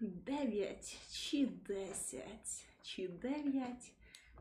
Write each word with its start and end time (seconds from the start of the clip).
9 0.00 0.98
чи 1.12 1.46
10, 1.46 2.66
чи 2.82 3.08
9, 3.08 3.92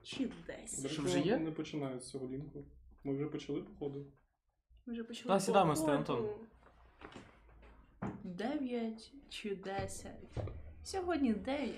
чи 0.04 0.30
10. 0.48 0.92
Що, 0.92 1.02
вже 1.02 1.20
є? 1.20 1.38
Не 1.38 1.52
починають 1.52 2.04
з 2.04 2.10
цього 2.10 2.28
лінку. 2.28 2.66
Ми 3.04 3.16
вже 3.16 3.26
почали, 3.26 3.62
походу. 3.62 4.06
Ми 4.86 4.94
вже 4.94 5.04
почали. 5.04 5.28
Та, 5.28 5.40
сідаємо, 5.40 5.74
по 5.74 5.92
Антон. 5.92 6.30
9 8.24 9.12
чи 9.30 9.56
10. 9.56 10.12
Сьогодні 10.84 11.34
9. 11.34 11.76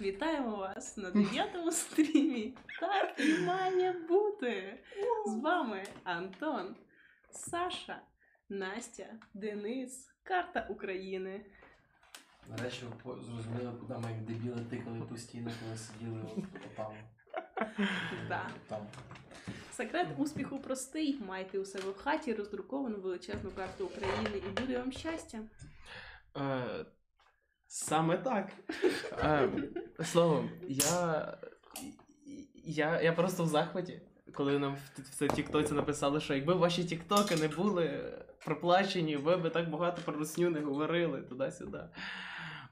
Вітаємо 0.00 0.56
вас 0.56 0.96
на 0.96 1.10
9 1.10 1.74
стрімі. 1.74 2.54
Так 2.80 3.20
і 3.20 3.38
має 3.38 3.92
бути. 3.92 4.78
З 5.26 5.34
вами 5.34 5.84
Антон, 6.04 6.76
Саша, 7.30 8.02
Настя, 8.48 9.06
Денис, 9.34 10.10
Карта 10.22 10.66
України. 10.70 11.46
Нарешті 12.50 12.84
зрозуміли, 13.04 13.72
куди 13.80 13.94
ми 13.94 14.10
як 14.10 14.20
дебіли 14.20 14.60
тикали 14.70 15.00
постійно, 15.00 15.50
коли 15.64 15.76
сиділи 15.76 16.20
там. 16.76 16.92
Да. 18.28 18.50
там. 18.68 18.86
Секрет 19.72 20.08
успіху 20.18 20.58
простий. 20.58 21.18
Майте 21.26 21.58
у 21.58 21.64
себе 21.64 21.90
в 21.90 21.96
хаті 21.96 22.34
роздруковану 22.34 23.00
величезну 23.00 23.50
карту 23.50 23.84
України 23.84 24.30
і 24.36 24.60
буде 24.60 24.78
вам 24.78 24.92
щастя. 24.92 25.38
Е, 26.36 26.84
саме 27.66 28.18
так. 28.18 28.52
Е, 29.12 29.48
словом, 30.04 30.50
я, 30.68 31.38
я, 32.64 33.00
я 33.00 33.12
просто 33.12 33.44
в 33.44 33.48
захваті, 33.48 34.00
коли 34.34 34.58
нам 34.58 34.76
в, 34.96 35.28
тіктоці 35.28 35.74
написали, 35.74 36.20
що 36.20 36.34
якби 36.34 36.54
ваші 36.54 36.84
тіктоки 36.84 37.36
не 37.36 37.48
були 37.48 38.14
проплачені, 38.44 39.16
ви 39.16 39.36
би 39.36 39.50
так 39.50 39.70
багато 39.70 40.02
про 40.04 40.14
русню 40.14 40.50
не 40.50 40.60
говорили 40.60 41.22
туди-сюди. 41.22 41.80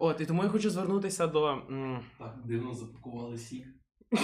От, 0.05 0.21
і 0.21 0.27
тому 0.27 0.43
я 0.43 0.49
хочу 0.49 0.71
звернутися 0.71 1.27
до. 1.27 1.47
м, 1.49 2.05
Так 2.19 2.35
дивно 2.45 2.75
запакували 2.75 3.39
сік. 3.39 3.67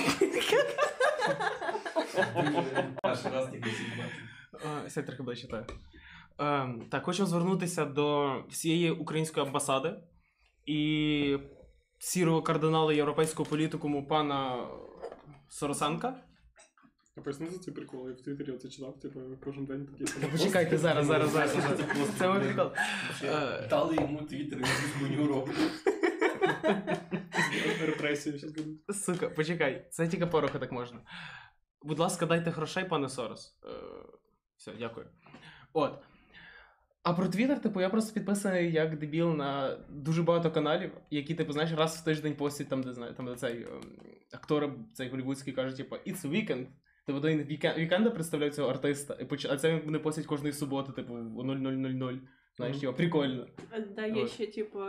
Перший 3.02 3.32
раз 3.32 3.50
тільки 3.50 3.70
сік 3.70 3.86
бачив. 3.98 4.22
Е, 4.86 4.90
Сядь 4.90 5.06
трохи 5.06 5.22
ближче, 5.22 5.48
так. 5.48 5.72
Е, 6.40 6.74
так, 6.90 7.04
хочу 7.04 7.26
звернутися 7.26 7.84
до 7.84 8.36
всієї 8.50 8.90
української 8.90 9.46
амбасади 9.46 9.94
і 10.66 11.38
сірого 11.98 12.42
кардинала 12.42 12.92
європейського 12.92 13.50
політикуму 13.50 14.06
пана 14.06 14.68
Соросенка. 15.48 16.14
Я 17.18 17.24
поясню 17.24 17.50
за 17.50 17.58
ці 17.58 17.70
приколи. 17.70 18.10
Я 18.10 18.16
в 18.16 18.20
Твіттері 18.20 18.52
оце 18.52 18.68
читав, 18.68 19.00
типу, 19.00 19.20
кожен 19.44 19.64
день 19.64 19.86
такі. 19.86 20.04
Та 20.20 20.28
почекайте 20.28 20.78
зараз, 20.78 21.06
зараз, 21.06 21.30
зараз. 21.30 21.52
зараз. 21.52 21.80
Це 22.18 22.32
мій 22.32 22.40
прикол. 22.40 22.70
Е. 23.24 23.66
Дали 23.70 23.94
йому 23.94 24.22
твіттер, 24.22 24.58
якусь 24.58 25.02
меню 25.02 25.26
робить. 25.26 25.56
Репресії 27.86 28.38
зараз 28.38 28.56
будуть. 28.56 28.96
Сука, 28.96 29.28
почекай, 29.28 29.86
це 29.90 30.08
тільки 30.08 30.26
пороху 30.26 30.58
так 30.58 30.72
можна. 30.72 31.00
Будь 31.82 31.98
ласка, 31.98 32.26
дайте 32.26 32.50
грошей, 32.50 32.84
пане 32.84 33.08
Сорос. 33.08 33.58
Е, 33.64 33.68
все, 34.56 34.72
дякую. 34.78 35.06
От. 35.72 35.98
А 37.02 37.12
про 37.12 37.28
Твіттер, 37.28 37.62
типу, 37.62 37.80
я 37.80 37.88
просто 37.88 38.14
підписаний 38.14 38.72
як 38.72 38.98
дебіл 38.98 39.34
на 39.34 39.76
дуже 39.88 40.22
багато 40.22 40.50
каналів, 40.50 40.92
які, 41.10 41.34
типу, 41.34 41.52
знаєш, 41.52 41.72
раз 41.72 41.96
в 41.96 42.04
тиждень 42.04 42.36
постять 42.36 42.68
там, 42.68 42.82
де 42.82 42.92
знаю, 42.92 43.14
там 43.14 43.26
де 43.26 43.34
цей 43.36 43.62
ем, 43.62 43.82
актор, 44.32 44.74
цей 44.94 45.08
голівудський 45.08 45.52
каже, 45.52 45.76
типу, 45.76 45.96
it's 45.96 46.22
weekend. 46.22 46.66
Типу, 47.08 47.20
вони 47.20 47.36
вікенда 47.76 48.10
представляють 48.10 48.54
цього 48.54 48.68
артиста, 48.70 49.16
і 49.20 49.24
поч- 49.24 49.46
а 49.52 49.56
це 49.56 49.76
вони 49.84 49.98
постять 49.98 50.26
кожної 50.26 50.52
суботи, 50.52 50.92
типу, 50.92 51.14
о 51.14 51.42
0000. 51.44 52.20
Знаєш, 52.56 52.76
Мгм. 52.76 52.80
типу, 52.80 52.92
прикольно. 52.96 53.46
Да, 53.96 54.06
є 54.06 54.22
От. 54.22 54.30
ще, 54.30 54.46
типу, 54.46 54.80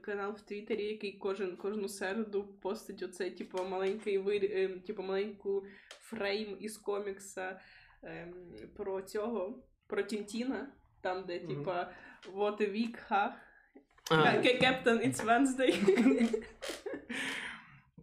канал 0.00 0.32
в 0.32 0.40
Твіттері, 0.40 0.84
який 0.84 1.12
кожен, 1.12 1.56
кожну 1.56 1.88
середу 1.88 2.44
постить 2.62 3.02
оцей, 3.02 3.30
типу, 3.30 3.64
маленький 3.64 4.18
вир... 4.18 4.44
ем, 4.52 4.80
типу, 4.80 5.02
маленьку 5.02 5.64
фрейм 6.00 6.56
із 6.60 6.76
комікса 6.76 7.60
ем, 8.02 8.34
про 8.76 9.02
цього, 9.02 9.62
про 9.86 10.02
Тінтіна, 10.02 10.72
там, 11.00 11.24
де, 11.26 11.38
типу, 11.38 11.70
what 12.34 12.60
a 12.60 12.72
week, 12.72 12.96
ха. 12.96 13.36
Captain, 14.10 15.06
it's 15.08 15.24
Wednesday. 15.26 15.72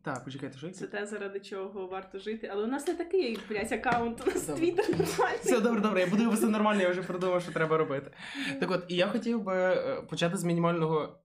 так, 0.05 0.23
почекайте, 0.23 0.57
що 0.57 0.69
Це 0.69 0.87
те, 0.87 1.05
заради 1.05 1.39
чого 1.39 1.87
варто 1.87 2.19
жити. 2.19 2.49
Але 2.51 2.63
у 2.63 2.67
нас 2.67 2.87
не 2.87 2.93
такий, 2.93 3.39
блядь, 3.49 3.71
аккаунт, 3.71 4.21
у 4.21 4.25
нас 4.25 4.41
Твіттер 4.41 4.89
нормальний. 4.89 5.39
Все 5.43 5.59
добре, 5.59 5.81
добре, 5.81 5.99
я 5.99 6.07
буду 6.07 6.31
все 6.31 6.47
нормально, 6.47 6.81
я 6.81 6.89
вже 6.89 7.01
придумав, 7.01 7.41
що 7.41 7.51
треба 7.51 7.77
робити. 7.77 8.11
Так 8.59 8.71
от, 8.71 8.85
і 8.87 8.95
я 8.95 9.07
хотів 9.07 9.43
би 9.43 9.53
е, 9.53 10.01
почати 10.09 10.37
з 10.37 10.43
мінімального. 10.43 11.19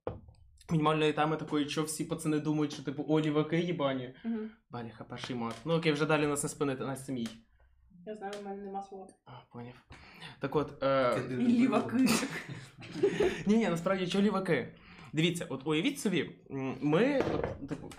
Мінімальної 0.71 1.13
теми 1.13 1.37
такої, 1.37 1.69
що 1.69 1.83
всі 1.83 2.05
пацани 2.05 2.41
думають, 2.41 2.73
що 2.73 2.83
типу 2.83 3.05
о, 3.09 3.21
ліваки 3.21 3.61
їбані. 3.61 4.15
Мгм. 4.25 4.51
Баліха, 4.71 5.05
перший 5.05 5.37
мат. 5.37 5.55
Ну 5.65 5.75
окей, 5.75 5.93
вже 5.93 6.07
далі 6.07 6.27
нас 6.27 6.43
не 6.43 6.49
спинити, 6.49 6.85
Настя 6.85 7.13
мій. 7.13 7.29
Я 8.07 8.17
знаю, 8.17 8.33
у 8.41 8.45
мене 8.45 8.63
нема 8.63 8.83
слова. 8.83 9.07
А, 9.25 9.31
поняв. 9.53 9.75
Так 10.41 10.57
от, 10.57 10.83
е... 10.83 11.19
Ліваки. 11.31 11.97
ні, 13.47 13.57
ні, 13.57 13.69
насправді, 13.69 14.07
що 14.07 14.21
ліваки? 14.21 14.75
Дивіться, 15.13 15.47
от 15.49 15.67
уявіть 15.67 16.01
собі, 16.01 16.31
ми, 16.81 17.25
от, 17.35 17.69
типу, 17.69 17.91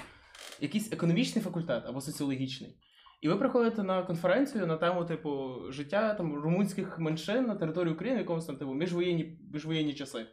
якийсь 0.62 0.94
економічний 0.94 1.44
факультет 1.44 1.84
або 1.88 2.02
соціологічний. 2.02 2.78
І 3.22 3.30
ви 3.30 3.36
приходите 3.36 3.84
на 3.84 4.04
конференцію 4.04 4.68
на 4.68 4.78
тему, 4.78 5.06
типу, 5.06 5.56
життя 5.70 6.14
там 6.14 6.36
румунських 6.36 7.00
меншин 7.00 7.46
на 7.46 7.56
території 7.56 7.94
України, 7.94 8.18
в 8.18 8.22
якомусь 8.22 8.46
там 8.46 8.58
типу, 8.58 8.74
міжвоєнні, 8.74 9.40
міжвоєнні 9.54 9.94
часи. 9.94 10.26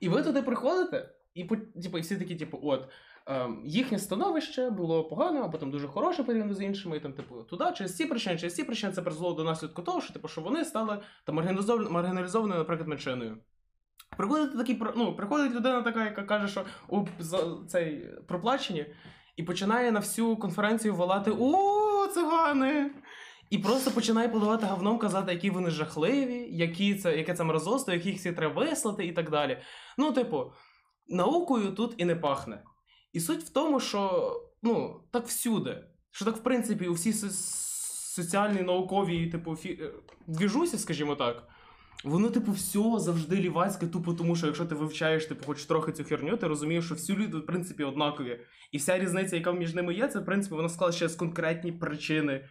І 0.00 0.08
ви 0.08 0.22
туди 0.22 0.42
приходите, 0.42 1.14
і, 1.34 1.44
типу, 1.82 2.00
всі 2.00 2.16
такі, 2.16 2.36
типу, 2.36 2.60
от. 2.62 2.88
Ем, 3.26 3.62
їхнє 3.64 3.98
становище 3.98 4.70
було 4.70 5.04
погано, 5.04 5.40
або 5.40 5.58
там 5.58 5.70
дуже 5.70 5.88
хороше 5.88 6.24
порівняно 6.24 6.54
з 6.54 6.62
іншими, 6.62 6.96
і 6.96 7.00
там, 7.00 7.12
типу, 7.12 7.42
туди, 7.42 7.64
через 7.74 7.96
ці 7.96 8.06
причини, 8.06 8.38
через 8.38 8.54
ці 8.54 8.64
причини 8.64 8.92
це 8.92 9.02
призвело 9.02 9.34
до 9.34 9.44
наслідку 9.44 9.82
того, 9.82 10.00
що, 10.00 10.12
типу, 10.12 10.28
що 10.28 10.40
вони 10.40 10.64
стали 10.64 10.98
там 11.24 11.34
маргіналізованою, 11.90 12.58
наприклад, 12.58 12.88
меншиною. 12.88 13.38
Приходить 14.16 14.58
такий, 14.58 14.82
ну, 14.96 15.16
приходить 15.16 15.52
людина 15.54 15.82
така, 15.82 16.04
яка 16.04 16.22
каже, 16.22 16.48
що 16.48 16.64
за 17.18 17.58
цей 17.68 18.08
проплачені, 18.28 18.86
і 19.40 19.42
починає 19.42 19.92
на 19.92 20.00
всю 20.00 20.36
конференцію 20.36 20.94
волати 20.94 21.30
О, 21.40 22.06
цигани! 22.06 22.90
І 23.50 23.58
просто 23.58 23.90
починає 23.90 24.28
поливати 24.28 24.66
говном, 24.66 24.98
казати, 24.98 25.32
які 25.32 25.50
вони 25.50 25.70
жахливі, 25.70 26.48
які 26.50 26.94
це, 26.94 27.16
яке 27.16 27.34
це 27.34 27.44
мразоство, 27.44 27.92
яких 27.92 28.16
всі 28.16 28.32
треба 28.32 28.64
вислати 28.64 29.06
і 29.06 29.12
так 29.12 29.30
далі. 29.30 29.58
Ну, 29.98 30.12
типу, 30.12 30.52
наукою 31.08 31.70
тут 31.70 31.94
і 31.96 32.04
не 32.04 32.16
пахне. 32.16 32.62
І 33.12 33.20
суть 33.20 33.42
в 33.42 33.48
тому, 33.48 33.80
що 33.80 34.32
ну, 34.62 35.00
так 35.10 35.26
всюди. 35.26 35.84
Що 36.10 36.24
так, 36.24 36.36
в 36.36 36.42
принципі, 36.42 36.88
у 36.88 36.92
всі 36.92 37.12
со- 37.12 37.30
соціальні, 38.14 38.62
наукові, 38.62 39.26
типу, 39.26 39.56
фі... 39.56 39.78
е, 39.82 39.92
двіжусі, 40.26 40.78
скажімо 40.78 41.16
так, 41.16 41.48
воно, 42.04 42.30
типу, 42.30 42.52
все 42.52 42.98
завжди 42.98 43.36
лівацьке, 43.36 43.86
тупо 43.86 44.14
тому, 44.14 44.36
що 44.36 44.46
якщо 44.46 44.64
ти 44.64 44.74
вивчаєш, 44.74 45.26
типу, 45.26 45.44
хоч 45.46 45.64
трохи 45.64 45.92
цю 45.92 46.04
херню, 46.04 46.36
ти 46.36 46.46
розумієш, 46.46 46.84
що 46.84 46.94
всі 46.94 47.16
люди, 47.16 47.38
в 47.38 47.46
принципі, 47.46 47.84
однакові. 47.84 48.40
І 48.72 48.78
вся 48.78 48.98
різниця, 48.98 49.36
яка 49.36 49.52
між 49.52 49.74
ними 49.74 49.94
є, 49.94 50.08
це, 50.08 50.18
в 50.18 50.24
принципі, 50.24 50.54
вона 50.54 50.68
склалася 50.68 50.98
через 50.98 51.14
конкретні 51.14 51.72
причини. 51.72 52.48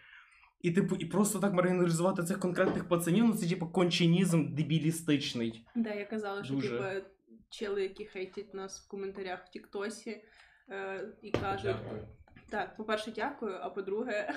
І, 0.62 0.72
типу, 0.72 0.96
і 0.96 1.06
просто 1.06 1.40
так 1.40 1.54
маргіналізувати 1.54 2.24
цих 2.24 2.40
конкретних 2.40 2.88
пацанів, 2.88 3.26
ну 3.26 3.34
це, 3.34 3.50
типу, 3.50 3.68
кончинізм 3.68 4.56
дебілістичний. 4.56 5.66
Да, 5.76 5.94
я 5.94 6.06
казала, 6.06 6.44
що 6.44 6.54
Дуже. 6.54 6.78
типу, 6.78 7.06
чели, 7.50 7.82
які 7.82 8.06
хейтять 8.06 8.54
нас 8.54 8.86
в 8.86 8.88
коментарях 8.88 9.46
в 9.46 9.50
Тіктосі, 9.50 10.24
е, 10.70 11.08
і 11.22 11.32
кажуть. 11.32 11.76
Дякую. 11.84 12.08
Так, 12.50 12.78
по-перше, 12.78 13.12
дякую, 13.12 13.60
а 13.62 13.70
по-друге. 13.70 14.34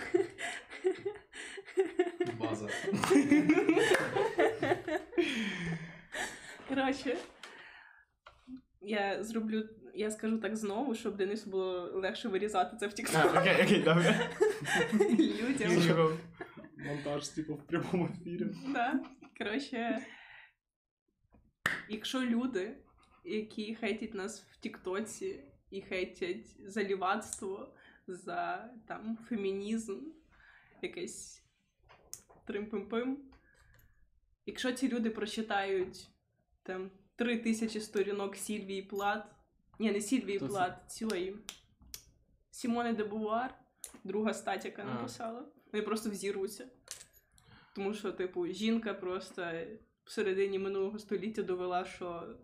База. 2.39 2.69
Коротше, 6.69 7.17
я 8.81 9.25
зроблю, 9.25 9.69
я 9.95 10.11
скажу 10.11 10.39
так 10.39 10.57
знову, 10.57 10.95
щоб 10.95 11.17
Денису 11.17 11.51
було 11.51 11.91
легше 11.95 12.29
вирізати 12.29 12.77
це 12.77 12.87
в 12.87 12.93
Тікток. 12.93 13.37
окей, 13.37 13.65
окей, 13.65 13.83
добре. 13.83 14.31
Людям. 15.19 16.19
Монтаж, 16.77 17.29
типу, 17.29 17.55
в 17.55 17.67
прямому 17.67 18.09
ефірі. 18.09 18.47
Да. 18.73 19.01
Коротше, 19.39 20.07
якщо 21.89 22.21
люди, 22.21 22.77
які 23.25 23.75
хейтять 23.75 24.15
нас 24.15 24.47
в 24.51 24.57
Тіктоці 24.61 25.45
і 25.71 25.83
хейтять 25.83 26.71
за 26.71 26.85
лівацтво, 26.85 27.75
за 28.07 28.71
там 28.89 29.19
фемінізм, 29.29 30.01
якесь 30.83 31.45
трим-пим-пим, 32.47 33.17
якщо 34.47 34.73
ці 34.73 34.89
люди 34.89 35.11
прочитають 35.11 36.11
там 36.63 36.91
три 37.17 37.39
тисячі 37.39 37.81
сторінок 37.81 38.37
Сільвії 38.37 38.83
Плат, 38.83 39.25
ні, 39.79 39.93
не 39.93 40.01
Сільвії 40.01 40.39
Хто 40.39 40.47
це? 40.47 40.53
Плат, 40.53 40.91
цієї 40.91 41.37
Сімони 42.51 42.93
де 42.93 43.05
Бувар, 43.05 43.59
друга 44.05 44.35
стаття, 44.35 44.69
яка 44.69 44.85
написала, 44.85 45.47
вони 45.73 45.85
просто 45.85 46.11
взіруться. 46.11 46.69
Тому 47.75 47.95
що, 47.95 48.13
типу, 48.13 48.47
жінка 48.47 48.95
просто 48.95 49.43
в 50.05 50.11
середині 50.11 50.59
минулого 50.59 50.99
століття 50.99 51.43
довела, 51.43 51.85
що 51.85 52.37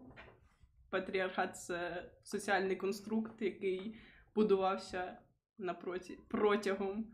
патріархат 0.91 1.57
це 1.57 2.11
соціальний 2.23 2.77
конструкт, 2.77 3.43
який 3.43 4.01
будувався 4.35 5.19
напроті, 5.59 6.19
протягом 6.29 7.07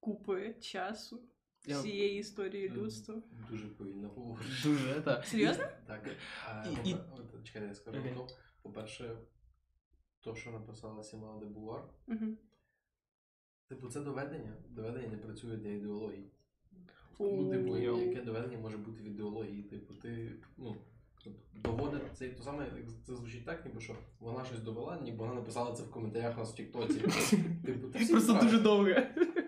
купи 0.00 0.54
часу 0.60 1.22
Я- 1.66 1.78
всієї 1.78 2.18
історії 2.18 2.68
людства. 2.68 3.22
Дуже 3.50 3.68
повільно 3.68 4.08
говориш. 4.08 4.62
Дуже, 4.64 5.00
так. 5.00 5.24
Серйозно? 5.24 5.64
Так. 5.86 6.16
А, 6.48 6.64
І- 6.84 6.90
і- 6.90 6.94
попе- 6.94 7.66
я 7.66 7.74
скажу. 7.74 8.02
То, 8.14 8.26
по-перше, 8.62 9.18
то, 10.20 10.34
що 10.34 10.50
написала 10.50 11.02
Сімона 11.02 11.40
де 11.40 11.46
Бувар, 11.46 11.84
типу, 13.68 13.88
це 13.88 14.00
доведення. 14.00 14.56
Доведення 14.68 15.08
не 15.08 15.16
працює 15.16 15.56
для 15.56 15.68
ідеології. 15.68 16.30
Ну, 17.20 17.50
типу, 17.50 17.76
яке 17.76 18.22
доведення 18.22 18.58
може 18.58 18.76
бути 18.78 19.02
в 19.02 19.06
ідеології? 19.06 19.62
Типу, 19.62 19.94
ти, 19.94 20.42
ну, 20.56 20.76
от 21.26 21.62
доводить 21.62 22.02
це 22.14 22.28
то 22.28 22.42
саме, 22.42 22.64
як 22.76 22.86
це 23.06 23.16
звучить 23.16 23.44
так, 23.44 23.66
ніби 23.66 23.80
що 23.80 23.96
вона 24.20 24.44
щось 24.44 24.60
довела, 24.60 25.00
ніби 25.00 25.18
вона 25.18 25.34
написала 25.34 25.72
це 25.72 25.82
в 25.82 25.90
коментарях 25.90 26.36
у 26.36 26.40
нас 26.40 26.52
в 26.52 26.56
Тіктоці. 26.56 27.00
Типу, 27.64 27.88
ти 27.88 28.06
Просто 28.06 28.32
дуже 28.42 28.58
довго. 28.60 28.94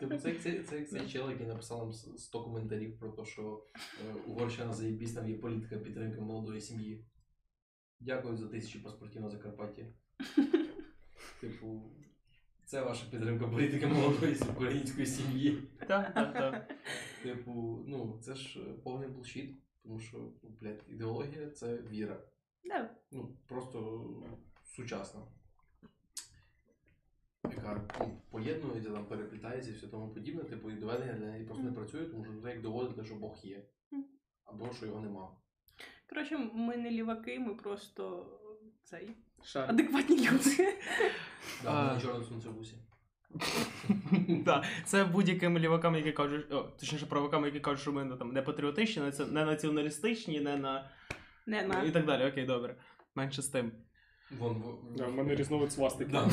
Типу, 0.00 0.16
це, 0.16 0.34
це, 0.34 0.62
це 0.62 0.78
як 0.78 0.88
цей 0.88 1.08
чел, 1.08 1.30
який 1.30 1.46
написав 1.46 1.78
нам 1.78 1.92
с- 1.92 2.18
100 2.18 2.44
коментарів 2.44 2.98
про 2.98 3.08
те, 3.08 3.24
що 3.24 3.64
е, 3.74 4.14
Угорщина 4.26 4.72
заєбісь, 4.72 5.12
там 5.12 5.28
є 5.28 5.38
політика 5.38 5.76
підтримки 5.76 6.20
молодої 6.20 6.60
сім'ї. 6.60 7.04
Дякую 8.00 8.36
за 8.36 8.46
тисячі 8.48 8.78
паспортів 8.78 9.22
на 9.22 9.30
Закарпатті. 9.30 9.86
Типу, 11.40 11.82
це 12.64 12.82
ваша 12.82 13.06
підтримка 13.10 13.48
політики 13.48 13.86
молодої 13.86 14.36
української 14.56 15.06
сім'ї. 15.06 15.58
Так, 15.88 16.14
так, 16.14 16.32
так. 16.32 16.74
Типу, 17.22 17.84
ну, 17.88 18.18
це 18.22 18.34
ж 18.34 18.60
е, 18.60 18.62
повний 18.84 19.08
булшіт, 19.08 19.54
тому 19.82 20.00
що, 20.00 20.18
ну, 20.18 20.50
блядь, 20.60 20.84
ідеологія 20.88 21.50
це 21.50 21.76
віра. 21.76 22.20
Да. 22.64 22.96
Ну, 23.10 23.36
просто 23.48 24.08
сучасна. 24.64 25.20
Яка 27.44 27.88
ну, 28.00 28.20
поєднується, 28.30 28.90
там, 28.90 29.06
переплітається 29.06 29.70
і 29.70 29.74
все 29.74 29.86
тому 29.86 30.14
подібне, 30.14 30.44
типу, 30.44 30.70
і 30.70 30.74
доведення 30.74 31.12
для 31.12 31.26
неї 31.26 31.44
просто 31.44 31.64
не 31.64 31.72
працює, 31.72 32.06
тому 32.06 32.24
що 32.24 32.40
це 32.42 32.50
як 32.50 32.62
доводити, 32.62 33.04
що 33.04 33.14
Бог 33.14 33.38
є. 33.42 33.66
Або 34.44 34.72
що 34.72 34.86
його 34.86 35.00
нема. 35.00 35.36
Коротше, 36.08 36.38
ми 36.38 36.76
не 36.76 36.90
ліваки, 36.90 37.38
ми 37.38 37.54
просто 37.54 38.26
цей 38.82 39.16
Шар. 39.42 39.70
адекватні 39.70 40.16
люди. 40.30 40.78
Да, 41.62 41.70
А. 41.70 41.94
на 41.94 42.00
чорному 42.00 42.24
сонцебусі. 42.24 42.76
Так, 44.46 44.64
це 44.84 45.04
будь-яким 45.04 45.58
лівакам, 45.58 45.96
які 45.96 46.12
кажуть, 46.12 46.52
о, 46.52 46.62
точніше 46.62 47.06
правакам, 47.06 47.44
які 47.44 47.60
кажуть, 47.60 47.80
що 47.80 47.92
ми 47.92 48.04
не, 48.04 48.16
там, 48.16 48.32
не 48.32 48.42
патріотичні, 48.42 49.02
не, 49.30 49.44
націоналістичні, 49.44 50.40
не 50.40 50.56
на. 50.56 50.90
Не 51.46 51.82
І 51.86 51.90
так 51.90 52.06
далі. 52.06 52.30
Окей, 52.30 52.46
добре. 52.46 52.76
Менше 53.14 53.42
з 53.42 53.48
тим. 53.48 53.72
Вон, 54.38 54.78
Да, 54.96 55.06
в 55.06 55.14
мене 55.14 55.34
різновид 55.34 55.72
свастики. 55.72 56.12
Да, 56.12 56.28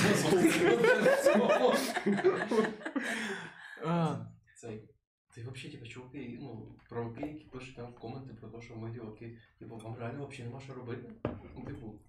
Цей. 4.56 4.90
Ти 5.36 5.42
взагалі, 5.42 5.72
типу, 5.72 5.86
чуваки, 5.86 6.38
ну, 6.42 6.76
правоки, 6.90 7.22
які 7.22 7.46
пишуть 7.46 7.76
там 7.76 7.92
в 7.92 7.96
коменти 7.96 8.34
про 8.34 8.50
те, 8.50 8.62
що 8.62 8.76
ми 8.76 8.92
ліваки, 8.92 9.38
типу, 9.60 9.78
вам 9.78 9.96
реально 10.00 10.28
взагалі 10.28 10.50
нема 10.50 10.62
що 10.62 10.74
робити? 10.74 11.10
Ну, 11.56 11.66
типу. 11.66 12.00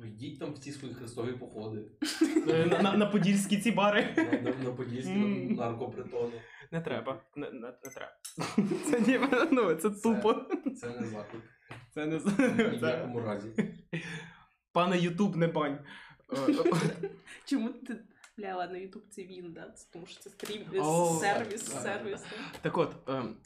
Ну, 0.00 0.06
йдіть 0.06 0.38
там 0.38 0.52
в 0.52 0.58
ці 0.58 0.72
свої 0.72 0.94
хрестові 0.94 1.32
походи. 1.32 1.84
е, 2.48 2.66
на, 2.66 2.82
на, 2.82 2.96
на 2.96 3.06
подільські 3.06 3.58
ці 3.58 3.70
бари. 3.70 4.14
На, 4.16 4.50
на, 4.50 4.56
на 4.64 4.72
подільські 4.72 5.14
наркопритони. 5.14 6.42
Не 6.72 6.80
треба. 6.80 7.22
Не, 7.36 7.50
не, 7.50 7.72
не 7.84 7.90
треба. 7.94 8.12
Це 8.90 9.00
ні, 9.00 9.20
ну, 9.50 9.74
це 9.74 9.90
тупо. 9.90 10.34
Це 10.80 11.00
не 11.00 11.06
заклик. 11.06 11.42
Це 11.90 12.06
не 12.06 12.14
Ні 12.16 12.76
в 12.76 12.80
це... 12.80 12.86
якому 12.86 13.20
разі. 13.20 13.48
Пане 14.72 14.98
Ютуб, 14.98 15.36
не 15.36 15.46
бань. 15.46 15.78
Е, 16.48 16.54
Чому 17.44 17.68
ти. 17.68 17.96
Бля, 18.36 18.56
ладно, 18.56 18.76
Ютуб 18.76 19.02
це 19.10 19.22
він, 19.22 19.52
да? 19.52 19.70
Це 19.70 19.86
тому 19.92 20.06
що 20.06 20.20
це 20.20 20.30
стрім, 20.30 20.62
О, 20.80 21.18
сервіс, 21.20 21.62
так, 21.62 21.82
сервіс. 21.82 22.24
Так 22.60 22.78
от, 22.78 22.96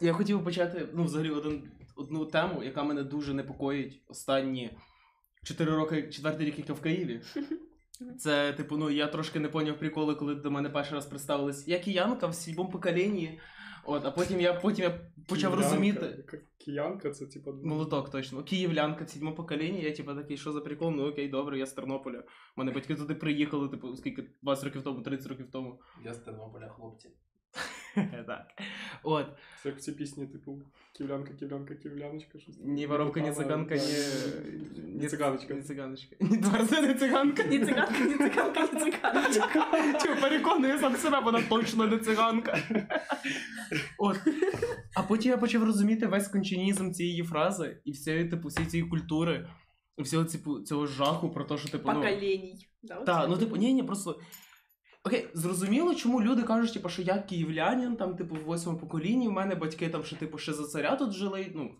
я 0.00 0.12
хотів 0.12 0.44
почати 0.44 0.88
ну, 0.92 1.04
взагалі 1.04 1.30
один, 1.30 1.70
одну 1.96 2.26
тему, 2.26 2.62
яка 2.62 2.82
мене 2.82 3.02
дуже 3.02 3.34
непокоїть 3.34 4.02
останні 4.08 4.70
4 5.42 5.76
роки, 5.76 6.08
четвертий 6.10 6.46
рік, 6.46 6.58
як 6.58 6.68
я 6.68 6.74
в 6.74 6.80
Києві. 6.80 7.20
Це, 8.18 8.52
типу, 8.52 8.76
ну 8.76 8.90
я 8.90 9.06
трошки 9.06 9.40
не 9.40 9.48
поняв 9.48 9.78
приколи, 9.78 10.14
коли 10.14 10.34
до 10.34 10.50
мене 10.50 10.70
перший 10.70 10.94
раз 10.94 11.06
представились. 11.06 11.68
Я 11.68 11.78
киянка 11.78 12.26
в 12.26 12.34
сьомому 12.34 12.70
поколінні. 12.70 13.40
От, 13.84 14.04
а 14.04 14.10
потім 14.10 14.40
я 14.40 14.54
потім 14.54 14.84
я 14.84 15.00
почав 15.28 15.54
розуміти. 15.54 16.24
Киянка, 16.64 17.10
це 17.10 17.26
типа. 17.26 17.52
Молоток 17.52 18.10
точно. 18.10 18.42
Київлянка, 18.44 19.06
сьоме 19.06 19.32
покоління. 19.32 19.78
Я 19.78 19.92
типу 19.92 20.14
такий, 20.14 20.36
що 20.36 20.52
за 20.52 20.60
прикол? 20.60 20.90
Ну 20.90 21.08
окей, 21.08 21.28
добре, 21.28 21.58
я 21.58 21.66
з 21.66 21.72
Тернополя. 21.72 22.18
У 22.18 22.24
мене 22.56 22.72
батьки 22.72 22.94
туди 22.94 23.14
приїхали, 23.14 23.68
типу, 23.68 23.96
скільки 23.96 24.28
20 24.42 24.64
років 24.64 24.82
тому, 24.82 25.02
30 25.02 25.26
років 25.26 25.50
тому. 25.52 25.80
Я 26.04 26.14
з 26.14 26.18
Тернополя, 26.18 26.68
хлопці. 26.68 27.08
так. 28.26 28.46
От. 29.02 29.26
Це 29.62 29.68
як 29.68 29.80
ці 29.80 29.92
пісні, 29.92 30.26
типу, 30.26 30.62
ківлянка, 30.92 31.32
ківлянка, 31.32 31.74
ківляночка, 31.74 32.38
щось. 32.38 32.58
Ні 32.64 32.86
воровка, 32.86 33.20
ні 33.20 33.32
циганка, 33.32 33.74
ні... 33.74 33.82
Ні 34.84 35.08
циганочка. 35.08 35.54
Ні 35.54 35.62
циганочка. 35.62 36.16
Ні 36.20 36.36
дворця, 36.36 36.80
ні 36.80 36.94
циганка. 36.94 37.42
Ні 37.42 37.58
циганка, 37.64 38.04
ні 38.04 38.14
циганка, 38.14 38.68
ні 38.72 38.80
циганка. 38.80 39.98
Чу, 40.02 40.20
переконую 40.20 40.78
сам 40.78 40.96
себе, 40.96 41.20
вона 41.20 41.42
точно 41.42 41.86
не 41.86 41.98
циганка. 41.98 42.58
От. 43.98 44.16
А 44.96 45.02
потім 45.02 45.30
я 45.30 45.38
почав 45.38 45.64
розуміти 45.64 46.06
весь 46.06 46.28
кончинізм 46.28 46.92
цієї 46.92 47.22
фрази 47.22 47.80
і 47.84 47.92
всієї, 47.92 48.28
типу, 48.28 48.48
всієї 48.48 48.70
цієї 48.70 48.90
культури, 48.90 49.48
всього 49.98 50.24
типу, 50.24 50.60
цього 50.60 50.86
жаху 50.86 51.30
про 51.30 51.44
те, 51.44 51.58
що 51.58 51.68
типу. 51.68 51.92
Ну, 51.92 52.00
Да, 52.82 52.94
Так, 52.94 53.28
ну 53.28 53.36
типу, 53.36 53.56
ні, 53.56 53.74
ні, 53.74 53.82
просто. 53.82 54.20
Окей, 55.04 55.28
зрозуміло, 55.34 55.94
чому 55.94 56.22
люди 56.22 56.42
кажуть, 56.42 56.74
типу, 56.74 56.88
що 56.88 57.02
я 57.02 57.18
київлянин, 57.18 57.96
там, 57.96 58.16
типу, 58.16 58.34
в 58.34 58.44
восьмому 58.44 58.78
поколінні, 58.78 59.28
в 59.28 59.32
мене 59.32 59.54
батьки 59.54 59.88
там, 59.88 60.04
що, 60.04 60.16
типу, 60.16 60.38
ще 60.38 60.52
за 60.52 60.64
царя 60.64 60.96
тут 60.96 61.12
жили, 61.12 61.52
ну, 61.54 61.70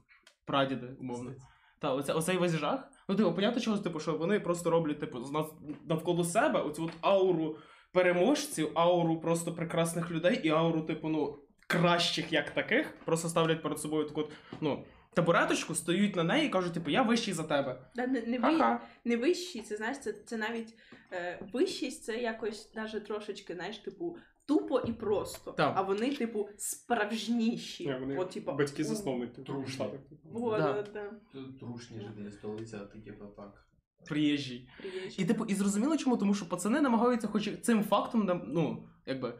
прадіди, 0.44 0.96
умовно. 1.00 1.30
Та, 1.78 1.94
оце, 1.94 2.12
оцей 2.12 2.36
весь 2.36 2.56
жах. 2.56 2.88
Ну, 3.08 3.16
типу, 3.16 3.34
понятно, 3.34 3.60
чого, 3.60 3.78
типу, 3.78 4.00
що 4.00 4.12
вони 4.12 4.40
просто 4.40 4.70
роблять, 4.70 5.00
типу, 5.00 5.24
з 5.24 5.32
нас 5.32 5.46
навколо 5.88 6.24
себе 6.24 6.60
оцю 6.60 6.84
от 6.84 6.92
ауру 7.00 7.56
переможців, 7.92 8.70
ауру 8.74 9.20
просто 9.20 9.54
прекрасних 9.54 10.10
людей 10.10 10.40
і 10.44 10.48
ауру, 10.48 10.80
типу, 10.80 11.08
ну, 11.08 11.38
кращих 11.66 12.32
як 12.32 12.50
таких, 12.50 12.96
просто 13.04 13.28
ставлять 13.28 13.62
перед 13.62 13.78
собою 13.78 14.04
таку, 14.04 14.28
ну, 14.60 14.84
табуреточку, 15.14 15.74
стоють 15.74 16.16
на 16.16 16.22
неї 16.24 16.46
і 16.46 16.50
кажуть, 16.50 16.72
типу, 16.74 16.90
я 16.90 17.02
вищий 17.02 17.34
за 17.34 17.42
тебе. 17.42 17.90
Да, 17.94 18.06
не, 18.06 18.20
не, 18.20 18.38
ви, 18.38 18.48
Ага. 18.48 18.80
не 19.04 19.16
вищий, 19.16 19.62
це 19.62 19.76
знаєш, 19.76 19.98
це, 19.98 20.12
це 20.12 20.36
навіть 20.36 20.74
е, 21.12 21.48
вищість, 21.52 22.04
це 22.04 22.16
якось 22.16 22.72
даже 22.74 23.00
трошечки, 23.00 23.54
знаєш, 23.54 23.78
типу, 23.78 24.16
тупо 24.46 24.80
і 24.80 24.92
просто. 24.92 25.52
Так. 25.52 25.72
А 25.76 25.82
вони, 25.82 26.14
типу, 26.14 26.48
справжніші. 26.58 27.86
Ні, 27.86 27.96
вони 28.00 28.16
От, 28.18 28.30
типу, 28.30 28.52
батьки 28.52 28.84
засновники 28.84 29.42
Трушні. 29.42 29.64
в 29.64 29.68
Штатах. 29.68 30.00
Вот, 30.24 30.58
Да. 30.58 30.72
да. 30.72 30.82
да. 30.92 31.10
Тут 31.32 31.60
Трушні 31.60 32.00
жителі 32.00 32.30
столиці, 32.30 32.76
а 32.76 32.84
ти 32.84 33.00
типу 33.00 33.24
так. 33.36 33.66
Приїжджий. 34.08 34.68
Приїжджі. 34.78 35.22
І 35.22 35.24
типу, 35.24 35.44
і 35.44 35.54
зрозуміло 35.54 35.96
чому, 35.96 36.16
тому 36.16 36.34
що 36.34 36.48
пацани 36.48 36.80
намагаються 36.80 37.28
хоч 37.28 37.46
і 37.46 37.56
цим 37.56 37.84
фактом, 37.84 38.24
нам- 38.24 38.44
ну, 38.46 38.88
якби, 39.06 39.34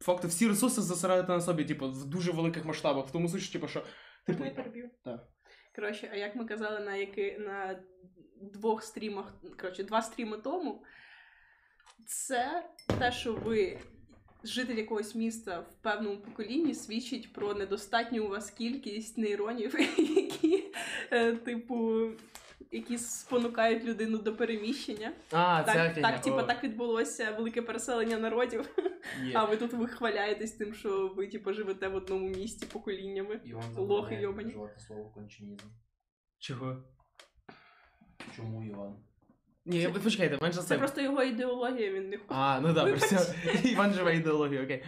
факти, 0.00 0.28
всі 0.28 0.48
ресурси 0.48 0.82
зосередити 0.82 1.28
на 1.32 1.40
собі, 1.40 1.64
типу, 1.64 1.90
в 1.90 2.04
дуже 2.04 2.32
великих 2.32 2.64
масштабах. 2.64 3.08
В 3.08 3.10
тому 3.10 3.28
сенсі, 3.28 3.52
типу, 3.52 3.68
що. 3.68 3.84
Типу, 4.26 4.44
Інтерв'ю. 4.44 4.90
Так. 5.04 5.28
Коротше, 5.74 6.10
а 6.12 6.16
як 6.16 6.36
ми 6.36 6.44
казали 6.44 6.80
на 6.80 6.96
які 6.96 7.38
на 7.38 7.82
двох 8.40 8.82
стрімах, 8.82 9.34
коротше, 9.60 9.84
два 9.84 10.02
стріми 10.02 10.38
тому, 10.38 10.84
це 12.06 12.70
те, 12.98 13.12
що 13.12 13.34
ви 13.34 13.78
житель 14.44 14.76
якогось 14.76 15.14
міста 15.14 15.60
в 15.60 15.82
певному 15.82 16.16
поколінні 16.16 16.74
свідчить 16.74 17.32
про 17.32 17.54
недостатню 17.54 18.24
у 18.24 18.28
вас 18.28 18.50
кількість 18.50 19.18
нейронів, 19.18 19.80
які, 19.98 20.64
е, 21.10 21.32
типу, 21.32 22.08
які 22.70 22.98
спонукають 22.98 23.84
людину 23.84 24.18
до 24.18 24.36
переміщення. 24.36 25.12
а, 25.32 25.62
Так, 25.62 25.74
ця 25.74 25.90
фігня. 25.90 26.10
так, 26.10 26.20
типу, 26.20 26.36
О, 26.36 26.42
так 26.42 26.64
відбулося 26.64 27.30
велике 27.30 27.62
переселення 27.62 28.18
народів. 28.18 28.68
є. 29.24 29.32
А 29.34 29.44
ви 29.44 29.56
тут 29.56 29.72
вихваляєтесь 29.72 30.52
тим, 30.52 30.74
що 30.74 31.08
ви 31.16 31.26
типу, 31.26 31.52
живете 31.52 31.88
в 31.88 31.94
одному 31.94 32.28
місті 32.28 32.66
поколіннями. 32.66 33.40
Іван 33.44 33.62
Лохи 33.62 33.74
забороняє 33.74 34.22
йобані. 34.22 34.48
вживати 34.48 34.80
слово 34.80 35.10
кончинізм. 35.14 35.66
Чого? 36.38 36.82
Чому 38.36 38.64
Іван? 38.64 38.96
Ні, 39.66 39.78
я- 39.80 39.90
почекайте, 39.90 40.38
менше 40.42 40.58
Це 40.60 40.64
це. 40.66 40.78
просто 40.78 41.00
його 41.00 41.22
ідеологія, 41.22 41.92
він 41.92 42.08
не 42.08 42.16
хоче. 42.16 42.28
А, 42.34 42.60
ну 42.60 42.72
Вибач. 42.72 43.00
все. 43.02 43.34
Іван 43.68 43.92
живе 43.92 44.16
ідеологія, 44.16 44.64
окей. 44.64 44.84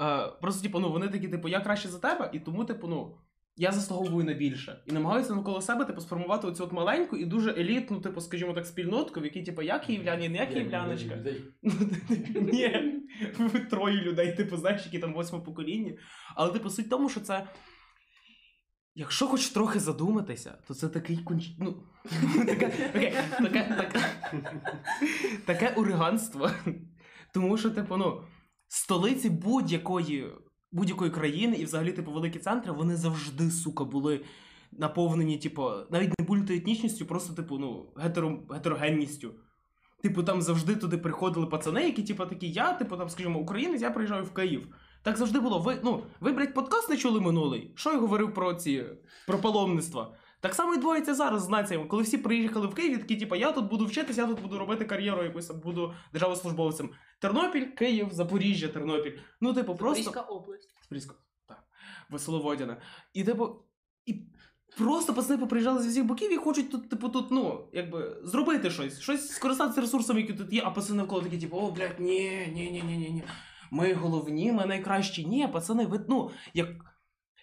Е, 0.00 0.26
просто, 0.40 0.62
типу, 0.62 0.78
ну, 0.80 0.92
вони 0.92 1.08
такі, 1.08 1.28
типу, 1.28 1.48
я 1.48 1.60
краще 1.60 1.88
за 1.88 1.98
тебе, 1.98 2.30
і 2.32 2.40
тому, 2.40 2.64
типу, 2.64 2.86
ну. 2.88 3.18
Я 3.56 3.72
заслуговую 3.72 4.24
на 4.24 4.32
більше. 4.32 4.82
І 4.86 4.92
намагаюся 4.92 5.34
навколо 5.34 5.60
себе, 5.60 5.84
типу, 5.84 6.00
сформувати 6.00 6.46
оцю 6.46 6.64
от 6.64 6.72
маленьку 6.72 7.16
і 7.16 7.24
дуже 7.24 7.50
елітну, 7.50 8.00
типу, 8.00 8.20
скажімо 8.20 8.52
так, 8.52 8.66
спільнотку, 8.66 9.20
в 9.20 9.24
якій, 9.24 9.42
типу, 9.42 9.62
я 9.62 9.78
київлянин, 9.78 10.34
я 10.34 10.46
київляночка. 10.46 11.16
Людей. 11.16 11.44
Ні, 12.52 12.94
троє 13.70 14.00
людей, 14.00 14.36
типу, 14.36 14.56
знаєш, 14.56 14.84
які 14.84 14.98
там 14.98 15.14
восьме 15.14 15.40
покоління. 15.40 15.92
Але, 16.36 16.52
типу, 16.52 16.70
суть 16.70 16.86
в 16.86 16.90
тому, 16.90 17.08
що 17.08 17.20
це. 17.20 17.48
якщо 18.94 19.26
хоч 19.26 19.48
трохи 19.48 19.80
задуматися, 19.80 20.58
то 20.68 20.74
це 20.74 20.88
такий 20.88 21.16
конч... 21.16 21.50
ну, 21.58 21.82
таке, 22.46 22.68
таке, 22.92 23.24
таке, 23.38 23.74
таке, 23.76 24.00
таке 25.46 25.74
уриганство. 25.76 26.50
Тому 27.34 27.58
що, 27.58 27.70
типу, 27.70 27.96
ну, 27.96 28.22
столиці 28.68 29.30
будь-якої, 29.30 30.26
будь-якої 30.72 31.10
країни 31.10 31.56
і 31.56 31.64
взагалі, 31.64 31.92
типу, 31.92 32.12
великі 32.12 32.38
центри, 32.38 32.72
вони 32.72 32.96
завжди, 32.96 33.50
сука, 33.50 33.84
були 33.84 34.20
наповнені, 34.72 35.38
типу, 35.38 35.70
навіть 35.90 36.18
не 36.18 36.26
мультиетнічністю, 36.28 37.06
просто, 37.06 37.34
типу, 37.34 37.58
ну, 37.58 37.92
гетеро, 37.96 38.42
гетерогенністю. 38.50 39.30
Типу, 40.02 40.22
там 40.22 40.42
завжди 40.42 40.76
туди 40.76 40.98
приходили 40.98 41.46
пацани, 41.46 41.84
які, 41.84 42.02
типу, 42.02 42.26
такі, 42.26 42.50
я, 42.50 42.72
типу, 42.72 42.96
там, 42.96 43.08
скажімо, 43.08 43.38
українець, 43.38 43.82
я 43.82 43.90
приїжджаю 43.90 44.24
в 44.24 44.34
Київ. 44.34 44.68
Так 45.02 45.16
завжди 45.16 45.40
було. 45.40 45.58
Ви, 45.58 45.80
ну, 45.84 46.02
ви, 46.20 46.32
блядь, 46.32 46.54
подкаст 46.54 46.90
не 46.90 46.96
чули 46.96 47.20
минулий? 47.20 47.72
Що 47.74 47.92
я 47.92 47.98
говорив 47.98 48.34
про 48.34 48.54
ці 48.54 48.84
про 49.26 49.38
паломництва? 49.38 50.14
Так 50.40 50.54
само 50.54 50.72
відбувається 50.72 51.14
зараз 51.14 51.42
з 51.42 51.48
націями, 51.48 51.86
коли 51.86 52.02
всі 52.02 52.18
приїхали 52.18 52.66
в 52.66 52.74
Київ, 52.74 52.94
і 52.94 52.98
такі, 52.98 53.16
типу, 53.16 53.36
я 53.36 53.52
тут 53.52 53.70
буду 53.70 53.86
вчитись, 53.86 54.18
я 54.18 54.26
тут 54.26 54.42
буду 54.42 54.58
робити 54.58 54.84
кар'єру 54.84 55.22
якусь, 55.22 55.50
буду 55.50 55.94
державослужбовцем. 56.12 56.90
Тернопіль, 57.20 57.66
Київ, 57.66 58.08
Запоріжжя, 58.10 58.68
Тернопіль. 58.68 59.18
Ну, 59.40 59.54
типу, 59.54 59.74
просто. 59.74 60.02
Запорізька 60.02 60.34
область. 60.34 60.74
Запорізька, 60.82 61.14
так. 61.48 61.64
Веселоводяна. 62.10 62.76
І 63.14 63.24
типу, 63.24 63.64
і 64.06 64.14
просто 64.78 65.14
пацани 65.14 65.38
поприїжджали 65.38 65.82
з 65.82 65.86
усіх 65.86 66.04
боків 66.04 66.32
і 66.32 66.36
хочуть 66.36 66.70
тут, 66.70 66.90
типу, 66.90 67.08
тут, 67.08 67.30
ну, 67.30 67.68
якби, 67.72 68.20
зробити 68.22 68.70
щось, 68.70 69.00
щось 69.00 69.28
скористатися 69.28 69.80
ресурсами, 69.80 70.20
які 70.20 70.34
тут 70.34 70.52
є, 70.52 70.62
а 70.64 70.70
пацани 70.70 70.96
навколо 70.96 71.22
такі, 71.22 71.38
типу, 71.38 71.56
о, 71.56 71.70
блядь, 71.70 72.00
ні, 72.00 72.52
ні, 72.54 72.70
ні, 72.70 72.82
ні, 72.82 72.96
ні, 72.96 73.10
ні. 73.10 73.22
Ми 73.70 73.94
головні, 73.94 74.52
ми 74.52 74.66
найкращі. 74.66 75.26
Ні, 75.26 75.48
пацани, 75.52 75.86
ви, 75.86 76.00
ну, 76.08 76.30
як. 76.54 76.68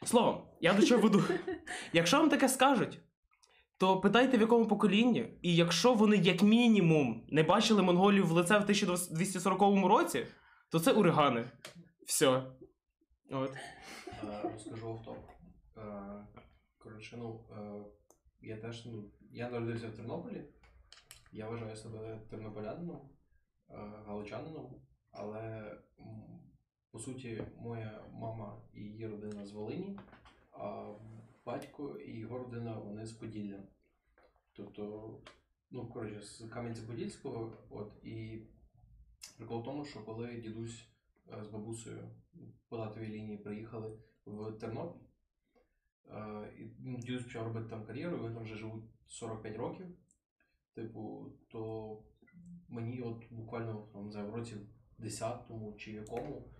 Словом, 0.05 0.47
я 0.61 0.73
до 0.73 0.85
чого 0.85 1.01
веду. 1.01 1.23
Якщо 1.93 2.19
вам 2.19 2.29
таке 2.29 2.49
скажуть, 2.49 2.99
то 3.77 3.99
питайте 3.99 4.37
в 4.37 4.41
якому 4.41 4.67
поколінні, 4.67 5.39
і 5.41 5.55
якщо 5.55 5.93
вони 5.93 6.17
як 6.17 6.41
мінімум 6.41 7.27
не 7.29 7.43
бачили 7.43 7.83
монголів 7.83 8.27
в 8.27 8.31
лице 8.31 8.53
в 8.53 8.61
1240 8.61 9.85
році, 9.87 10.27
то 10.71 10.79
це 10.79 10.93
урагани. 10.93 11.51
Все. 12.05 12.43
От. 13.31 13.51
Е, 14.23 14.49
Розкажу 14.53 14.89
автоп. 14.89 15.17
Е, 15.77 15.81
Коротше, 16.77 17.17
ну, 17.17 17.45
е, 17.51 17.85
я 18.41 18.57
теж, 18.57 18.85
ну, 18.85 19.11
я 19.31 19.49
народився 19.49 19.87
в 19.87 19.95
Тернополі. 19.95 20.43
Я 21.31 21.49
вважаю 21.49 21.75
себе 21.75 22.19
тернополянином, 22.29 23.09
галичанином, 24.05 24.81
але 25.11 25.73
по 26.97 27.03
суті 27.03 27.43
моя 27.59 28.03
мама 28.13 28.61
і 28.73 28.81
її 28.81 29.07
родина 29.07 29.45
з 29.45 29.51
Волині, 29.51 29.99
а 30.51 30.93
батько 31.45 31.97
і 31.97 32.11
його 32.11 32.37
родина 32.37 32.79
вони 32.79 33.05
з 33.05 33.11
Поділля. 33.11 33.63
Тобто, 34.53 35.13
ну, 35.71 35.87
коротше, 35.87 36.21
з 36.21 36.41
Кам'янця-Подільського, 36.41 37.51
от, 37.69 37.93
і 38.03 38.41
прикол 39.37 39.61
в 39.61 39.63
тому, 39.63 39.85
що 39.85 40.05
коли 40.05 40.41
дідусь 40.41 40.87
е, 41.27 41.43
з 41.43 41.47
бабусею 41.47 42.09
по 42.69 42.77
татовій 42.77 43.07
лінії 43.07 43.37
приїхали 43.37 43.99
в 44.25 44.51
Тернопіль. 44.51 45.07
Е, 46.09 46.53
і 46.57 46.65
ну, 46.79 46.97
дідусь 46.97 47.23
почав 47.23 47.47
робити 47.47 47.69
там 47.69 47.85
кар'єру, 47.85 48.17
вони 48.17 48.33
там 48.33 48.43
вже 48.43 48.55
живуть 48.55 48.83
45 49.07 49.57
років. 49.57 49.87
Типу, 50.73 51.31
то 51.51 52.03
мені 52.67 53.01
от 53.01 53.23
буквально 53.31 53.87
там, 53.93 54.11
знаю, 54.11 54.31
в 54.31 54.35
році 54.35 54.55
10-му 54.99 55.73
чи 55.77 55.91
якому 55.91 56.56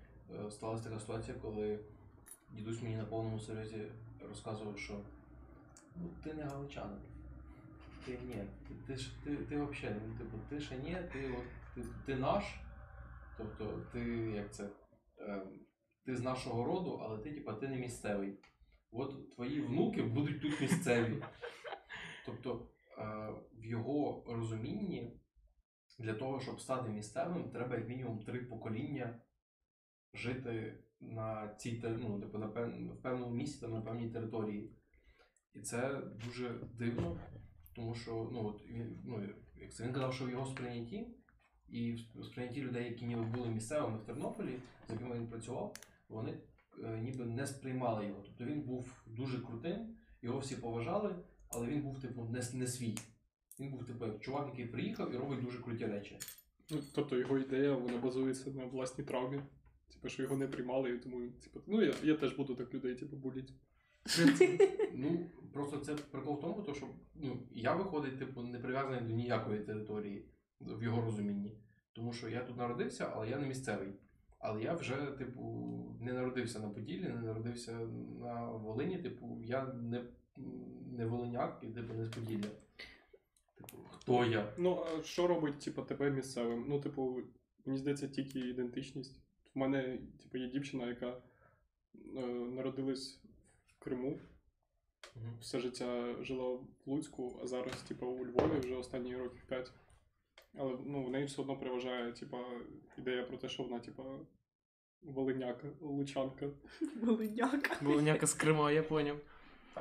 сталася 0.49 0.83
така 0.83 0.99
ситуація, 0.99 1.37
коли 1.41 1.79
дідусь 2.51 2.81
мені 2.81 2.95
на 2.95 3.05
повному 3.05 3.39
серйозі 3.39 3.91
розказував, 4.29 4.77
що 4.77 4.99
ну, 5.95 6.09
ти 6.23 6.33
не 6.33 6.43
галичанин. 6.43 6.99
Ти 8.05 8.11
ні, 8.11 8.43
ти, 8.67 8.73
ти, 8.87 9.03
ти, 9.23 9.35
ти 9.35 9.61
взагалі, 9.61 10.01
ну, 10.07 10.17
типу, 10.17 10.37
ти 10.49 10.59
ще 10.59 10.77
ні, 10.77 10.97
ти, 11.13 11.31
от, 11.31 11.45
ти, 11.75 11.89
ти 12.05 12.15
наш. 12.15 12.43
Тобто, 13.37 13.81
ти 13.91 13.99
як 14.35 14.53
це? 14.53 14.69
Е, 15.19 15.41
ти 16.05 16.15
з 16.15 16.21
нашого 16.21 16.63
роду, 16.63 16.99
але 17.03 17.17
ти, 17.17 17.31
типа, 17.31 17.53
ти 17.53 17.67
не 17.67 17.77
місцевий. 17.77 18.37
От 18.91 19.35
твої 19.35 19.61
внуки 19.61 20.03
будуть 20.03 20.41
тут 20.41 20.61
місцеві. 20.61 21.23
Тобто, 22.25 22.67
е, 22.97 23.29
в 23.53 23.65
його 23.65 24.23
розумінні 24.27 25.19
для 25.99 26.13
того, 26.13 26.39
щоб 26.39 26.61
стати 26.61 26.89
місцевим, 26.89 27.49
треба 27.49 27.75
як 27.75 27.87
мінімум 27.89 28.23
три 28.23 28.39
покоління 28.39 29.19
жити 30.17 30.79
на 30.99 31.55
цій 31.57 31.83
ну, 31.83 32.19
типу, 32.19 32.37
на 32.37 32.47
в 32.47 33.01
певному 33.01 33.35
місці, 33.35 33.61
там, 33.61 33.71
на 33.71 33.81
певній 33.81 34.09
території. 34.09 34.71
І 35.53 35.59
це 35.59 36.01
дуже 36.25 36.59
дивно, 36.73 37.19
тому 37.75 37.95
що 37.95 38.29
ну, 38.33 38.45
от 38.45 38.67
він, 38.67 39.01
ну, 39.05 39.29
як 39.61 39.73
це 39.73 39.83
він 39.83 39.93
казав, 39.93 40.13
що 40.13 40.25
в 40.25 40.29
його 40.29 40.45
сприйнятті 40.45 41.07
і 41.69 41.93
в 42.15 42.23
сприйнятті 42.23 42.61
людей, 42.61 42.85
які 42.85 43.05
ніби 43.05 43.21
були 43.21 43.49
місцевими 43.49 43.97
в 43.97 44.05
Тернополі, 44.05 44.59
з 44.87 44.91
якими 44.91 45.15
він 45.15 45.27
працював, 45.27 45.73
вони 46.09 46.37
е, 46.83 47.01
ніби 47.01 47.25
не 47.25 47.47
сприймали 47.47 48.05
його. 48.05 48.21
Тобто 48.21 48.45
він 48.45 48.61
був 48.61 49.03
дуже 49.07 49.39
крутим, 49.39 49.95
його 50.21 50.39
всі 50.39 50.55
поважали, 50.55 51.15
але 51.49 51.67
він 51.67 51.81
був, 51.81 52.01
типу, 52.01 52.23
не, 52.23 52.41
не 52.53 52.67
свій. 52.67 52.97
Він 53.59 53.71
був 53.71 53.85
типу 53.85 54.05
як 54.05 54.19
чувак, 54.19 54.47
який 54.49 54.65
приїхав 54.65 55.13
і 55.13 55.17
робить 55.17 55.41
дуже 55.41 55.59
круті 55.59 55.85
речі. 55.85 56.19
Ну, 56.69 56.79
тобто 56.95 57.17
його 57.17 57.37
ідея 57.37 57.73
вона 57.75 57.97
базується 57.97 58.49
на 58.49 58.65
власній 58.65 59.03
травмі. 59.03 59.41
Типу, 59.93 60.09
що 60.09 60.23
його 60.23 60.37
не 60.37 60.47
приймали, 60.47 60.89
і 60.89 60.97
тому 60.97 61.27
типу, 61.43 61.59
ну 61.67 61.81
я, 61.81 61.93
я 62.03 62.15
теж 62.15 62.35
буду 62.35 62.55
так 62.55 62.73
людей, 62.73 62.95
типу, 62.95 63.15
буліть. 63.15 63.53
Ну, 64.93 65.29
просто 65.53 65.77
це 65.77 65.95
прикол 65.95 66.35
в 66.35 66.41
тому, 66.41 66.61
то, 66.61 66.73
що 66.73 66.87
ну, 67.15 67.39
я 67.51 67.73
виходить, 67.75 68.19
типу, 68.19 68.41
не 68.41 68.59
прив'язаний 68.59 69.01
до 69.01 69.15
ніякої 69.15 69.59
території 69.59 70.25
в 70.59 70.83
його 70.83 71.01
розумінні. 71.01 71.57
Тому 71.93 72.13
що 72.13 72.29
я 72.29 72.43
тут 72.43 72.57
народився, 72.57 73.11
але 73.15 73.29
я 73.29 73.37
не 73.37 73.47
місцевий. 73.47 73.93
Але 74.39 74.63
я 74.63 74.73
вже, 74.73 74.95
типу, 75.17 75.41
не 76.01 76.13
народився 76.13 76.59
на 76.59 76.69
Поділлі, 76.69 77.03
не 77.03 77.21
народився 77.21 77.71
на 78.21 78.51
Волині. 78.51 78.97
Типу, 78.97 79.41
я 79.43 79.65
не, 79.73 80.03
не 80.91 81.05
волиняк 81.05 81.59
і 81.63 81.67
типу 81.67 81.93
не 81.93 82.05
з 82.05 82.09
Поділля. 82.09 82.49
Типу, 83.55 83.77
хто 83.91 84.25
я? 84.25 84.53
Ну, 84.57 84.85
а 84.85 85.03
що 85.03 85.27
робить, 85.27 85.59
типу, 85.59 85.81
тебе 85.81 86.11
місцевим? 86.11 86.65
Ну, 86.67 86.79
типу, 86.79 87.21
мені 87.65 87.77
здається, 87.77 88.07
тільки 88.07 88.39
ідентичність. 88.39 89.19
В 89.55 89.59
мене, 89.59 89.97
типу, 90.23 90.37
є 90.37 90.47
дівчина, 90.47 90.87
яка 90.87 91.17
е, 92.17 92.21
народилась 92.29 93.21
в 93.67 93.83
Криму, 93.83 94.19
Мгм. 95.15 95.37
все 95.41 95.59
життя 95.59 96.15
жила 96.23 96.49
в 96.49 96.67
Луцьку, 96.85 97.39
а 97.43 97.47
зараз, 97.47 97.81
типу, 97.81 98.05
у 98.05 98.25
Львові 98.25 98.59
вже 98.59 98.75
останні 98.75 99.15
років 99.15 99.41
5. 99.47 99.71
Але 100.57 100.77
ну, 100.85 101.03
в 101.03 101.09
неї 101.09 101.25
все 101.25 101.41
одно 101.41 101.57
переважає, 101.57 102.11
типу, 102.11 102.37
ідея 102.97 103.23
про 103.23 103.37
те, 103.37 103.49
що 103.49 103.63
вона, 103.63 103.79
типу, 103.79 104.03
волиняка, 105.01 105.67
лучанка. 105.81 106.49
Волиняка. 107.01 107.77
Волоняка 107.81 108.27
з 108.27 108.33
Крима, 108.33 108.71
я 108.71 108.83
поняв. 108.83 109.17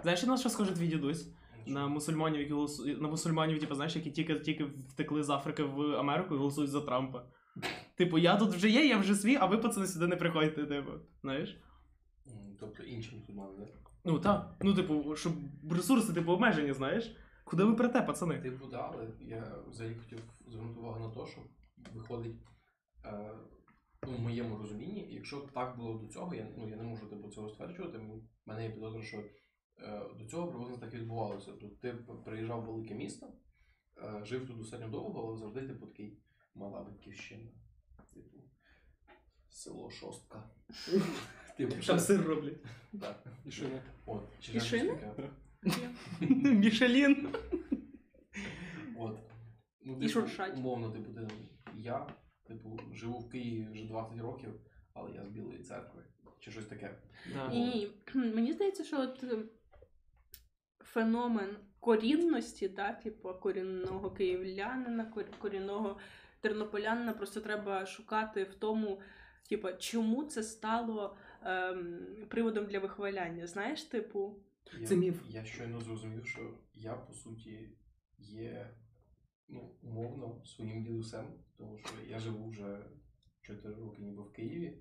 Знаєш, 0.02 0.22
на 0.22 0.36
що 0.36 0.48
схоже 0.48 0.74
твій 0.74 0.88
дідусь? 0.88 1.28
На 1.66 1.88
мусульманів, 1.88 2.40
які 2.40 2.52
голосують. 2.52 3.00
На 3.00 3.08
мусульманів, 3.08 3.60
типу, 3.60 3.74
знаєш, 3.74 3.96
які 3.96 4.10
тільки, 4.10 4.40
тільки 4.40 4.64
втекли 4.64 5.22
з 5.22 5.30
Африки 5.30 5.62
в 5.62 5.80
Америку 5.80 6.34
і 6.34 6.38
голосують 6.38 6.70
за 6.70 6.80
Трампа. 6.80 7.26
Типу, 7.96 8.18
я 8.18 8.36
тут 8.36 8.50
вже 8.50 8.70
є, 8.70 8.86
я 8.86 8.96
вже 8.98 9.14
свій, 9.14 9.36
а 9.36 9.46
ви 9.46 9.58
пацани 9.58 9.86
сюди 9.86 10.06
не 10.06 10.16
приходьте, 10.16 10.66
типу. 10.66 10.90
Знаєш? 11.22 11.60
Тобто 12.60 12.82
інші 12.82 13.16
мусульмани, 13.16 13.66
так? 13.66 13.90
Ну 14.04 14.18
так. 14.18 14.56
Ну, 14.62 14.74
типу, 14.74 15.16
щоб 15.16 15.32
ресурси, 15.70 16.12
типу, 16.12 16.32
обмежені, 16.32 16.72
знаєш. 16.72 17.16
Куди 17.44 17.64
ви 17.64 17.74
прете, 17.74 18.02
пацани? 18.02 18.40
Типу, 18.40 18.66
да, 18.66 18.90
але 18.94 19.08
я 19.20 19.58
взагалі 19.68 19.94
хотів 19.94 20.18
звернути 20.46 20.80
увагу 20.80 21.00
на 21.00 21.10
те, 21.24 21.30
що 21.30 21.40
виходить 21.94 22.36
е, 23.04 23.30
ну, 24.06 24.16
в 24.16 24.20
моєму 24.20 24.56
розумінні, 24.58 25.08
якщо 25.10 25.36
так 25.40 25.76
було 25.76 25.98
до 25.98 26.06
цього, 26.06 26.34
я, 26.34 26.48
ну, 26.58 26.68
я 26.68 26.76
не 26.76 26.82
можу 26.82 27.06
типу, 27.06 27.28
цього 27.28 27.48
стверджувати. 27.48 27.98
в 27.98 28.20
мене 28.46 28.64
є 28.64 28.70
підозра, 28.70 29.02
що 29.02 29.16
е, 29.78 30.02
до 30.18 30.26
цього 30.26 30.48
приблизно 30.48 30.76
так 30.78 30.94
відбувалося. 30.94 31.52
Тобто 31.60 31.76
ти 31.76 31.92
п- 31.92 32.12
приїжджав 32.24 32.62
в 32.62 32.66
велике 32.66 32.94
місто, 32.94 33.26
е, 33.98 34.24
жив 34.24 34.46
тут 34.46 34.58
достатньо 34.58 34.88
довго, 34.88 35.28
але 35.28 35.36
завжди 35.38 35.68
типу 35.68 35.86
такий 35.86 36.18
мала 36.54 36.82
батьківщина. 36.84 37.50
Село 39.56 39.90
шостка. 39.90 40.42
Типу, 41.56 41.74
Там 41.86 41.98
сир 41.98 42.22
роблять. 42.22 42.58
Так. 43.00 43.24
І 43.46 43.50
що? 43.50 43.66
От, 44.06 44.22
І 44.52 44.60
шини? 44.60 45.12
Мішелін. 46.40 47.34
От. 48.98 49.18
Ну, 49.80 49.92
І 49.92 49.96
типу, 49.96 50.08
шуршать. 50.08 50.56
Умовно, 50.56 50.90
типу, 50.90 51.12
ти, 51.12 51.28
я, 51.74 52.06
типу, 52.46 52.80
живу 52.92 53.18
в 53.18 53.30
Києві 53.30 53.68
вже 53.72 53.84
20 53.84 54.18
років, 54.18 54.50
але 54.92 55.10
я 55.10 55.24
з 55.24 55.28
Білої 55.28 55.58
церкви. 55.58 56.02
Чи 56.40 56.50
щось 56.50 56.66
таке. 56.66 56.94
Да. 57.32 57.48
Ні, 57.48 57.90
мені 58.14 58.52
здається, 58.52 58.84
що 58.84 59.00
от 59.00 59.24
е, 59.24 59.38
феномен 60.80 61.56
корінності, 61.80 62.68
да, 62.68 62.92
типу 62.92 63.34
корінного 63.34 64.10
київлянина, 64.10 65.12
корінного 65.38 65.98
тернополянина, 66.40 67.12
просто 67.12 67.40
треба 67.40 67.86
шукати 67.86 68.44
в 68.44 68.54
тому, 68.54 69.00
типу, 69.46 69.68
чому 69.78 70.24
це 70.24 70.42
стало 70.42 71.16
ем, 71.42 72.06
приводом 72.28 72.66
для 72.66 72.78
вихваляння. 72.78 73.46
Знаєш, 73.46 73.82
типу, 73.82 74.36
Я, 74.80 74.86
Це 74.86 74.96
міф. 74.96 75.22
Я 75.28 75.44
щойно 75.44 75.80
зрозумів, 75.80 76.26
що 76.26 76.58
я 76.74 76.94
по 76.94 77.14
суті 77.14 77.70
є 78.18 78.74
ну, 79.48 79.74
умовно 79.82 80.44
своїм 80.44 80.84
дідусем, 80.84 81.26
тому 81.56 81.78
що 81.78 81.90
я 82.08 82.18
живу 82.18 82.48
вже 82.48 82.86
4 83.40 83.74
роки 83.74 84.02
ніби 84.02 84.22
в 84.22 84.32
Києві, 84.32 84.78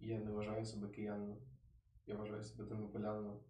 і 0.00 0.08
я 0.08 0.18
не 0.18 0.30
вважаю 0.30 0.64
себе 0.64 0.88
киянином. 0.88 1.38
Я 2.06 2.16
вважаю 2.16 2.42
себе 2.42 2.68
тернополянином. 2.68 3.40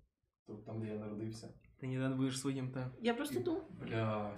Тобто 0.47 0.63
там, 0.63 0.81
де 0.81 0.87
я 0.87 0.95
народився. 0.95 1.55
Ти 1.77 1.87
ніде 1.87 2.09
не 2.09 2.17
будеш 2.17 2.41
своїм, 2.41 2.73
та. 2.73 2.91
Я 3.01 3.15
просто 3.15 3.41
думаю. 3.41 3.65
Бля. 3.71 4.35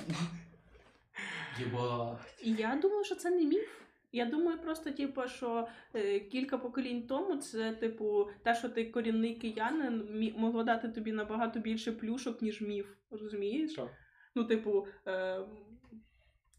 Єба. 1.58 2.20
І 2.42 2.52
я 2.52 2.76
думаю, 2.76 3.04
що 3.04 3.14
це 3.14 3.30
не 3.30 3.44
міф. 3.44 3.85
Я 4.16 4.26
думаю, 4.26 4.58
просто, 4.58 4.90
типу, 4.90 5.28
що 5.28 5.68
е, 5.94 6.20
кілька 6.20 6.58
поколінь 6.58 7.06
тому 7.06 7.36
це, 7.36 7.72
типу, 7.72 8.28
те, 8.42 8.54
що 8.54 8.68
ти 8.68 8.90
корінний 8.90 9.34
киянин, 9.34 10.02
мі- 10.02 10.38
могло 10.38 10.64
дати 10.64 10.88
тобі 10.88 11.12
набагато 11.12 11.60
більше 11.60 11.92
плюшок, 11.92 12.42
ніж 12.42 12.60
міф. 12.60 12.86
Розумієш? 13.10 13.74
Так. 13.74 13.90
Ну, 14.34 14.44
типу, 14.44 14.86
е, 15.06 15.40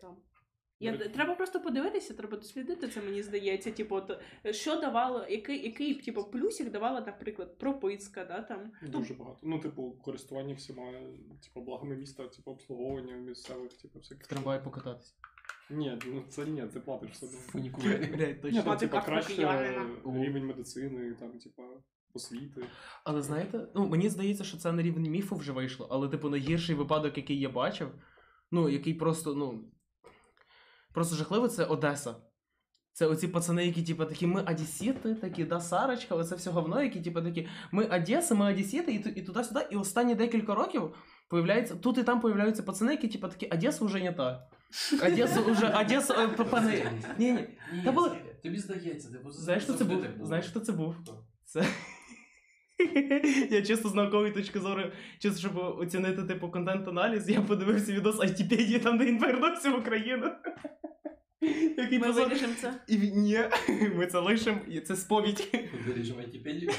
там. 0.01 0.17
Я, 0.79 0.97
треба 0.97 1.35
просто 1.35 1.59
подивитися, 1.61 2.13
треба 2.13 2.37
дослідити 2.37 2.87
це, 2.87 3.01
мені 3.01 3.23
здається. 3.23 3.71
Типу, 3.71 3.95
от, 3.95 4.21
е, 4.45 4.53
що 4.53 4.79
давало, 4.79 5.25
який, 5.29 5.63
який 5.65 5.93
типу, 5.93 6.23
плюсик 6.23 6.71
давала, 6.71 7.01
наприклад, 7.01 7.57
прописка, 7.57 8.25
да, 8.25 8.41
там. 8.41 8.71
Дуже 8.81 9.13
багато. 9.13 9.39
Ну, 9.43 9.59
типу, 9.59 9.91
користування 10.03 10.53
всіма, 10.53 10.91
типу, 11.43 11.61
благами 11.61 11.95
міста, 11.95 12.27
типу, 12.27 12.51
обслуговування 12.51 13.13
місцевих, 13.15 13.73
типу, 13.73 13.99
всяких. 13.99 14.27
трамвай 14.27 14.63
покататися. 14.63 15.13
Ні, 15.69 15.97
ну 16.05 16.23
це 16.29 16.45
ні, 16.45 16.63
це 16.73 16.79
платиш 16.79 17.11
все 17.11 17.25
одно. 17.25 17.37
Фунікулери. 17.39 18.05
Блядь, 18.17 18.43
Ні, 18.43 18.51
точно. 18.51 18.75
типу, 18.75 18.93
паспорт 18.93 19.05
краще 19.05 19.35
киянина. 19.35 19.85
рівень 20.05 20.45
медицини, 20.45 21.13
там, 21.19 21.31
типу, 21.39 21.63
освіти. 22.13 22.61
Але 23.03 23.21
знаєте, 23.21 23.67
ну 23.75 23.87
мені 23.87 24.09
здається, 24.09 24.43
що 24.43 24.57
це 24.57 24.71
на 24.71 24.81
рівень 24.81 25.03
міфу 25.11 25.35
вже 25.35 25.51
вийшло, 25.51 25.87
але 25.91 26.09
типу 26.09 26.29
найгірший 26.29 26.75
випадок, 26.75 27.17
який 27.17 27.39
я 27.39 27.49
бачив, 27.49 27.87
ну 28.51 28.69
який 28.69 28.93
просто, 28.93 29.35
ну. 29.35 29.63
Просто 30.93 31.15
жахливо, 31.15 31.47
це 31.47 31.65
Одеса. 31.65 32.15
Це 32.93 33.07
оці 33.07 33.27
пацани, 33.27 33.65
які, 33.65 33.83
типу, 33.83 34.05
такі, 34.05 34.27
ми 34.27 34.41
одесіти, 34.41 35.15
такі, 35.15 35.43
да, 35.43 35.59
Сарочка, 35.59 36.15
оце 36.15 36.35
все 36.35 36.51
говно, 36.51 36.81
які, 36.83 37.01
типу, 37.01 37.21
такі, 37.21 37.47
ми 37.71 37.85
Одеса, 37.85 38.35
ми 38.35 38.51
одесіти, 38.53 38.91
і, 38.93 38.99
ту- 38.99 39.09
і 39.09 39.21
туди-сюди. 39.21 39.67
І 39.71 39.75
останні 39.75 40.15
декілька 40.15 40.55
років 40.55 40.95
появляється, 41.29 41.75
тут 41.75 41.97
і 41.97 42.03
там 42.03 42.19
появляються 42.21 42.63
пацани, 42.63 42.91
які, 42.91 43.07
типу, 43.07 43.27
такі, 43.27 43.45
Одеса 43.47 43.85
вже 43.85 44.03
не 44.03 44.13
та. 44.13 44.49
Одеса 45.03 45.41
вже, 45.41 45.67
Одеса, 45.69 46.23
е, 46.23 46.27
п- 46.27 46.43
пани. 46.43 46.91
Ні, 47.17 47.31
ні. 47.31 47.47
Та 47.85 47.91
було- 47.91 48.15
тобі 48.43 48.57
здається, 48.59 49.09
ти 49.11 49.17
Знаєш, 49.31 49.63
хто 49.63 49.73
це 49.73 49.83
був? 49.83 50.03
Знаєш, 50.21 50.45
хто 50.47 50.59
це 50.59 50.71
був? 50.71 50.95
Хто? 51.01 51.23
Це. 51.45 51.65
Я 53.51 53.61
чисто 53.61 53.89
з 53.89 53.93
наукової 53.93 54.31
точки 54.31 54.59
зору, 54.59 54.91
чисто 55.19 55.39
щоб 55.39 55.57
оцінити 55.57 56.23
типу 56.23 56.51
контент-аналіз, 56.51 57.29
я 57.29 57.41
подивився 57.41 57.93
відос 57.93 58.19
айтіпедії, 58.19 58.79
там 58.79 58.97
де 58.97 59.05
він 59.05 59.17
повернувся 59.17 59.69
в 59.71 59.79
Україну. 59.79 60.31
Який 61.77 61.99
Ми 61.99 62.07
позор. 62.07 62.27
вирішимо 62.27 62.53
це. 62.61 62.73
І 62.87 62.97
він- 62.97 63.21
ні, 63.21 63.39
ми 63.95 64.07
це 64.07 64.19
лишимо, 64.19 64.59
і 64.67 64.79
це 64.81 64.95
сповідь. 64.95 65.47
Виріжемо 65.87 66.19
Вікіпедію. 66.21 66.71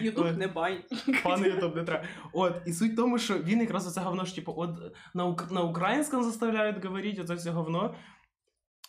Ютуб 0.00 0.36
не 0.38 0.46
бай. 0.48 0.84
Пане 1.24 1.48
Ютуб, 1.48 1.76
не 1.76 1.84
треба. 1.84 2.04
От, 2.32 2.54
і 2.66 2.72
суть 2.72 2.92
в 2.92 2.96
тому, 2.96 3.18
що 3.18 3.38
він 3.38 3.60
якраз 3.60 3.86
оце 3.86 4.00
говно 4.00 4.24
ж, 4.24 4.34
типу, 4.34 4.54
от 4.56 4.70
на, 5.14 5.26
ук- 5.26 5.52
на 5.52 5.62
українському 5.62 6.24
заставляють 6.24 6.84
говорити, 6.84 7.22
оце 7.22 7.34
все 7.34 7.50
говно. 7.50 7.94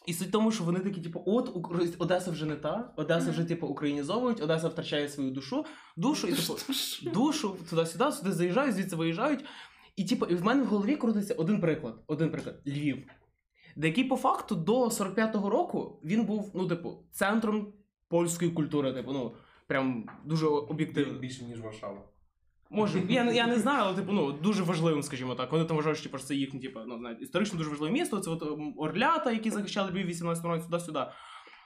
І 0.08 0.14
суть 0.14 0.28
в 0.28 0.32
тому, 0.32 0.52
що 0.52 0.64
вони 0.64 0.80
такі, 0.80 1.02
типу, 1.02 1.24
от 1.26 1.56
Ук- 1.56 1.96
Одеса 2.00 2.32
вже 2.32 2.46
не 2.46 2.56
та, 2.56 2.94
Одеса 2.98 3.32
вже, 3.32 3.44
типу, 3.44 3.68
українізовують, 3.68 4.42
Одеса 4.42 4.68
втрачає 4.68 5.10
свою 5.10 5.32
душу, 5.32 5.66
душу, 5.98 6.28
і 6.28 6.34
типу, 6.34 6.54
душу 7.14 7.58
туди-сюди, 7.70 8.12
сюди 8.12 8.32
заїжджають, 8.32 8.76
звідси 8.76 8.96
виїжджають. 8.96 9.46
І 9.96 10.06
типу, 10.06 10.26
і 10.26 10.36
в 10.36 10.44
мене 10.44 10.64
в 10.64 10.66
голові 10.66 10.96
крутиться 10.96 11.34
один 11.34 11.62
приклад. 11.62 11.96
Один 12.08 12.30
приклад 12.32 12.56
Львів. 12.68 13.04
Де 13.76 13.88
який 13.88 14.04
по 14.04 14.16
факту 14.16 14.56
до 14.56 14.86
45-го 14.86 15.50
року 15.50 16.00
він 16.04 16.26
був, 16.26 16.52
ну, 16.56 16.68
типу, 16.68 16.94
центром 17.12 17.74
польської 18.08 18.52
культури, 18.52 18.94
типу, 18.94 19.14
ну, 19.14 19.32
прям 19.74 20.06
дуже 20.26 20.48
об'єктивно. 20.48 21.20
Більше, 21.20 21.44
ніж 21.46 21.62
Варшава. 21.62 22.02
Може, 22.70 23.02
я, 23.10 23.24
не- 23.24 23.36
я 23.44 23.48
не 23.48 23.60
знаю, 23.60 23.84
але 23.86 23.96
типу, 23.96 24.12
ну, 24.12 24.32
дуже 24.32 24.64
важливим, 24.64 25.04
скажімо 25.04 25.36
так. 25.36 25.52
Вони 25.52 25.66
там 25.66 25.78
вважають, 25.78 25.98
що 26.00 26.10
типу, 26.10 26.18
що 26.18 26.28
це 26.28 26.36
їхнє, 26.36 26.60
типу, 26.60 26.80
ну, 26.88 26.98
знаєте, 26.98 27.24
історично 27.24 27.58
дуже 27.58 27.70
важливе 27.70 27.94
місто. 27.94 28.20
Це 28.20 28.30
от 28.32 28.44
Орлята, 28.78 29.32
які 29.32 29.50
захищали 29.50 29.92
Львів 29.92 30.08
18 30.08 30.46
році, 30.46 30.66
туди-сюди. 30.70 31.00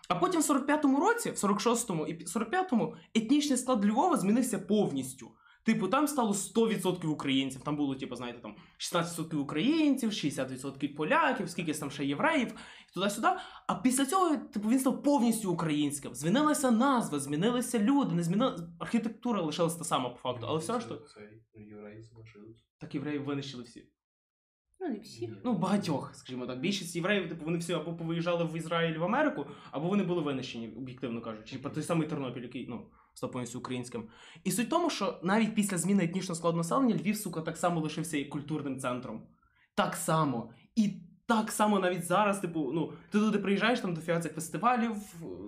А 0.09 0.15
потім 0.15 0.41
в 0.41 0.43
45-му 0.43 0.99
році, 0.99 1.31
в 1.31 1.33
46-му 1.33 2.07
і 2.07 2.13
пі- 2.13 2.33
45-му, 2.37 2.95
етнічний 3.13 3.57
склад 3.57 3.85
Львова 3.85 4.17
змінився 4.17 4.59
повністю. 4.59 5.27
Типу, 5.67 5.87
там 5.87 6.07
стало 6.07 6.33
100% 6.33 7.07
українців. 7.07 7.61
Там 7.61 7.75
було, 7.75 7.95
типу, 7.95 8.15
знаєте, 8.15 8.39
там 8.39 8.55
16% 8.79 9.35
українців, 9.35 10.09
60% 10.09 10.95
поляків, 10.95 11.49
скільки 11.49 11.73
там 11.73 11.91
ще 11.91 12.05
євреїв, 12.05 12.47
і 12.89 12.93
туди-сюди. 12.93 13.27
А 13.67 13.75
після 13.75 14.05
цього, 14.05 14.37
типу, 14.37 14.69
він 14.69 14.79
став 14.79 15.03
повністю 15.03 15.51
українським. 15.51 16.15
Змінилася 16.15 16.71
назва, 16.71 17.19
змінилися 17.19 17.79
люди, 17.79 18.15
не 18.15 18.23
змінилася 18.23 18.69
архітектура 18.79 19.41
лишилася 19.41 19.77
та 19.77 19.83
сама 19.83 20.09
по 20.09 20.17
факту, 20.17 20.45
але 20.49 20.59
все 20.59 20.73
євреї 21.61 22.01
залишились. 22.01 22.65
Так 22.79 22.95
євреїв 22.95 23.23
винищили 23.23 23.63
всі. 23.63 23.89
Ну, 24.79 24.89
не 24.89 24.99
всі. 24.99 25.33
Ну, 25.45 25.53
багатьох, 25.53 26.15
скажімо 26.15 26.47
так. 26.47 26.59
Більшість 26.59 26.95
євреїв, 26.95 27.29
типу, 27.29 27.45
вони 27.45 27.57
всі 27.57 27.73
або 27.73 27.95
повиїжджали 27.95 28.43
в 28.43 28.57
Ізраїль 28.57 28.97
в 28.97 29.03
Америку, 29.03 29.45
або 29.71 29.87
вони 29.87 30.03
були 30.03 30.21
винищені, 30.21 30.73
об'єктивно 30.77 31.21
кажучи. 31.21 31.55
Типу 31.55 31.69
той 31.69 31.83
самий 31.83 32.07
Тернопіль, 32.07 32.41
який 32.41 32.67
ну, 32.67 32.87
став 33.17 33.31
повністю 33.31 33.59
українським. 33.59 34.07
І 34.43 34.51
суть 34.51 34.67
в 34.67 34.69
тому, 34.69 34.89
що 34.89 35.19
навіть 35.23 35.55
після 35.55 35.77
зміни 35.77 36.03
етнічного 36.03 36.35
складу 36.35 36.57
населення 36.57 36.95
Львів, 36.95 37.17
сука, 37.17 37.41
так 37.41 37.57
само 37.57 37.81
лишився 37.81 38.17
і 38.17 38.25
культурним 38.25 38.79
центром. 38.79 39.27
Так 39.75 39.95
само. 39.95 40.49
І 40.75 41.01
так 41.27 41.51
само 41.51 41.79
навіть 41.79 42.05
зараз, 42.05 42.39
типу, 42.39 42.71
ну, 42.73 42.91
ти 43.11 43.19
туди 43.19 43.37
приїжджаєш 43.37 43.79
там 43.79 43.93
до 43.93 44.01
фіацих 44.01 44.33
фестивалів, 44.33 44.91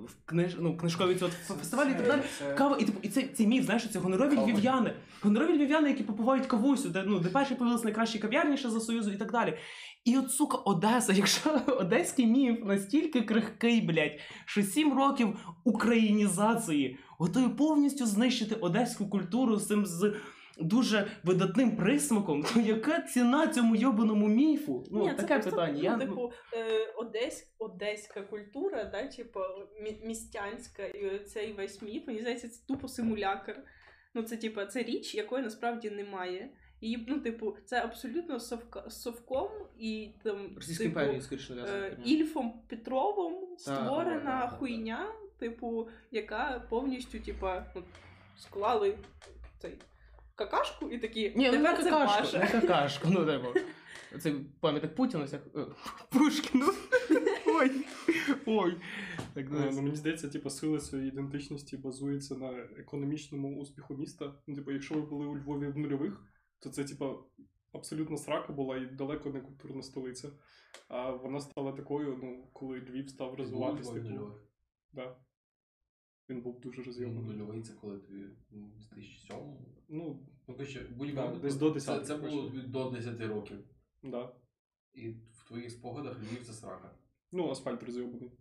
в 0.06 0.16
книж... 0.26 0.56
ну, 0.60 0.78
книжкові 0.78 1.16
ці 1.16 1.26
от 1.26 1.32
фестивалі 1.32 1.92
і 1.92 1.94
так 1.94 2.08
далі. 2.08 2.22
Кава, 2.58 2.78
і 2.80 2.86
типу, 2.86 3.00
і 3.02 3.10
це, 3.10 3.24
цей 3.24 3.48
міф, 3.48 3.66
знаєш, 3.66 3.90
це 3.90 4.00
гонорові 4.00 4.38
львів'яни. 4.38 4.94
Гонорові 5.22 5.58
львів'яни, 5.58 5.90
які 5.90 6.04
попивають 6.04 6.46
кавусю, 6.46 6.90
де, 6.90 7.04
ну, 7.08 7.20
де 7.20 7.30
перші 7.30 7.56
появилися 7.56 7.84
найкращі 7.84 8.20
кав'ярні 8.20 8.58
ще 8.58 8.70
за 8.70 8.80
Союзу 8.80 9.12
і 9.12 9.18
так 9.18 9.32
далі. 9.32 9.58
І 10.06 10.18
от, 10.18 10.32
сука, 10.32 10.58
Одеса, 10.58 11.14
якщо 11.18 11.62
одеський 11.68 12.26
міф 12.26 12.66
настільки 12.66 13.22
крихкий, 13.22 13.82
блядь, 13.82 14.20
що 14.46 14.64
сім 14.64 14.98
років 14.98 15.38
українізації 15.64 16.98
готові 17.18 17.50
повністю 17.50 18.06
знищити 18.06 18.56
одеську 18.56 19.10
культуру 19.10 19.58
з 19.58 19.68
цим 19.68 19.86
з 19.86 20.14
дуже 20.62 21.12
видатним 21.24 21.76
присмаком, 21.76 22.44
то 22.44 22.60
яка 22.60 23.02
ціна 23.02 23.48
цьому 23.48 23.76
йобаному 23.76 24.28
міфу? 24.28 24.84
Ну, 24.92 25.04
Ні, 25.04 25.10
це 25.10 25.16
таке 25.16 25.34
просто, 25.34 25.52
питання. 25.52 25.74
Ну, 25.78 25.84
Я, 25.84 25.98
ну, 25.98 26.00
типу, 26.00 26.32
е, 26.54 26.94
одесь, 26.98 27.54
одеська 27.60 28.22
культура, 28.22 28.84
да, 28.84 29.08
типу, 29.08 29.40
мі- 29.84 30.08
містянська, 30.08 30.84
і 30.84 31.20
цей 31.20 31.54
весь 31.54 31.82
міф, 31.82 32.08
мені 32.08 32.20
здається, 32.20 32.50
це 32.50 32.66
тупо 32.68 32.88
симулякр. 32.88 33.64
Ну, 34.14 34.24
це, 34.24 34.38
типу, 34.38 34.66
це 34.66 34.84
річ, 34.84 35.16
якої 35.16 35.44
насправді 35.44 35.90
немає. 35.90 36.50
І, 36.82 36.98
ну, 37.08 37.20
типу, 37.20 37.56
це 37.66 37.84
абсолютно 37.84 38.40
совка, 38.40 38.90
совком 38.90 39.50
і 39.80 40.10
там. 40.24 40.56
Російська 40.56 40.84
типу, 40.84 41.00
імперія, 41.00 41.22
скоріше 41.22 41.54
е. 41.54 41.98
Ільфом 42.06 42.62
Петровим 42.70 43.58
створена 43.58 44.20
да, 44.20 44.26
да, 44.26 44.48
да. 44.52 44.58
хуйня, 44.58 45.08
типу, 45.40 45.90
яка 46.12 46.66
повністю, 46.70 47.20
типа, 47.20 47.66
ну, 47.76 47.84
склали 48.38 48.98
цей 49.62 49.78
какашку 50.40 50.90
і 50.90 50.98
такі. 50.98 51.34
Ні, 51.36 51.52
ну 51.52 51.58
це 51.58 51.84
какашку, 51.84 52.22
ваше. 52.22 52.40
не 52.40 52.48
какашку, 52.48 53.08
ну 53.12 53.26
типу. 53.32 53.60
Це 54.20 54.34
пам'ятник 54.60 54.96
Путіна, 54.96 55.24
всяк... 55.24 55.42
е, 55.56 55.66
Пушкіну. 56.10 56.66
Ой. 57.46 57.72
Ой. 58.46 58.78
Так, 59.34 59.46
Е, 59.46 59.50
ну, 59.52 59.70
Ну, 59.72 59.82
мені 59.82 59.96
здається, 59.96 60.30
типу, 60.30 60.50
сила 60.50 60.80
своєї 60.80 61.10
ідентичності 61.10 61.78
базується 61.78 62.36
на 62.36 62.52
економічному 62.78 63.58
успіху 63.58 63.96
міста. 63.96 64.34
Ну, 64.48 64.56
типу, 64.56 64.72
якщо 64.72 64.96
ви 64.96 65.02
були 65.02 65.26
у 65.26 65.38
Львові 65.38 65.68
в 65.68 65.78
нульових, 65.78 66.24
то 66.60 66.70
це, 66.70 66.84
типу, 66.84 67.16
абсолютно 67.74 68.18
срака 68.18 68.54
була 68.54 68.78
і 68.78 68.86
далеко 68.86 69.30
не 69.30 69.42
культурна 69.42 69.82
столиця. 69.82 70.30
А 70.88 71.12
вона 71.12 71.40
стала 71.40 71.72
такою, 71.72 72.20
ну, 72.24 72.50
коли 72.54 72.80
Львів 72.80 73.10
став 73.10 73.36
розвиватися. 73.36 73.94
Типу, 73.94 74.32
да. 74.94 75.16
Він 76.30 76.42
був 76.42 76.60
дуже 76.62 76.78
Ну, 76.82 76.84
розйоманий. 76.86 77.24
Нульовий 77.38 77.62
це 77.62 77.74
коли 77.82 77.98
тобі 78.00 78.24
ну, 78.52 78.66
в 78.68 78.96
2007 78.96 79.38
Ну, 79.90 80.20
Ну, 80.48 80.56
коротше, 80.56 80.80
в 80.80 80.90
Да, 80.90 80.96
будь-якому 80.98 81.36
десь 81.36 81.56
до 81.56 81.72
це, 81.80 81.92
10-х, 81.92 82.06
це 82.06 82.16
було 82.18 82.50
від- 82.50 82.72
до 82.72 82.90
10 82.90 83.22
років. 83.28 83.58
да. 84.04 84.32
І 84.94 85.10
в 85.10 85.48
твоїх 85.48 85.72
спогадах 85.72 86.18
Львів 86.20 86.44
це 86.46 86.54
срака. 86.54 86.92
Ну, 87.32 87.50
асфальт 87.50 87.84
розйобаний. 87.84 88.32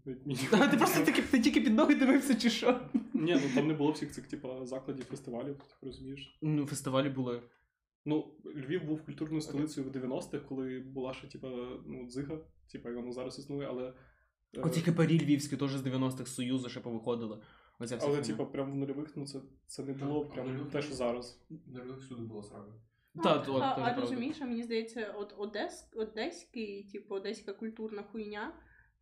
А 0.53 0.67
ти 0.71 0.77
просто 0.77 1.05
таки, 1.05 1.23
ти 1.23 1.41
тільки 1.41 1.61
під 1.61 1.75
ноги 1.75 1.95
дивився, 1.95 2.35
чи 2.35 2.51
що? 2.51 2.81
Ні, 3.15 3.35
ну 3.35 3.55
там 3.55 3.69
не 3.69 3.75
було 3.75 3.93
всіх 3.93 4.13
цих, 4.13 4.27
типу, 4.27 4.65
закладів, 4.67 5.05
фестивалів, 5.05 5.57
ти 5.81 5.87
розумієш. 5.87 6.39
Ну, 6.43 6.67
фестивалі 6.67 7.09
були. 7.09 7.43
Ну, 8.05 8.35
Львів 8.45 8.85
був 8.85 9.05
культурною 9.05 9.41
столицею 9.41 9.87
в 9.87 9.91
90-х, 9.97 10.39
коли 10.49 10.79
була 10.81 11.15
ще, 11.15 11.27
типу, 11.27 11.49
ну, 11.87 12.07
дзига, 12.07 12.39
типу, 12.73 12.89
і 12.89 12.95
воно 12.95 13.13
зараз 13.13 13.39
існує, 13.39 13.69
але. 13.69 13.95
е, 14.57 14.61
Оці 14.61 14.81
хипарі 14.81 15.19
львівські 15.21 15.57
теж 15.57 15.71
з 15.77 15.83
90-х 15.83 16.31
Союзу 16.31 16.69
ще 16.69 16.81
повиходили. 16.81 17.39
Оця 17.79 17.97
вся 17.97 18.07
Але, 18.07 18.23
типа, 18.23 18.45
прям 18.45 18.73
в 18.73 18.75
нульових, 18.75 19.17
ну 19.17 19.27
це, 19.27 19.39
це 19.67 19.83
не 19.83 19.93
було 19.93 20.27
А 20.31 20.35
прям 20.35 20.47
нульових 20.47 20.73
те, 20.73 20.83
що 20.83 20.95
зараз. 20.95 21.47
Наверное, 21.67 21.97
всюди 21.97 22.23
було 22.23 22.43
срака. 22.43 22.73
Та, 23.23 23.31
а, 23.31 23.39
от, 23.39 23.49
а, 23.49 23.53
теж 23.53 23.63
а 23.63 23.75
правда. 23.75 24.01
розумієш, 24.01 24.37
а 24.41 24.45
мені 24.45 24.63
здається, 24.63 25.15
от 25.17 25.35
Одес, 25.39 25.91
одеський, 25.97 26.91
типу, 26.93 27.15
одеська 27.15 27.53
культурна 27.53 28.03
хуйня, 28.03 28.53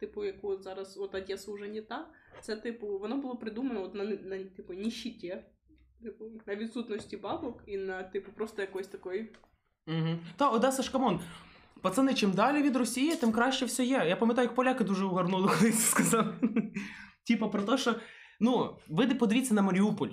типу, 0.00 0.24
яку 0.24 0.48
от 0.48 0.62
зараз 0.62 0.98
от 0.98 1.14
Одеса 1.14 1.52
вже 1.52 1.68
не 1.68 1.82
та, 1.82 2.08
це, 2.40 2.56
типу, 2.56 2.98
воно 2.98 3.16
було 3.16 3.36
придумано 3.36 3.82
от 3.82 3.94
на, 3.94 4.04
на 4.04 4.44
типу, 4.44 4.72
ніщиті, 4.72 5.44
типу, 6.02 6.24
на 6.46 6.56
відсутності 6.56 7.16
бабок 7.16 7.62
і 7.66 7.76
на, 7.76 8.02
типу, 8.02 8.32
просто 8.32 8.62
якоїсь 8.62 8.88
такої. 8.88 9.32
Угу. 9.86 10.18
Та, 10.36 10.50
Одеса 10.50 10.82
ж 10.82 10.92
come 10.92 11.08
on. 11.08 11.20
Пацани, 11.82 12.14
чим 12.14 12.32
далі 12.32 12.62
від 12.62 12.76
Росії, 12.76 13.16
тим 13.16 13.32
краще 13.32 13.64
все 13.64 13.84
є. 13.84 14.04
Я 14.08 14.16
пам'ятаю, 14.16 14.46
як 14.46 14.54
поляки 14.54 14.84
дуже 14.84 15.04
угарнули, 15.04 15.48
коли 15.58 15.72
це 15.72 15.78
сказав. 15.78 16.26
Типа 17.26 17.48
про 17.48 17.62
те, 17.62 17.78
що. 17.78 17.94
Ну, 18.40 18.76
ви 18.88 19.06
подивіться 19.06 19.54
на 19.54 19.62
Маріуполь, 19.62 20.10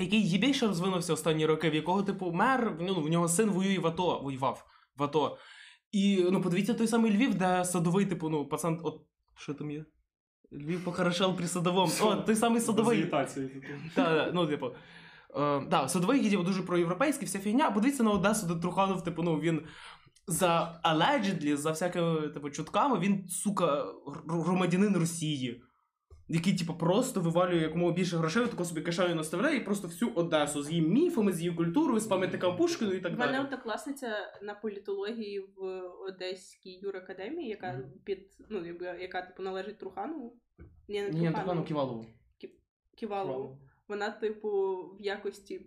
який 0.00 0.28
єбєйше 0.28 0.66
розвинувся 0.66 1.12
останні 1.12 1.46
роки, 1.46 1.70
в 1.70 1.74
якого, 1.74 2.02
типу, 2.02 2.32
мер, 2.32 2.76
ну, 2.80 2.94
в 2.94 3.08
нього 3.08 3.28
син 3.28 3.50
воює 3.50 3.78
в 3.78 3.86
АТО, 3.86 4.20
воював 4.22 4.66
в 4.96 5.02
АТО. 5.02 5.38
І 5.92 6.26
ну, 6.30 6.42
подивіться 6.42 6.74
той 6.74 6.86
самий 6.86 7.16
Львів, 7.16 7.34
де 7.34 7.64
Садовий, 7.64 8.06
типу, 8.06 8.28
ну, 8.28 8.46
пацан, 8.46 8.80
от 8.82 9.02
що 9.36 9.54
там 9.54 9.70
є? 9.70 9.84
Львів 10.52 10.84
похорошел 10.84 11.36
при 11.36 11.46
Садовому. 11.46 11.92
О, 12.02 12.16
той 12.16 12.36
самий 12.36 12.60
Садовий. 12.60 13.04
Без 13.04 13.34
типу. 13.34 13.66
Так, 13.94 14.30
ну, 14.34 14.46
типу. 14.46 14.66
Е, 15.36 15.60
да, 15.70 15.88
садовий 15.88 16.30
типу, 16.30 16.42
дуже 16.42 16.62
проєвропейський, 16.62 17.26
вся 17.26 17.38
фігня. 17.38 17.70
Подивіться 17.70 18.02
на 18.02 18.10
Одесу, 18.10 18.46
де 18.46 18.60
Труханов, 18.60 19.04
типу, 19.04 19.22
ну 19.22 19.40
він 19.40 19.62
за 20.26 20.80
allegedly, 20.84 21.56
за 21.56 21.70
всякими 21.70 22.28
типу, 22.28 22.50
чутками, 22.50 22.98
він, 22.98 23.28
сука, 23.28 23.84
громадянин 24.26 24.96
Росії. 24.96 25.62
Який, 26.34 26.56
типу, 26.56 26.74
просто 26.74 27.20
вивалює 27.20 27.60
якомога 27.60 27.92
більше 27.92 28.16
грошей, 28.16 28.46
таку 28.46 28.64
собі 28.64 28.80
кишеню 28.80 29.14
наставляє 29.14 29.56
і 29.56 29.60
просто 29.60 29.88
всю 29.88 30.12
Одесу 30.14 30.62
з 30.62 30.70
її 30.70 30.82
міфами, 30.82 31.32
з 31.32 31.40
її 31.40 31.56
культурою, 31.56 32.00
з 32.00 32.06
пам'ятником 32.06 32.56
Пушкіну 32.56 32.92
і 32.92 33.00
так 33.00 33.16
далі. 33.16 33.38
однокласниця 33.38 34.38
на 34.42 34.54
політології 34.54 35.40
в 35.40 35.62
Одеській 36.08 36.70
юракадемії, 36.82 37.48
яка 37.48 37.80
під, 38.04 38.36
ну, 38.48 38.64
яка, 39.00 39.22
типу, 39.22 39.42
належить 39.42 39.78
Труханову. 39.78 40.36
Ні, 40.88 41.02
не 41.02 41.08
Ні, 41.08 41.12
Труханову, 41.12 41.34
Трухану 41.34 41.64
Ківалову. 41.64 42.06
Ківалову. 42.96 43.58
Вона, 43.92 44.10
типу, 44.10 44.76
в 44.98 45.00
якості 45.00 45.66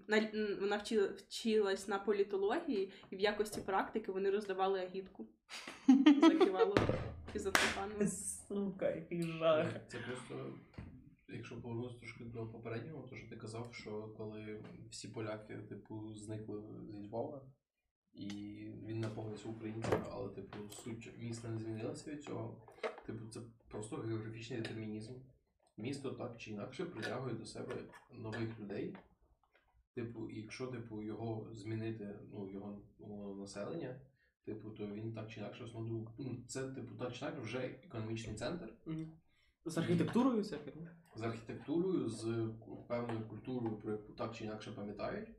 вона 0.59 0.77
вчила, 0.77 1.07
вчилась 1.07 1.87
на 1.87 1.99
політології, 1.99 2.91
і 3.09 3.15
в 3.15 3.19
якості 3.19 3.61
практики 3.61 4.11
вони 4.11 4.29
роздавали 4.29 4.79
агітку 4.79 5.27
за 6.21 6.29
Ківалову 6.29 6.75
і 7.35 7.39
за 7.39 7.51
Сука, 8.47 8.95
який 8.95 9.23
жах. 9.23 9.67
Це 9.87 9.97
просто, 9.97 10.53
якщо 11.27 11.61
повернутися 11.61 11.99
трошки 11.99 12.23
до 12.23 12.47
попереднього, 12.47 13.07
то 13.07 13.15
що 13.15 13.29
ти 13.29 13.35
казав, 13.35 13.69
що 13.73 14.13
коли 14.17 14.63
всі 14.89 15.07
поляки, 15.07 15.57
типу, 15.57 16.15
зникли 16.15 16.63
зі 16.91 17.07
Львова, 17.07 17.41
і 18.13 18.27
він 18.87 18.99
наповнився 18.99 19.49
українцями, 19.49 20.05
але 20.11 20.29
типу 20.29 20.57
суть 20.71 21.13
міста 21.17 21.47
не 21.47 21.57
змінилася 21.57 22.11
від 22.11 22.23
цього. 22.23 22.61
Типу, 23.05 23.27
це 23.29 23.39
просто 23.67 23.95
географічний 23.95 24.61
детермінізм. 24.61 25.13
Місто 25.77 26.11
так 26.11 26.37
чи 26.37 26.51
інакше 26.51 26.85
притягує 26.85 27.35
до 27.35 27.45
себе 27.45 27.75
нових 28.11 28.59
людей. 28.59 28.95
Типу, 29.93 30.29
і 30.29 30.41
якщо 30.41 30.67
типу, 30.67 31.01
його 31.01 31.47
змінити, 31.51 32.19
ну, 32.31 32.49
його 32.49 32.81
умовно, 32.99 33.35
населення, 33.35 33.99
типу, 34.45 34.69
то 34.69 34.87
він 34.87 35.13
так 35.13 35.31
чи 35.31 35.39
інакше 35.39 35.63
основну. 35.63 36.07
Ну, 36.17 36.43
це, 36.47 36.69
типу, 36.69 36.95
так 36.95 37.13
чи 37.13 37.25
інакше 37.25 37.41
вже 37.41 37.57
економічний 37.57 38.35
центр. 38.35 38.73
З 39.65 39.77
архітектурою 39.77 40.41
вся 40.41 40.57
фігня. 40.57 40.95
з 41.15 41.21
архітектурою, 41.21 42.09
з 42.09 42.49
певною 42.87 43.27
культурою, 43.27 43.77
про 43.77 43.91
яку 43.91 44.13
так 44.13 44.35
чи 44.35 44.43
інакше 44.43 44.71
пам'ятають. 44.71 45.29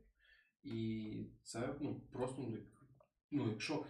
І 0.63 1.25
це 1.43 1.75
ну, 1.79 2.01
просто 2.11 2.41
ну, 2.41 2.57
ну, 3.31 3.49
якщо 3.49 3.85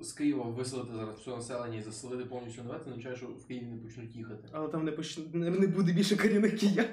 з- 0.00 0.12
Києва 0.12 0.44
виселити 0.44 0.92
зараз 0.94 1.14
все 1.20 1.30
населення 1.30 1.78
і 1.78 1.82
заселити 1.82 2.24
повністю 2.24 2.62
нове, 2.62 2.80
це 2.84 2.90
означає, 2.90 3.16
що 3.16 3.26
в 3.26 3.46
Києві 3.46 3.64
не 3.66 3.82
почнуть 3.82 4.16
їхати. 4.16 4.48
Але 4.52 4.68
там 4.68 4.84
не, 4.84 4.92
поч... 4.92 5.18
не, 5.32 5.50
буде 5.66 5.92
більше 5.92 6.16
корінних 6.16 6.58
киян. 6.58 6.86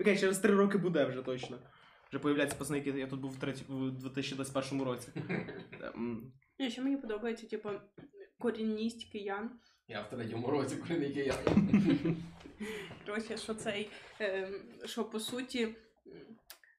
Окей, 0.00 0.18
через 0.18 0.38
три 0.38 0.54
роки 0.54 0.78
буде 0.78 1.04
вже 1.04 1.22
точно. 1.22 1.58
Вже 2.10 2.18
появляться 2.18 2.56
пацани, 2.56 2.78
які 2.78 2.98
я 2.98 3.06
тут 3.06 3.20
був 3.20 3.30
в, 3.32 3.36
треті... 3.40 3.64
в 3.68 3.90
2021 3.90 4.82
році. 4.82 5.08
Ем, 5.94 6.32
І 6.58 6.70
ще 6.70 6.82
мені 6.82 6.96
подобається, 6.96 7.46
типу, 7.46 7.68
корінність 8.38 9.04
киян. 9.12 9.50
Я 9.88 10.02
в 10.02 10.10
третьому 10.10 10.50
році, 10.50 10.76
не 10.88 11.06
я. 11.08 11.34
Коротше, 13.06 13.36
що 13.36 13.54
цей, 13.54 13.90
е, 14.20 14.48
що 14.84 15.04
по 15.04 15.20
суті, 15.20 15.62
м, 15.62 15.74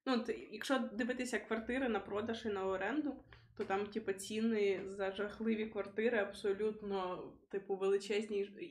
ну, 0.06 0.14
от, 0.14 0.30
якщо 0.52 0.78
дивитися 0.92 1.38
квартири 1.38 1.88
на 1.88 2.00
продаж 2.00 2.46
і 2.46 2.48
на 2.48 2.66
оренду, 2.66 3.14
то 3.56 3.64
там, 3.64 3.86
типу, 3.86 4.12
ціни 4.12 4.82
за 4.86 5.12
жахливі 5.12 5.66
квартири 5.66 6.18
абсолютно, 6.18 7.22
типу, 7.48 7.76
величезні 7.76 8.38
і, 8.38 8.64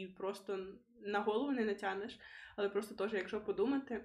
і 0.00 0.06
просто 0.06 0.58
на 1.02 1.20
голову 1.20 1.52
не 1.52 1.64
натягнеш. 1.64 2.18
Але 2.56 2.68
просто 2.68 2.94
теж, 2.94 3.12
якщо 3.12 3.40
подумати, 3.40 4.04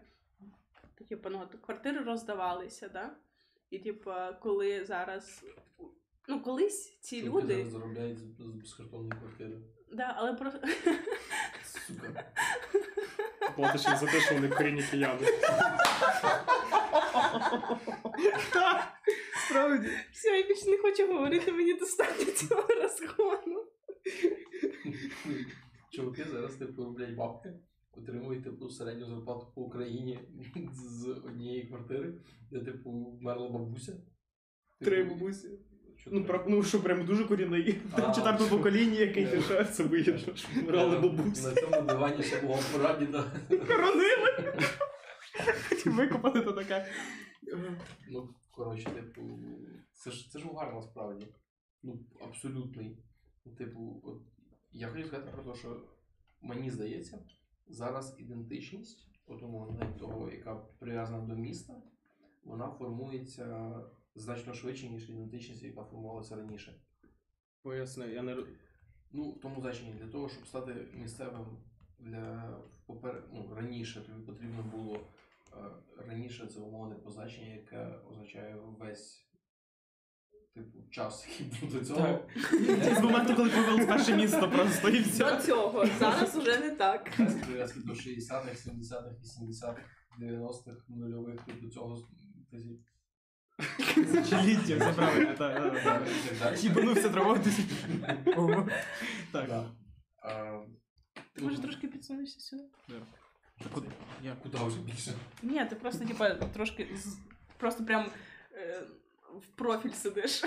то 0.95 1.03
типу, 1.03 1.29
ну, 1.29 1.47
квартири 1.65 1.99
роздавалися, 1.99 2.89
да? 2.89 3.15
І, 3.69 3.79
типу, 3.79 4.11
коли 4.41 4.85
зараз. 4.85 5.45
Ну, 6.27 6.41
колись 6.41 6.99
ці 6.99 7.21
Чуваки 7.21 7.43
люди. 7.43 7.55
зараз 7.55 7.71
заробляють 7.71 8.19
з, 8.19 8.21
з 8.37 8.47
безкоштовної 8.47 9.11
квартири. 9.19 9.57
Да, 9.91 10.13
але 10.17 10.33
просто. 10.33 10.59
Сука. 11.63 12.23
Платиш 13.55 13.81
за 13.81 14.05
те, 14.05 14.19
що 14.19 14.35
вони 14.35 14.49
корінні 14.49 14.83
кияни. 14.83 15.27
Справді. 19.49 19.89
Все, 20.11 20.29
я 20.29 20.47
більше 20.47 20.69
не 20.69 20.77
хочу 20.77 21.07
говорити, 21.13 21.51
мені 21.51 21.73
достатньо 21.73 22.25
цього 22.25 22.67
розгону. 22.67 23.65
Чуваки 25.91 26.23
зараз 26.23 26.55
типу 26.55 26.83
роблять 26.83 27.15
бабки, 27.15 27.49
отримують 27.97 28.43
типу 28.43 28.69
середню 28.69 29.05
зарплату 29.05 29.47
по 29.55 29.61
Україні 29.61 30.19
з 30.73 31.07
однієї 31.07 31.67
квартири, 31.67 32.13
де 32.51 32.59
типу 32.59 33.17
вмерла 33.21 33.49
бабуся. 33.49 33.91
Типу, 33.91 34.05
Три 34.91 35.03
бабусі. 35.03 35.47
Ну, 36.11 36.25
про, 36.25 36.45
ну 36.47 36.63
що 36.63 36.83
прям 36.83 37.05
дуже 37.05 37.23
корінний. 37.25 37.81
А, 37.93 38.13
Четвертому 38.13 38.49
поколінні, 38.49 38.97
який 38.97 39.25
ти 39.25 39.41
що? 39.41 39.63
Це 39.63 39.83
вигідно, 39.83 40.35
що 40.35 40.47
вмирали 40.55 40.99
бабусі. 40.99 41.47
На 41.47 41.55
цьому 41.55 41.81
дивані 41.81 42.23
ще 42.23 42.41
була 42.41 42.59
прадіда. 42.73 43.31
Хоронили. 43.67 44.53
Викопали 45.85 46.41
то 46.41 46.51
таке. 46.51 46.85
Ну, 48.11 48.29
коротше, 48.55 48.89
типу, 48.89 49.21
це 49.91 50.11
ж 50.11 50.31
це 50.31 50.39
ж 50.39 50.47
угар 50.47 50.73
насправді. 50.73 51.27
Ну, 51.83 51.99
абсолютний. 52.21 52.97
Ну, 53.45 53.51
Типу, 53.51 54.01
от 54.03 54.21
я 54.71 54.89
хочу 54.89 55.07
сказати 55.07 55.31
про 55.31 55.43
те, 55.43 55.59
що 55.59 55.81
мені 56.41 56.71
здається, 56.71 57.19
зараз 57.67 58.15
ідентичність, 58.19 59.09
навіть 59.29 59.97
того, 59.97 60.31
яка 60.31 60.55
прив'язана 60.55 61.25
до 61.25 61.35
міста, 61.35 61.81
вона 62.43 62.71
формується 62.71 63.79
значно 64.15 64.53
швидше, 64.53 64.89
ніж 64.89 65.09
ідентичність, 65.09 65.63
яка 65.63 65.83
формувалася 65.83 66.35
раніше. 66.35 66.81
Поясни, 67.61 68.07
я 68.07 68.21
не... 68.21 68.37
Ну, 69.11 69.31
в 69.31 69.39
тому 69.39 69.61
значенні, 69.61 69.93
для 69.93 70.07
того, 70.07 70.29
щоб 70.29 70.47
стати 70.47 70.87
місцевим 70.93 71.45
для 71.99 72.57
попер... 72.85 73.23
ну, 73.33 73.55
раніше 73.55 74.01
тобі 74.01 74.25
потрібно 74.25 74.63
було 74.63 74.99
раніше 76.07 76.47
це 76.47 76.59
умовне 76.59 76.95
позначення, 76.95 77.53
яке 77.53 77.99
означає 78.09 78.55
весь 78.79 79.25
типу 80.53 80.89
час, 80.91 81.27
який 81.29 81.59
був 81.61 81.73
до 81.73 81.85
цього. 81.85 82.19
З 82.95 83.01
моменту, 83.01 83.35
коли 83.35 83.49
появилось 83.49 83.85
перше 83.85 84.15
місто 84.15 84.49
просто 84.49 84.89
і 84.89 85.03
До 85.17 85.35
цього. 85.35 85.85
Зараз 85.99 86.35
уже 86.35 86.59
не 86.59 86.69
так. 86.69 87.11
Прив'язки 87.47 87.79
до 87.79 87.93
60-х, 87.93 88.67
70-х, 88.67 89.15
80-х, 89.41 89.81
90-х, 90.21 90.89
нульових, 90.89 91.41
типу 91.41 91.67
цього 91.67 92.07
тисяч. 92.51 92.77
Тисячоліття, 93.95 94.77
все 94.77 94.93
правильно. 94.93 95.35
так. 96.39 96.55
Хібанувся 96.55 97.09
травою 97.09 97.43
тисяч. 97.43 97.65
Так. 99.31 99.65
Ти 101.33 101.41
може 101.43 101.61
трошки 101.61 101.87
підсунешся 101.87 102.39
сюди? 102.39 102.63
Так 102.87 103.24
я. 104.23 104.35
Куди 104.43 104.57
вже 104.57 104.79
більше? 104.81 105.13
Ні, 105.43 105.65
ти 105.65 105.75
просто, 105.75 106.05
типа, 106.05 106.29
трошки 106.35 106.89
з- 106.95 107.17
просто 107.57 107.85
прям 107.85 108.09
е, 108.53 108.83
в 109.41 109.45
профіль 109.47 109.91
сидиш. 109.91 110.43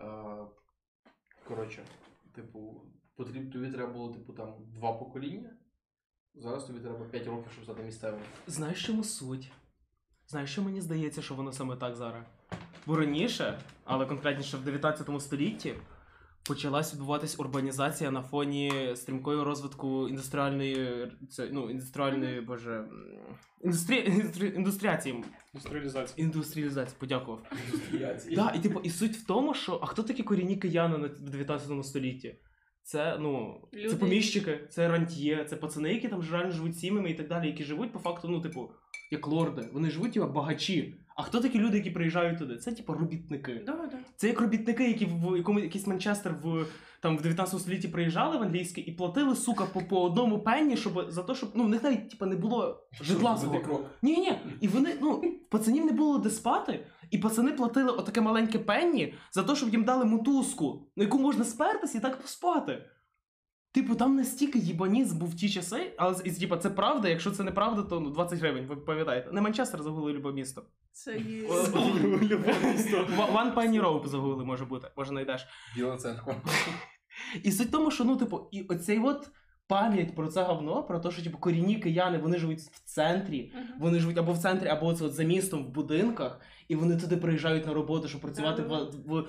Е, 0.00 0.46
Коротше, 1.48 1.82
типу, 2.34 2.82
потріб, 3.16 3.52
тобі 3.52 3.70
треба 3.70 3.92
було, 3.92 4.12
типу, 4.12 4.32
там 4.32 4.54
два 4.74 4.92
покоління. 4.92 5.50
Зараз 6.34 6.64
тобі 6.64 6.80
треба 6.80 7.04
5 7.04 7.26
років, 7.26 7.52
щоб 7.52 7.64
стати 7.64 7.82
місцевим. 7.82 8.20
Знаєш, 8.46 8.86
чому 8.86 9.04
суть? 9.04 9.52
Знаєш, 10.26 10.52
що 10.52 10.62
мені 10.62 10.80
здається, 10.80 11.22
що 11.22 11.34
воно 11.34 11.52
саме 11.52 11.76
так 11.76 11.96
зараз? 11.96 12.24
Бо 12.86 12.96
раніше, 12.96 13.60
але 13.84 14.06
конкретніше 14.06 14.56
в 14.56 14.64
19 14.64 15.20
столітті, 15.20 15.74
почалась 16.48 16.94
відбуватись 16.94 17.40
урбанізація 17.40 18.10
на 18.10 18.22
фоні 18.22 18.92
стрімкого 18.94 19.44
розвитку 19.44 20.08
індустріальної 20.08 21.12
це, 21.30 21.48
ну, 21.52 21.70
індустріальної, 21.70 22.40
боже. 22.40 22.84
Індустрі... 23.64 23.94
індустрі- 24.08 24.54
індустріації. 24.54 25.24
Індустріалізація. 25.54 26.26
Індустріалізації, 26.26 26.96
подякував. 26.98 27.42
Індустріації. 27.66 28.36
Да, 28.36 28.52
і 28.56 28.60
типу, 28.60 28.80
і 28.80 28.90
суть 28.90 29.16
в 29.16 29.26
тому, 29.26 29.54
що 29.54 29.78
а 29.82 29.86
хто 29.86 30.02
такі 30.02 30.22
корінні 30.22 30.56
кияни 30.56 30.98
на- 30.98 31.08
19 31.08 31.84
столітті? 31.84 32.36
Це 32.82 33.18
ну, 33.20 33.60
це 33.90 33.96
поміщики, 33.96 34.60
це 34.70 34.88
рантьє, 34.88 35.46
це 35.50 35.56
пацани, 35.56 35.92
які 35.94 36.08
там 36.08 36.24
реально 36.32 36.50
живуть 36.50 36.78
сім'ями 36.78 37.10
і 37.10 37.14
так 37.14 37.28
далі, 37.28 37.46
які 37.46 37.64
живуть 37.64 37.92
по 37.92 37.98
факту, 37.98 38.28
ну, 38.28 38.40
типу, 38.40 38.70
як 39.10 39.26
лорди. 39.26 39.68
Вони 39.72 39.90
живуть 39.90 40.16
як 40.16 40.32
багачі. 40.32 40.94
А 41.18 41.22
хто 41.22 41.40
такі 41.40 41.58
люди, 41.58 41.76
які 41.76 41.90
приїжджають 41.90 42.38
туди? 42.38 42.56
Це 42.56 42.72
типу 42.72 42.92
робітники. 42.92 43.62
Да, 43.66 43.72
да. 43.72 43.98
Це 44.16 44.28
як 44.28 44.40
робітники, 44.40 44.88
які 44.88 45.04
в 45.04 45.36
якому 45.36 45.60
якийсь 45.60 45.86
Манчестер 45.86 46.34
в 46.42 46.66
там 47.00 47.18
в 47.18 47.22
19 47.22 47.60
столітті 47.60 47.88
приїжджали 47.88 48.38
в 48.38 48.42
англійське 48.42 48.80
і 48.80 48.92
платили, 48.92 49.36
сука, 49.36 49.64
по, 49.64 49.80
по 49.80 50.02
одному 50.02 50.38
пенні, 50.38 50.76
щоб 50.76 51.06
за 51.08 51.22
те, 51.22 51.34
щоб 51.34 51.50
ну 51.54 51.64
в 51.64 51.68
них 51.68 51.82
навіть 51.82 52.10
типу, 52.10 52.26
не 52.26 52.36
було 52.36 52.88
житла 53.00 53.36
свого. 53.36 53.60
крок. 53.60 53.90
Ні, 54.02 54.16
ні. 54.16 54.32
І 54.60 54.68
вони, 54.68 54.94
ну, 55.00 55.22
пацанів 55.48 55.86
не 55.86 55.92
було 55.92 56.18
де 56.18 56.30
спати, 56.30 56.86
і 57.10 57.18
пацани 57.18 57.52
платили 57.52 57.92
отаке 57.92 58.20
маленьке 58.20 58.58
пенні 58.58 59.14
за 59.32 59.42
те, 59.42 59.56
щоб 59.56 59.68
їм 59.68 59.84
дали 59.84 60.04
мотузку, 60.04 60.86
на 60.96 61.04
яку 61.04 61.18
можна 61.18 61.44
спертись 61.44 61.94
і 61.94 62.00
так 62.00 62.22
поспати. 62.22 62.84
Типу, 63.78 63.94
там 63.94 64.16
настільки 64.16 64.58
їбаніс 64.58 65.12
був 65.12 65.28
в 65.30 65.34
ті 65.34 65.50
часи, 65.50 65.92
але 65.96 66.16
і, 66.24 66.30
типу, 66.30 66.56
це 66.56 66.70
правда, 66.70 67.08
якщо 67.08 67.30
це 67.30 67.44
неправда, 67.44 67.82
то 67.82 68.00
ну, 68.00 68.10
20 68.10 68.38
гривень, 68.38 68.66
ви 68.66 68.76
пам'ятаєте. 68.76 69.32
Не 69.32 69.40
Манчестер 69.40 69.82
загули 69.82 70.12
любе 70.12 70.32
місто. 70.32 70.62
Це 70.92 71.18
є. 71.18 71.48
Любе 72.22 72.54
місто. 72.64 73.06
One 73.16 73.54
Penny 73.54 73.82
Rope 73.82 74.06
загули, 74.06 74.44
може 74.44 74.64
бути, 74.64 74.88
може 74.96 75.08
знайдеш. 75.08 75.46
Біла 75.76 75.96
церква. 75.96 76.34
І 77.42 77.52
суть 77.52 77.68
в 77.68 77.70
тому, 77.70 77.90
що 77.90 78.04
ну, 78.04 78.16
типу, 78.16 78.48
і 78.52 78.62
оцей 78.62 78.98
от 78.98 79.30
пам'ять 79.66 80.14
про 80.14 80.28
це 80.28 80.42
говно, 80.42 80.82
про 80.82 80.98
те, 81.00 81.10
що 81.10 81.22
типу, 81.22 81.38
корінні 81.38 81.76
кияни, 81.76 82.18
вони 82.18 82.38
живуть 82.38 82.58
в 82.60 82.84
центрі, 82.84 83.52
Мгм. 83.54 83.66
вони 83.80 84.00
живуть 84.00 84.18
або 84.18 84.32
в 84.32 84.38
центрі, 84.38 84.68
або 84.68 84.86
оце 84.86 85.04
от 85.04 85.12
за 85.12 85.22
містом 85.22 85.64
в 85.64 85.68
будинках, 85.68 86.40
і 86.68 86.76
вони 86.76 86.96
туди 86.96 87.16
приїжджають 87.16 87.66
на 87.66 87.74
роботу, 87.74 88.08
щоб 88.08 88.20
працювати 88.20 88.62
в, 88.62 88.68
Да-да-да. 88.68 89.20
в 89.20 89.26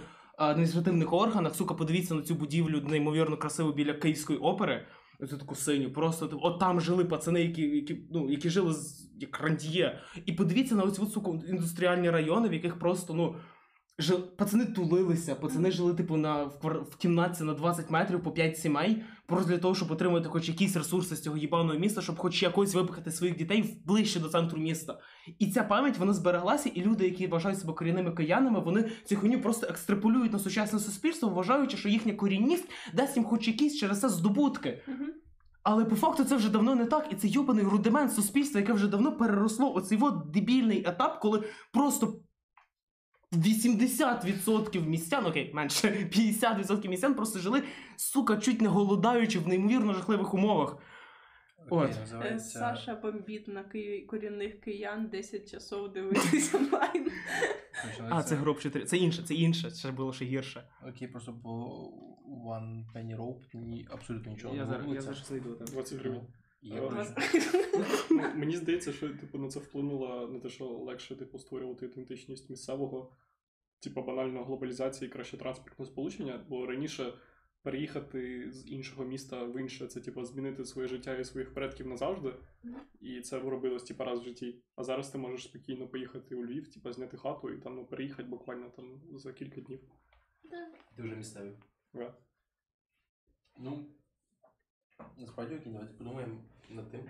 адміністративних 0.48 1.14
органах. 1.14 1.56
Сука, 1.56 1.74
подивіться 1.74 2.16
на 2.16 2.22
цю 2.22 2.36
будівлю 2.36 2.82
неймовірно 2.82 3.38
красиву 3.38 3.74
біля 3.74 3.94
Київської 3.94 4.40
опери. 4.40 4.86
Оцю 5.20 5.38
таку 5.38 5.56
синю, 5.56 5.92
просто 5.92 6.40
от 6.42 6.60
там 6.60 6.82
жили 6.82 7.06
пацани, 7.06 7.42
які, 7.42 7.62
які, 7.62 8.08
ну, 8.12 8.30
які 8.30 8.50
жили 8.50 8.74
з 8.74 9.10
як 9.20 9.40
рантьє. 9.40 10.00
І 10.26 10.32
подивіться 10.32 10.76
на 10.76 10.84
оці 10.84 11.06
суку 11.06 11.44
індустріальні 11.50 12.10
райони, 12.10 12.50
в 12.50 12.54
яких 12.54 12.80
просто, 12.80 13.14
ну. 13.14 13.36
Жили, 14.02 14.22
Пацани 14.38 14.66
тулилися, 14.66 15.36
пацани 15.36 15.72
жили, 15.72 15.94
типу, 15.94 16.18
на, 16.18 16.44
в, 16.44 16.60
квар... 16.60 16.80
в 16.80 16.96
кімнатці 16.96 17.44
на 17.44 17.54
20 17.54 17.90
метрів 17.90 18.24
по 18.24 18.32
5 18.32 18.58
сімей, 18.58 19.04
просто 19.30 19.50
для 19.50 19.58
того, 19.58 19.76
щоб 19.76 19.92
отримати 19.92 20.30
хоч 20.30 20.48
якісь 20.48 20.76
ресурси 20.76 21.16
з 21.16 21.22
цього 21.22 21.38
їбаного 21.38 21.80
міста, 21.80 22.02
щоб 22.02 22.18
хоч 22.18 22.44
якось 22.44 22.76
випихати 22.76 23.12
своїх 23.12 23.38
дітей 23.38 23.82
ближче 23.86 24.20
до 24.20 24.30
центру 24.30 24.60
міста. 24.60 25.00
І 25.40 25.52
ця 25.52 25.64
пам'ять 25.64 25.98
вона 25.98 26.14
збереглася, 26.14 26.70
і 26.70 26.82
люди, 26.82 27.06
які 27.06 27.28
вважають 27.28 27.60
себе 27.60 27.74
корінними 27.74 28.12
киянами, 28.12 28.60
вони 28.60 28.92
цю 29.06 29.16
хуйню 29.16 29.42
просто 29.42 29.68
екстраполюють 29.68 30.34
на 30.34 30.40
сучасне 30.40 30.80
суспільство, 30.80 31.30
вважаючи, 31.30 31.78
що 31.78 31.90
їхня 31.90 32.14
корінність 32.14 32.70
дасть 32.94 33.16
їм 33.16 33.26
хоч 33.26 33.48
якісь 33.48 33.78
через 33.78 34.00
це 34.00 34.10
здобутки. 34.10 34.82
Але 35.64 35.86
по 35.86 35.96
факту 35.96 36.24
це 36.24 36.36
вже 36.36 36.50
давно 36.50 36.76
не 36.76 36.86
так, 36.86 37.08
і 37.12 37.16
це 37.16 37.28
йобаний 37.28 37.64
рудимент 37.66 38.14
суспільства, 38.14 38.60
яке 38.60 38.74
вже 38.74 38.88
давно 38.88 39.18
переросло 39.18 39.74
оцей 39.76 39.98
от 40.02 40.32
дебільний 40.32 40.84
етап, 40.88 41.20
коли 41.22 41.44
просто 41.74 42.14
80% 43.32 44.88
містян, 44.88 45.26
окей, 45.26 45.54
менше 45.54 45.88
50% 46.12 46.88
містян 46.88 47.16
просто 47.16 47.40
жили, 47.40 47.64
сука, 47.96 48.38
чуть 48.38 48.62
не 48.62 48.68
голодаючи 48.68 49.40
в 49.40 49.48
неймовірно 49.48 49.94
жахливих 49.94 50.34
умовах. 50.34 50.78
От. 51.70 51.92
Е, 52.26 52.40
Саша 52.40 52.96
бомбіт 52.96 53.48
на 53.48 53.64
ки... 53.64 54.06
корінних 54.08 54.62
киян 54.62 55.08
10 55.08 55.52
часов 55.52 55.94
дивитися 55.94 56.58
онлайн. 56.74 57.12
А, 58.10 58.24
це 58.24 58.36
гроб 58.36 58.60
4. 58.60 58.86
Це 58.86 58.98
інше, 58.98 59.24
це 59.24 59.34
інше, 59.34 59.72
це 59.72 59.92
було 59.92 60.14
ще 60.14 60.26
гірше. 60.26 60.64
Окей, 60.88 61.08
просто 61.08 61.34
по 61.34 61.50
One 62.46 62.84
Penny 62.96 63.18
Rope 63.18 63.42
ні, 63.54 63.88
абсолютно 63.92 64.32
нічого 64.32 64.56
Я 64.56 64.66
не 64.66 64.72
зараз, 64.72 64.88
я 64.94 65.02
зараз 65.02 65.26
знайду 65.28 65.56
там. 65.56 65.68
20 65.68 66.00
гривень. 66.00 66.22
І 66.62 66.70
я. 66.70 66.82
Ну, 68.12 68.24
Мені 68.36 68.58
здається, 68.58 68.94
що 68.94 69.10
типу, 69.10 69.38
на 69.38 69.48
це 69.48 69.60
вплинуло 69.60 70.28
на 70.28 70.40
те, 70.40 70.50
що 70.50 70.66
легше 70.66 71.16
типу, 71.16 71.40
створювати 71.40 71.86
ідентичність 71.86 72.50
місцевого, 72.50 73.16
типу 73.80 74.02
банально 74.02 74.44
глобалізації, 74.44 75.10
краще 75.10 75.38
транспортне 75.38 75.86
сполучення, 75.86 76.46
бо 76.50 76.66
раніше 76.66 77.14
переїхати 77.62 78.52
з 78.52 78.68
іншого 78.68 79.06
міста 79.06 79.44
в 79.44 79.60
інше, 79.60 79.88
це 79.88 80.02
типу 80.02 80.26
змінити 80.26 80.66
своє 80.66 80.88
життя 80.88 81.18
і 81.18 81.26
своїх 81.26 81.54
предків 81.54 81.88
назавжди, 81.88 82.34
і 83.00 83.22
це 83.22 83.40
робилось 83.40 83.84
типу, 83.84 84.04
раз 84.04 84.20
в 84.20 84.24
житті. 84.24 84.64
А 84.76 84.84
зараз 84.84 85.10
ти 85.10 85.18
можеш 85.18 85.44
спокійно 85.44 85.88
поїхати 85.88 86.36
у 86.36 86.46
Львів, 86.46 86.74
типу, 86.74 86.92
зняти 86.92 87.18
хату 87.18 87.50
і 87.50 87.58
там 87.58 87.76
ну, 87.76 87.86
переїхати 87.86 88.30
буквально 88.30 88.70
там 88.70 89.02
за 89.14 89.34
кілька 89.34 89.62
днів. 89.62 89.80
Ти 90.96 91.04
вже 91.04 91.16
місцевий. 91.16 91.54
Да. 91.94 92.14
Ну, 93.58 93.86
насправді 95.20 95.56
окей, 95.56 95.72
давайте 95.72 95.94
подумаємо 95.94 96.38
над 96.70 96.92
тим, 96.92 97.02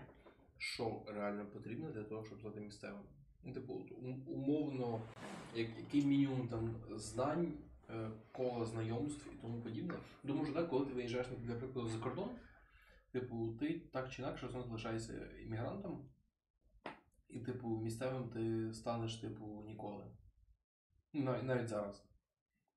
що 0.58 1.02
реально 1.08 1.46
потрібно 1.46 1.92
для 1.92 2.04
того, 2.04 2.26
щоб 2.26 2.40
стати 2.40 2.60
місцевим. 2.60 3.02
Ну, 3.44 3.54
типу, 3.54 3.74
умовно, 4.28 5.02
як, 5.56 5.70
який 5.78 6.06
мінімум 6.06 6.48
там 6.48 6.76
знань, 6.96 7.54
е, 7.90 8.12
кола 8.32 8.66
знайомств 8.66 9.28
і 9.34 9.42
тому 9.42 9.62
подібне. 9.62 9.94
Думаю, 10.24 10.46
що 10.46 10.54
так, 10.54 10.70
коли 10.70 10.86
ти 10.86 10.94
виїжджаєш, 10.94 11.28
для 11.38 11.56
прикладу, 11.56 11.90
за 11.90 12.00
кордон, 12.00 12.30
типу, 13.12 13.58
ти 13.60 13.80
так 13.80 14.12
чи 14.12 14.22
інакше 14.22 14.50
залишаєшся 14.50 15.14
іммігрантом, 15.44 16.10
і, 17.30 17.40
типу, 17.40 17.68
місцевим 17.68 18.30
ти 18.30 18.74
станеш, 18.74 19.16
типу, 19.16 19.64
ніколи. 19.68 20.04
Навіть 21.14 21.68
зараз. 21.68 22.09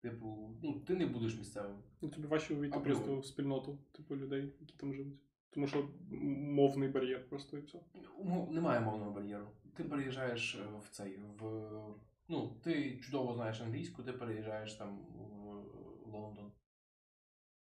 Типу, 0.02 0.50
ну, 0.62 0.80
ти 0.80 0.94
не 0.94 1.06
будеш 1.06 1.38
місцевим. 1.38 1.76
Ну, 2.00 2.08
тобі 2.08 2.26
важче 2.26 2.54
увійти 2.54 2.80
просто 2.80 3.18
в 3.18 3.26
спільноту, 3.26 3.78
типу, 3.92 4.16
людей, 4.16 4.54
які 4.60 4.74
там 4.76 4.94
живуть. 4.94 5.14
Тому 5.50 5.66
що 5.66 5.88
мовний 6.10 6.88
бар'єр 6.88 7.28
просто 7.28 7.58
і 7.58 7.60
все. 7.60 7.78
Мов- 8.24 8.50
Немає 8.52 8.80
мовного 8.80 9.10
бар'єру. 9.10 9.46
Ти 9.76 9.84
переїжджаєш 9.84 10.54
е, 10.54 10.64
в 10.84 10.88
цей 10.90 11.18
в. 11.38 11.44
Ну, 12.28 12.56
ти 12.62 12.98
чудово 12.98 13.34
знаєш 13.34 13.60
англійську, 13.60 14.02
ти 14.02 14.12
переїжджаєш 14.12 14.74
там 14.74 14.98
в 16.04 16.12
Лондон. 16.12 16.52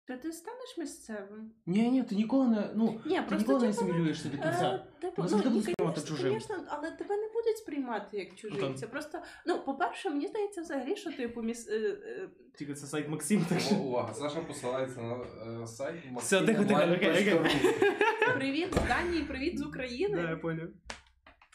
Та 0.05 0.17
ти 0.17 0.33
станеш 0.33 0.79
місцевим? 0.79 1.53
Ні, 1.67 1.91
ні, 1.91 2.03
ти 2.03 2.15
ніколи 2.15 2.49
не. 2.49 2.71
Ну, 2.75 3.01
Ні, 3.07 3.21
ти 3.29 3.37
ніколи 3.37 3.61
не 3.61 3.73
типу, 3.73 3.85
асимілюєшся 3.85 4.29
до 4.29 4.35
кінця. 4.39 4.87
Е, 5.03 5.13
ну, 5.19 5.25
будуть 5.25 5.41
сприймати 5.43 5.75
конечно, 5.77 6.03
чужим. 6.03 6.29
конечно, 6.33 6.57
але 6.69 6.91
тебе 6.91 7.17
не 7.17 7.29
будуть 7.51 7.59
сприймати 7.59 8.17
як 8.19 8.35
чужим. 8.35 8.59
Ну, 8.61 8.75
Це 8.75 8.87
просто, 8.87 9.19
ну, 9.47 9.65
по-перше, 9.65 10.11
мені 10.11 10.27
здається, 10.27 10.61
взагалі, 10.61 10.97
що 10.97 11.13
типу 11.13 11.43
міс... 11.43 11.69
е, 11.69 11.99
е, 12.05 12.29
Тільки 12.59 12.75
це 12.75 12.87
сайт 12.87 13.09
Максим, 13.09 13.45
так 13.49 13.61
що. 13.61 13.75
Увага, 13.75 14.15
Саша 14.15 14.41
посилається 14.41 15.03
на 15.03 15.17
е, 15.63 15.67
сайт 15.67 16.05
Все, 16.17 16.43
тихо, 16.43 16.65
привіт 18.35 18.75
з 18.75 18.89
Данії, 18.89 19.25
привіт 19.25 19.59
з 19.59 19.63
України. 19.63 20.23
Да, 20.23 20.31
я 20.31 20.37
поняв. 20.37 20.69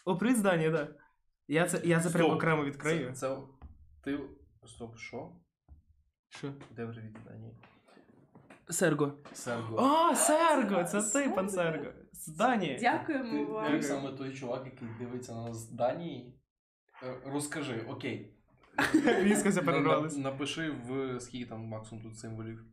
О, 0.05 0.17
привіт, 0.17 0.37
здання, 0.37 0.69
да. 0.69 0.87
Я 1.47 1.67
це, 1.67 1.81
я 1.83 1.99
це 1.99 2.09
прямо 2.09 2.33
окремо 2.33 2.65
відкрию. 2.65 3.13
Це, 3.13 3.13
це 3.13 3.37
ти. 4.03 4.19
Стоп, 4.65 4.97
що? 4.97 5.31
Що? 6.29 6.53
Де 6.71 6.85
вже 6.85 7.01
віддані? 7.01 7.53
Серго. 8.69 9.13
Серго. 9.33 9.75
О, 9.77 10.15
Серго! 10.15 10.83
Це 10.83 11.01
ти, 11.01 11.29
пан 11.29 11.49
Серго. 11.49 11.91
З 12.15 12.27
Данії. 12.27 12.77
Дякуємо 12.81 13.31
Ти, 13.45 13.51
вам. 13.51 13.71
ти 13.71 13.81
саме 13.83 14.11
той 14.11 14.33
чувак, 14.33 14.65
який 14.65 14.87
дивиться 14.99 15.33
на 15.35 15.43
нас 15.43 15.57
з 15.57 15.69
Данії. 15.71 16.33
Е, 17.03 17.15
Розкажи, 17.25 17.85
окей. 17.89 18.31
Різко 19.05 19.49
На- 19.49 19.61
перервались. 19.61 20.17
Напиши 20.17 20.71
в 20.71 21.19
скільки 21.19 21.45
там 21.45 21.65
максимум 21.65 22.03
тут 22.03 22.17
символів. 22.17 22.65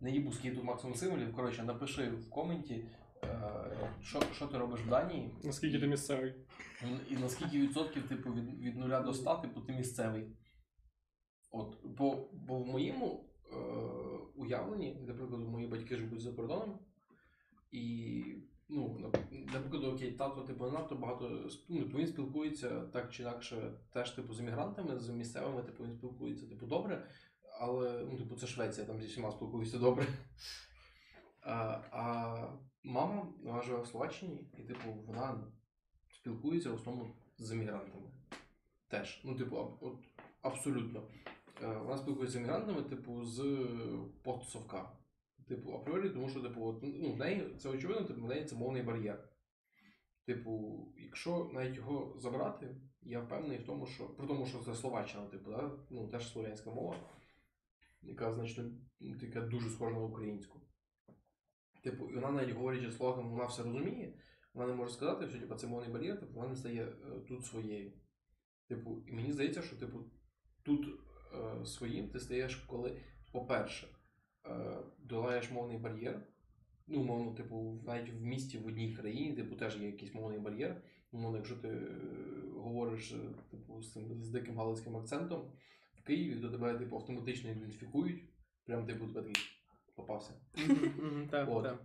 Не 0.00 0.10
їбу, 0.10 0.32
скільки 0.32 0.56
тут 0.56 0.64
максимум 0.64 0.96
символів. 0.96 1.32
Коротше, 1.34 1.62
напиши 1.62 2.10
в 2.10 2.30
коменті, 2.30 2.84
що, 4.02 4.20
що 4.32 4.46
ти 4.46 4.58
робиш 4.58 4.80
в 4.80 4.88
Данії. 4.88 5.30
Наскільки 5.44 5.78
ти 5.78 5.86
місцевий? 5.86 6.34
І 7.10 7.16
на 7.16 7.28
скільки 7.28 7.58
відсотків, 7.60 8.08
типу, 8.08 8.32
від, 8.32 8.60
від 8.60 8.76
0 8.76 9.02
до 9.02 9.14
100, 9.14 9.34
типу, 9.34 9.60
ти 9.60 9.72
місцевий. 9.72 10.26
От, 11.50 11.76
бо, 11.84 12.28
бо 12.32 12.58
в 12.58 12.66
моєму 12.66 13.24
е, 13.52 13.56
уявленні, 14.36 14.94
для 15.06 15.14
прикладу, 15.14 15.48
мої 15.48 15.66
батьки 15.66 15.96
живуть 15.96 16.20
за 16.20 16.32
кордоном, 16.32 16.78
і, 17.76 18.24
ну, 18.68 18.98
нап- 19.00 19.46
для 19.46 19.60
прикладу, 19.60 19.92
окей, 19.92 20.12
тато, 20.12 20.42
типу, 20.42 20.70
надто 20.70 20.94
багато, 20.94 21.50
ну, 21.68 21.82
типу, 21.82 21.98
він 21.98 22.06
спілкується 22.06 22.80
так 22.80 23.12
чи 23.12 23.22
інакше 23.22 23.72
теж, 23.92 24.10
типу, 24.10 24.34
з 24.34 24.40
емігрантами, 24.40 24.98
з 24.98 25.08
місцевими, 25.08 25.62
типу, 25.62 25.84
він 25.84 25.92
спілкується, 25.92 26.46
типу, 26.46 26.66
добре, 26.66 27.06
але, 27.60 28.06
ну, 28.10 28.18
типу, 28.18 28.36
це 28.36 28.46
Швеція, 28.46 28.86
там 28.86 29.00
зі 29.00 29.06
всіма 29.06 29.30
спілкуюся 29.32 29.78
добре. 29.78 30.06
А, 31.42 31.54
а 31.90 32.58
мама 32.84 33.32
вона 33.44 33.62
живе 33.62 33.82
в 33.82 33.86
Словаччині, 33.86 34.50
і, 34.58 34.62
типу, 34.62 34.92
вона 35.06 35.44
спілкується 36.10 36.70
в 36.70 36.74
основному 36.74 37.16
з 37.38 37.50
емігрантами. 37.50 38.06
Теж. 38.88 39.20
Ну, 39.24 39.34
типу, 39.34 39.56
аб- 39.56 39.76
от, 39.80 40.04
абсолютно. 40.42 41.02
е, 41.62 41.76
вона 41.76 41.98
спілкується 41.98 42.38
з 42.38 42.40
мігрантами, 42.42 42.82
типу, 42.82 43.24
з 43.24 43.44
постсовка. 44.22 44.95
Типу, 45.48 45.72
апріорі, 45.72 46.10
тому 46.10 46.28
що, 46.28 46.40
типу, 46.40 46.64
от, 46.64 46.82
ну, 46.82 47.12
в 47.12 47.16
неї 47.16 47.56
це 47.58 47.68
очевидно, 47.68 48.06
типу, 48.06 48.20
в 48.20 48.28
неї 48.28 48.44
це 48.44 48.56
мовний 48.56 48.82
бар'єр. 48.82 49.28
Типу, 50.26 50.84
якщо 50.96 51.50
навіть 51.54 51.76
його 51.76 52.18
забрати, 52.18 52.76
я 53.02 53.20
впевнений 53.20 53.58
в 53.58 53.66
тому, 53.66 53.86
що 53.86 54.08
при 54.08 54.26
тому, 54.26 54.46
що 54.46 54.58
це 54.58 54.74
Словаччина, 54.74 55.26
типу, 55.26 55.50
да? 55.50 55.70
ну, 55.90 56.08
теж 56.08 56.32
слов'янська 56.32 56.70
мова, 56.70 56.96
яка 58.02 58.34
значно 58.34 58.64
така 59.20 59.40
дуже 59.40 59.70
схожа 59.70 59.94
на 59.94 60.04
українську. 60.04 60.60
Типу, 61.82 62.10
і 62.10 62.14
вона 62.14 62.30
навіть 62.30 62.54
говорячи 62.54 62.92
слогом, 62.92 63.30
вона 63.30 63.44
все 63.44 63.62
розуміє, 63.62 64.14
вона 64.54 64.68
не 64.68 64.74
може 64.74 64.92
сказати, 64.92 65.28
що 65.28 65.40
типу, 65.40 65.54
це 65.54 65.66
мовний 65.66 65.92
бар'єр, 65.92 66.20
типу, 66.20 66.32
вона 66.34 66.48
не 66.48 66.56
стає 66.56 66.84
е, 66.84 67.20
тут 67.28 67.44
своєю. 67.44 67.92
Типу, 68.68 69.04
і 69.06 69.12
мені 69.12 69.32
здається, 69.32 69.62
що 69.62 69.76
типу, 69.76 69.98
тут 70.62 70.86
е, 71.34 71.66
своїм 71.66 72.10
ти 72.10 72.20
стаєш, 72.20 72.56
коли, 72.56 73.02
по-перше, 73.32 73.86
е, 73.86 73.95
долаєш 74.98 75.50
мовний 75.50 75.78
бар'єр. 75.78 76.22
Ну, 76.86 77.04
мовно, 77.04 77.34
типу, 77.34 77.82
навіть 77.86 78.10
в 78.10 78.22
місті 78.22 78.58
в 78.58 78.66
одній 78.66 78.92
країні, 78.92 79.36
типу, 79.36 79.56
теж 79.56 79.76
є 79.76 79.86
якийсь 79.86 80.14
мовний 80.14 80.38
бар'єр. 80.38 80.82
Умовно, 81.12 81.36
якщо 81.36 81.56
ти 81.56 81.68
е, 81.68 81.88
говориш 82.54 83.12
е, 83.12 83.16
типу, 83.50 83.82
з, 83.82 83.92
цим, 83.92 84.22
з 84.22 84.30
диким 84.30 84.56
галицьким 84.56 84.96
акцентом 84.96 85.52
в 85.94 86.02
Києві, 86.02 86.40
то 86.40 86.50
тебе 86.50 86.78
типу, 86.78 86.96
автоматично 86.96 87.50
ідентифікують. 87.50 88.22
Прям 88.64 88.86
типу 88.86 89.06
тебе 89.06 89.28
такий 89.28 89.42
попався. 89.94 90.32
Так, 91.30 91.48
От, 91.50 91.66
е, 91.66 91.76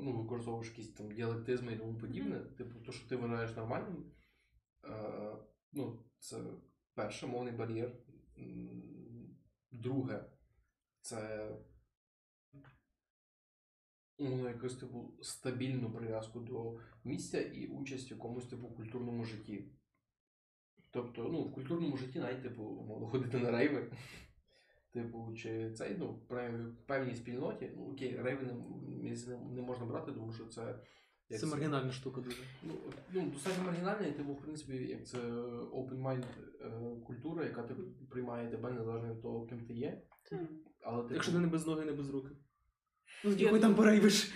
ну, 0.00 0.12
використовуєш 0.12 0.68
якісь 0.68 0.92
там 0.92 1.12
діалектизми 1.12 1.72
і 1.72 1.76
тому 1.76 1.98
подібне. 1.98 2.38
Типу, 2.38 2.80
то, 2.80 2.92
що 2.92 3.08
ти 3.08 3.16
вважаєш 3.16 3.56
нормальним, 3.56 4.12
е, 4.84 5.36
ну, 5.72 6.04
це 6.18 6.36
перше 6.94 7.26
мовний 7.26 7.52
бар'єр. 7.52 7.92
Друге, 9.72 10.24
це 11.00 11.48
ну, 14.18 14.48
якусь 14.48 14.76
типу 14.76 15.18
стабільну 15.22 15.90
прив'язку 15.90 16.40
до 16.40 16.78
місця 17.04 17.40
і 17.40 17.66
участь 17.66 18.10
в 18.10 18.12
якомусь 18.12 18.46
типу 18.46 18.68
культурному 18.68 19.24
житті. 19.24 19.72
Тобто, 20.90 21.28
ну, 21.32 21.42
в 21.42 21.52
культурному 21.52 21.96
житті 21.96 22.18
навіть 22.18 22.42
типу, 22.42 22.62
умовно, 22.62 23.06
ходити 23.06 23.38
на 23.38 23.50
рейви. 23.50 23.92
Типу, 24.92 25.34
чи 25.36 25.72
цей, 25.72 25.96
ну, 25.98 26.06
в 26.12 26.86
певній 26.86 27.14
спільноті, 27.14 27.72
ну 27.76 27.92
окей, 27.92 28.20
рейви 28.22 28.42
не, 28.42 28.52
не, 29.10 29.38
не 29.54 29.62
можна 29.62 29.86
брати, 29.86 30.12
тому 30.12 30.32
що 30.32 30.46
це. 30.46 30.80
як 31.28 31.40
Це 31.40 31.46
маргінальна 31.46 31.92
штука 31.92 32.20
дуже. 32.20 32.42
Ну, 32.62 32.74
ну, 33.12 33.30
достатньо 33.30 33.64
маргінальна, 33.64 34.06
і 34.06 34.12
типу, 34.12 34.32
в 34.32 34.42
принципі, 34.42 34.72
як 34.76 35.06
це 35.06 35.18
open 35.18 36.02
mind 36.02 36.24
е, 36.60 37.00
культура, 37.06 37.44
яка 37.44 37.62
типу, 37.62 37.82
приймає 38.10 38.50
тебе 38.50 38.70
незалежно 38.70 39.14
від 39.14 39.22
того, 39.22 39.46
ким 39.46 39.66
ти 39.66 39.74
є. 39.74 40.02
Але 40.82 41.02
типу, 41.02 41.14
Якщо 41.14 41.32
ти 41.32 41.38
не 41.38 41.46
без 41.46 41.66
ноги, 41.66 41.84
не 41.84 41.92
без 41.92 42.10
руки. 42.10 42.30
Ну, 43.24 43.30
який 43.30 43.60
там 43.60 43.74
порейвиш. 43.74 44.32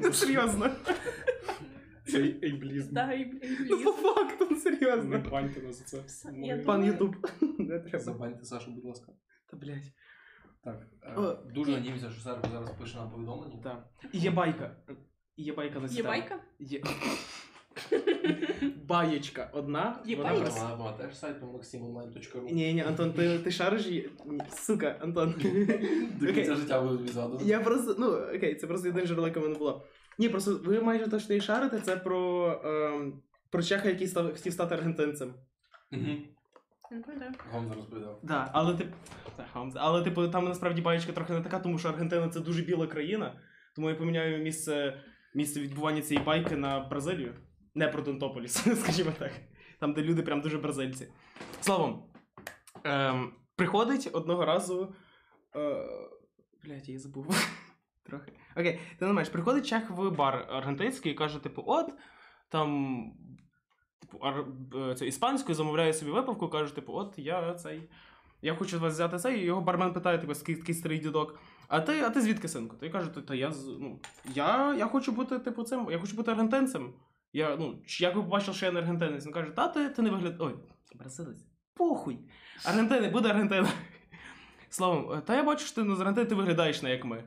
Ну, 0.00 0.12
серйозно. 0.12 0.70
Це 2.06 2.18
ейблізм. 2.42 2.94
Дай, 2.94 3.24
блін, 3.24 3.66
Ну, 3.70 3.78
по 3.84 3.92
факту, 3.92 4.48
Не 5.04 5.18
баньте 5.18 5.62
нас 5.62 5.78
за 5.78 5.84
це. 5.84 6.30
Ну, 6.32 6.62
Пан 6.64 6.84
Ютуб. 6.84 7.16
Не 7.58 7.78
треба. 7.78 7.98
забаньте 7.98 8.44
Сашу, 8.44 8.70
будь 8.70 8.84
ласка. 8.84 9.12
Та 9.50 9.56
блядь. 9.56 9.92
Так. 10.64 10.86
Е, 11.02 11.14
О, 11.16 11.34
дуже 11.54 11.70
надіюся, 11.70 12.10
що 12.10 12.20
Сербо 12.20 12.48
зараз 12.52 12.70
пише 12.70 12.96
нам 12.96 13.10
повідомлення. 13.10 13.62
Так. 13.62 13.86
І 14.12 14.18
є 14.18 14.30
байка. 14.30 14.76
І 15.36 15.42
є 15.42 15.52
байка 15.52 15.80
на 15.80 15.88
Є 15.88 16.02
байка? 16.02 16.40
Є. 16.58 16.82
Баєчка 18.88 19.50
одна. 19.52 20.02
Є 20.04 20.16
вона 20.16 20.28
байка? 20.28 20.44
просто- 20.44 20.62
Вона 20.64 20.76
була 20.76 20.92
теж 20.92 21.18
сайтом 21.18 21.48
maximonline.ru. 21.48 22.52
Ні, 22.52 22.74
ні, 22.74 22.80
Антон, 22.80 23.12
ти, 23.12 23.38
ти 23.38 23.50
шариш 23.50 23.86
її? 23.86 24.10
Ні, 24.26 24.40
Сука, 24.50 24.96
Антон. 25.00 25.34
До 26.20 26.32
кінця 26.32 26.54
життя 26.54 26.80
буду 26.80 26.96
тобі 26.96 27.08
згадувати. 27.08 27.44
Я 27.44 27.60
просто, 27.60 27.96
ну, 27.98 28.06
окей, 28.36 28.54
це 28.54 28.66
просто 28.66 28.86
єдине 28.88 29.06
джерело, 29.06 29.26
яке 29.26 29.40
в 29.40 29.42
мене 29.42 29.54
було. 29.58 29.84
Ні, 30.18 30.28
просто 30.28 30.60
ви 30.64 30.80
майже 30.80 31.08
точно 31.10 31.34
і 31.34 31.40
шарите, 31.40 31.80
це 31.80 31.96
про, 31.96 32.46
ем, 32.64 33.22
про 33.50 33.62
чеха, 33.62 33.88
який 33.88 34.06
став, 34.06 34.32
хотів 34.32 34.52
стати 34.52 34.74
аргентинцем. 34.74 35.34
Мгм. 35.90 36.18
Гомза 37.52 37.74
розповідав. 37.74 38.20
Да, 38.22 38.50
але 38.52 38.74
тип, 38.74 38.88
Хамза. 39.52 39.78
але 39.82 40.02
типу 40.04 40.28
там 40.28 40.44
насправді 40.44 40.82
баєчка 40.82 41.12
трохи 41.12 41.32
не 41.32 41.40
така, 41.40 41.58
тому 41.58 41.78
що 41.78 41.88
Аргентина 41.88 42.28
це 42.28 42.40
дуже 42.40 42.62
біла 42.62 42.86
країна. 42.86 43.40
Тому 43.76 43.90
я 43.90 43.96
поміняю 43.96 44.42
місце, 44.42 45.00
місце 45.34 45.60
відбування 45.60 46.02
цієї 46.02 46.26
байки 46.26 46.56
на 46.56 46.80
Бразилію. 46.80 47.34
Не 47.76 47.88
про 47.88 48.02
Донтополіс, 48.02 48.52
скажімо 48.80 49.12
так. 49.18 49.32
Там, 49.80 49.92
де 49.92 50.02
люди 50.02 50.22
прям 50.22 50.40
дуже 50.40 50.58
бразильці. 50.58 51.08
Словом, 51.60 52.02
ем, 52.84 53.32
приходить 53.56 54.10
одного 54.12 54.44
разу. 54.44 54.94
Е, 55.56 55.86
блять, 56.64 56.88
я 56.88 56.98
забув. 56.98 57.26
Трохи. 58.02 58.32
Окей, 58.56 58.80
ти 58.98 59.06
не 59.06 59.12
маєш, 59.12 59.28
приходить 59.28 59.66
чех 59.66 59.90
в 59.90 60.10
бар 60.10 60.46
аргентинський 60.50 61.12
і 61.12 61.14
каже, 61.14 61.42
типу, 61.42 61.62
от 61.66 61.92
там. 62.48 63.12
Типу, 64.00 64.18
ар... 64.18 64.44
е, 64.74 64.94
це 64.94 65.06
іспанською 65.06 65.54
замовляє 65.54 65.92
собі 65.92 66.10
випивку, 66.10 66.48
каже, 66.48 66.74
типу, 66.74 66.92
от 66.92 67.18
я 67.18 67.54
цей. 67.54 67.90
Я 68.42 68.54
хочу 68.54 68.80
вас 68.80 68.94
взяти 68.94 69.18
цей, 69.18 69.40
і 69.40 69.44
його 69.44 69.60
бармен 69.60 69.92
питає, 69.92 70.18
типу, 70.18 70.34
такий 70.34 70.74
старий 70.74 70.98
дідок. 70.98 71.38
А 71.68 71.80
ти, 71.80 72.00
а 72.00 72.10
ти 72.10 72.20
звідки 72.20 72.48
синку? 72.48 72.76
Той 72.76 72.90
каже, 72.90 73.10
та 73.10 73.34
я 73.34 73.52
ну, 73.80 74.00
я, 74.34 74.74
я 74.74 74.86
хочу 74.86 75.12
бути, 75.12 75.38
типу, 75.38 75.62
цим, 75.62 75.88
я 75.90 75.98
хочу 75.98 76.16
бути 76.16 76.30
аргентинцем. 76.30 76.94
Я, 77.32 77.56
ну, 77.56 77.78
як 78.00 78.16
ви 78.16 78.22
побачили, 78.22 78.56
що 78.56 78.66
я 78.66 78.72
не 78.72 78.80
аргентинець? 78.80 79.26
Він 79.26 79.32
каже, 79.32 79.50
та 79.50 79.68
ти, 79.68 79.88
ти 79.88 80.02
не 80.02 80.10
вигляд. 80.10 80.36
Ой, 80.38 80.54
бразилець. 80.94 81.44
Похуй. 81.74 82.18
Аргентини, 82.64 83.08
буде 83.08 83.28
Аргентина. 83.28 83.68
Словом, 84.70 85.12
е, 85.12 85.20
та 85.20 85.36
я 85.36 85.42
бачу, 85.42 85.66
що 85.66 85.74
ти 85.74 85.82
ну, 85.82 85.96
з 85.96 86.00
Аргентини 86.00 86.26
ти 86.26 86.34
виглядаєш 86.34 86.82
не 86.82 86.90
як 86.90 87.04
ми. 87.04 87.24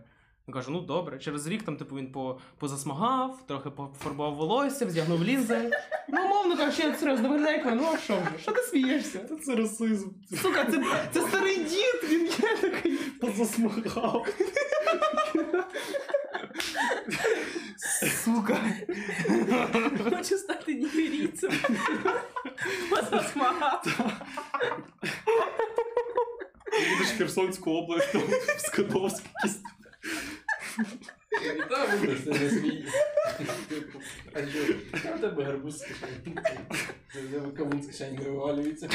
Він 0.48 0.54
каже, 0.54 0.72
ну 0.72 0.82
добре, 0.82 1.20
через 1.20 1.48
рік 1.48 1.64
там, 1.64 1.78
типу, 1.78 1.96
він 1.96 2.12
по, 2.12 2.40
позасмагав, 2.58 3.48
трохи 3.48 3.70
пофарбував 3.70 4.36
волосся, 4.36 4.86
вдягнув 4.86 5.24
лінзи. 5.24 5.72
Ну, 6.10 6.26
умовно 6.26 6.58
кажучи, 6.58 6.84
я 6.84 6.96
серйозно 6.96 7.30
виглядає 7.30 7.58
як 7.58 7.66
ми. 7.66 7.76
Ну 7.76 7.88
а 7.94 7.98
що 7.98 8.14
вже? 8.14 8.42
Що 8.42 8.52
ти 8.52 8.62
смієшся? 8.62 9.20
Та 9.20 9.36
це 9.36 9.56
расизм. 9.56 10.10
Сука, 10.42 10.66
це, 10.66 10.84
це 11.12 11.22
старий 11.22 11.64
дід, 11.64 12.10
він 12.10 12.26
є 12.26 12.58
такий. 12.62 12.98
Позасмагав. 12.98 14.28
Сука. 18.24 18.58
Хочу 20.10 20.38
стати 20.38 20.74
нігерійцем. 20.76 21.52
Позасмагав. 22.90 23.84
Їдеш 26.92 27.08
в 27.08 27.18
Херсонську 27.18 27.72
область, 27.72 28.12
там 28.12 28.22
в 28.22 28.60
Скадовськ 28.60 29.24
якийсь. 29.36 29.62
Будеш, 32.02 32.20
це 32.24 32.30
не. 32.32 32.50
Типу, 33.70 34.00
А 34.34 34.40
що? 34.48 34.74
Там 35.04 35.18
в 35.18 35.22
тебе 35.22 35.44
гарбуз 35.44 35.78
з 35.78 35.82
кишені. 35.82 36.38
Це 37.14 37.22
в 37.22 37.32
тебе 37.32 37.52
кавун 37.58 37.84
з 37.84 37.88
кишені 37.88 38.18
не 38.18 38.24
вивалюється. 38.24 38.90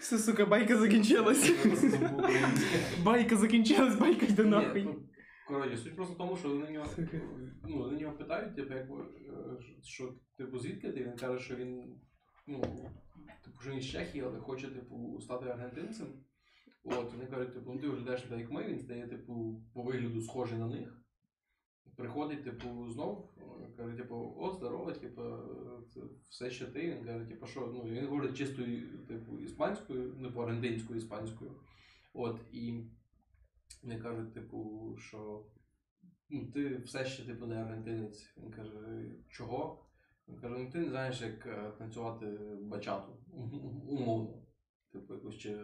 Все, 0.00 0.18
сука, 0.18 0.46
байка 0.46 0.76
закінчилась. 0.78 1.50
Байка 3.02 3.36
закінчилась, 3.36 3.94
байка 3.94 4.26
йде 4.26 4.44
нахуй. 4.44 4.88
Коротше, 5.46 5.76
суть 5.76 5.96
просто 5.96 6.14
в 6.14 6.18
тому, 6.18 6.36
що 6.36 6.48
вони 6.48 6.70
нього, 6.70 6.86
ну, 7.68 7.78
вони 7.78 8.00
нього 8.00 8.16
питають, 8.16 8.56
типу, 8.56 8.74
якби, 8.74 8.96
е, 9.02 9.62
що, 9.82 10.14
типу, 10.36 10.58
звідки 10.58 10.92
ти? 10.92 11.04
Він 11.04 11.16
каже, 11.16 11.44
що 11.44 11.56
він, 11.56 12.00
ну, 12.46 12.60
типу, 13.44 13.60
що 13.60 13.70
він 13.70 13.80
з 13.80 13.86
Чехії, 13.86 14.24
але 14.24 14.40
хоче, 14.40 14.68
типу, 14.68 15.20
стати 15.20 15.48
аргентинцем. 15.48 16.06
От, 16.84 17.12
вони 17.12 17.26
кажуть, 17.26 17.54
типу, 17.54 17.72
ну 17.72 17.80
ти 17.80 17.88
виглядаєш 17.88 18.22
так, 18.22 18.38
як 18.38 18.50
ми, 18.50 18.64
він 18.64 18.78
стає, 18.78 19.08
типу, 19.08 19.62
по 19.74 19.82
вигляду 19.82 20.20
схожий 20.20 20.58
на 20.58 20.68
них. 20.68 21.00
Приходить, 21.96 22.44
типу, 22.44 22.90
знов, 22.90 23.30
е, 23.38 23.72
каже, 23.76 23.96
типу, 23.96 24.34
о, 24.38 24.52
здорово, 24.52 24.92
типу, 24.92 25.22
це 25.94 26.00
все 26.28 26.50
ще 26.50 26.66
ти. 26.66 26.90
Він 26.90 27.04
каже, 27.04 27.24
типу, 27.24 27.46
що, 27.46 27.72
ну, 27.74 27.84
він 27.84 28.06
говорить 28.06 28.36
чистою, 28.36 28.98
типу, 29.08 29.38
іспанською, 29.38 30.14
ну, 30.18 30.32
по 30.32 30.42
аргентинською 30.42 30.98
іспанською. 30.98 31.50
От, 32.14 32.40
і 32.52 32.84
вони 33.82 33.98
кажуть, 33.98 34.34
типу, 34.34 34.90
що 34.98 35.44
ну, 36.30 36.46
ти 36.46 36.76
все 36.76 37.04
ще 37.04 37.24
типу 37.24 37.46
не 37.46 37.62
аргентинець. 37.62 38.32
Він 38.36 38.50
каже, 38.50 38.72
чого? 39.28 39.84
Він 40.28 40.36
каже, 40.36 40.54
ну 40.58 40.70
ти 40.70 40.78
не 40.78 40.88
знаєш, 40.88 41.20
як 41.20 41.46
е, 41.46 41.72
танцювати 41.78 42.26
бачату. 42.62 43.12
Умовно. 43.88 44.42
Типу, 44.92 45.14
якусь 45.14 45.38
чи 45.38 45.58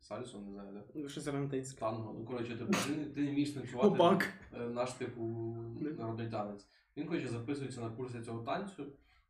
сальсу, 0.00 0.40
не 0.40 0.52
знаю, 0.52 0.84
да? 0.94 1.08
Щось 1.08 1.26
аргентинське. 1.26 1.80
Танго. 1.80 2.16
Ну, 2.18 2.24
коротше, 2.24 2.56
типу, 2.56 2.72
ти, 2.72 3.04
ти 3.04 3.20
не 3.20 3.30
вмієш 3.30 3.50
танцювати 3.50 3.88
Опак. 3.88 4.32
е, 4.52 4.58
наш 4.58 4.92
типу 4.92 5.22
народний 5.98 6.30
танець. 6.30 6.68
Він 6.96 7.08
хоче 7.08 7.28
записується 7.28 7.80
на 7.80 7.90
курси 7.90 8.22
цього 8.22 8.42
танцю, 8.42 8.86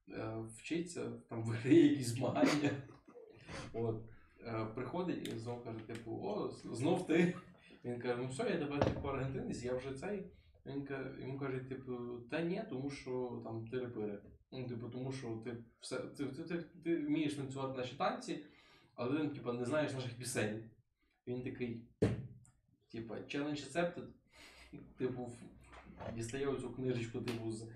е, 0.08 0.36
вчиться, 0.56 1.10
там 1.28 1.42
виграє 1.44 1.88
якісь 1.90 2.06
змагання. 2.06 2.70
От. 3.72 4.02
Приходить 4.74 5.28
і 5.28 5.38
знов 5.38 5.64
каже, 5.64 5.78
типу, 5.78 6.10
о, 6.22 6.50
знов 6.50 7.06
ти. 7.06 7.34
Він 7.84 8.00
каже, 8.00 8.16
ну 8.16 8.28
все, 8.28 8.50
я 8.50 8.58
тепер 8.58 8.84
типу 8.84 9.08
аргентинець, 9.08 9.62
я 9.62 9.74
вже 9.74 9.94
цей. 9.94 10.26
Він 10.66 10.84
каже, 10.84 11.20
йому 11.20 11.38
каже, 11.38 11.58
типу, 11.58 11.92
та 12.30 12.40
ні, 12.40 12.64
тому 12.70 12.90
що 12.90 13.42
там 13.44 13.68
ти 13.68 13.80
репири. 13.80 14.22
Ну, 14.52 14.68
типу, 14.68 14.88
тому 14.88 15.12
що 15.12 15.42
ти 15.44 15.64
все 15.80 15.98
ти, 15.98 16.26
ти, 16.26 16.44
ти, 16.44 16.64
ти 16.84 16.96
вмієш 16.96 17.34
танцювати 17.34 17.78
наші 17.78 17.96
танці, 17.96 18.44
але 18.94 19.20
він, 19.20 19.30
типа, 19.30 19.52
не 19.52 19.64
знаєш 19.64 19.92
наших 19.92 20.18
пісень. 20.18 20.70
Він 21.26 21.42
такий, 21.42 21.88
типа, 22.92 23.14
challenge 23.14 23.72
accepted. 23.72 24.06
Типу, 24.98 25.32
дістає 26.14 26.46
оцю 26.46 26.70
книжечку, 26.70 27.20
типу, 27.20 27.52
з 27.52 27.68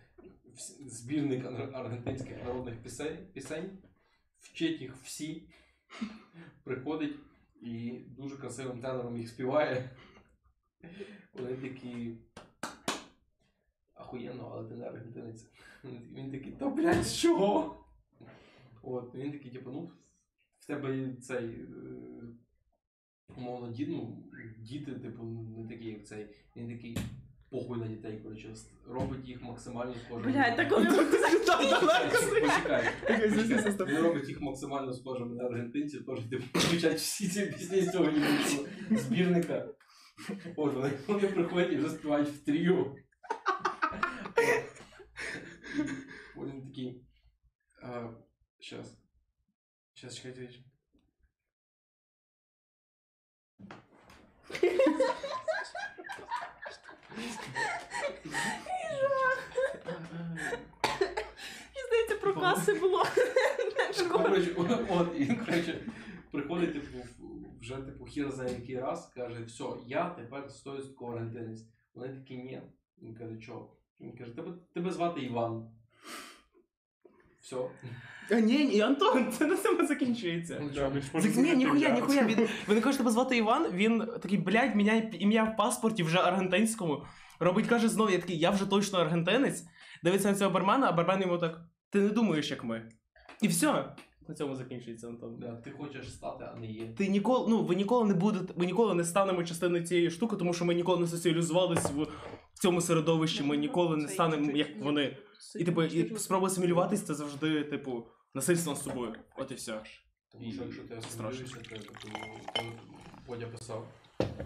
збірник 0.87 1.45
аргентинських 1.73 2.45
народних 2.45 2.83
пісень, 2.83 3.27
пісень, 3.33 3.79
вчить 4.39 4.81
їх 4.81 4.97
всі, 4.97 5.49
приходить 6.65 7.17
і 7.63 8.05
дуже 8.09 8.37
красивим 8.37 8.81
тенором 8.81 9.17
їх 9.17 9.29
співає. 9.29 9.91
Вони 11.35 11.57
такі. 11.57 12.17
Ахуєнно, 13.95 14.51
але 14.53 14.69
ти 14.69 14.75
не 14.77 14.87
аргентинець. 14.87 15.47
Він 15.85 16.31
такий, 16.31 16.53
та 16.53 16.69
блядь, 16.71 17.11
чого? 17.17 17.85
От, 18.83 19.15
він 19.15 19.33
такий, 19.33 19.51
типу, 19.51 19.71
ну, 19.71 19.91
в 20.59 20.67
тебе 20.67 21.17
цей. 21.17 21.47
е, 21.49 22.23
Умовно, 23.37 23.73
дід, 23.73 23.89
ну, 23.89 24.25
діти, 24.59 24.93
типу, 24.93 25.23
не 25.57 25.69
такі, 25.69 25.89
як 25.89 26.07
цей. 26.07 26.35
Він 26.57 26.69
такий 26.69 26.99
похуй 27.51 27.79
на 27.79 27.89
дітей, 27.89 28.21
коротше, 28.23 28.55
робить 28.87 29.29
їх 29.29 29.43
максимально 29.43 29.95
схожими. 29.95 30.33
Блядь, 30.33 30.57
так 30.57 30.69
коли 30.69 30.85
Почекай. 30.85 32.11
Почекай. 32.41 33.89
Він 33.89 33.99
робить 33.99 34.29
їх 34.29 34.41
максимально 34.41 34.93
схожими 34.93 35.35
на 35.35 35.45
аргентинців, 35.45 36.05
тож 36.07 36.21
типу, 36.21 36.45
включать 36.59 36.97
всі 36.97 37.29
ці 37.29 37.47
пісні 37.47 37.81
з 37.81 37.93
цього 37.93 38.13
збірника. 38.91 39.69
От 40.57 40.75
вони, 41.09 41.29
приходять 41.29 41.73
і 41.73 41.77
вже 41.77 41.89
співають 41.89 42.29
в 42.29 42.45
трію. 42.45 42.97
Він 46.37 46.63
такий. 46.63 47.05
Щас. 48.61 48.99
Щас, 49.95 50.17
чекайте. 50.17 50.49
Мені 61.75 61.87
здається, 61.87 62.15
про 62.21 62.35
каси 62.35 62.75
було. 62.75 63.05
коротше, 64.09 64.55
от, 64.89 65.21
і 65.21 65.27
коротше, 65.27 65.81
приходить, 66.31 66.73
типу, 66.73 67.05
вже, 67.61 67.77
типу, 67.77 68.05
хір 68.05 68.31
за 68.31 68.49
який 68.49 68.81
раз, 68.81 69.13
каже, 69.15 69.45
все, 69.45 69.65
я 69.87 70.11
тепер 70.11 70.51
стою 70.51 70.83
з 70.83 70.95
карантинець. 70.95 71.67
Вони 71.95 72.09
такі, 72.09 72.37
ні. 72.37 72.63
Він 73.03 73.15
каже, 73.15 73.41
що? 73.41 73.71
Він 74.01 74.17
каже, 74.17 74.37
тебе, 74.37 74.53
тебе 74.75 74.91
звати 74.91 75.21
Іван. 75.21 75.71
Все. 77.49 77.57
А 78.31 78.41
ні, 78.41 78.65
ні, 78.65 78.81
Антон, 78.81 79.33
це 79.33 79.47
на 79.47 79.57
цьому 79.57 79.87
закінчується. 79.87 80.59
Ну, 80.63 80.71
Да, 80.75 81.21
Зак... 81.21 81.37
Ні, 81.37 81.57
ніхуя, 81.57 81.89
ніхуя. 81.89 82.25
Він, 82.25 82.49
він 82.69 82.81
каже, 82.81 82.99
тебе 82.99 83.11
звати 83.11 83.37
Іван, 83.37 83.73
він 83.73 84.07
такий, 84.23 84.39
блядь, 84.39 84.77
міняє 84.77 85.11
ім'я 85.19 85.45
в 85.45 85.57
паспорті 85.57 86.03
вже 86.03 86.19
аргентинському. 86.19 87.05
Робить, 87.41 87.67
каже 87.67 87.89
знову, 87.89 88.11
я 88.11 88.19
такий, 88.19 88.39
я 88.39 88.51
вже 88.51 88.67
точно 88.67 88.99
аргентинець. 88.99 89.65
Дивиться 90.05 90.29
на 90.31 90.35
цього 90.35 90.51
бармена, 90.51 90.89
а 90.89 90.93
бармен 90.93 91.21
йому 91.21 91.39
так, 91.39 91.61
ти 91.91 92.01
не 92.01 92.09
думаєш, 92.09 92.51
як 92.51 92.65
ми. 92.65 92.89
І 93.43 93.49
все. 93.49 93.95
На 94.29 94.35
цьому 94.35 94.57
закінчується, 94.57 95.07
Антон. 95.07 95.39
Да, 95.39 95.53
ти 95.57 95.71
хочеш 95.71 96.13
стати, 96.13 96.45
а 96.55 96.57
не 96.59 96.67
є. 96.67 96.87
Ти 96.99 97.09
ніколи, 97.09 97.47
ну, 97.51 97.63
ви 97.65 97.75
ніколи 97.75 98.09
не 98.09 98.15
будете, 98.15 98.55
ми 98.57 98.67
ніколи 98.67 98.95
не 98.95 99.05
станемо 99.05 99.45
частиною 99.45 99.85
цієї 99.85 100.11
штуки, 100.11 100.37
тому 100.37 100.55
що 100.55 100.65
ми 100.65 100.75
ніколи 100.75 101.01
не 101.01 101.07
соціалізувалися 101.07 101.89
в 102.55 102.61
цьому 102.61 102.81
середовищі, 102.81 103.43
ми 103.43 103.57
ніколи 103.57 103.97
не 103.97 104.09
станемо 104.09 104.51
як 104.51 104.69
вони. 104.83 105.17
І 105.59 105.65
типу, 105.65 105.83
і 105.83 106.19
спроба 106.19 106.47
асимілюватись 106.47 107.03
це 107.03 107.15
завжди, 107.15 107.65
типу, 107.65 108.07
насильство 108.35 108.73
над 108.73 108.83
собою. 108.83 109.15
От 109.37 109.51
і 109.51 109.55
все. 109.55 109.83
Тому 110.33 110.53
що 110.53 110.63
якщо 110.63 110.85
ти 110.85 110.95
асимілюєшся, 110.97 111.57
то 111.57 111.63
типу, 111.63 111.95
то 112.55 112.63
Бодя 113.27 113.47
писав. 113.47 113.89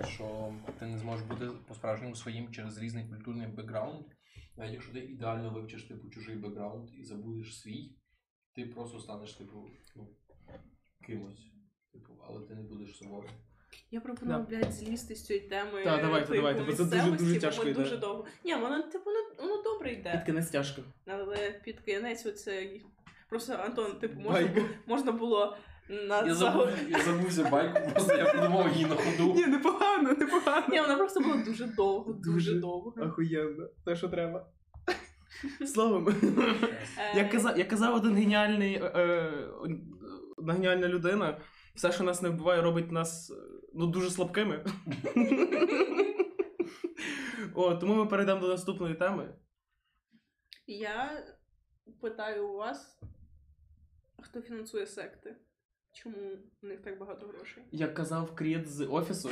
Що 0.09 0.55
ти 0.78 0.86
не 0.86 0.99
зможеш 0.99 1.26
бути 1.26 1.51
по-справжньому 1.68 2.14
своїм 2.14 2.53
через 2.53 2.78
різний 2.78 3.09
культурний 3.09 3.47
бекграунд. 3.47 4.07
Навіть 4.57 4.72
якщо 4.72 4.93
ти 4.93 4.99
ідеально 4.99 5.51
вивчиш 5.51 5.82
типу 5.82 6.11
чужий 6.11 6.36
бекграунд 6.36 6.90
і 6.95 7.05
забудеш 7.05 7.61
свій, 7.61 7.97
ти 8.55 8.66
просто 8.66 9.01
станеш, 9.01 9.32
типу, 9.32 9.70
ну, 9.97 10.09
кимось. 11.07 11.47
Типу, 11.93 12.12
але 12.28 12.47
ти 12.47 12.55
не 12.55 12.62
будеш 12.62 12.97
собою. 12.97 13.28
Я 13.91 14.01
пропоную, 14.01 14.47
блядь, 14.49 14.73
злізти 14.73 15.14
з 15.14 15.27
цієї 15.27 15.49
теми. 15.49 15.85
Так, 15.85 16.03
давайте, 16.03 16.27
типу, 16.27 16.37
давайте, 16.37 16.62
бо 16.64 16.73
це 16.73 16.85
дуже- 16.85 17.11
дуже 17.11 17.41
тяжко 17.41 17.64
йде. 17.68 17.81
дуже 17.83 17.97
довго. 17.97 18.25
Ні, 18.45 18.55
воно, 18.55 18.83
типу, 18.83 19.05
воно, 19.05 19.18
воно 19.51 19.62
добре 19.62 19.89
Під 19.91 19.99
йде. 19.99 20.23
кінець 20.27 20.51
тяжко. 20.51 20.83
Але 21.07 21.61
під 21.64 21.81
кінець 21.81 22.27
оце. 22.27 22.68
Просто 23.29 23.53
Антон, 23.53 23.93
типу, 23.93 24.20
можна, 24.20 24.47
було- 24.49 24.66
можна 24.87 25.12
було 25.12 25.57
на 25.89 26.27
Я 26.27 26.35
забув, 26.35 26.68
я 26.89 26.99
забувся 26.99 27.45
байку, 27.45 27.91
просто 27.93 28.14
я 28.16 28.25
подумав 28.25 28.73
її 28.73 28.87
на 28.87 28.95
ходу. 28.95 29.35
Ні, 29.35 29.47
непогано, 29.47 30.12
непогано. 30.12 30.66
Ні, 30.70 30.81
вона 30.81 30.97
просто 30.97 31.20
була 31.20 31.37
дуже 31.37 31.64
довго, 31.64 32.12
дуже, 32.12 32.33
Дуже. 32.33 32.55
довго. 32.55 32.95
Охуєнно. 33.03 33.66
Те, 33.85 33.97
що 33.97 34.09
треба. 34.09 34.47
Словом. 35.66 36.09
Е, 36.99 37.16
Як 37.16 37.31
казав, 37.31 37.59
як 37.59 37.68
казав 37.68 37.95
один 37.95 38.14
геніальний, 38.14 38.75
е, 38.75 38.85
е, 38.85 39.33
одна 40.37 40.53
геніальна 40.53 40.89
людина, 40.89 41.39
все, 41.75 41.93
що 41.93 42.05
нас 42.05 42.23
не 42.23 42.29
вбиває, 42.29 42.62
робить 42.62 42.93
нас 42.93 43.33
ну, 43.75 43.87
дуже 43.87 44.11
слабкими. 44.11 44.64
О, 47.55 47.75
тому 47.75 47.95
ми 47.95 48.07
перейдемо 48.07 48.41
до 48.41 48.49
наступної 48.49 48.95
теми. 48.95 49.35
Я 50.66 51.25
питаю 52.01 52.49
у 52.49 52.57
вас, 52.57 53.01
хто 54.23 54.41
фінансує 54.41 54.87
секти? 54.87 55.37
Чому 55.95 56.16
у 56.62 56.66
них 56.66 56.81
так 56.83 56.99
багато 56.99 57.27
грошей? 57.27 57.62
Як 57.73 57.95
казав 57.95 58.35
Кріт 58.35 58.68
з 58.68 58.87
офісу, 58.87 59.31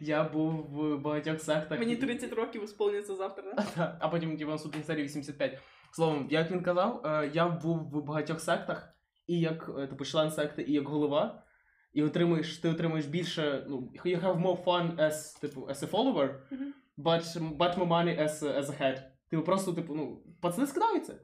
я 0.00 0.24
був 0.24 0.52
в 0.52 0.98
багатьох 0.98 1.40
сектах. 1.40 1.78
Мені 1.78 1.96
30 1.96 2.32
років 2.32 2.68
сповниться 2.68 3.14
завтра. 3.14 3.54
да? 3.76 3.98
А 4.00 4.08
потім 4.08 4.36
типу, 4.36 4.50
наступній 4.50 4.82
серії 4.82 5.04
85. 5.04 5.58
Словом, 5.92 6.28
як 6.30 6.50
він 6.50 6.62
казав, 6.62 7.02
е, 7.06 7.30
я 7.34 7.48
був 7.48 7.78
в 7.78 8.04
багатьох 8.04 8.40
сектах, 8.40 8.94
і 9.26 9.40
як 9.40 9.70
е, 9.78 9.86
типу, 9.86 10.04
член 10.04 10.30
секти, 10.30 10.62
і 10.62 10.72
як 10.72 10.88
голова, 10.88 11.44
і 11.92 12.02
отримуєш, 12.02 12.58
ти 12.58 12.68
отримуєш 12.68 13.06
більше. 13.06 13.66
Ну, 13.68 13.92
you 14.04 14.24
have 14.24 14.42
more 14.42 14.64
fun 14.64 14.96
as, 14.96 15.40
типу, 15.40 15.60
as 15.60 15.84
a 15.84 15.90
follower, 15.90 16.34
Мгм. 16.50 16.74
but, 16.98 17.22
but 17.58 17.78
more 17.78 17.88
money 17.88 18.20
as, 18.20 18.42
as 18.42 18.64
a 18.70 18.82
head. 18.82 19.02
Типу, 19.30 19.42
просто, 19.42 19.72
типу, 19.72 19.94
ну, 19.94 20.22
пацани 20.40 20.66
скидаються. 20.66 21.18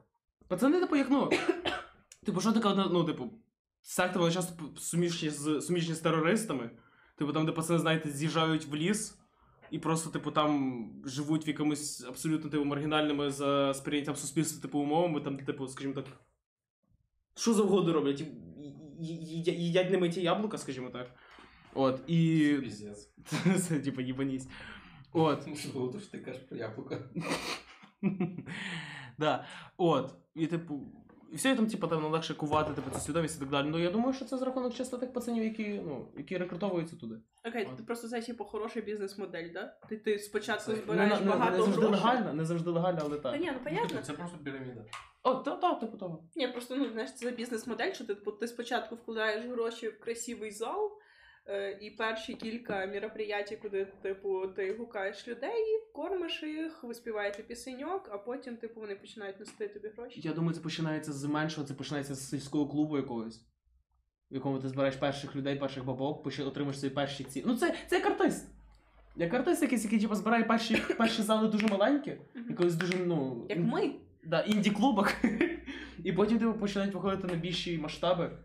Пацани, 0.47 0.79
типу, 0.79 0.95
як 0.95 1.09
ну. 1.09 1.29
Типу, 2.25 2.41
що 2.41 2.51
таке, 2.51 2.67
одна, 2.67 2.89
ну, 2.91 3.03
типу, 3.03 3.33
секти 3.81 4.19
вони 4.19 4.31
часто 4.31 4.63
суміжні 4.77 5.29
з, 5.29 5.61
суміжні 5.61 5.93
з 5.93 5.99
терористами. 5.99 6.69
Типу, 7.17 7.33
там, 7.33 7.45
де 7.45 7.51
пацани, 7.51 7.79
знаєте, 7.79 8.09
з'їжджають 8.09 8.65
в 8.65 8.75
ліс. 8.75 9.15
І 9.71 9.79
просто, 9.79 10.09
типу, 10.09 10.31
там 10.31 10.91
живуть 11.05 11.47
в 11.47 11.49
якомусь 11.49 12.03
абсолютно 12.07 12.49
типу, 12.49 12.65
маргінальними 12.65 13.31
за 13.31 13.73
сприйняттям 13.73 14.15
суспільства, 14.15 14.61
типу, 14.61 14.79
умовами, 14.79 15.21
там, 15.21 15.37
типу, 15.37 15.67
скажімо 15.67 15.93
так. 15.93 16.05
Що 17.35 17.53
завгодно 17.53 17.93
роблять? 17.93 18.23
ї- 19.00 19.54
Їдять 19.58 19.90
не 19.90 19.98
миті 19.98 20.22
яблука, 20.22 20.58
скажімо 20.58 20.90
так. 20.90 21.10
От, 21.74 22.00
і. 22.06 22.58
Піздець. 22.62 23.10
Це, 23.60 23.80
типу, 23.80 24.00
їбанісь. 24.00 24.48
От. 25.12 25.44
Тому 25.44 25.56
що 25.56 25.68
було, 25.68 25.88
то 25.88 26.00
що 26.00 26.10
ти 26.10 26.18
кажеш 26.18 26.42
про 26.42 26.56
яблука. 26.58 26.98
Да. 29.18 29.44
От. 29.76 30.14
І, 30.34 30.46
типу, 30.46 30.80
і 31.31 31.35
все 31.35 31.55
там, 31.55 31.67
типу, 31.67 31.87
там 31.87 32.05
легше 32.05 32.33
кувати, 32.33 32.73
типу, 32.73 32.91
це 32.91 32.99
свідомість 32.99 33.37
і 33.37 33.39
так 33.39 33.49
далі. 33.49 33.67
Ну, 33.69 33.79
я 33.79 33.91
думаю, 33.91 34.13
що 34.13 34.25
це 34.25 34.37
за 34.37 34.45
рахунок 34.45 34.73
чисто 34.73 34.97
тих 34.97 35.13
пацанів, 35.13 35.43
які, 35.43 35.81
ну, 35.85 36.07
які 36.17 36.37
рекрутовуються 36.37 36.95
туди. 36.95 37.15
Окей, 37.45 37.67
ти 37.77 37.83
просто 37.83 38.07
це 38.07 38.21
типу, 38.21 38.43
хороша 38.43 38.81
бізнес-модель, 38.81 39.49
да? 39.53 39.77
Ти, 39.89 39.97
ти 39.97 40.19
спочатку 40.19 40.75
збираєш 40.75 41.19
не, 41.19 41.25
не, 41.25 41.31
багато 41.31 41.57
не 41.57 41.63
завжди 41.63 41.81
грошей. 41.81 42.03
легально, 42.03 42.33
не 42.33 42.45
завжди 42.45 42.69
легально, 42.69 42.99
але 43.03 43.17
Та 43.17 43.31
так. 43.31 43.41
ні, 43.41 43.51
ну 43.53 43.59
понятно. 43.63 44.01
Це 44.01 44.13
просто 44.13 44.37
піраміда. 44.37 44.85
О, 45.23 45.35
та, 45.35 45.55
та, 45.55 45.75
типу 45.75 45.97
того. 45.97 46.23
Ні, 46.35 46.47
просто 46.47 46.75
ну 46.75 46.89
знаєш, 46.89 47.13
це 47.15 47.31
бізнес-модель, 47.31 47.91
що 47.91 48.05
ти, 48.05 48.15
типу, 48.15 48.31
ти 48.31 48.47
спочатку 48.47 48.95
вкладаєш 48.95 49.45
гроші 49.45 49.89
в 49.89 49.99
красивий 49.99 50.51
зал, 50.51 50.91
і 51.81 51.89
перші 51.89 52.33
кілька 52.33 52.85
мероприятій, 52.85 53.55
куди 53.55 53.87
типу 54.01 54.47
ти 54.47 54.73
гукаєш 54.73 55.27
людей, 55.27 55.81
кормиш 55.93 56.43
їх, 56.43 56.83
ви 56.83 56.93
співаєте 56.93 57.43
пісеньок, 57.43 58.09
а 58.11 58.17
потім, 58.17 58.57
типу, 58.57 58.79
вони 58.79 58.95
починають 58.95 59.39
нести 59.39 59.67
тобі 59.67 59.87
гроші. 59.87 60.21
Я 60.23 60.33
думаю, 60.33 60.53
це 60.53 60.61
починається 60.61 61.13
з 61.13 61.25
меншого, 61.25 61.67
це 61.67 61.73
починається 61.73 62.15
з 62.15 62.29
сільського 62.29 62.67
клубу 62.67 62.97
якогось. 62.97 63.41
В 64.31 64.33
якому 64.33 64.59
ти 64.59 64.69
збираєш 64.69 64.95
перших 64.95 65.35
людей, 65.35 65.55
перших 65.55 65.85
бабок, 65.85 66.27
отримаєш 66.27 66.79
свої 66.79 66.93
перші 66.93 67.23
ці. 67.23 67.43
Ну 67.45 67.55
це, 67.55 67.75
це 67.87 67.95
як 67.95 68.05
артист. 68.05 68.47
Як 69.15 69.33
артист 69.33 69.61
якийсь, 69.61 69.83
який 69.83 69.99
типу, 69.99 70.15
збирає 70.15 70.43
перші, 70.43 70.83
перші 70.97 71.21
зали 71.21 71.47
дуже 71.47 71.67
маленькі, 71.67 72.17
якось 72.49 72.75
дуже, 72.75 72.97
ну. 73.05 73.45
Як 73.49 73.59
ми. 73.59 73.91
Да, 74.23 74.41
інді-клубах. 74.41 75.23
І 76.03 76.13
потім 76.13 76.39
типу, 76.39 76.53
починають 76.53 76.93
виходити 76.93 77.27
на 77.27 77.33
більші 77.33 77.77
масштаби. 77.77 78.37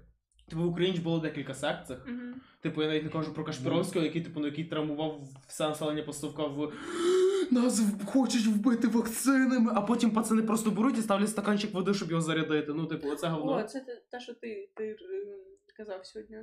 Типу 0.49 0.63
в 0.63 0.67
Україні 0.67 0.97
ж 0.97 1.03
було 1.03 1.19
декілька 1.19 1.55
сект 1.55 1.87
цих. 1.87 2.07
Мгм. 2.07 2.41
Типу, 2.61 2.83
я 2.83 2.89
навіть 2.89 3.05
не 3.05 3.11
кажу 3.11 3.35
про 3.35 3.45
Кашпіровського, 3.45 4.05
який, 4.05 4.23
типу, 4.23 4.41
ну, 4.41 4.47
який 4.47 4.65
травмував 4.65 5.21
все 5.47 5.69
населення 5.69 6.03
поставка 6.03 6.47
в 6.47 6.73
нас 7.51 7.83
хочуть 8.07 8.47
вбити 8.47 8.89
вакцинами, 8.89 9.73
а 9.75 9.81
потім 9.81 10.11
пацани 10.11 10.43
просто 10.43 10.71
беруть 10.71 10.99
і 10.99 11.03
ставлять 11.03 11.29
стаканчик 11.29 11.75
води, 11.75 11.95
щоб 11.95 12.11
його 12.11 12.23
зарядити. 12.23 12.73
Ну, 12.75 12.87
типу, 12.87 13.09
оце 13.09 13.27
говно. 13.29 13.53
О, 13.53 13.63
це 13.63 13.81
те- 13.81 14.03
те, 14.11 14.21
що 14.21 14.35
ти, 14.35 14.71
ти 14.77 14.85
е, 14.85 14.97
казав 15.77 16.07
сьогодні. 16.07 16.39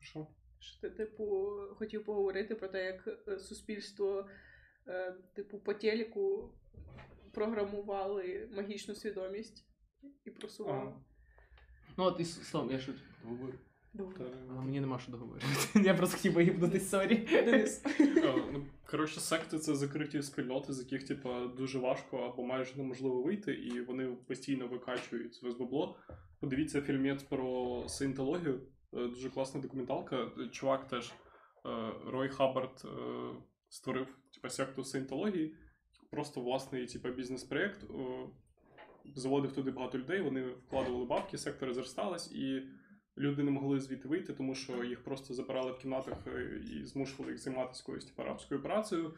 Що? 0.00 0.26
Що 0.58 0.80
ти, 0.80 0.90
типу, 0.90 1.52
хотів 1.78 2.04
поговорити 2.04 2.54
про 2.54 2.68
те, 2.68 2.84
як 2.84 3.08
е, 3.28 3.38
суспільство, 3.38 4.26
е, 4.88 5.14
типу, 5.34 5.58
по 5.58 5.74
телеку 5.74 6.54
програмували 7.32 8.48
магічну 8.56 8.94
свідомість 8.94 9.66
і 10.24 10.30
просували. 10.30 10.92
Ну 11.96 12.04
от 12.04 12.20
і 12.20 12.24
словом, 12.24 12.70
я 12.70 12.78
шучу. 12.78 12.98
Говорю. 13.24 13.54
Добре. 13.94 14.18
Та, 14.18 14.54
Мені 14.54 14.80
нема 14.80 14.98
що 14.98 15.12
договорити. 15.12 15.46
Я 15.84 15.94
просто 15.94 16.16
хотів 16.16 16.32
вийобнутись, 16.32 16.90
сорі. 16.90 17.28
Е, 17.32 17.68
ну, 18.52 18.66
Коротше, 18.90 19.20
секти 19.20 19.58
це 19.58 19.74
закриті 19.74 20.22
спільноти, 20.22 20.72
з 20.72 20.78
яких 20.78 21.08
типа 21.08 21.46
дуже 21.46 21.78
важко 21.78 22.16
або 22.18 22.42
майже 22.42 22.76
неможливо 22.76 23.22
вийти, 23.22 23.52
і 23.52 23.80
вони 23.80 24.06
постійно 24.06 24.68
викачують 24.68 25.42
весь 25.42 25.54
бабло. 25.54 25.96
Подивіться 26.40 26.82
фільмець 26.82 27.22
про 27.22 27.84
саєнтологію. 27.88 28.60
Е, 28.94 29.08
Дуже 29.08 29.30
класна 29.30 29.60
документалка. 29.60 30.30
Чувак 30.50 30.88
теж 30.88 31.08
е, 31.08 31.12
Рой 32.06 32.28
Хаббард 32.28 32.82
е, 32.84 32.88
створив 33.68 34.06
типа 34.34 34.50
секту 34.50 34.84
саєнтології. 34.84 35.56
Просто 36.10 36.40
власний 36.40 36.86
типа 36.86 37.10
бізнес-проєкт. 37.10 37.84
Заводив 39.14 39.52
туди 39.52 39.70
багато 39.70 39.98
людей, 39.98 40.20
вони 40.20 40.42
вкладували 40.42 41.04
бабки, 41.04 41.38
секта 41.38 41.66
розросталась, 41.66 42.32
і 42.32 42.62
люди 43.18 43.42
не 43.42 43.50
могли 43.50 43.80
звідти 43.80 44.08
вийти, 44.08 44.32
тому 44.32 44.54
що 44.54 44.84
їх 44.84 45.04
просто 45.04 45.34
забирали 45.34 45.72
в 45.72 45.78
кімнатах 45.78 46.26
е, 46.26 46.60
і 46.72 46.84
змушували 46.84 47.32
їх 47.32 47.40
займатися 47.40 47.82
якоюсь 47.86 48.04
типу, 48.04 48.22
арабською 48.22 48.62
працею. 48.62 49.14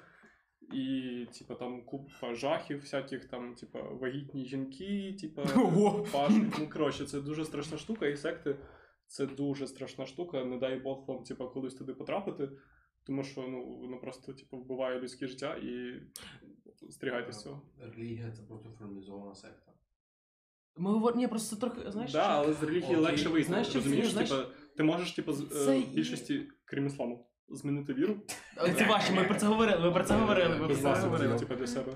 І, 0.72 1.26
типа, 1.38 1.54
там 1.54 1.84
купа 1.84 2.34
жахів, 2.34 2.80
всяких 2.80 3.24
там, 3.24 3.54
типа, 3.54 3.82
вагітні 3.82 4.44
жінки, 4.44 5.16
типа, 5.20 5.44
пашуть. 6.12 6.54
Ну, 6.58 6.68
коротше, 6.68 7.06
це 7.06 7.20
дуже 7.20 7.44
страшна 7.44 7.78
штука, 7.78 8.06
і 8.06 8.16
секти 8.16 8.56
це 9.06 9.26
дуже 9.26 9.66
страшна 9.66 10.06
штука. 10.06 10.44
Не 10.44 10.58
дай 10.58 10.78
Бог 10.78 11.04
вам, 11.06 11.24
типа, 11.24 11.48
колись 11.48 11.74
туди 11.74 11.94
потрапити, 11.94 12.48
тому 13.04 13.24
що 13.24 13.40
ну, 13.48 13.78
воно 13.78 13.98
просто 13.98 14.32
типу, 14.32 14.56
вбиває 14.56 15.00
людське 15.00 15.26
життя 15.26 15.56
і 15.56 16.00
стрігайтеся 16.90 17.40
цього. 17.40 17.62
Релігія 17.78 18.32
це 18.32 18.42
просто 18.42 18.70
формалізована 18.78 19.34
секта. 19.34 19.72
Ми 20.76 20.90
говоримо, 20.90 21.20
ні, 21.20 21.28
просто 21.28 21.56
трохи, 21.56 21.90
знаєш, 21.90 22.12
да, 22.12 22.28
але 22.28 22.52
з 22.52 22.62
релігії 22.62 22.84
Окей. 22.84 22.96
легше 22.96 23.28
вийти. 23.28 23.46
Знаєш, 23.48 23.66
що 23.68 23.78
розумієш, 23.78 24.10
знаєш, 24.10 24.30
типа, 24.30 24.44
ти 24.76 24.82
можеш, 24.82 25.12
типа, 25.12 25.32
з- 25.32 25.42
е, 25.42 25.64
це 25.64 25.78
в 25.80 25.88
більшості, 25.94 26.48
крім 26.64 26.86
ісламу, 26.86 27.26
змінити 27.48 27.94
віру 27.94 28.16
це 28.78 28.86
ваші, 28.86 29.12
ми 29.12 29.24
про 29.24 29.34
це 29.34 29.46
говорили, 29.46 29.78
ми 29.84 29.92
про 29.92 30.04
це 30.04 30.14
говорили, 30.14 30.48
ми 30.48 30.58
про 30.58 30.68
без 30.68 30.80
це 30.80 30.88
говорили. 30.94 31.38
типа, 31.38 31.54
для 31.54 31.66
себе. 31.66 31.92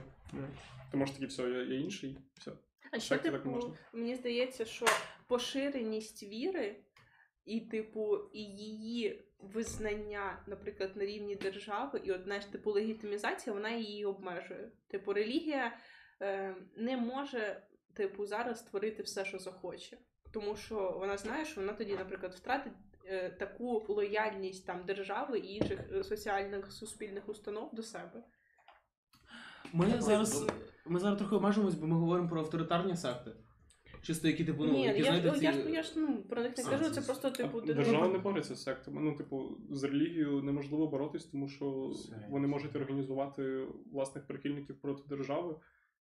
Ти 0.90 0.96
можеш 0.96 1.14
таки, 1.14 1.26
все, 1.26 1.42
я, 1.42 1.62
я 1.62 1.80
інший, 1.80 2.18
все. 2.38 2.52
А 2.92 2.98
ще, 2.98 3.08
Так, 3.14 3.22
так 3.22 3.32
типу, 3.32 3.50
можна. 3.50 3.70
мені 3.92 4.14
здається, 4.14 4.64
що 4.64 4.86
поширеність 5.26 6.22
віри 6.22 6.76
і, 7.44 7.60
типу, 7.60 8.18
і 8.32 8.40
її 8.42 9.24
визнання, 9.38 10.42
наприклад, 10.46 10.90
на 10.96 11.04
рівні 11.04 11.34
держави, 11.34 12.00
і 12.04 12.12
одна 12.12 12.40
ж 12.40 12.52
типу 12.52 12.70
легітимізація, 12.70 13.54
вона 13.54 13.70
її 13.70 14.04
обмежує. 14.04 14.70
Типу, 14.88 15.12
релігія 15.12 15.76
е, 16.22 16.54
не 16.76 16.96
може, 16.96 17.62
типу, 17.98 18.26
зараз 18.26 18.58
створити 18.58 19.02
все, 19.02 19.24
що 19.24 19.38
захоче. 19.38 19.98
Тому 20.30 20.56
що 20.56 20.96
вона 21.00 21.16
знає, 21.16 21.44
що 21.44 21.60
вона 21.60 21.72
тоді, 21.72 21.94
наприклад, 21.94 22.34
втратить 22.34 22.72
е, 23.04 23.30
таку 23.30 23.86
лояльність 23.88 24.66
там 24.66 24.84
держави 24.86 25.38
і 25.38 25.54
інших 25.54 25.80
е, 25.92 26.04
соціальних 26.04 26.72
суспільних 26.72 27.28
установ 27.28 27.74
до 27.74 27.82
себе. 27.82 28.22
Ми 29.72 30.00
зараз, 30.00 30.46
ми 30.86 31.00
зараз 31.00 31.18
трохи 31.18 31.34
обмежимось, 31.34 31.74
бо 31.74 31.86
ми 31.86 31.96
говоримо 31.96 32.28
про 32.28 32.40
авторитарні 32.40 32.96
секти. 32.96 33.30
Чисто 34.02 34.28
які, 34.28 34.44
типу, 34.44 34.64
ну, 34.64 34.72
Ні, 34.72 34.82
які, 34.82 34.98
я, 34.98 35.04
знаєте, 35.04 35.30
ж- 35.30 35.38
ці... 35.38 35.44
я, 35.44 35.52
ж, 35.52 35.70
я 35.70 35.82
ж 35.82 35.92
ну, 35.96 36.22
про 36.22 36.42
них 36.42 36.58
не 36.58 36.64
кажу, 36.64 36.90
це 36.90 37.00
просто, 37.00 37.30
типу, 37.30 37.60
ти- 37.60 37.74
Держава 37.74 38.08
не 38.08 38.18
бореться 38.18 38.54
з 38.54 38.62
сектами. 38.62 39.00
Ну, 39.00 39.16
типу, 39.16 39.58
з 39.70 39.84
релігією 39.84 40.42
неможливо 40.42 40.86
боротись, 40.86 41.24
тому 41.24 41.48
що 41.48 41.92
вони 42.28 42.46
можуть 42.46 42.76
організувати 42.76 43.66
власних 43.92 44.26
прихильників 44.26 44.80
проти 44.80 45.02
держави. 45.08 45.56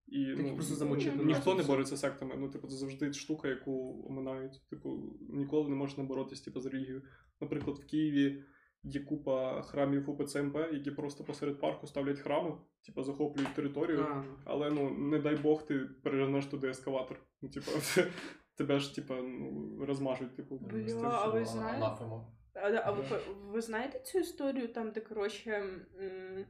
І 0.07 0.35
ну, 0.37 0.55
просто 0.55 0.75
замочити 0.75 1.15
на 1.15 1.23
ніхто 1.23 1.55
не 1.55 1.63
бореться 1.63 1.95
з 1.95 1.99
сектами. 1.99 2.35
Ну, 2.37 2.49
типу, 2.49 2.67
це 2.67 2.75
завжди 2.75 3.13
штука, 3.13 3.47
яку 3.47 4.05
оминають. 4.09 4.67
Типу, 4.69 5.17
ніколи 5.29 5.69
не 5.69 5.75
можна 5.75 6.03
боротись 6.03 6.41
типу, 6.41 6.61
з 6.61 6.65
релігією. 6.65 7.01
Наприклад, 7.41 7.77
в 7.77 7.85
Києві 7.85 8.43
є 8.83 8.99
купа 8.99 9.61
храмів 9.61 10.09
УПЦ 10.09 10.43
МП, 10.43 10.57
які 10.73 10.91
просто 10.91 11.23
посеред 11.23 11.59
парку 11.59 11.87
ставлять 11.87 12.19
храми, 12.19 12.57
типу, 12.85 13.03
захоплюють 13.03 13.53
територію. 13.55 13.99
А, 14.09 14.23
Але 14.45 14.71
ну, 14.71 14.89
не 14.89 15.19
дай 15.19 15.35
Бог, 15.35 15.65
ти 15.65 15.79
переженеш 16.03 16.45
туди 16.45 16.67
ескаватор. 16.69 17.23
Ну, 17.41 17.49
типу, 17.49 17.71
тебе 18.57 18.79
ж 18.79 18.95
типу, 18.95 19.13
ну, 19.13 19.77
розмажуть, 19.85 20.35
типу. 20.35 20.57
Бля, 20.57 21.09
а 21.23 21.27
ви 21.27 21.45
знаєте? 21.45 22.05
А, 22.53 22.81
а 22.85 22.91
ви, 22.91 23.03
ви 23.51 23.61
знаєте 23.61 23.99
цю 23.99 24.19
історію, 24.19 24.73
там, 24.73 24.91
де, 24.91 25.01
коротше, 25.01 25.51
м, 25.99 26.45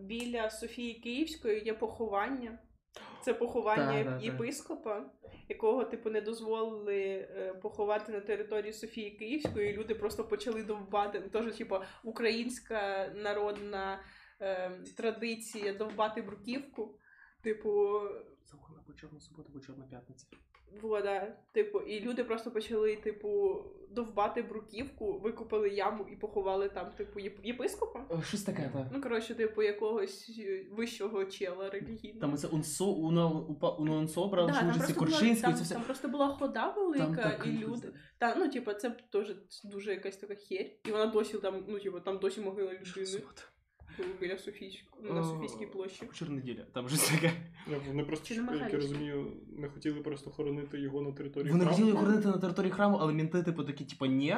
біля 0.00 0.50
Софії 0.50 0.94
Київської 0.94 1.64
є 1.64 1.74
поховання. 1.74 2.58
Це 3.24 3.34
поховання 3.34 4.04
Та, 4.04 4.10
та, 4.10 4.18
та. 4.18 4.24
єпископа, 4.24 5.10
якого, 5.48 5.84
типу, 5.84 6.10
не 6.10 6.20
дозволили 6.20 6.96
е, 6.96 7.54
поховати 7.62 8.12
на 8.12 8.20
території 8.20 8.72
Софії 8.72 9.10
Київської, 9.10 9.70
і 9.70 9.76
люди 9.76 9.94
просто 9.94 10.24
почали 10.24 10.62
довбати. 10.62 11.20
Ну, 11.24 11.28
Теж, 11.28 11.56
типу, 11.56 11.76
українська 12.04 13.08
народна 13.16 14.00
е, 14.40 14.70
традиція 14.96 15.74
довбати 15.74 16.22
бруківку. 16.22 16.98
Типу, 17.42 18.00
Забула 18.44 18.80
або 18.84 18.92
чорна 18.92 19.20
субота, 19.20 19.48
або 19.50 19.60
чорна 19.60 19.84
п'ятниця. 19.84 20.26
Вода. 20.82 21.36
Типу, 21.52 21.80
і 21.80 22.00
люди 22.00 22.24
просто 22.24 22.50
почали, 22.50 22.96
типу, 22.96 23.62
довбати 23.90 24.42
бруківку, 24.42 25.18
викопали 25.18 25.68
яму 25.68 26.06
і 26.12 26.16
поховали 26.16 26.68
там, 26.68 26.90
типу, 26.90 27.20
єп- 27.20 27.44
єпископа. 27.44 28.04
Щось 28.22 28.42
таке, 28.42 28.70
так. 28.72 28.86
Ну, 28.92 29.00
коротше, 29.02 29.34
типу, 29.34 29.62
якогось 29.62 30.36
е, 30.38 30.66
вищого 30.72 31.24
чела 31.24 31.70
релігійного. 31.70 32.20
Там 32.20 32.36
це 32.36 32.48
унсо, 32.48 32.86
уна, 32.86 33.26
упа, 33.26 33.70
уна 33.70 34.08
брали, 34.30 34.52
Да, 34.52 34.60
там, 34.60 34.74
просто 34.74 35.04
була, 35.04 35.20
там, 35.20 35.54
це 35.54 35.62
все. 35.62 35.74
там 35.74 35.82
просто 35.82 36.08
була 36.08 36.28
хода 36.28 36.70
велика, 36.70 37.38
Там 37.38 37.54
і 37.54 37.58
люди. 37.58 37.92
Та, 38.18 38.34
ну, 38.34 38.48
типу, 38.48 38.72
це 38.72 38.90
теж 39.12 39.36
дуже 39.64 39.90
якась 39.90 40.16
така 40.16 40.34
херь. 40.34 40.70
І 40.84 40.90
вона 40.90 41.06
досі 41.06 41.38
там, 41.38 41.64
ну, 41.68 41.78
типу, 41.78 42.00
там 42.00 42.18
досі 42.18 42.40
могила 42.40 42.72
людини 42.72 43.06
Субота. 43.06 43.42
Типу, 43.96 44.08
біля 44.20 44.38
Софійської, 44.38 45.04
ну, 45.04 45.14
на 45.14 45.24
Софійській 45.24 45.66
площі. 45.66 46.08
Чорнеділя, 46.12 46.62
там 46.72 46.88
щось 46.88 47.08
таке. 47.08 47.32
Ну, 47.70 47.76
Вони 47.88 48.04
просто, 48.04 48.34
як 48.34 48.72
я 48.72 48.78
розумію, 48.78 49.32
не 49.58 49.68
хотіли 49.68 50.00
просто 50.00 50.30
хоронити 50.30 50.80
його 50.80 51.02
на 51.02 51.12
території 51.12 51.52
Вони 51.52 51.64
храму. 51.64 51.76
хотіли 51.76 51.92
охоронити 51.96 52.28
на 52.28 52.38
території 52.38 52.72
храму, 52.72 52.98
але 53.00 53.12
мінти, 53.12 53.42
типу, 53.42 53.64
такі, 53.64 53.84
типу, 53.84 54.06
ні. 54.06 54.36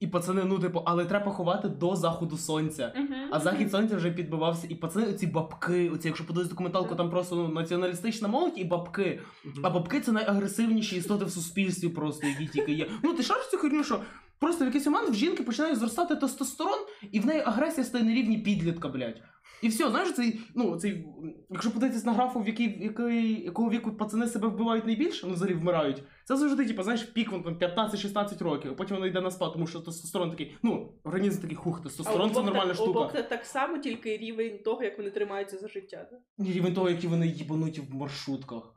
І 0.00 0.06
пацани, 0.06 0.44
ну, 0.44 0.58
типу, 0.58 0.82
але 0.86 1.04
треба 1.04 1.32
ховати 1.32 1.68
до 1.68 1.96
заходу 1.96 2.36
сонця. 2.36 2.92
А 3.30 3.40
захід 3.40 3.70
сонця 3.70 3.96
вже 3.96 4.10
підбивався, 4.10 4.66
і 4.70 4.74
пацани, 4.74 5.06
оці 5.06 5.26
бабки, 5.26 5.90
оці, 5.90 6.08
якщо 6.08 6.26
подивитися 6.26 6.50
документалку, 6.50 6.94
там 6.94 7.10
просто 7.10 7.36
ну, 7.36 7.48
націоналістична 7.48 8.28
молодь 8.28 8.52
і 8.56 8.64
бабки. 8.64 9.20
Мгм. 9.44 9.60
А 9.62 9.70
бабки 9.70 10.00
це 10.00 10.12
найагресивніші 10.12 10.96
істоти 10.96 11.24
в 11.24 11.30
суспільстві, 11.30 11.88
просто 11.88 12.26
які 12.26 12.46
тільки 12.46 12.72
є. 12.72 12.90
Ну 13.02 13.14
ти 13.14 13.22
шариш 13.22 13.48
цю 13.50 13.58
херню, 13.58 13.84
що 13.84 14.00
просто 14.40 14.64
в 14.64 14.66
якийсь 14.66 14.86
момент 14.86 15.10
в 15.10 15.14
жінки 15.14 15.42
починає 15.42 15.74
зростати 15.74 16.16
тестостерон, 16.16 16.78
і 17.12 17.20
в 17.20 17.26
неї 17.26 17.42
агресія 17.44 17.84
стає 17.84 18.04
на 18.04 18.14
рівні 18.14 18.38
підлітка, 18.38 18.88
блядь. 18.88 19.22
І 19.62 19.68
все, 19.68 19.90
знаєш, 19.90 20.12
цей, 20.12 20.40
ну, 20.54 20.76
цей, 20.76 21.06
якщо 21.50 21.70
подивитись 21.70 22.04
на 22.04 22.12
графу, 22.12 22.40
в 22.40 22.46
який, 22.46 22.78
в 22.78 22.82
який, 22.82 23.44
якого 23.44 23.70
віку 23.70 23.92
пацани 23.92 24.26
себе 24.26 24.48
вбивають 24.48 24.86
найбільше, 24.86 25.26
ну 25.26 25.34
взагалі 25.34 25.54
вмирають, 25.54 26.02
це 26.24 26.36
завжди, 26.36 26.66
типу, 26.66 26.82
знаєш, 26.82 27.02
пік 27.02 27.32
вон, 27.32 27.42
там 27.42 27.54
15-16 27.54 28.44
років, 28.44 28.70
а 28.70 28.74
потім 28.74 28.96
воно 28.96 29.06
йде 29.06 29.20
на 29.20 29.30
спад, 29.30 29.52
тому 29.52 29.66
що 29.66 29.80
тестостерон 29.80 30.30
такий, 30.30 30.56
ну, 30.62 30.92
організм 31.04 31.40
такий, 31.40 31.56
хух, 31.56 31.82
тестостерон 31.82 32.34
це 32.34 32.42
нормальна 32.42 32.74
штука. 32.74 32.90
Обох 32.90 33.12
так 33.12 33.44
само, 33.44 33.78
тільки 33.78 34.16
рівень 34.16 34.58
того, 34.64 34.82
як 34.82 34.98
вони 34.98 35.10
тримаються 35.10 35.58
за 35.58 35.68
життя. 35.68 36.08
Да? 36.10 36.44
Рівень 36.52 36.74
того, 36.74 36.90
які 36.90 37.06
вони 37.06 37.26
їбануті 37.26 37.80
в 37.80 37.94
маршрутках. 37.94 38.74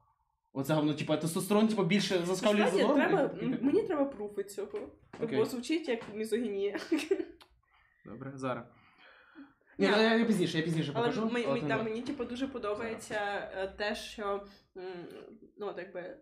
Оце 0.53 0.73
воно, 0.75 0.93
типа, 0.93 1.17
тестостерон, 1.17 1.67
типа, 1.67 1.83
більше 1.83 2.19
заскавлює 2.25 2.61
Насправді, 2.61 2.87
за 2.87 2.93
треба, 3.07 3.31
і- 3.41 3.45
і 3.45 3.47
м, 3.47 3.57
мені 3.61 3.83
треба 3.83 4.05
пруфи 4.05 4.43
цього. 4.43 4.79
Окей. 5.23 5.37
Бо 5.37 5.45
звучить 5.45 5.87
як 5.89 5.99
мізогінія. 6.15 6.79
Добре, 8.05 8.31
зараз. 8.35 8.65
Ні, 9.77 9.87
ну, 9.91 10.01
я, 10.01 10.15
я 10.17 10.25
пізніше, 10.25 10.57
я 10.57 10.63
пізніше 10.63 10.91
Але 10.95 11.07
покажу. 11.07 11.29
ми, 11.33 11.43
От, 11.43 11.61
ми, 11.63 11.69
да, 11.69 11.77
да. 11.77 11.83
мені 11.83 12.01
типу, 12.01 12.25
дуже 12.25 12.47
подобається 12.47 13.49
е, 13.55 13.67
те, 13.77 13.95
що 13.95 14.45
м, 14.77 14.83
ну, 15.57 15.73
так 15.73 15.93
би, 15.93 16.17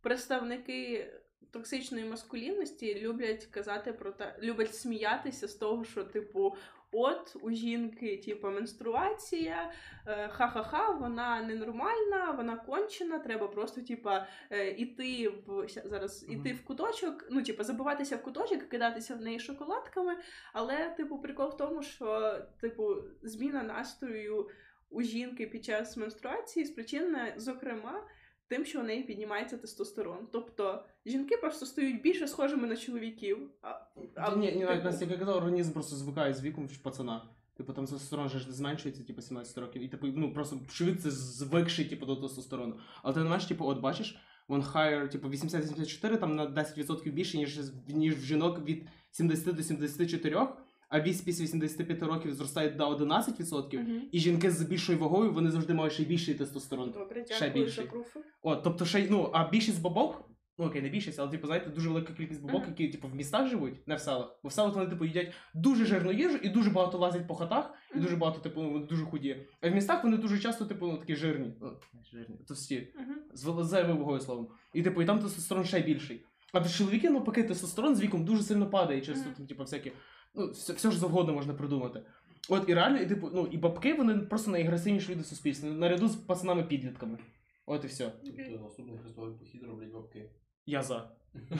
представники 0.00 1.10
токсичної 1.50 2.04
маскулінності 2.04 3.00
люблять 3.00 3.44
казати 3.46 3.92
про 3.92 4.12
те, 4.12 4.38
люблять 4.42 4.74
сміятися 4.74 5.48
з 5.48 5.54
того, 5.54 5.84
що, 5.84 6.04
типу, 6.04 6.56
от 6.92 7.36
у 7.42 7.50
жінки, 7.50 8.16
типу, 8.16 8.50
менструація, 8.50 9.72
е, 10.06 10.28
ха-ха-ха, 10.28 10.90
вона 10.90 11.42
ненормальна, 11.42 12.30
вона 12.36 12.56
кончена, 12.56 13.18
треба 13.18 13.48
просто, 13.48 13.80
типа, 13.80 14.26
е, 14.50 14.70
іти 14.70 15.28
в 15.46 15.68
зараз 15.68 16.26
іти 16.28 16.52
в 16.52 16.64
куточок, 16.64 17.26
ну, 17.30 17.42
типу, 17.42 17.64
забиватися 17.64 18.16
в 18.16 18.22
куточок, 18.22 18.68
кидатися 18.68 19.14
в 19.14 19.20
неї 19.20 19.40
шоколадками. 19.40 20.16
Але, 20.52 20.88
типу, 20.96 21.18
прикол 21.18 21.48
в 21.48 21.56
тому, 21.56 21.82
що, 21.82 22.38
типу, 22.60 22.96
зміна 23.22 23.62
настрою 23.62 24.50
у 24.90 25.02
жінки 25.02 25.46
під 25.46 25.64
час 25.64 25.96
менструації 25.96 26.66
спричинена, 26.66 27.32
зокрема, 27.36 28.04
тим, 28.52 28.64
що 28.64 28.80
у 28.80 28.82
неї 28.82 29.02
піднімається 29.02 29.56
тестостерон. 29.56 30.18
Тобто 30.32 30.84
жінки 31.06 31.36
просто 31.36 31.66
стають 31.66 32.02
більше 32.02 32.28
схожими 32.28 32.68
на 32.68 32.76
чоловіків. 32.76 33.38
А, 33.62 33.80
А, 34.14 34.36
ні, 34.36 34.52
ні, 34.52 34.66
типу, 34.66 34.84
навіть 34.84 35.00
як 35.00 35.18
казав, 35.18 35.36
організм 35.36 35.72
просто 35.72 35.96
звикає 35.96 36.34
з 36.34 36.42
віком 36.42 36.68
пацана. 36.82 37.22
Типу 37.56 37.72
там 37.72 37.84
тестостерон 37.84 38.28
же 38.28 38.38
ж 38.38 38.52
зменшується, 38.52 39.04
типу, 39.04 39.22
17 39.22 39.58
років. 39.58 39.82
І 39.82 39.88
типу, 39.88 40.06
ну 40.06 40.32
просто 40.32 40.56
чоловік 40.72 41.00
це 41.00 41.10
звикший, 41.10 41.84
типу, 41.84 42.06
до 42.06 42.16
тестостерону. 42.16 42.74
Але 43.02 43.14
ти 43.14 43.20
не 43.20 43.26
знаєш, 43.26 43.44
типу, 43.44 43.66
от 43.66 43.80
бачиш, 43.80 44.18
one 44.48 44.72
higher, 44.72 45.08
типу, 45.08 45.28
80-84 45.28 46.16
там 46.18 46.36
на 46.36 46.46
10% 46.46 47.12
більше, 47.12 47.36
ніж, 47.36 47.60
ніж 47.88 48.14
в 48.14 48.24
жінок 48.24 48.64
від 48.64 48.88
70 49.10 49.54
до 49.56 49.62
74, 49.62 50.48
а 50.92 51.00
вісь 51.00 51.20
після 51.20 51.44
85 51.44 52.02
років 52.02 52.34
зростає 52.34 52.70
до 52.70 52.84
11%. 52.90 53.78
Мгм. 53.82 54.02
І 54.12 54.18
жінки 54.18 54.50
з 54.50 54.62
більшою 54.62 54.98
вагою 54.98 55.32
вони 55.32 55.50
завжди 55.50 55.74
мають 55.74 55.92
ще 55.92 56.04
більший 56.04 56.34
тестостерон. 56.34 56.90
Добре, 56.90 57.24
Ще 57.26 57.46
дякую 57.46 57.64
більший. 57.64 57.84
за 57.84 57.90
пруфи. 57.90 58.20
От, 58.42 58.62
тобто 58.62 58.84
ще 58.84 59.00
й, 59.00 59.06
ну, 59.10 59.30
а 59.32 59.48
більшість 59.50 59.82
бабок, 59.82 60.28
ну 60.58 60.66
окей, 60.66 60.82
не 60.82 60.88
більшість, 60.88 61.18
але 61.18 61.30
типу, 61.30 61.46
знаєте, 61.46 61.70
дуже 61.70 61.88
велика 61.88 62.12
кількість 62.12 62.42
бабок, 62.42 62.62
Мгм. 62.62 62.70
які 62.78 62.88
типу 62.92 63.08
в 63.08 63.14
містах 63.14 63.48
живуть, 63.48 63.88
не 63.88 63.94
в 63.94 64.00
селах. 64.00 64.40
Бо 64.42 64.48
в 64.48 64.52
селах 64.52 64.74
вони 64.74 64.86
типу 64.86 65.04
їдять 65.04 65.32
дуже 65.54 65.84
жирну 65.84 66.12
їжу 66.12 66.36
і 66.42 66.48
дуже 66.48 66.70
багато 66.70 66.98
лазять 66.98 67.28
по 67.28 67.34
хатах, 67.34 67.74
і 67.90 67.94
Мгм. 67.94 68.02
дуже 68.02 68.16
багато, 68.16 68.40
типу, 68.40 68.62
вони 68.62 68.86
дуже 68.86 69.04
худі. 69.04 69.46
А 69.60 69.68
в 69.70 69.74
містах 69.74 70.04
вони 70.04 70.16
дуже 70.16 70.38
часто, 70.38 70.64
типу, 70.64 70.86
ну 70.86 70.96
такі 70.96 71.16
жирні. 71.16 71.54
Ну, 71.60 71.66
не 71.94 72.02
жирні, 72.04 72.36
товсті. 72.48 72.92
Мгм. 72.96 73.16
З 73.34 73.44
вел- 73.46 73.64
зайвою 73.64 73.96
вагою 73.98 74.20
словом. 74.20 74.48
І 74.74 74.82
типу, 74.82 75.02
і 75.02 75.06
там 75.06 75.18
тестостерон 75.20 75.64
ще 75.64 75.80
більший. 75.80 76.24
А 76.52 76.58
в 76.60 76.72
чоловіки, 76.76 77.10
ну, 77.10 77.24
поки 77.24 77.42
тестостерон 77.42 77.96
з 77.96 78.00
віком 78.02 78.24
дуже 78.24 78.42
сильно 78.42 78.70
падає, 78.70 79.00
через 79.00 79.20
Мгм. 79.20 79.34
там, 79.36 79.46
типу, 79.46 79.62
всякі. 79.62 79.92
Ну, 80.34 80.50
все, 80.50 80.72
все 80.72 80.90
ж 80.90 80.98
завгодно 80.98 81.32
можна 81.32 81.54
придумати. 81.54 82.02
От 82.48 82.68
і 82.68 82.74
реально, 82.74 82.98
і 82.98 83.06
типу, 83.06 83.30
ну, 83.34 83.48
і 83.50 83.56
бабки, 83.58 83.94
вони 83.94 84.18
просто 84.18 84.50
найагресивніші 84.50 85.12
люди 85.12 85.22
в 85.22 85.26
суспільстві, 85.26 85.68
наряду 85.68 86.08
з 86.08 86.16
пацанами-підлітками. 86.16 87.18
От 87.66 87.84
і 87.84 87.86
все. 87.86 88.12
Тобто 88.24 88.62
наступний 88.64 88.98
хрестовий 88.98 89.34
похід 89.38 89.62
роблять 89.62 89.92
бабки. 89.92 90.30
Я 90.66 90.82
за. 90.82 91.10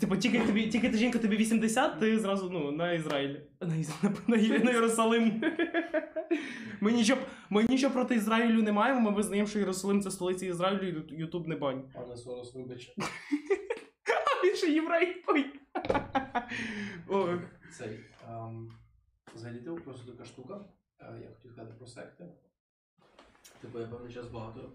Типу, 0.00 0.16
тільки 0.16 0.40
тобі, 0.40 0.68
тільки 0.68 0.88
ти 0.90 0.98
жінка 0.98 1.18
тобі 1.18 1.36
80, 1.36 2.00
ти 2.00 2.18
зразу 2.18 2.50
ну, 2.50 2.72
на 2.72 2.92
Ізраїль. 2.92 3.36
На, 3.60 3.76
Із- 3.76 4.02
на, 4.02 4.10
на, 4.26 4.36
на 4.36 4.70
Єрусалим. 4.72 5.42
Ми 6.80 6.92
нічого, 6.92 7.20
ми 7.50 7.64
нічого 7.68 7.94
проти 7.94 8.14
Ізраїлю 8.14 8.62
не 8.62 8.72
маємо, 8.72 9.00
ми 9.00 9.16
визнаємо, 9.16 9.48
що 9.48 9.58
Єрусалим 9.58 10.00
це 10.02 10.10
столиця 10.10 10.46
Ізраїлю, 10.46 11.02
і 11.10 11.14
Ютуб 11.14 11.48
не 11.48 11.56
бань. 11.56 11.82
Пане 11.94 12.16
Сорос, 12.16 12.54
вибач. 12.54 12.94
А 14.06 14.46
він 14.46 14.56
ще 14.56 14.66
єврей. 14.70 15.22
Ой. 15.26 15.46
Цей. 17.72 18.00
ем, 18.28 18.72
Взагалі 19.34 19.60
ти 19.60 19.72
просто 19.72 20.12
така 20.12 20.24
штука. 20.24 20.64
Е, 21.00 21.20
Я 21.22 21.28
хотів 21.34 21.52
сказати 21.52 21.74
про 21.78 21.86
секти. 21.86 22.28
Типу, 23.60 23.80
я 23.80 23.86
певний 23.86 24.14
час 24.14 24.26
багато. 24.28 24.72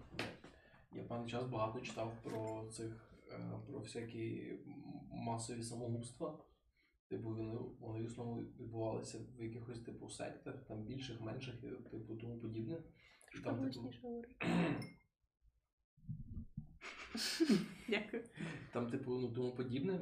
Я 0.92 1.04
певний 1.04 1.30
час 1.30 1.46
багато 1.46 1.80
читав 1.80 2.16
про 2.22 2.68
цих, 2.72 3.12
е, 3.32 3.50
про 3.66 3.78
всякі 3.78 4.52
масові 5.12 5.62
самогубства. 5.62 6.38
Типу, 7.08 7.28
вони, 7.28 7.58
вони 7.80 8.02
в 8.02 8.06
основному 8.06 8.40
відбувалися 8.40 9.18
в 9.38 9.42
якихось 9.42 9.80
типу 9.80 10.10
сектах, 10.10 10.54
там 10.68 10.82
більших, 10.82 11.20
менших, 11.20 11.54
типу, 11.90 12.16
тому 12.16 12.38
подібне. 12.40 12.82
І 13.34 13.38
там, 13.38 13.70
типу, 13.70 13.92
Дякую. 17.88 18.24
Там, 18.72 18.90
типу, 18.90 19.10
ну 19.10 19.32
тому 19.32 19.52
подібне. 19.52 20.00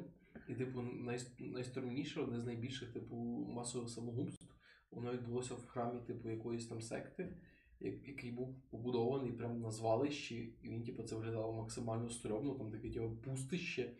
І, 0.49 0.55
типу, 0.55 0.83
най, 0.83 1.19
найсторонніше, 1.39 2.21
одне 2.21 2.41
з 2.41 2.47
найбільших, 2.47 2.93
типу, 2.93 3.17
масових 3.55 3.91
самогубств, 3.91 4.55
воно 4.91 5.13
відбулося 5.13 5.55
в 5.55 5.67
храмі, 5.67 6.01
типу, 6.01 6.29
якоїсь 6.29 6.67
там 6.67 6.83
секти, 6.83 7.37
який 7.81 8.31
був 8.31 8.63
побудований 8.71 9.33
прямо 9.33 9.55
на 9.55 9.71
звалищі, 9.71 10.59
і 10.63 10.71
він, 10.71 10.85
типу, 10.85 11.03
це 11.03 11.17
виглядало 11.17 11.53
максимально 11.53 12.11
стрьомно, 12.11 12.55
там 12.55 12.71
таке 12.71 12.91
типу, 12.91 13.17
пустище 13.17 13.97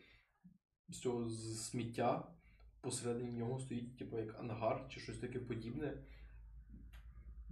з 0.89 0.99
цього 0.99 1.29
з 1.29 1.69
сміття. 1.69 2.35
Посередині 2.81 3.31
нього 3.31 3.59
стоїть, 3.59 3.97
типу, 3.97 4.17
як 4.17 4.39
ангар 4.39 4.85
чи 4.89 4.99
щось 4.99 5.19
таке 5.19 5.39
подібне. 5.39 6.03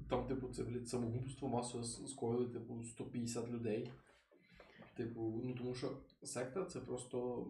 Там, 0.10 0.28
типу, 0.28 0.48
це 0.48 0.64
блядь, 0.64 0.88
самогубство 0.88 1.48
масово 1.48 1.84
скоїли, 1.84 2.48
типу, 2.48 2.84
150 2.84 3.50
людей. 3.50 3.92
Типу, 4.98 5.42
ну 5.46 5.56
тому 5.56 5.76
що 5.76 5.98
секта 6.24 6.66
це 6.66 6.80
просто 6.80 7.48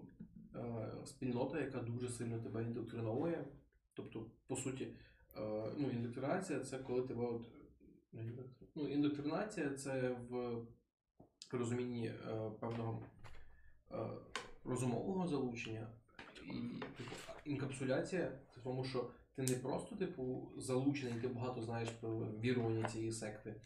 спільнота, 1.05 1.59
яка 1.59 1.79
дуже 1.79 2.09
сильно 2.09 2.39
тебе 2.39 2.63
індоктриновує. 2.63 3.45
Тобто, 3.93 4.25
по 4.47 4.55
суті, 4.55 4.87
е, 5.37 5.71
ну, 5.77 5.89
індоктринація 5.89 6.59
це 6.59 6.79
коли 6.79 7.01
тебе 7.01 7.25
от. 7.25 7.47
Ну, 8.75 8.87
індоктринація 8.87 9.69
це 9.69 10.09
в 10.29 10.57
розумінні 11.51 12.07
е, 12.07 12.51
певного 12.59 13.03
е, 13.91 13.97
розумового 14.63 15.27
залучення. 15.27 15.87
І 16.45 16.51
типу, 16.97 17.11
інкапсуляція 17.45 18.39
тому, 18.67 18.83
що 18.83 19.09
ти 19.35 19.41
не 19.41 19.55
просто, 19.55 19.95
типу, 19.95 20.51
залучений, 20.57 21.21
ти 21.21 21.27
багато 21.27 21.61
знаєш 21.61 21.89
про 21.89 22.19
вірування 22.19 22.89
цієї 22.89 23.11
секти, 23.11 23.61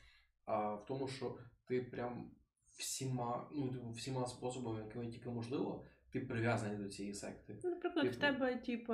а 0.45 0.75
в 0.75 0.85
тому, 0.85 1.07
що 1.07 1.37
ти 1.65 1.81
прям 1.81 2.31
всіма, 2.77 3.49
ну, 3.51 3.69
типу, 3.69 3.89
всіма 3.89 4.27
способами, 4.27 4.79
якими 4.79 5.07
тільки 5.07 5.29
можливо, 5.29 5.85
ти 6.11 6.19
прив'язаний 6.19 6.77
до 6.77 6.89
цієї 6.89 7.13
секти. 7.13 7.57
Ну, 7.63 7.69
Наприклад, 7.69 8.05
в 8.07 8.09
Типу. 8.09 8.21
тебе, 8.21 8.55
типу, 8.55 8.93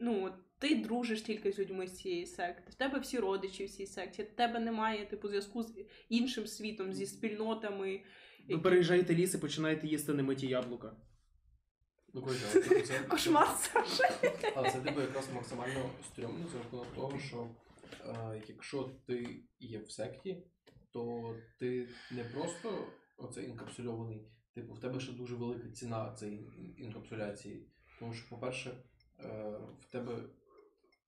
ну, 0.00 0.32
ти 0.58 0.74
дружиш 0.74 1.22
тільки 1.22 1.52
з 1.52 1.58
людьми 1.58 1.86
з 1.86 1.96
цієї 1.98 2.26
секти, 2.26 2.70
в 2.70 2.74
тебе 2.74 2.98
всі 2.98 3.18
родичі 3.18 3.64
в 3.64 3.70
цій 3.70 3.86
секті, 3.86 4.22
в 4.22 4.30
тебе 4.30 4.60
немає 4.60 5.06
типу 5.06 5.28
зв'язку 5.28 5.62
з 5.62 5.74
іншим 6.08 6.46
світом, 6.46 6.92
зі 6.92 7.06
спільнотами. 7.06 8.00
Ви 8.48 8.58
переїжджаєте 8.58 9.14
ліс 9.14 9.34
і 9.34 9.38
починаєте 9.38 9.86
їсти 9.86 10.12
немиті 10.12 10.46
яблука. 10.46 10.96
Ну, 12.14 12.22
коротше, 12.22 12.60
типу, 12.68 12.80
це, 12.80 12.98
Кошмар 12.98 13.48
Саша. 13.58 14.14
Але 14.56 14.70
це 14.70 14.80
типу 14.80 15.00
якраз 15.00 15.28
максимально 15.34 15.90
стрьомно 16.12 16.48
за 16.48 16.58
рахунок 16.58 16.94
того, 16.94 17.18
що 17.18 17.48
е, 18.06 18.42
якщо 18.48 18.90
ти 19.06 19.26
є 19.60 19.78
в 19.78 19.90
секті, 19.90 20.42
то 20.90 21.34
ти 21.58 21.88
не 22.10 22.24
просто 22.24 22.88
оце 23.16 23.42
інкапсульований, 23.42 24.28
типу, 24.54 24.72
в 24.74 24.80
тебе 24.80 25.00
ще 25.00 25.12
дуже 25.12 25.34
велика 25.34 25.68
ціна 25.68 26.12
цієї 26.14 26.50
інкапсуляції. 26.76 27.66
Тому 27.98 28.12
що, 28.14 28.28
по-перше, 28.30 28.70
е, 29.24 29.58
в 29.80 29.84
тебе 29.90 30.18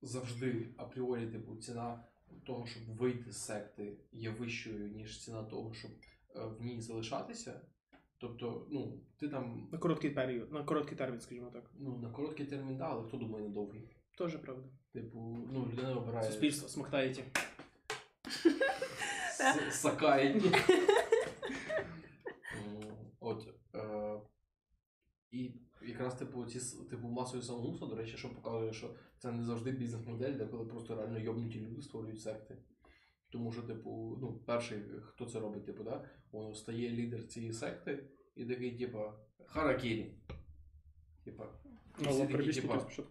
завжди 0.03 0.69
апріорі 0.77 1.27
типу, 1.27 1.57
ціна 1.57 2.05
того, 2.47 2.67
щоб 2.67 2.83
вийти 2.97 3.33
з 3.33 3.45
секти, 3.45 3.97
є 4.13 4.31
вищою, 4.31 4.89
ніж 4.89 5.25
ціна 5.25 5.43
того, 5.43 5.75
щоб 5.75 5.91
е, 6.37 6.45
в 6.45 6.63
ній 6.63 6.81
залишатися. 6.81 7.61
Тобто, 8.19 8.67
ну, 8.71 9.01
ти 9.17 9.29
там 9.29 9.69
На 9.73 9.79
короткий 9.79 10.11
період, 10.11 10.53
на 10.53 10.65
короткий 10.65 10.99
термін, 10.99 11.21
скажімо 11.21 11.51
так. 11.51 11.71
ну, 11.79 11.99
на 11.99 12.11
короткий 12.11 12.47
термін, 12.47 12.77
да, 12.77 12.85
але 12.85 13.09
хто 13.09 13.17
думає 13.17 13.45
на 13.45 13.51
довгий? 13.51 13.89
Тоже 14.19 14.39
правда. 14.39 14.69
Типу, 14.93 15.47
ну, 15.53 15.67
людина 15.73 15.95
обирає. 15.97 16.31
Суспільство 16.31 16.69
смоктаєте. 16.69 17.25
С- 19.31 19.71
Сакаєті. 19.81 20.49
М, 22.57 22.97
От. 23.21 23.49
е, 23.75 24.21
І 25.31 25.51
якраз 26.05 26.19
типу 26.19 26.45
ці 26.45 26.61
типу 26.91 27.09
масові 27.09 27.43
самогубства, 27.43 27.89
до 27.89 27.95
речі, 27.97 28.17
що 28.17 28.35
показує, 28.35 28.73
що 28.73 28.95
це 29.19 29.33
не 29.33 29.45
завжди 29.45 29.71
бізнес-модель, 29.71 30.33
де 30.33 30.47
коли 30.47 30.65
просто 30.65 30.97
реально 30.97 31.19
йобнуті 31.19 31.61
люди 31.61 31.83
створюють 31.83 32.21
секти. 32.21 32.57
Тому 33.31 33.53
що, 33.53 33.63
типу, 33.63 34.19
ну, 34.21 34.33
перший, 34.47 34.83
хто 35.03 35.27
це 35.27 35.41
робить, 35.41 35.67
типу, 35.67 35.85
да, 35.85 36.05
воно 36.33 36.55
стає 36.55 36.91
лідер 36.91 37.27
цієї 37.27 37.53
секти 37.53 38.05
і 38.37 38.45
такий, 38.45 38.79
типу, 38.79 38.99
харакірі. 39.47 40.15
Типа, 41.25 41.45
такі, 42.27 42.61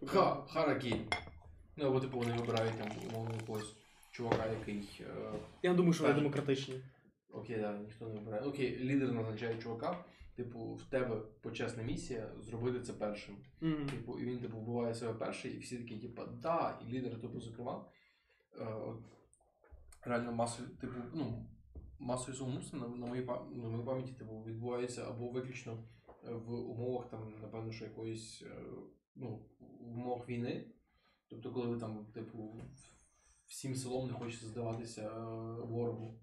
Ха, 0.06 0.46
Харакірі. 0.48 1.02
Ну, 1.78 1.86
або 1.88 2.00
типу 2.00 2.18
вони 2.18 2.38
вибирають 2.38 2.78
там 2.78 2.90
умовно 3.10 3.36
якогось 3.36 3.76
чувака, 4.12 4.46
який. 4.60 4.90
Е, 5.02 5.34
Я 5.64 5.74
думаю, 5.74 5.94
що 5.94 6.04
вони 6.04 6.16
демократичні. 6.16 6.82
окей, 7.30 7.60
да, 7.60 7.78
ніхто 7.78 8.08
не 8.08 8.14
вибирає. 8.14 8.44
Окей, 8.44 8.80
лідер 8.80 9.12
назначає 9.12 9.62
чувака. 9.62 10.06
Типу, 10.36 10.74
в 10.74 10.84
тебе 10.84 11.22
почесна 11.42 11.84
місія 11.84 12.32
зробити 12.40 12.82
це 12.82 12.94
першим. 12.94 13.36
Мгм. 13.62 13.90
Типу, 13.90 14.20
і 14.20 14.26
він 14.26 14.40
типу 14.40 14.58
вбиває 14.58 14.96
себе 14.96 15.14
перший, 15.14 15.54
і 15.54 15.60
всі 15.60 15.78
такі, 15.78 15.98
типу, 15.98 16.22
да, 16.42 16.80
і 16.88 16.92
лідер, 16.92 17.22
типу, 17.22 17.40
зокрема. 17.40 17.86
Е, 18.60 18.66
от, 18.66 19.00
реально 20.02 20.32
масові, 20.32 20.68
типу, 20.68 20.94
ну, 21.14 21.46
масові 22.00 22.36
сумнівства 22.36 22.80
на, 22.80 22.88
на, 22.88 23.06
моїй, 23.06 23.26
на 23.56 23.70
моїй 23.70 23.86
пам'яті 23.86 24.14
типу, 24.14 24.44
відбуваються 24.44 25.10
або 25.10 25.30
виключно 25.30 25.84
е, 26.28 26.34
в 26.34 26.52
умовах, 26.54 27.10
там, 27.10 27.34
напевно, 27.42 27.72
що 27.72 27.86
якоїсь, 27.86 28.42
е, 28.42 28.64
ну, 29.16 29.46
в 29.60 29.98
умовах 29.98 30.30
війни. 30.30 30.68
Тобто, 31.28 31.52
коли 31.52 31.68
ви 31.68 31.80
там, 31.80 32.06
типу, 32.14 32.62
всім 33.46 33.76
селом 33.76 34.08
не 34.08 34.14
хочеться 34.14 34.48
здаватися 34.48 35.02
е, 35.02 35.22
ворогу. 35.66 36.20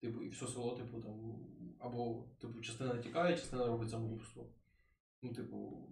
Типу, 0.00 0.22
і 0.22 0.28
все 0.28 0.46
село, 0.46 0.76
типу, 0.76 1.00
там, 1.00 1.46
або 1.80 2.24
типу, 2.40 2.60
частина 2.60 2.96
тікає, 2.98 3.36
частина 3.36 3.66
робить 3.66 3.90
самогубство. 3.90 4.46
Ну, 5.22 5.32
типу, 5.32 5.88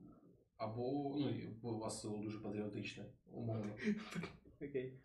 або 0.57 1.16
ну, 1.18 1.70
у 1.70 1.78
вас 1.78 2.01
село 2.01 2.18
дуже 2.18 2.39
патріотичне, 2.39 3.05
умовно. 3.32 3.70
Окей. 4.62 5.01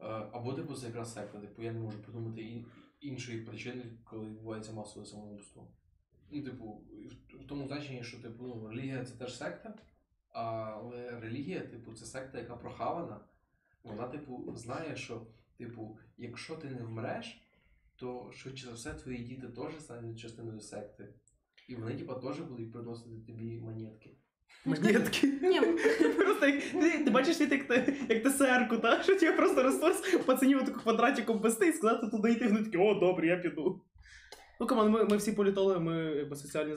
Е, 0.00 0.06
Або 0.32 0.52
типу 0.54 0.74
це 0.74 0.86
якраз 0.86 1.12
секта. 1.14 1.40
Типу, 1.40 1.62
я 1.62 1.72
не 1.72 1.80
можу 1.80 1.98
придумати 1.98 2.64
іншої 3.00 3.40
причини, 3.42 3.84
коли 4.04 4.26
відбувається 4.26 4.72
масове 4.72 5.06
самогубство. 5.06 5.68
Ну, 6.30 6.42
типу, 6.42 6.66
в- 6.72 7.36
в 7.44 7.46
тому 7.46 7.66
значенні, 7.66 8.02
що 8.02 8.22
типу, 8.22 8.44
ну, 8.46 8.68
релігія 8.68 9.04
це 9.04 9.14
теж 9.16 9.36
секта, 9.38 9.74
але 10.28 11.20
релігія, 11.20 11.60
типу, 11.60 11.92
це 11.94 12.04
секта, 12.06 12.38
яка 12.38 12.56
прохавана. 12.56 13.20
Вона, 13.84 14.08
типу, 14.08 14.52
знає, 14.56 14.96
що, 14.96 15.26
типу, 15.58 15.98
якщо 16.18 16.56
ти 16.56 16.70
не 16.70 16.82
вмреш, 16.82 17.42
то 17.96 18.30
швидше 18.34 18.66
за 18.66 18.72
все 18.72 18.94
твої 18.94 19.18
діти 19.18 19.48
теж 19.48 19.82
стануть 19.82 20.18
частиною 20.18 20.60
секти. 20.60 21.14
І 21.68 21.74
вони, 21.74 21.94
типу, 21.94 22.14
теж 22.14 22.40
будуть 22.40 22.72
приносити 22.72 23.16
тобі 23.26 23.60
монетки. 23.60 24.16
Монетки. 24.64 25.26
Ні, 25.26 25.60
Просто 26.16 26.46
як, 26.46 26.62
ти, 26.62 27.04
ти 27.04 27.10
бачиш 27.10 27.36
світ, 27.36 27.52
як, 27.52 27.68
ти, 27.68 27.96
як 28.08 28.22
ТСР-ку, 28.26 28.78
та? 28.78 29.02
що 29.02 29.18
тебе 29.18 29.36
просто 29.36 29.62
ресурс 29.62 30.16
пацанів 30.26 30.58
отаку 30.58 30.80
квадратиком 30.80 31.38
вести 31.38 31.68
і 31.68 31.72
сказати 31.72 32.06
туди 32.06 32.32
йти, 32.32 32.46
вони 32.46 32.64
такі, 32.64 32.76
о, 32.76 32.94
добре, 32.94 33.26
я 33.26 33.36
піду. 33.36 33.82
Ну, 34.60 34.66
команд, 34.66 34.90
ми, 34.90 35.04
ми 35.04 35.16
всі 35.16 35.32
політологи, 35.32 35.80
ми 35.80 35.96
якби 35.96 36.36
соціальні, 36.36 36.76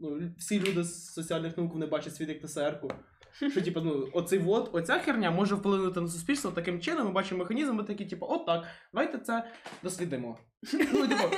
ну, 0.00 0.32
всі 0.38 0.60
люди 0.60 0.84
з 0.84 1.12
соціальних 1.12 1.56
наук 1.56 1.72
вони 1.72 1.86
бачать 1.86 2.14
світ 2.14 2.28
як 2.28 2.42
ТСР-ку. 2.42 2.90
Що, 3.32 3.60
типу, 3.64 3.80
ну, 3.80 4.08
оцей 4.12 4.38
вот, 4.38 4.70
оця 4.72 4.98
херня 4.98 5.30
може 5.30 5.54
вплинути 5.54 6.00
на 6.00 6.08
суспільство 6.08 6.50
таким 6.50 6.80
чином, 6.80 7.06
ми 7.06 7.12
бачимо 7.12 7.38
механізм, 7.38 7.74
ми 7.74 7.84
такі, 7.84 8.06
типу, 8.06 8.26
от 8.28 8.46
так, 8.46 8.64
давайте 8.92 9.18
це 9.18 9.52
дослідимо. 9.82 10.38
Ну, 10.72 11.08
типу, 11.08 11.36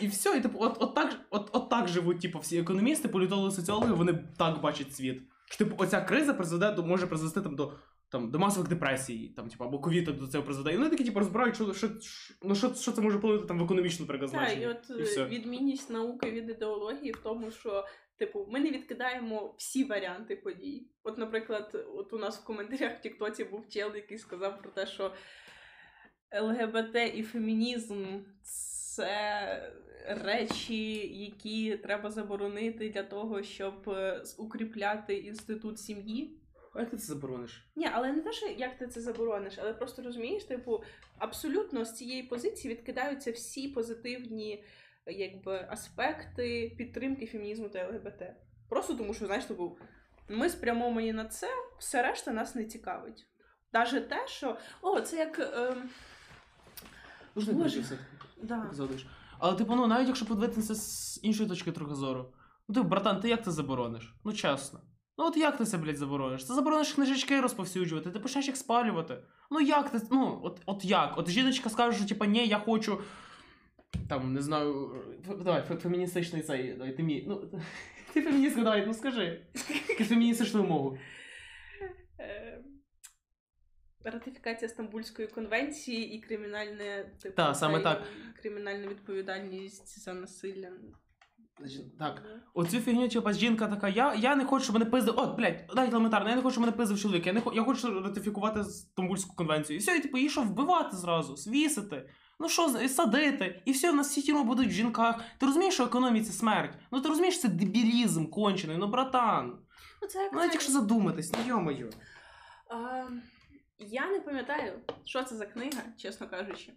і 0.00 0.06
все, 0.06 0.36
і 0.36 0.40
типу, 0.40 0.58
от, 0.60 0.76
от, 0.80 0.94
так, 0.94 1.20
от, 1.30 1.50
от 1.52 1.70
так 1.70 1.88
живуть, 1.88 2.20
типу, 2.20 2.38
всі 2.38 2.58
економісти, 2.58 3.08
політологи, 3.08 3.50
соціологи, 3.50 3.92
вони 3.92 4.24
так 4.38 4.60
бачать 4.60 4.94
світ. 4.94 5.22
Що, 5.50 5.64
типу, 5.64 5.74
оця 5.78 6.00
криза 6.00 6.34
призведе 6.34 6.72
до, 6.72 6.82
може 6.82 7.06
призвести 7.06 7.40
там 7.40 7.56
до. 7.56 7.72
Там, 8.10 8.30
до 8.30 8.38
масових 8.38 8.68
депресій, 8.68 9.32
там, 9.36 9.48
типу, 9.48 9.64
або 9.64 9.78
ковід 9.78 10.04
до 10.04 10.26
цього 10.26 10.44
призведе. 10.44 10.74
І 10.74 10.76
вони 10.76 10.90
такі, 10.90 11.04
типу, 11.04 11.18
розбирають, 11.18 11.54
що, 11.54 11.74
що, 11.74 11.88
що, 12.00 12.34
ну, 12.42 12.54
що, 12.54 12.74
що 12.74 12.92
це 12.92 13.00
може 13.00 13.18
вплинути 13.18 13.46
там 13.46 13.58
в 13.58 13.62
економічну 13.62 14.06
наприклад, 14.06 14.30
Так, 14.32 14.42
і 14.42 14.44
значення. 14.44 14.76
от 14.90 15.00
І 15.00 15.02
все. 15.02 15.24
відмінність 15.24 15.90
науки 15.90 16.30
від 16.30 16.50
ідеології 16.50 17.12
в 17.12 17.16
тому, 17.16 17.50
що 17.50 17.84
типу 18.18 18.46
ми 18.50 18.60
не 18.60 18.70
відкидаємо 18.70 19.54
всі 19.58 19.84
варіанти 19.84 20.36
подій. 20.36 20.86
От, 21.02 21.18
наприклад, 21.18 21.86
от 21.94 22.12
у 22.12 22.18
нас 22.18 22.38
в 22.38 22.44
коментарях 22.44 22.98
в 22.98 23.00
Тіктоці 23.00 23.44
був 23.44 23.68
чел, 23.68 23.94
який 23.94 24.18
сказав 24.18 24.62
про 24.62 24.70
те, 24.70 24.86
що 24.86 25.14
ЛГБТ 26.40 26.96
і 27.14 27.22
фемінізм 27.22 28.06
це 28.42 29.72
речі, 30.06 31.08
які 31.24 31.76
треба 31.76 32.10
заборонити 32.10 32.88
для 32.88 33.02
того, 33.02 33.42
щоб 33.42 33.88
е, 33.88 34.22
укріпляти 34.38 35.14
інститут 35.14 35.80
сім'ї. 35.80 36.40
А 36.74 36.80
як 36.80 36.90
ти 36.90 36.96
це 36.96 37.06
заборониш? 37.06 37.70
Ні, 37.76 37.88
але 37.92 38.12
не 38.12 38.20
те, 38.20 38.32
що 38.32 38.46
як 38.46 38.78
ти 38.78 38.86
це 38.86 39.00
заборониш, 39.00 39.54
але 39.58 39.74
просто 39.74 40.02
розумієш, 40.02 40.44
типу, 40.44 40.82
абсолютно 41.18 41.84
з 41.84 41.94
цієї 41.94 42.22
позиції 42.22 42.74
відкидаються 42.74 43.32
всі 43.32 43.68
позитивні 43.68 44.64
якби, 45.08 45.66
аспекти 45.70 46.74
підтримки 46.78 47.26
фемінізму 47.26 47.68
та 47.68 47.88
ЛГБТ. 47.88 48.22
Просто 48.68 48.94
тому, 48.94 49.14
що, 49.14 49.26
знаєш, 49.26 49.44
типу, 49.44 49.78
ми 50.28 50.50
спрямовані 50.50 51.12
на 51.12 51.24
це, 51.24 51.48
все 51.78 52.02
решта 52.02 52.32
нас 52.32 52.54
не 52.54 52.64
цікавить. 52.64 53.26
Навіть 53.72 54.08
те, 54.08 54.26
що 54.26 54.56
о, 54.82 55.00
це 55.00 55.16
як. 55.16 55.38
Можна 57.34 57.52
Боже. 57.52 57.98
Да. 58.42 58.70
Але, 59.38 59.56
типу, 59.56 59.74
ну, 59.74 59.86
навіть 59.86 60.06
якщо 60.06 60.26
подивитися 60.26 60.74
з 60.74 61.20
іншої 61.22 61.48
точки 61.48 61.72
трохи 61.72 61.94
зору. 61.94 62.32
Ну, 62.68 62.74
типу, 62.74 62.88
братан, 62.88 63.20
ти 63.20 63.28
як 63.28 63.44
це 63.44 63.50
заборониш? 63.50 64.14
Ну, 64.24 64.32
чесно. 64.32 64.80
Ну 65.18 65.24
от 65.24 65.36
як 65.36 65.56
ти 65.56 65.64
це, 65.64 65.78
блядь, 65.78 65.96
заборониш? 65.96 66.44
Ти 66.44 66.54
заборониш 66.54 66.92
книжечки 66.92 67.40
розповсюджувати, 67.40 68.10
ти 68.10 68.18
почнеш 68.18 68.46
їх 68.46 68.56
спалювати. 68.56 69.18
Ну 69.50 69.60
як 69.60 69.90
ти. 69.90 70.00
Ну, 70.10 70.40
от, 70.44 70.60
от 70.66 70.84
як? 70.84 71.18
От 71.18 71.30
жіночка 71.30 71.70
скаже, 71.70 71.98
що 71.98 72.08
типа, 72.08 72.26
ні, 72.26 72.46
я 72.46 72.58
хочу. 72.58 73.00
Там, 74.08 74.32
не 74.32 74.42
знаю. 74.42 75.02
Давай, 75.44 75.62
феміністичний 75.62 76.42
цей. 76.42 76.72
Давай, 76.72 76.96
ти 76.96 77.02
мій. 77.02 77.24
Ну, 77.28 77.50
ти 78.14 78.22
феміністка, 78.22 78.62
давай, 78.62 78.86
ну 78.86 78.94
скажи. 78.94 79.46
Якусь 79.88 80.08
феміністичну 80.08 80.62
вимогу. 80.62 80.98
Е, 82.20 82.64
Ратифікація 84.04 84.68
Стамбульської 84.68 85.28
конвенції 85.28 86.14
і 86.14 86.20
кримінальне 86.20 87.12
типу, 87.22 87.36
Та, 87.36 87.54
саме 87.54 87.80
та, 87.80 87.94
так. 87.94 88.08
кримінальна 88.42 88.86
відповідальність 88.88 90.00
за 90.00 90.14
насилля. 90.14 90.70
Так. 91.98 92.22
Оцю 92.54 92.80
фігню, 92.80 93.08
типа, 93.08 93.32
жінка 93.32 93.66
така, 93.66 93.88
я, 93.88 94.14
я 94.14 94.36
не 94.36 94.44
хочу, 94.44 94.64
щоб 94.64 94.74
мене 94.74 94.84
пиздив. 94.90 95.14
От, 95.16 95.36
блядь, 95.36 95.64
дай 95.74 95.88
елементарно, 95.88 96.28
я 96.30 96.36
не 96.36 96.42
хочу, 96.42 96.52
щоб 96.52 96.60
мене 96.60 96.72
пиздив 96.72 97.00
чоловік. 97.00 97.26
Я 97.26 97.32
не 97.32 97.40
хо- 97.40 97.52
я 97.54 97.62
хочу 97.64 98.00
ратифікувати 98.00 98.64
Стамбульську 98.64 99.36
конвенцію. 99.36 99.76
І 99.76 99.80
все, 99.80 99.96
і 99.96 100.00
типу, 100.00 100.16
її 100.16 100.30
що 100.30 100.42
вбивати 100.42 100.96
зразу, 100.96 101.36
свісити. 101.36 102.08
Ну 102.40 102.48
що, 102.48 102.68
з- 102.68 102.84
і 102.84 102.88
садити, 102.88 103.62
і 103.64 103.72
все, 103.72 103.90
в 103.90 103.94
нас 103.94 104.08
всі 104.08 104.22
тюрми 104.22 104.44
будуть 104.44 104.68
в 104.68 104.70
жінках. 104.70 105.20
Ти 105.38 105.46
розумієш, 105.46 105.74
що 105.74 105.84
економія 105.84 106.24
це 106.24 106.32
смерть? 106.32 106.74
Ну 106.90 107.00
ти 107.00 107.08
розумієш, 107.08 107.40
це 107.40 107.48
дебілізм 107.48 108.26
кончений, 108.26 108.76
ну 108.76 108.86
братан. 108.86 109.58
Ну, 110.02 110.08
це 110.08 110.22
як 110.22 110.32
Ну 110.32 110.38
навіть 110.38 110.52
якщо 110.52 110.72
задуматись, 110.72 111.32
ну 111.32 111.38
йо-моє. 111.46 111.86
А, 112.70 113.02
я 113.78 114.06
не 114.10 114.20
пам'ятаю, 114.20 114.72
що 115.04 115.22
це 115.22 115.36
за 115.36 115.46
книга, 115.46 115.82
чесно 115.96 116.28
кажучи. 116.28 116.72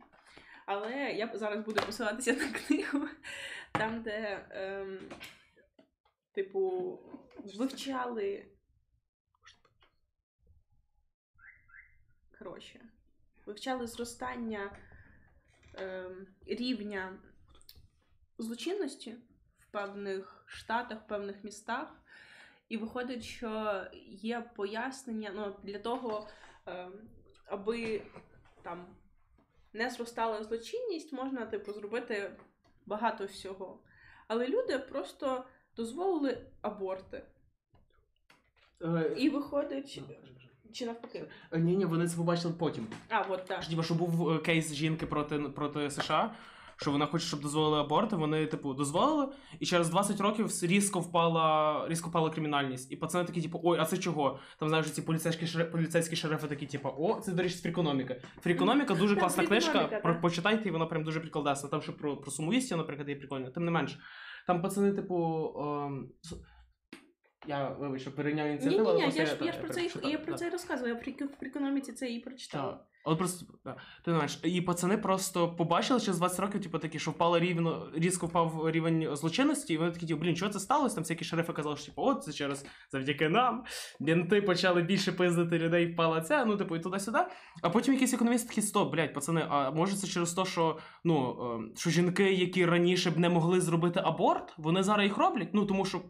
Але 0.73 1.11
я 1.11 1.31
зараз 1.33 1.65
буду 1.65 1.81
посилатися 1.85 2.33
на 2.33 2.51
книгу, 2.51 3.07
там, 3.71 4.01
де, 4.01 4.45
ем, 4.49 4.99
типу, 6.31 6.99
вивчали. 7.57 8.45
Коротше, 12.39 12.81
вивчали 13.45 13.87
зростання 13.87 14.77
ем, 15.73 16.27
рівня 16.45 17.19
злочинності 18.37 19.17
в 19.59 19.71
певних 19.71 20.43
штатах, 20.47 21.01
в 21.01 21.07
певних 21.07 21.43
містах. 21.43 22.01
І 22.69 22.77
виходить, 22.77 23.23
що 23.23 23.83
є 24.07 24.41
пояснення 24.55 25.31
ну, 25.35 25.55
для 25.63 25.79
того, 25.79 26.29
ем, 26.65 27.09
аби 27.45 28.01
там 28.61 29.00
не 29.73 29.89
зростала 29.89 30.43
злочинність, 30.43 31.13
можна 31.13 31.45
типу 31.45 31.73
зробити 31.73 32.31
багато 32.85 33.25
всього. 33.25 33.79
Але 34.27 34.47
люди 34.47 34.79
просто 34.79 35.45
дозволили 35.75 36.37
аборти. 36.61 37.23
І 39.17 39.29
виходить, 39.29 40.01
чи 40.73 40.85
навпаки. 40.85 41.25
Ні, 41.51 41.75
ні, 41.75 41.85
вони 41.85 42.07
це 42.07 42.17
побачили 42.17 42.53
потім. 42.59 42.87
А, 43.09 43.21
от 43.21 43.45
так. 43.45 43.63
Що, 43.63 43.83
що 43.83 43.93
був 43.93 44.31
е, 44.31 44.39
кейс 44.39 44.73
жінки 44.73 45.05
проти, 45.05 45.39
проти 45.39 45.91
США, 45.91 46.35
що 46.81 46.91
вона 46.91 47.05
хоче, 47.05 47.25
щоб 47.25 47.41
дозволили 47.41 47.79
аборти, 47.79 48.15
вони, 48.15 48.45
типу, 48.45 48.73
дозволили, 48.73 49.27
і 49.59 49.65
через 49.65 49.89
20 49.89 50.21
років 50.21 50.51
різко 50.63 50.99
впала, 50.99 51.85
різко 51.87 52.09
впала 52.09 52.29
кримінальність. 52.29 52.91
І 52.91 52.95
пацани 52.95 53.25
такі, 53.25 53.41
типу, 53.41 53.61
ой, 53.63 53.77
а 53.81 53.85
це 53.85 53.97
чого? 53.97 54.39
Там 54.59 54.69
знаєш, 54.69 54.91
ці 54.91 55.01
поліцейські 55.01 55.45
шери- 55.45 55.71
поліцейські 55.71 56.15
шерифи 56.15 56.47
такі, 56.47 56.65
типу, 56.65 56.89
о, 56.97 57.19
це, 57.21 57.31
до 57.31 57.43
речі, 57.43 57.55
з 57.55 57.61
фрікономіки. 57.61 58.21
Фрікономіка 58.41 58.93
дуже 58.95 59.15
класна 59.15 59.45
книжка. 59.45 59.79
Про, 60.03 60.21
почитайте, 60.21 60.69
і 60.69 60.71
вона 60.71 60.85
прям 60.85 61.03
дуже 61.03 61.19
прикладесна. 61.19 61.69
Там 61.69 61.81
що 61.81 61.97
про, 61.97 62.17
про 62.17 62.31
сумоїстів, 62.31 62.77
наприклад, 62.77 63.09
є 63.09 63.15
прикольно. 63.15 63.49
Тим 63.49 63.65
не 63.65 63.71
менш. 63.71 63.99
Там 64.47 64.61
пацани, 64.61 64.91
типу. 64.91 65.15
ем, 65.59 66.09
с- 66.25 66.35
я 67.47 67.69
вибач, 67.69 68.01
що 68.01 68.15
перейняв 68.15 68.47
Ні, 68.47 68.51
ініціативу. 68.51 68.83
ні, 68.83 68.89
але 68.89 68.97
ні, 68.97 69.03
я 69.15 69.25
ж 69.25 69.37
я 69.41 69.51
ж 69.51 69.59
про 69.59 69.69
це 69.69 69.85
і 69.85 70.09
я 70.09 70.17
про 70.17 70.33
це 70.33 70.47
і 70.47 70.49
розказую. 70.49 70.89
Я 70.89 70.95
при 70.95 71.11
при 71.39 71.49
економіці 71.49 71.93
це 71.93 72.09
і 72.09 72.19
прочитала. 72.19 72.71
Так. 72.71 72.87
От 73.03 73.17
просто, 73.17 73.45
да. 73.65 73.75
ти 74.05 74.11
знаєш, 74.11 74.39
і 74.43 74.61
пацани 74.61 74.97
просто 74.97 75.55
побачили 75.55 75.99
через 75.99 76.17
20 76.17 76.39
років, 76.39 76.61
типу, 76.61 76.79
такі, 76.79 76.99
що 76.99 77.11
впало 77.11 77.39
рівно, 77.39 77.89
різко 77.95 78.27
впав 78.27 78.69
рівень 78.69 79.15
злочинності, 79.15 79.73
і 79.73 79.77
вони 79.77 79.91
такі, 79.91 80.05
типу, 80.05 80.21
блін, 80.21 80.35
що 80.35 80.49
це 80.49 80.59
сталося? 80.59 80.95
Там 80.95 81.03
всякі 81.03 81.25
шерифи 81.25 81.53
казали, 81.53 81.75
що 81.75 81.85
типу, 81.85 82.01
от 82.01 82.23
це 82.23 82.33
через 82.33 82.65
завдяки 82.91 83.29
нам. 83.29 83.63
Бінти 83.99 84.41
почали 84.41 84.81
більше 84.81 85.11
пиздити 85.11 85.59
людей, 85.59 85.93
впала 85.93 86.21
ця, 86.21 86.45
ну, 86.45 86.57
типу, 86.57 86.75
і 86.75 86.79
туди-сюди. 86.79 87.19
А 87.61 87.69
потім 87.69 87.93
якісь 87.93 88.13
економісти 88.13 88.49
такі, 88.49 88.61
стоп, 88.61 88.91
блядь, 88.91 89.13
пацани, 89.13 89.45
а 89.49 89.71
може 89.71 89.95
це 89.95 90.07
через 90.07 90.33
те, 90.33 90.45
що, 90.45 90.77
ну, 91.03 91.37
е, 91.73 91.77
що 91.77 91.89
жінки, 91.89 92.33
які 92.33 92.65
раніше 92.65 93.11
б 93.11 93.17
не 93.17 93.29
могли 93.29 93.61
зробити 93.61 94.01
аборт, 94.03 94.53
вони 94.57 94.83
зараз 94.83 95.03
їх 95.03 95.17
роблять? 95.17 95.49
Ну, 95.53 95.65
тому 95.65 95.85
що 95.85 96.01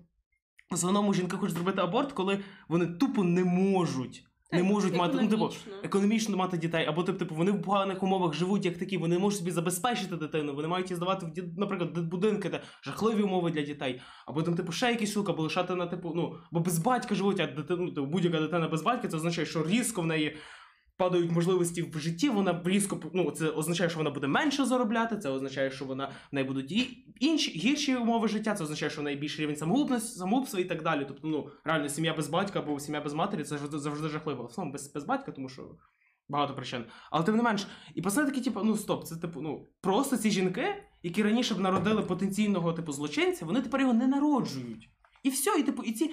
в 0.71 0.73
основному 0.73 1.13
жінка 1.13 1.37
хоче 1.37 1.53
зробити 1.53 1.81
аборт, 1.81 2.11
коли 2.11 2.39
вони 2.67 2.85
тупо 2.85 3.23
не 3.23 3.43
можуть. 3.43 4.23
Не 4.53 4.63
можуть 4.63 4.95
мати, 4.95 5.17
ну, 5.21 5.27
типу, 5.27 5.49
економічно. 5.83 6.37
мати 6.37 6.57
дітей, 6.57 6.85
або 6.85 7.03
тип, 7.03 7.17
типу, 7.17 7.35
вони 7.35 7.51
в 7.51 7.61
поганих 7.61 8.03
умовах 8.03 8.33
живуть 8.33 8.65
як 8.65 8.77
такі, 8.77 8.97
вони 8.97 9.15
не 9.15 9.21
можуть 9.21 9.39
собі 9.39 9.51
забезпечити 9.51 10.15
дитину, 10.15 10.55
вони 10.55 10.67
мають 10.67 10.89
її 10.89 10.95
здавати 10.95 11.25
в 11.25 11.59
наприклад, 11.59 11.97
будинки, 11.97 12.49
де 12.49 12.61
жахливі 12.83 13.21
умови 13.21 13.51
для 13.51 13.61
дітей, 13.61 14.01
або 14.27 14.43
там, 14.43 14.55
типу, 14.55 14.71
ще 14.71 14.89
якісь 14.91 15.11
штуки, 15.11 15.31
або 15.31 15.43
лишати 15.43 15.75
на 15.75 15.87
типу, 15.87 16.13
ну, 16.15 16.35
бо 16.51 16.59
без 16.59 16.79
батька 16.79 17.15
живуть, 17.15 17.39
а 17.39 17.47
дитину, 17.47 17.83
ну, 17.83 17.91
типу, 17.91 18.07
будь-яка 18.07 18.39
дитина 18.39 18.67
без 18.67 18.81
батька, 18.81 19.07
це 19.07 19.17
означає, 19.17 19.47
що 19.47 19.67
різко 19.67 20.01
в 20.01 20.05
неї 20.05 20.37
падають 20.97 21.31
можливості 21.31 21.81
в 21.81 21.99
житті, 21.99 22.29
вона 22.29 22.61
різко, 22.65 22.99
ну, 23.13 23.31
це 23.31 23.49
означає, 23.49 23.89
що 23.89 23.97
вона 23.97 24.09
буде 24.09 24.27
менше 24.27 24.65
заробляти, 24.65 25.17
це 25.17 25.29
означає, 25.29 25.71
що 25.71 25.85
вона 25.85 26.05
в 26.31 26.35
неї 26.35 26.47
будуть 26.47 26.71
інші 27.19 27.51
гірші 27.51 27.95
умови 27.95 28.27
життя, 28.27 28.55
це 28.55 28.63
означає, 28.63 28.89
що 28.89 29.01
в 29.01 29.03
неї 29.03 29.17
більший 29.17 29.41
рівень 29.45 29.55
самогубства 29.99 30.59
і 30.59 30.63
так 30.63 30.83
далі. 30.83 31.05
Тобто, 31.07 31.27
ну, 31.27 31.49
реально, 31.63 31.89
сім'я 31.89 32.13
без 32.13 32.27
батька 32.27 32.59
або 32.59 32.79
сім'я 32.79 33.01
без 33.01 33.13
матері 33.13 33.43
це 33.43 33.57
завжди 33.57 34.09
жахливо. 34.09 34.43
В 34.43 34.45
основному 34.45 34.73
без, 34.73 34.93
без 34.93 35.03
батька, 35.03 35.31
тому 35.31 35.49
що 35.49 35.63
Багато 36.31 36.55
причин. 36.55 36.85
Але 37.11 37.23
тим 37.23 37.35
не 37.35 37.43
менш, 37.43 37.67
і 37.95 38.01
пацани 38.01 38.29
такі, 38.29 38.41
типу, 38.41 38.61
ну 38.63 38.77
стоп, 38.77 39.05
це 39.05 39.15
типу, 39.15 39.41
ну 39.41 39.67
просто 39.81 40.17
ці 40.17 40.31
жінки, 40.31 40.83
які 41.03 41.23
раніше 41.23 41.55
б 41.55 41.59
народили 41.59 42.01
потенційного 42.01 42.73
типу 42.73 42.91
злочинця, 42.91 43.45
вони 43.45 43.61
тепер 43.61 43.81
його 43.81 43.93
не 43.93 44.07
народжують. 44.07 44.89
І 45.23 45.29
все, 45.29 45.59
і 45.59 45.63
типу, 45.63 45.83
і 45.83 45.91
ці. 45.91 46.11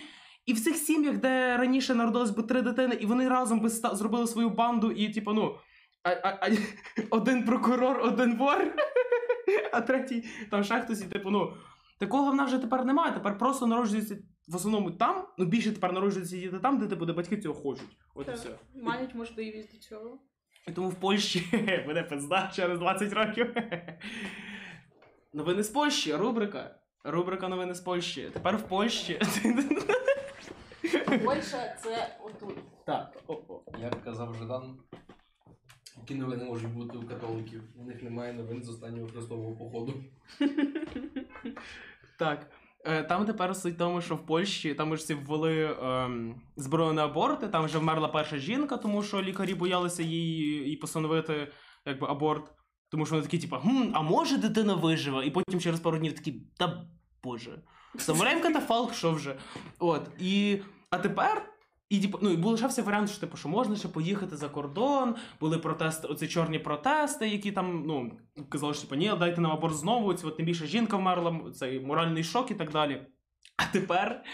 І 0.49 0.53
в 0.53 0.61
цих 0.61 0.77
сім'ях, 0.77 1.17
де 1.17 1.57
раніше 1.57 1.95
народилось 1.95 2.31
би 2.31 2.43
три 2.43 2.63
дитини, 2.63 2.95
і 3.01 3.07
вони 3.07 3.29
разом 3.29 3.61
би 3.61 3.67
ста- 3.69 3.95
зробили 3.95 4.27
свою 4.27 4.51
банду, 4.51 4.91
і 4.91 5.09
типу, 5.09 5.33
ну. 5.33 5.57
А, 6.03 6.11
а, 6.11 6.39
а, 6.41 6.51
один 7.11 7.45
прокурор, 7.45 8.01
один 8.01 8.37
вор, 8.37 8.75
а 9.73 9.81
третій 9.81 10.25
там 10.51 10.65
ще 10.65 10.81
хтось, 10.81 11.03
і 11.03 11.05
типу, 11.07 11.31
ну. 11.31 11.53
Такого 11.99 12.31
в 12.31 12.35
нас 12.35 12.49
вже 12.49 12.59
тепер 12.59 12.85
немає. 12.85 13.13
Тепер 13.13 13.39
просто 13.39 13.67
народжуються 13.67 14.17
в 14.49 14.57
основному 14.57 14.91
там, 14.91 15.27
ну 15.39 15.45
більше 15.45 15.73
тепер 15.73 15.93
народжуються 15.93 16.37
діти 16.37 16.59
там, 16.59 16.79
де 16.79 16.87
типу, 16.87 17.07
де 17.07 17.13
батьки 17.13 17.37
цього 17.37 17.55
хочуть. 17.55 17.97
От 18.15 18.23
і 18.23 18.31
Так. 18.31 18.37
все. 18.37 18.49
Мають 18.83 19.15
можливість 19.15 19.73
до 19.73 19.79
цього. 19.79 20.19
І 20.69 20.73
тому 20.73 20.89
в 20.89 20.95
Польщі 20.95 21.43
буде 21.87 22.03
пизда 22.03 22.51
через 22.55 22.79
20 22.79 23.13
років. 23.13 23.55
Новини 25.33 25.63
з 25.63 25.69
Польщі, 25.69 26.15
рубрика. 26.15 26.75
Рубрика 27.05 27.49
новини 27.49 27.75
з 27.75 27.81
Польщі. 27.81 28.31
Тепер 28.33 28.57
в 28.57 28.69
Польщі. 28.69 29.21
Польща 31.25 31.77
це 31.83 32.17
отут. 32.25 32.55
Так. 32.87 33.17
о, 33.27 33.33
о. 33.49 33.63
Як 33.83 34.05
казав 34.05 34.35
Жадан, 34.39 34.77
які 36.01 36.15
новини 36.15 36.45
можуть 36.45 36.75
бути 36.75 36.99
у 36.99 37.03
католиків. 37.03 37.63
У 37.77 37.85
них 37.85 38.03
немає 38.03 38.33
новин 38.33 38.63
з 38.63 38.69
останнього 38.69 39.09
хрестового 39.09 39.57
походу. 39.57 39.95
Так. 42.19 42.51
Е, 42.85 43.03
Там 43.03 43.27
тепер 43.27 43.57
суть 43.57 43.75
в 43.75 43.79
тому, 43.79 44.01
що 44.01 44.15
в 44.15 44.27
Польщі 44.27 44.75
там 44.75 44.97
ж 44.97 45.03
всі 45.03 45.15
ввели 45.15 45.77
ем, 45.83 46.41
зброю 46.57 46.93
на 46.93 47.05
аборти, 47.05 47.49
там 47.49 47.65
вже 47.65 47.79
вмерла 47.79 48.09
перша 48.09 48.39
жінка, 48.39 48.77
тому 48.77 49.03
що 49.03 49.23
лікарі 49.23 49.55
боялися 49.55 50.03
їй, 50.03 50.37
їй 50.69 50.77
постановити 50.77 51.53
якби, 51.87 52.07
аборт. 52.07 52.53
Тому 52.91 53.07
що 53.07 53.15
вони 53.15 53.25
такі, 53.27 53.39
типу, 53.39 53.57
хм, 53.57 53.91
а 53.93 54.03
може 54.03 54.39
дитина 54.39 54.75
виживе? 54.75 55.27
І 55.27 55.31
потім 55.31 55.61
через 55.61 55.81
пару 55.81 55.99
днів 55.99 56.13
такі, 56.15 56.43
та 56.59 56.85
боже. 57.23 57.63
Самураєм 57.99 58.41
катафалк, 58.41 58.95
що 58.95 59.13
вже. 59.13 59.37
От. 59.79 60.11
І, 60.21 60.59
а 60.91 60.99
тепер. 60.99 61.55
І 61.89 62.01
типу, 62.01 62.19
ну, 62.23 62.31
і 62.31 62.37
був 62.37 62.51
лишався 62.53 62.83
варіант, 62.83 63.11
що 63.11 63.21
типу, 63.21 63.37
що 63.37 63.49
можна 63.49 63.77
ще 63.77 63.89
поїхати 63.89 64.37
за 64.37 64.49
кордон, 64.49 65.15
були 65.41 65.59
протести, 65.59 66.09
оці 66.09 66.29
чорні 66.29 66.59
протести, 66.59 67.29
які 67.29 67.53
там, 67.53 67.83
ну, 67.87 68.13
казали, 68.49 68.75
що 68.75 68.83
типу, 68.83 68.95
ні, 68.95 69.13
дайте 69.19 69.41
нам 69.41 69.53
аборт 69.53 69.75
знову, 69.75 70.15
ці, 70.15 70.27
от, 70.27 70.37
тим 70.37 70.47
більше 70.47 70.67
жінка 70.67 70.97
вмерла, 70.97 71.41
цей 71.55 71.81
моральний 71.81 72.25
шок 72.25 72.51
і 72.51 72.55
так 72.55 72.73
далі. 72.73 73.07
А 73.57 73.73
тепер 73.73 74.25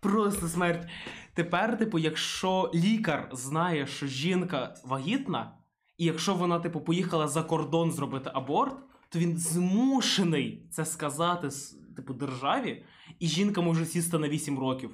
просто 0.00 0.48
смерть. 0.48 0.88
Тепер, 1.34 1.78
типу, 1.78 1.98
якщо 1.98 2.70
лікар 2.74 3.28
знає, 3.32 3.86
що 3.86 4.06
жінка 4.06 4.74
вагітна, 4.84 5.52
і 5.98 6.04
якщо 6.04 6.34
вона, 6.34 6.58
типу, 6.58 6.80
поїхала 6.80 7.28
за 7.28 7.42
кордон 7.42 7.92
зробити 7.92 8.30
аборт, 8.34 8.76
то 9.08 9.18
він 9.18 9.36
змушений 9.36 10.68
це 10.70 10.84
сказати 10.84 11.48
типу, 11.96 12.14
державі, 12.14 12.84
і 13.18 13.26
жінка 13.26 13.60
може 13.60 13.86
сісти 13.86 14.18
на 14.18 14.28
8 14.28 14.58
років. 14.58 14.90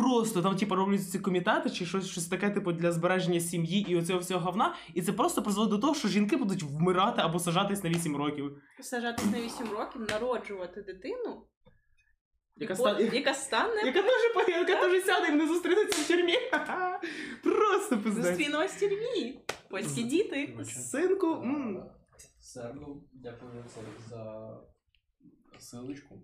Просто 0.00 0.42
там, 0.42 0.56
типу, 0.56 0.74
роблять 0.74 1.10
ці 1.10 1.18
комітети 1.18 1.70
чи 1.70 1.86
щось, 1.86 2.08
щось 2.08 2.26
таке, 2.26 2.50
типу, 2.50 2.72
для 2.72 2.92
збереження 2.92 3.40
сім'ї 3.40 3.86
і 3.88 3.96
оцього 3.96 4.18
всього 4.18 4.40
говна. 4.40 4.74
І 4.94 5.02
це 5.02 5.12
просто 5.12 5.42
призводить 5.42 5.70
до 5.70 5.78
того, 5.78 5.94
що 5.94 6.08
жінки 6.08 6.36
будуть 6.36 6.62
вмирати 6.62 7.22
або 7.22 7.38
сажатись 7.38 7.84
на 7.84 7.90
8 7.90 8.16
років. 8.16 8.62
Сажатись 8.80 9.26
на 9.32 9.40
8 9.40 9.68
років, 9.70 10.00
народжувати 10.10 10.82
дитину, 10.82 11.46
Яка, 12.56 12.74
бо- 12.74 12.88
ста... 12.88 13.00
яка 13.00 13.34
стане 13.34 13.82
яка 13.84 14.02
теж 14.02 14.32
по- 14.34 14.50
яка 14.52 14.80
теж 14.80 15.04
сяде 15.04 15.28
і 15.28 15.32
не 15.32 15.46
зустрінеться 15.48 16.02
в 16.02 16.08
тюрмі. 16.08 16.34
Просто 17.42 17.98
пиздець. 17.98 18.26
зустрінусь 18.26 18.70
в 18.70 18.80
тюрмі. 18.80 19.44
Польські 19.70 20.02
діти. 20.02 20.58
Синку, 20.64 21.26
е, 21.26 22.66
дякую 23.12 23.64
за, 23.74 24.16
за 24.16 24.60
силочку 25.58 26.18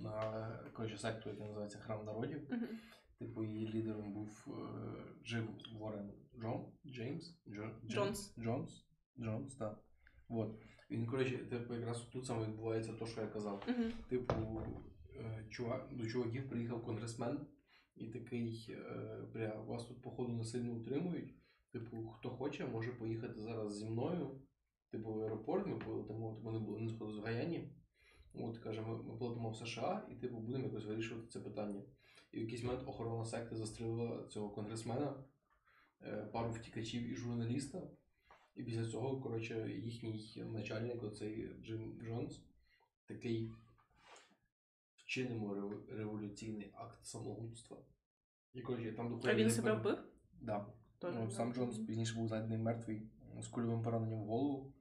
на 0.00 0.48
коротше, 0.72 0.98
секту, 0.98 1.30
який 1.30 1.44
називається 1.44 1.78
Храм 1.78 2.04
народів. 2.04 2.46
Мгм. 2.50 2.68
Типу, 3.18 3.44
її 3.44 3.68
лідером 3.68 4.12
був 4.12 4.46
е, 4.48 5.24
Джим 5.24 5.48
Ворен 5.72 6.12
Джон, 6.40 6.64
Джеймс 6.86 7.38
Джон, 7.48 7.72
Джонс. 7.86 8.34
Джонс. 8.38 8.86
Джонс, 9.18 9.54
так. 9.54 9.84
Вот. 10.28 10.62
Він, 10.90 11.06
коротше, 11.06 11.38
типу, 11.38 11.74
якраз 11.74 12.00
тут 12.00 12.26
саме 12.26 12.46
відбувається 12.46 12.92
те, 12.92 13.06
що 13.06 13.20
я 13.20 13.26
казав. 13.26 13.64
Мгм. 13.68 13.92
Типу, 14.08 14.62
е, 15.16 15.46
чувак, 15.50 15.88
до 15.92 16.06
чуваків 16.06 16.48
приїхав 16.48 16.84
конгресмен 16.84 17.46
і 17.96 18.06
такий, 18.06 18.66
е, 18.70 19.18
бля, 19.32 19.54
вас 19.54 19.84
тут, 19.84 20.02
походу, 20.02 20.32
не 20.32 20.44
сильно 20.44 20.72
утримують. 20.72 21.34
Типу, 21.72 22.08
хто 22.08 22.30
хоче, 22.30 22.66
може 22.66 22.92
поїхати 22.92 23.40
зараз 23.40 23.78
зі 23.78 23.84
мною. 23.84 24.40
Типу, 24.90 25.12
в 25.12 25.22
аеропорт 25.22 25.66
ми 25.66 25.78
полетимо, 25.78 26.32
типу, 26.32 26.40
вони 26.42 26.58
були 26.58 26.80
не 26.80 26.88
з 26.88 27.18
Гаяні. 27.18 27.72
От 28.34 28.58
каже, 28.58 28.80
ми, 28.82 29.02
ми 29.02 29.16
полетимо 29.16 29.50
в 29.50 29.56
США 29.56 30.06
і 30.10 30.14
типу 30.14 30.36
будемо 30.38 30.64
якось 30.64 30.84
вирішувати 30.84 31.26
це 31.28 31.40
питання. 31.40 31.82
І 32.32 32.38
в 32.38 32.40
якийсь 32.40 32.62
момент 32.62 32.88
охорона 32.88 33.24
секти 33.24 33.56
застрелила 33.56 34.26
цього 34.28 34.50
конгресмена, 34.50 35.24
е, 36.02 36.16
пару 36.32 36.50
втікачів 36.50 37.02
і 37.12 37.14
журналіста. 37.14 37.82
І 38.54 38.62
після 38.62 38.86
цього, 38.86 39.20
коротше, 39.20 39.70
їхній 39.70 40.42
начальник, 40.44 41.02
оцей 41.02 41.50
Джим 41.62 42.00
Джонс, 42.02 42.40
такий 43.06 43.50
вчинимо 44.96 45.54
рев- 45.54 45.96
революційний 45.96 46.70
акт 46.74 47.04
самогубства. 47.06 47.76
І 48.52 48.60
коротше, 48.62 48.92
там 48.92 49.20
А 49.24 49.34
він 49.34 49.50
себе 49.50 49.72
вбив? 49.74 49.98
Да. 50.40 50.66
Тоже 50.98 51.18
Ну, 51.24 51.30
сам. 51.30 51.54
Джонс 51.54 51.78
пізніше 51.78 52.14
був 52.14 52.28
знайдений 52.28 52.58
мертвий 52.58 53.02
з 53.40 53.48
кульовим 53.48 53.82
пораненням 53.82 54.22
в 54.22 54.26
голову. 54.26 54.72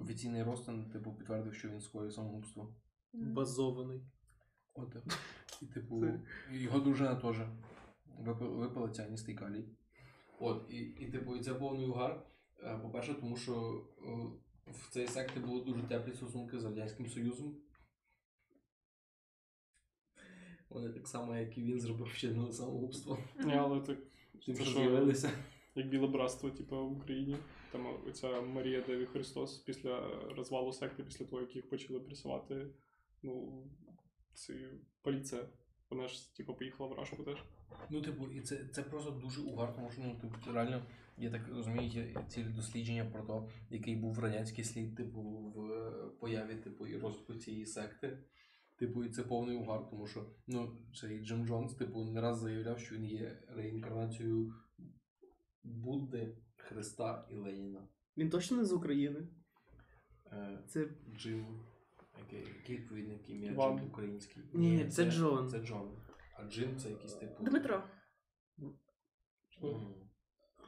Офіційний 0.00 0.42
розтин, 0.42 0.90
типу, 0.90 1.12
підтвердив, 1.14 1.54
що 1.54 1.68
він 1.68 1.80
скоїв 1.80 2.12
самогубство. 2.12 2.74
Базований. 3.12 4.02
От. 4.74 4.96
І, 5.62 5.66
типу, 5.66 6.04
його 6.52 6.78
дружина 6.80 7.14
теж 7.14 7.36
випила, 8.18 8.50
випила 8.50 8.88
ціаністий 8.88 9.34
калій. 9.34 9.64
От, 10.40 10.66
і, 10.70 10.76
і, 10.78 11.10
типу, 11.10 11.36
і 11.36 11.40
це 11.40 11.54
повний 11.54 11.86
угар. 11.86 12.26
Е, 12.62 12.78
По-перше, 12.78 13.14
тому 13.14 13.36
що 13.36 13.84
е, 14.06 14.10
в 14.72 14.90
цій 14.90 15.06
секті 15.06 15.40
були 15.40 15.64
дуже 15.64 15.82
теплі 15.82 16.12
стосунки 16.14 16.58
з 16.58 16.64
Радянським 16.64 17.06
Союзом. 17.08 17.56
Вони 20.70 20.88
так 20.88 21.08
само, 21.08 21.36
як 21.36 21.58
і 21.58 21.62
він 21.62 21.80
зробив 21.80 22.06
вчинили 22.06 22.52
самогубство. 22.52 23.18
Ні, 23.44 23.52
але 23.54 23.80
так, 23.80 23.98
Тим, 24.46 24.54
Це 24.54 24.62
що 24.62 24.70
що? 24.70 24.80
з'явилися. 24.80 25.30
як 25.74 25.88
біле 25.88 26.06
братство, 26.06 26.50
типу, 26.50 26.88
в 26.88 26.92
Україні. 26.96 27.36
Там 27.72 27.86
оця 28.08 28.40
Марія 28.40 28.80
Деві 28.80 29.06
Христос 29.06 29.58
після 29.58 30.08
розвалу 30.36 30.72
секти, 30.72 31.02
після 31.02 31.24
того, 31.24 31.42
як 31.42 31.56
їх 31.56 31.68
почали 31.68 32.00
пресувати, 32.00 32.66
ну, 33.22 33.64
ці 34.34 34.54
поліція. 35.02 35.48
Вона 35.90 36.08
ж, 36.08 36.36
типу, 36.36 36.54
поїхала 36.54 36.90
в 36.90 36.98
Рашку 36.98 37.22
теж. 37.22 37.44
Ну, 37.90 38.02
типу, 38.02 38.26
і 38.26 38.40
це, 38.40 38.68
це 38.72 38.82
просто 38.82 39.10
дуже 39.10 39.40
угар, 39.40 39.74
тому 39.74 39.90
що 39.90 40.02
ну, 40.02 40.14
типу, 40.20 40.52
реально, 40.52 40.82
я 41.18 41.30
так 41.30 41.48
розумію, 41.48 41.88
є 41.88 42.24
цілі 42.28 42.48
дослідження 42.48 43.04
про 43.04 43.22
те, 43.22 43.54
який 43.70 43.96
був 43.96 44.18
радянський 44.18 44.64
слід, 44.64 44.96
типу, 44.96 45.20
в 45.22 46.20
появі, 46.20 46.54
типу, 46.54 46.86
і 46.86 46.96
розвитку 46.96 47.34
цієї 47.34 47.66
секти. 47.66 48.18
Типу, 48.76 49.04
і 49.04 49.10
це 49.10 49.22
повний 49.22 49.56
угар, 49.56 49.90
тому 49.90 50.06
що 50.06 50.26
ну, 50.46 50.76
цей 50.94 51.24
Джим 51.24 51.46
Джонс, 51.46 51.74
типу, 51.74 52.04
не 52.04 52.20
раз 52.20 52.38
заявляв, 52.38 52.78
що 52.78 52.94
він 52.94 53.04
є 53.04 53.42
реінкарнацією 53.48 54.54
Будди, 55.62 56.36
Христа 56.56 57.28
і 57.30 57.36
Леніна. 57.36 57.88
Він 58.16 58.30
точно 58.30 58.56
не 58.56 58.64
з 58.64 58.72
України. 58.72 59.28
Е, 60.32 60.58
Це. 60.68 60.88
Джим, 61.16 61.60
який, 62.22 62.54
який 62.56 62.76
відповідник 62.76 63.30
ім'я. 63.30 63.52
Джим 63.52 63.86
український. 63.88 64.42
Ні, 64.52 64.88
це 64.88 65.10
Джон. 65.10 65.48
Це 65.48 65.58
Джон. 65.58 65.96
А 66.38 66.44
Джим 66.44 66.76
це 66.78 66.90
якийсь 66.90 67.14
типу. 67.14 67.44
Дмитро. 67.44 67.84
М. 68.58 68.74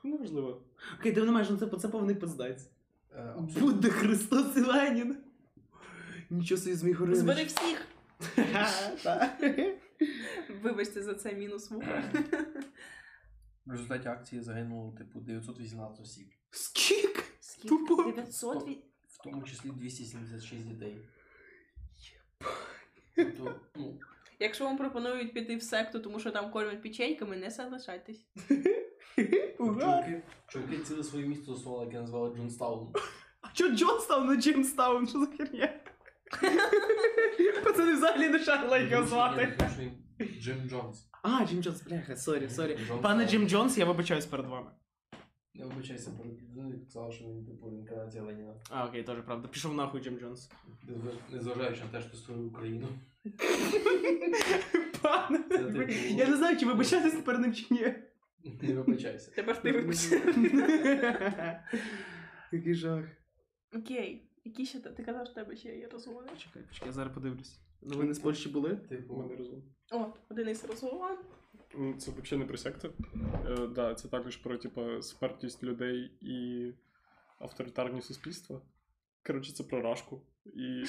Ну, 0.05 0.19
можливо. 0.19 0.63
Окей, 1.01 1.13
ти 1.13 1.23
не 1.23 1.31
маєш, 1.31 1.51
ну 1.51 1.57
це, 1.57 1.79
це 1.79 1.89
повний 1.89 2.15
пиздець. 2.15 2.71
Е. 3.13 3.35
Будде 3.61 3.91
Христос 3.91 4.57
і 4.57 4.61
Ленін. 4.61 5.17
Нічого 6.31 6.61
собі 6.61 6.75
зміг. 6.75 7.15
Збери 7.15 7.45
всіх. 7.45 7.87
Вибачте 10.63 11.03
за 11.03 11.15
це 11.15 11.35
мінус 11.35 11.71
вуха. 11.71 12.13
В 13.67 13.71
результаті 13.71 14.09
акції 14.09 14.43
загинуло 14.43 14.93
типу 14.93 15.21
918 15.21 16.01
осіб, 16.01 16.27
Скік? 16.51 17.25
Скільки? 17.41 17.69
Тупо. 17.69 18.05
900 18.05 18.69
в 19.07 19.23
тому 19.25 19.43
числі 19.43 19.71
276 19.71 20.69
дітей. 20.69 21.09
Тобто, 23.17 23.61
ну, 23.77 23.99
Якщо 24.41 24.65
вам 24.65 24.77
пропонують 24.77 25.35
піти 25.35 25.57
в 25.57 25.63
секту, 25.63 26.01
тому 26.01 26.21
що 26.21 26.31
там 26.31 26.51
кормять 26.51 26.83
печеньками, 26.83 27.37
не 27.37 27.51
соглашайтесь. 27.51 28.27
Чуваки, 29.57 30.23
чуваки 30.49 30.79
ціле 30.79 31.05
своє 31.05 31.27
місто 31.27 31.55
заснували, 31.55 31.85
яке 31.85 32.01
назвали 32.01 32.37
Джонстаун. 32.37 32.93
А 33.41 33.49
чо 33.53 33.69
Джонстаун 33.69 34.27
не 34.27 34.37
Джимстаун? 34.37 35.09
Що 35.09 35.19
за 35.19 35.27
херня? 35.27 35.81
Пацани 37.65 37.93
взагалі 37.93 38.29
не 38.29 38.39
шарили, 38.39 38.81
як 38.81 38.91
його 38.91 39.07
звати. 39.07 39.59
Джим 40.41 40.69
Джонс. 40.69 41.09
А, 41.23 41.47
Джим 41.47 41.63
Джонс, 41.63 41.83
бляха, 41.83 42.17
сорі, 42.17 42.49
сорі. 42.49 42.79
Пане 43.03 43.29
Джим 43.29 43.49
Джонс, 43.49 43.79
я 43.79 43.85
вибачаюсь 43.85 44.27
перед 44.27 44.47
вами. 44.47 44.71
Не 45.55 45.65
вибачайся 45.65 46.11
перед 46.11 46.85
сказала, 46.89 47.13
що 47.13 47.25
він 47.25 47.45
типу 47.47 47.71
інкарнація 47.71 48.23
Леніна. 48.23 48.55
А, 48.71 48.87
окей, 48.87 49.03
теж 49.03 49.19
правда. 49.25 49.49
Пішов 49.49 49.75
нахуй 49.75 50.01
Джим 50.01 50.19
Джонс. 50.19 50.51
Незважаючи 51.33 51.81
на 51.85 51.91
те, 51.91 52.01
що 52.09 52.17
створив 52.17 52.47
Україну. 52.47 52.89
Пане, 55.03 55.39
типу- 55.39 55.93
я 55.93 56.29
не 56.29 56.37
знаю, 56.37 56.57
чи 56.59 56.67
вибачатись 56.67 57.15
перед 57.15 57.41
ним 57.41 57.55
чи 57.55 57.67
ні. 57.75 57.95
Не 58.63 58.75
вибачайся. 58.75 59.31
Тепер 59.37 59.63
ти 59.63 59.73
вибач. 59.73 60.13
Який 62.53 62.75
жах. 62.75 63.05
Окей. 63.77 64.31
Які 64.45 64.67
ще 64.67 64.81
ти? 64.81 64.91
Ти 64.91 65.03
казав, 65.03 65.25
що 65.27 65.33
в 65.33 65.35
тебе 65.35 65.57
ще 65.57 65.77
є 65.77 65.89
розгони? 65.89 66.29
Чекай, 66.39 66.63
почекай, 66.63 66.89
я 66.89 66.93
зараз 66.93 67.15
подивлюсь. 67.15 67.61
Новини 67.83 68.15
з 68.15 68.19
Польщі 68.19 68.49
були? 68.49 68.73
У 68.73 68.89
Типу, 68.89 69.17
мене 69.17 69.37
розум. 69.37 69.63
О, 69.93 70.07
один 70.31 70.49
із 70.49 70.65
розгон. 70.65 71.19
Це 71.99 72.11
взагалі 72.11 72.39
не 72.43 72.49
про 72.49 72.57
секти. 72.59 72.91
Е, 73.49 73.67
да, 73.67 73.95
це 73.95 74.09
також 74.09 74.37
про 74.37 74.59
типа 74.59 75.03
смертність 75.03 75.63
людей 75.63 76.11
і 76.21 76.73
авторитарні 77.39 78.03
суспільства. 78.03 78.61
Коротше, 79.27 79.53
це 79.53 79.65
про 79.65 79.83
рашку. 79.83 80.23
І 80.45 80.85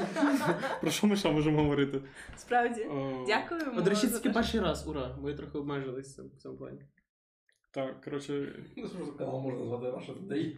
про 0.80 0.90
що 0.90 1.06
ми 1.06 1.16
ще 1.16 1.30
можемо 1.32 1.62
говорити? 1.62 2.02
Справді. 2.36 2.80
Е, 2.80 3.24
Дякуємо. 3.26 3.72
От, 3.78 3.84
до 3.84 3.90
речі, 3.90 4.06
за 4.06 4.16
це 4.16 4.22
те, 4.22 4.30
перший 4.30 4.60
раз, 4.60 4.88
ура. 4.88 5.16
Ми 5.22 5.34
трохи 5.34 5.58
обмежились 5.58 6.18
в 6.18 6.36
цьому- 6.36 6.58
плані. 6.58 6.80
Так, 7.70 8.04
коротше, 8.04 8.64
ну, 8.76 8.88
що 8.88 9.12
канал 9.12 9.40
можна 9.40 9.60
назвати 9.60 9.90
Раша 9.90 10.12
Today. 10.12 10.56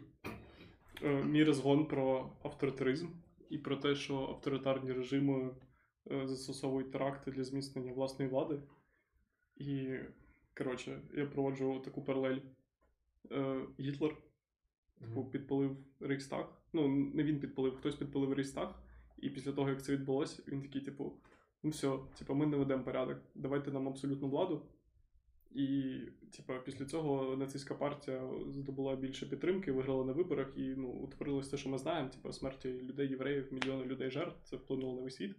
е, 1.02 1.24
мій 1.24 1.44
розгон 1.44 1.86
про 1.86 2.30
авторитаризм 2.42 3.08
і 3.50 3.58
про 3.58 3.76
те, 3.76 3.94
що 3.94 4.14
авторитарні 4.16 4.92
режими 4.92 5.50
е, 6.10 6.26
застосовують 6.26 6.92
теракти 6.92 7.30
для 7.30 7.44
зміцнення 7.44 7.92
власної 7.92 8.30
влади. 8.30 8.62
І, 9.68 10.00
коротше, 10.54 11.00
я 11.14 11.26
проводжу 11.26 11.80
таку 11.84 12.04
паралель. 12.04 12.38
Е, 13.30 13.66
Гітлер 13.80 14.16
типу, 15.00 15.24
підпалив 15.24 15.76
Рейхстаг. 16.00 16.62
Ну, 16.72 16.88
не 16.88 17.22
він 17.22 17.40
підпалив, 17.40 17.76
хтось 17.76 17.96
підпалив 17.96 18.32
Рейхстаг. 18.32 18.82
І 19.18 19.30
після 19.30 19.52
того, 19.52 19.68
як 19.70 19.82
це 19.82 19.92
відбулося, 19.92 20.42
він 20.48 20.62
такий, 20.62 20.80
типу, 20.80 21.12
ну 21.62 21.70
все, 21.70 21.98
типу, 22.18 22.34
ми 22.34 22.46
не 22.46 22.56
ведемо 22.56 22.84
порядок, 22.84 23.18
давайте 23.34 23.70
нам 23.70 23.88
абсолютну 23.88 24.28
владу. 24.28 24.66
І, 25.50 25.98
типу, 26.36 26.52
після 26.64 26.84
цього 26.84 27.36
нацистська 27.36 27.74
партія 27.74 28.30
здобула 28.48 28.96
більше 28.96 29.26
підтримки, 29.26 29.72
виграла 29.72 30.04
на 30.04 30.12
виборах, 30.12 30.52
і 30.56 30.74
ну, 30.76 30.88
утворилось 30.88 31.48
те, 31.48 31.56
що 31.56 31.68
ми 31.68 31.78
знаємо, 31.78 32.08
типу, 32.08 32.32
смерті 32.32 32.68
людей, 32.68 33.08
євреїв, 33.08 33.52
мільйони 33.52 33.84
людей 33.84 34.10
жертв, 34.10 34.42
це 34.44 34.56
вплинуло 34.56 34.96
на 34.96 35.02
весь 35.02 35.16
світ. 35.16 35.36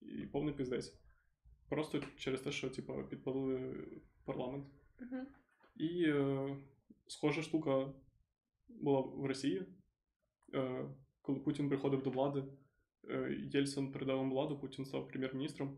І 0.00 0.26
повний 0.26 0.54
піздець. 0.54 0.98
Просто 1.68 2.00
через 2.16 2.40
те, 2.40 2.52
що 2.52 2.70
типу, 2.70 3.04
підпалили 3.10 3.84
парламент. 4.24 4.66
Мгм. 5.00 5.26
І 5.76 6.04
е, 6.04 6.56
схожа 7.06 7.42
штука 7.42 7.92
була 8.68 9.00
в 9.00 9.26
Росії. 9.26 9.66
Е, 10.54 10.88
коли 11.22 11.38
Путін 11.38 11.68
приходив 11.68 12.02
до 12.02 12.10
влади, 12.10 12.44
е, 13.10 13.36
Єльцин 13.52 13.92
передав 13.92 14.16
йому 14.16 14.34
владу, 14.34 14.58
Путін 14.58 14.84
став 14.84 15.08
прем'єр-міністром, 15.08 15.76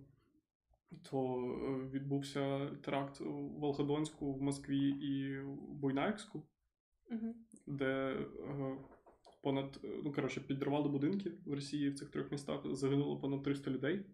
то 1.10 1.36
е, 1.36 1.88
відбувся 1.90 2.70
теракт 2.82 3.20
у 3.20 3.32
Волгодонську, 3.48 4.34
в 4.34 4.42
Москві 4.42 4.88
і 4.88 5.38
в 5.38 5.74
Буйнакську, 5.74 6.42
Мгм. 7.10 7.34
де 7.66 7.86
е, 7.86 8.76
понад, 9.42 9.80
ну, 10.04 10.12
коротше, 10.12 10.40
підривали 10.40 10.88
будинки 10.88 11.32
в 11.46 11.54
Росії 11.54 11.90
в 11.90 11.94
цих 11.98 12.10
трьох 12.10 12.32
містах, 12.32 12.74
загинуло 12.74 13.20
понад 13.20 13.42
300 13.42 13.70
людей. 13.70 14.04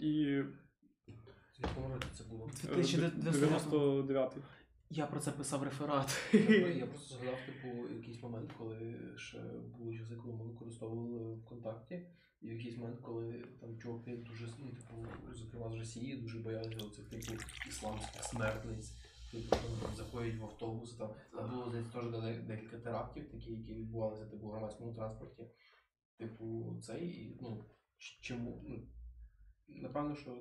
І 0.00 0.40
В 0.40 1.62
якому 1.62 1.94
році 1.94 2.06
це 2.18 2.24
було? 2.24 2.50
е, 2.64 2.74
2099 2.74 3.62
99-й. 3.68 4.40
Я 4.90 5.06
про 5.06 5.20
це 5.20 5.30
писав 5.32 5.62
реферат. 5.62 6.18
Я 6.78 6.86
просто 6.86 7.14
згадав, 7.14 7.38
типу, 7.46 7.88
якийсь 7.94 8.22
момент, 8.22 8.50
коли 8.58 8.96
ще 9.16 9.38
були 9.78 9.98
часи, 9.98 10.14
коли 10.16 10.34
ми 10.34 10.44
використовували 10.44 11.34
ВКонтакті, 11.34 12.06
і 12.40 12.48
в 12.48 12.52
якийсь 12.52 12.76
момент, 12.76 13.00
коли 13.02 13.44
там 13.60 13.78
чуваки 13.78 14.16
дуже, 14.16 14.48
ну, 14.58 14.70
типу, 14.70 15.06
зокрема 15.34 15.70
з 15.70 15.74
Росії, 15.74 16.16
дуже 16.16 16.38
боялися 16.38 16.86
оцих 16.86 17.04
типу 17.08 17.32
ісламських 17.68 18.24
смертниць. 18.24 18.92
Типу, 19.32 19.48
там 19.56 19.94
заходять 19.96 20.36
в 20.38 20.44
автобус, 20.44 20.94
там, 20.96 21.10
там 21.32 21.50
було 21.50 21.68
здається 21.68 21.92
теж 22.00 22.10
де- 22.10 22.42
декілька 22.46 22.78
терактів, 22.78 23.30
такі, 23.30 23.52
які 23.52 23.74
відбувалися 23.74 24.24
типу, 24.26 24.46
в 24.46 24.50
громадському 24.50 24.94
транспорті. 24.94 25.42
Типу, 26.18 26.76
цей, 26.82 27.08
і, 27.08 27.38
ну, 27.42 27.64
ч- 27.98 28.18
чому, 28.22 28.64
ну, 28.68 28.88
напевно, 29.76 30.14
що, 30.16 30.36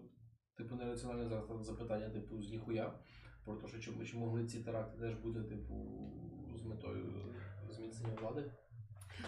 типу, 0.58 0.76
нераціональне 0.76 1.30
зараз 1.30 1.66
запитання, 1.66 2.10
типу, 2.10 2.42
з 2.44 2.52
ніхуя. 2.52 2.94
Про 3.46 3.56
те, 3.56 3.68
що 3.68 3.80
чи, 3.80 4.06
чи 4.06 4.18
могли 4.18 4.46
ці 4.46 4.60
теракти 4.64 5.00
теж 5.02 5.14
бути, 5.16 5.40
типу, 5.44 5.88
з 6.56 6.64
метою 6.66 7.06
зміцнення 7.70 8.16
влади? 8.22 8.52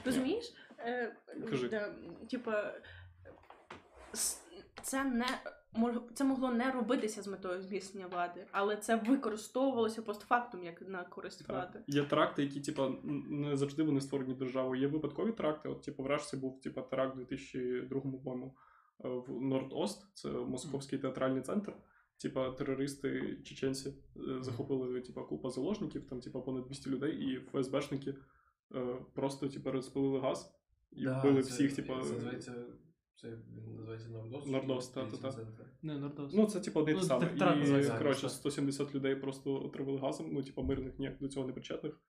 Розумієш? 0.06 0.54
Е, 0.80 1.16
Кажи. 1.50 1.92
Типа, 2.30 2.74
с- 4.14 4.42
це 4.82 5.04
не 5.04 5.26
це 6.14 6.24
могло 6.24 6.52
не 6.52 6.72
робитися 6.72 7.22
з 7.22 7.28
метою 7.28 7.62
зміцнення 7.62 8.08
влади, 8.08 8.46
але 8.52 8.78
це 8.78 8.96
використовувалося 8.96 10.02
постфактум 10.02 10.64
як 10.64 10.82
на 10.82 11.04
користь 11.04 11.50
влади. 11.50 11.80
Є 11.88 12.04
теракти, 12.04 12.44
які, 12.44 12.62
типа, 12.62 12.86
н- 12.88 13.02
не 13.30 13.58
завжди 13.58 13.84
вони 13.84 14.02
створені 14.02 14.34
державою. 14.34 14.82
Є 14.82 14.88
випадкові 14.88 15.32
теракти. 15.32 15.70
От, 15.70 15.82
типу, 15.84 16.04
в 16.04 16.08
Рашці 16.08 16.38
був 16.38 16.62
типа, 16.62 16.82
теракт 16.82 17.16
у 17.16 17.18
2002 17.18 18.02
по-моєму, 18.02 18.56
в 19.04 19.42
Норд-Ост, 19.42 20.12
це 20.14 20.30
московський 20.30 21.00
театральний 21.00 21.42
центр. 21.42 21.74
Типа, 22.22 22.52
терористи 22.52 23.38
чеченці 23.44 23.90
е, 23.90 24.44
захопили 24.44 25.02
типа, 25.02 25.24
купа 25.24 25.50
заложників, 25.50 26.08
там, 26.08 26.20
типа, 26.20 26.42
понад 26.42 26.66
200 26.66 26.90
людей, 26.90 27.12
і 27.12 27.40
ФСБшники 27.40 28.16
е, 28.76 28.96
просто 29.14 29.50
типа, 29.50 29.72
розпилили 29.72 30.20
газ 30.20 30.54
і 30.92 31.08
вбили 31.08 31.40
всіх, 31.40 31.76
типа. 31.76 32.02
Це 32.02 32.14
називається, 32.14 32.66
це 33.16 33.28
він 33.30 33.76
називається 33.76 34.10
Нордост? 34.10 34.48
Нордост, 34.48 34.94
та-та-та. 34.94 35.32
центр? 35.32 35.66
Не, 35.82 35.98
Нордос. 35.98 36.34
Ну, 36.34 36.46
це 36.46 36.72
одне 36.76 36.92
й 36.92 36.96
Ну, 36.96 37.02
саме. 37.02 37.26
так 37.38 37.58
І, 37.58 37.98
коротше, 37.98 38.30
170 38.30 38.96
людей 38.96 39.16
просто 39.16 39.64
отравили 39.64 40.00
газом, 40.00 40.30
ну, 40.32 40.44
типу, 40.44 40.64
мирних 40.64 41.00
ніяк 41.00 41.20
до 41.20 41.28
цього 41.28 41.48
не 41.48 41.54
причетних. 41.54 42.02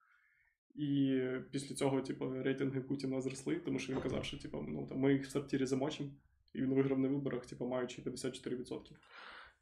І 0.75 1.21
після 1.51 1.75
цього, 1.75 2.01
типу, 2.01 2.29
рейтинги 2.29 2.81
Путіна 2.81 3.21
зросли, 3.21 3.55
тому 3.55 3.79
що 3.79 3.93
він 3.93 4.01
казав, 4.01 4.25
що 4.25 4.37
типу, 4.37 4.65
ну, 4.67 4.87
там, 4.87 4.97
ми 4.97 5.13
їх 5.13 5.27
в 5.27 5.29
сортирі 5.29 5.65
замочимо, 5.65 6.09
і 6.53 6.61
він 6.61 6.73
виграв 6.73 6.99
на 6.99 7.07
виборах, 7.07 7.45
типу, 7.45 7.65
маючи 7.65 8.01
54%. 8.01 8.79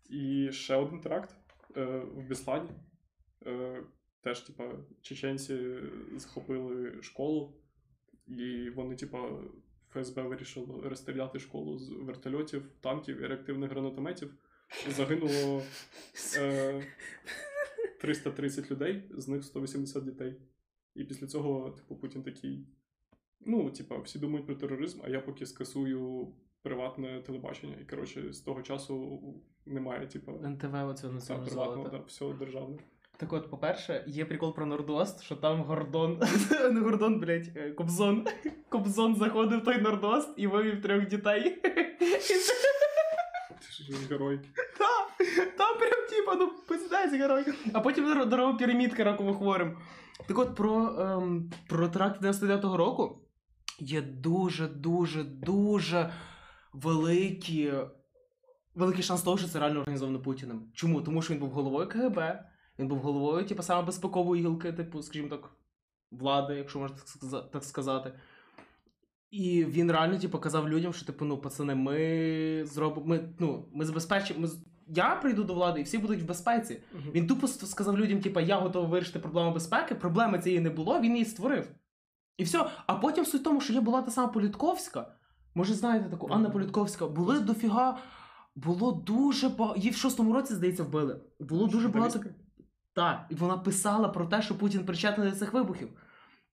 І 0.09 0.51
ще 0.51 0.75
один 0.75 0.99
теракт 0.99 1.35
е, 1.77 1.85
в 1.99 2.23
Біслані. 2.23 2.69
Е, 3.45 3.83
теж, 4.21 4.39
типу, 4.39 4.63
чеченці 5.01 5.59
захопили 6.15 7.01
школу, 7.01 7.53
і 8.27 8.69
вони, 8.69 8.95
типу, 8.95 9.17
ФСБ 9.89 10.21
вирішило 10.21 10.81
розстріляти 10.89 11.39
школу 11.39 11.77
з 11.77 11.89
вертольотів, 11.89 12.71
танків 12.81 13.21
і 13.21 13.27
реактивних 13.27 13.71
гранатометів. 13.71 14.33
Загинуло 14.89 15.63
е, 16.37 16.87
330 18.01 18.71
людей, 18.71 19.03
з 19.17 19.27
них 19.27 19.43
180 19.43 20.03
дітей. 20.03 20.41
І 20.95 21.03
після 21.03 21.27
цього, 21.27 21.71
типу, 21.71 21.95
Путін 21.95 22.23
такий. 22.23 22.67
Ну, 23.39 23.71
типа, 23.71 23.97
всі 23.97 24.19
думають 24.19 24.45
про 24.45 24.55
тероризм, 24.55 25.01
а 25.03 25.09
я 25.09 25.21
поки 25.21 25.45
скасую 25.45 26.27
приватне 26.63 27.21
телебачення. 27.21 27.75
І 27.81 27.85
коротше, 27.85 28.33
з 28.33 28.39
того 28.39 28.61
часу 28.61 29.21
немає, 29.65 30.07
типу, 30.07 30.31
НТВ 30.31 30.75
оце 30.87 31.09
націоналізували. 31.09 31.45
приватного, 31.45 31.89
так? 31.89 31.99
да, 31.99 32.05
все 32.07 32.33
державне. 32.33 32.77
Так 33.17 33.33
от, 33.33 33.49
по-перше, 33.49 34.03
є 34.07 34.25
прикол 34.25 34.55
про 34.55 34.65
Нордост, 34.65 35.23
що 35.23 35.35
там 35.35 35.63
Гордон, 35.63 36.21
не 36.71 36.79
Гордон, 36.79 37.19
блядь, 37.19 37.51
е, 37.55 37.71
Кобзон. 37.71 38.27
Кобзон 38.69 39.15
заходив 39.15 39.59
в 39.59 39.63
той 39.63 39.81
Нордост 39.81 40.29
і 40.37 40.47
вивів 40.47 40.81
трьох 40.81 41.07
дітей. 41.07 41.61
Ти 43.61 43.93
ж 43.93 44.07
герой. 44.09 44.39
Та, 44.77 45.25
Там 45.57 45.77
прям 45.77 46.07
типа, 46.09 46.35
ну, 46.35 46.51
пиздець 46.67 47.13
герой. 47.13 47.45
А 47.73 47.79
потім 47.79 48.23
здорова 48.23 48.57
пірамідка 48.57 49.03
раково 49.03 49.33
хворим. 49.33 49.77
Так 50.27 50.37
от 50.37 50.55
про, 50.55 50.95
ем, 50.99 51.51
про 51.67 51.87
теракт 51.87 52.21
99-го 52.21 52.77
року 52.77 53.21
є 53.79 54.01
дуже, 54.01 54.67
дуже, 54.67 55.23
дуже 55.23 56.13
великі, 56.73 57.73
великий 58.75 59.03
шанс 59.03 59.21
того, 59.21 59.37
що 59.37 59.47
це 59.47 59.59
реально 59.59 59.79
організовано 59.79 60.19
Путіним. 60.19 60.71
Чому? 60.73 61.01
Тому 61.01 61.21
що 61.21 61.33
він 61.33 61.39
був 61.39 61.49
головою 61.49 61.87
КГБ, 61.89 62.43
він 62.79 62.87
був 62.87 62.99
головою, 62.99 63.45
типу, 63.45 63.63
саме 63.63 63.85
безпекової 63.85 64.41
гілки, 64.41 64.73
типу, 64.73 65.03
скажімо 65.03 65.29
так, 65.29 65.49
влади, 66.11 66.55
якщо 66.55 66.79
можна 66.79 66.97
так 67.51 67.63
сказати. 67.63 68.13
І 69.31 69.65
він 69.65 69.91
реально, 69.91 70.19
типу, 70.19 70.39
казав 70.39 70.69
людям, 70.69 70.93
що, 70.93 71.05
типу, 71.05 71.25
ну, 71.25 71.37
пацани, 71.37 71.75
ми 71.75 72.65
зробимо. 72.65 73.07
Ми, 73.07 73.29
ну, 73.39 73.69
ми 73.73 73.85
забезпечимо. 73.85 74.39
Ми... 74.39 74.49
Я 74.87 75.15
прийду 75.15 75.43
до 75.43 75.53
влади 75.53 75.79
і 75.79 75.83
всі 75.83 75.97
будуть 75.97 76.21
в 76.21 76.25
безпеці. 76.25 76.81
Він 77.13 77.27
тупо 77.27 77.47
сказав 77.47 77.97
людям, 77.97 78.21
типу, 78.21 78.39
я 78.39 78.59
готовий 78.59 78.89
вирішити 78.89 79.19
проблему 79.19 79.53
безпеки, 79.53 79.95
проблеми 79.95 80.39
цієї 80.39 80.61
не 80.61 80.69
було, 80.69 80.99
він 80.99 81.11
її 81.11 81.25
створив. 81.25 81.67
І 82.37 82.43
все. 82.43 82.69
А 82.87 82.95
потім 82.95 83.25
суть 83.25 83.41
в 83.41 83.43
тому, 83.43 83.61
що 83.61 83.73
є 83.73 83.81
була 83.81 84.01
та 84.01 84.11
сама 84.11 84.27
Політковська. 84.27 85.15
Може, 85.55 85.73
знаєте 85.73 86.09
таку 86.09 86.27
Анна 86.31 86.49
Політковська. 86.49 87.07
Були 87.07 87.39
дофіга. 87.39 87.97
Було 88.55 88.91
дуже 88.91 89.49
багато. 89.49 89.77
Її 89.79 89.89
в 89.91 89.95
шостому 89.95 90.33
році, 90.33 90.53
здається, 90.53 90.83
вбили. 90.83 91.21
Було 91.39 91.67
дуже 91.67 91.87
багато. 91.87 92.19
Так, 92.93 93.25
і 93.29 93.35
вона 93.35 93.57
писала 93.57 94.09
про 94.09 94.25
те, 94.25 94.41
що 94.41 94.57
Путін 94.57 94.85
причетний 94.85 95.29
до 95.29 95.35
цих 95.35 95.53
вибухів. 95.53 95.89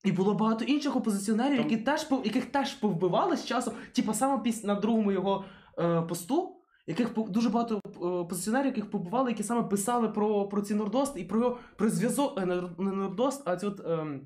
І 0.04 0.12
було 0.12 0.34
багато 0.34 0.64
інших 0.64 0.96
опозиціонерів, 0.96 1.56
Там- 1.58 1.70
які 1.70 1.82
теж 1.84 2.06
яких 2.24 2.44
теж 2.44 2.74
повбивали 2.74 3.36
з 3.36 3.44
часу, 3.44 3.72
типу 3.92 4.14
саме 4.14 4.42
піс... 4.42 4.64
на 4.64 4.74
другому 4.74 5.12
його 5.12 5.44
е, 5.78 6.02
посту, 6.02 6.56
яких 6.86 7.14
дуже 7.28 7.48
багато 7.48 7.80
е, 7.86 7.98
опозиціонерів, 8.06 8.66
яких 8.66 8.90
побивали, 8.90 9.30
які 9.30 9.42
саме 9.42 9.62
писали 9.62 10.08
про, 10.08 10.48
про 10.48 10.62
ці 10.62 10.74
Нордост 10.74 11.16
і 11.16 11.24
про, 11.24 11.38
його- 11.40 11.58
про 11.76 11.90
зв'язок 11.90 12.40
е, 12.40 12.46
не 12.46 12.62
не 12.78 12.92
Нордост, 12.92 13.48
а 13.48 13.56
ці 13.56 13.66
от 13.66 13.80
е, 13.80 14.20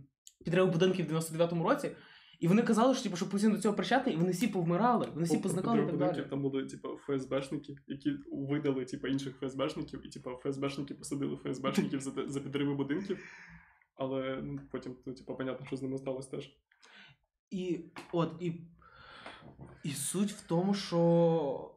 підрив 0.44 0.72
будинків 0.72 1.06
в 1.08 1.12
99-му 1.12 1.68
році. 1.68 1.90
І 2.42 2.48
вони 2.48 2.62
казали, 2.62 2.94
що, 2.94 3.02
типу, 3.02 3.16
що 3.16 3.28
Путін 3.28 3.52
до 3.52 3.58
цього 3.58 3.74
причетний, 3.74 4.14
і 4.14 4.18
вони 4.18 4.30
всі 4.30 4.48
повмирали, 4.48 5.08
вони 5.14 5.24
всі 5.24 5.36
По- 5.36 5.42
позникали 5.42 5.82
і 5.82 5.86
так 5.86 5.96
далі. 5.96 6.26
Там 6.30 6.42
були, 6.42 6.66
типу, 6.66 6.88
ФСБшники, 6.88 7.76
які 7.86 8.12
видали, 8.32 8.84
типу, 8.84 9.06
інших 9.06 9.36
ФСБшників, 9.36 10.06
і, 10.06 10.08
типу, 10.08 10.30
ФСБшники 10.30 10.94
посадили 10.94 11.36
ФСБшників 11.36 12.00
за, 12.00 12.10
за 12.26 12.40
підриви 12.40 12.74
будинків. 12.74 13.18
Але 13.94 14.40
ну, 14.42 14.58
потім, 14.72 14.96
ну, 15.06 15.14
типу, 15.14 15.34
понятно, 15.34 15.66
що 15.66 15.76
з 15.76 15.82
ними 15.82 15.98
сталося 15.98 16.30
теж. 16.30 16.56
І 17.50 17.84
от 18.12 18.32
і. 18.40 18.52
І 19.84 19.90
суть 19.90 20.32
в 20.32 20.46
тому, 20.46 20.74
що 20.74 20.98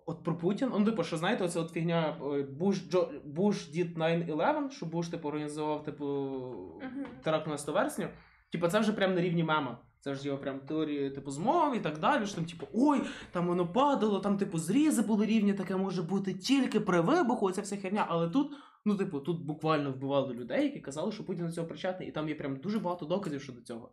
от 0.06 0.24
про 0.24 0.38
Путін, 0.38 0.70
ну, 0.72 0.86
типу, 0.86 1.04
що 1.04 1.18
знаєте, 1.18 1.44
оця 1.44 1.60
от 1.60 1.72
фігня 1.72 2.18
е, 2.22 2.44
Буш 2.44 2.90
Джо 2.90 3.12
Буш 3.26 3.70
дід 3.70 3.98
9-11, 3.98 4.70
що 4.70 4.86
Буш 4.86 5.08
типу 5.08 5.28
організував 5.28 5.84
типу 5.84 6.82
теракт 7.24 7.48
на 7.48 7.58
100 7.58 7.74
вересня. 7.74 8.10
Типу, 8.52 8.68
це 8.68 8.80
вже 8.80 8.94
прям 8.94 9.16
на 9.16 9.22
рівні 9.22 9.44
мема. 9.44 9.85
Це 10.06 10.16
ж 10.16 10.28
його 10.28 10.38
прям 10.38 10.60
теорії, 10.60 11.10
типу, 11.10 11.32
змов 11.32 11.76
і 11.76 11.80
так 11.80 12.00
далі. 12.00 12.26
Що 12.26 12.36
там, 12.36 12.46
типу, 12.46 12.68
ой, 12.74 13.02
там 13.32 13.48
воно 13.48 13.68
падало, 13.68 14.20
там, 14.20 14.38
типу, 14.38 14.60
зрізи 14.60 15.02
були 15.02 15.26
рівні, 15.26 15.54
таке 15.54 15.76
може 15.76 16.02
бути 16.04 16.34
тільки 16.34 16.80
при 16.80 17.02
вибуху, 17.02 17.46
оця 17.46 17.62
вся 17.62 17.78
херня. 17.78 18.06
Але 18.10 18.30
тут, 18.30 18.54
ну, 18.86 18.98
типу, 18.98 19.20
тут 19.20 19.46
буквально 19.46 19.92
вбивали 19.92 20.34
людей, 20.34 20.64
які 20.64 20.80
казали, 20.80 21.12
що 21.12 21.26
Путін 21.26 21.46
до 21.48 21.52
цього 21.52 21.68
причетний, 21.68 22.10
і 22.10 22.12
там 22.12 22.30
є 22.30 22.36
прям 22.36 22.56
дуже 22.56 22.80
багато 22.80 23.06
доказів 23.06 23.42
щодо 23.42 23.62
цього. 23.62 23.92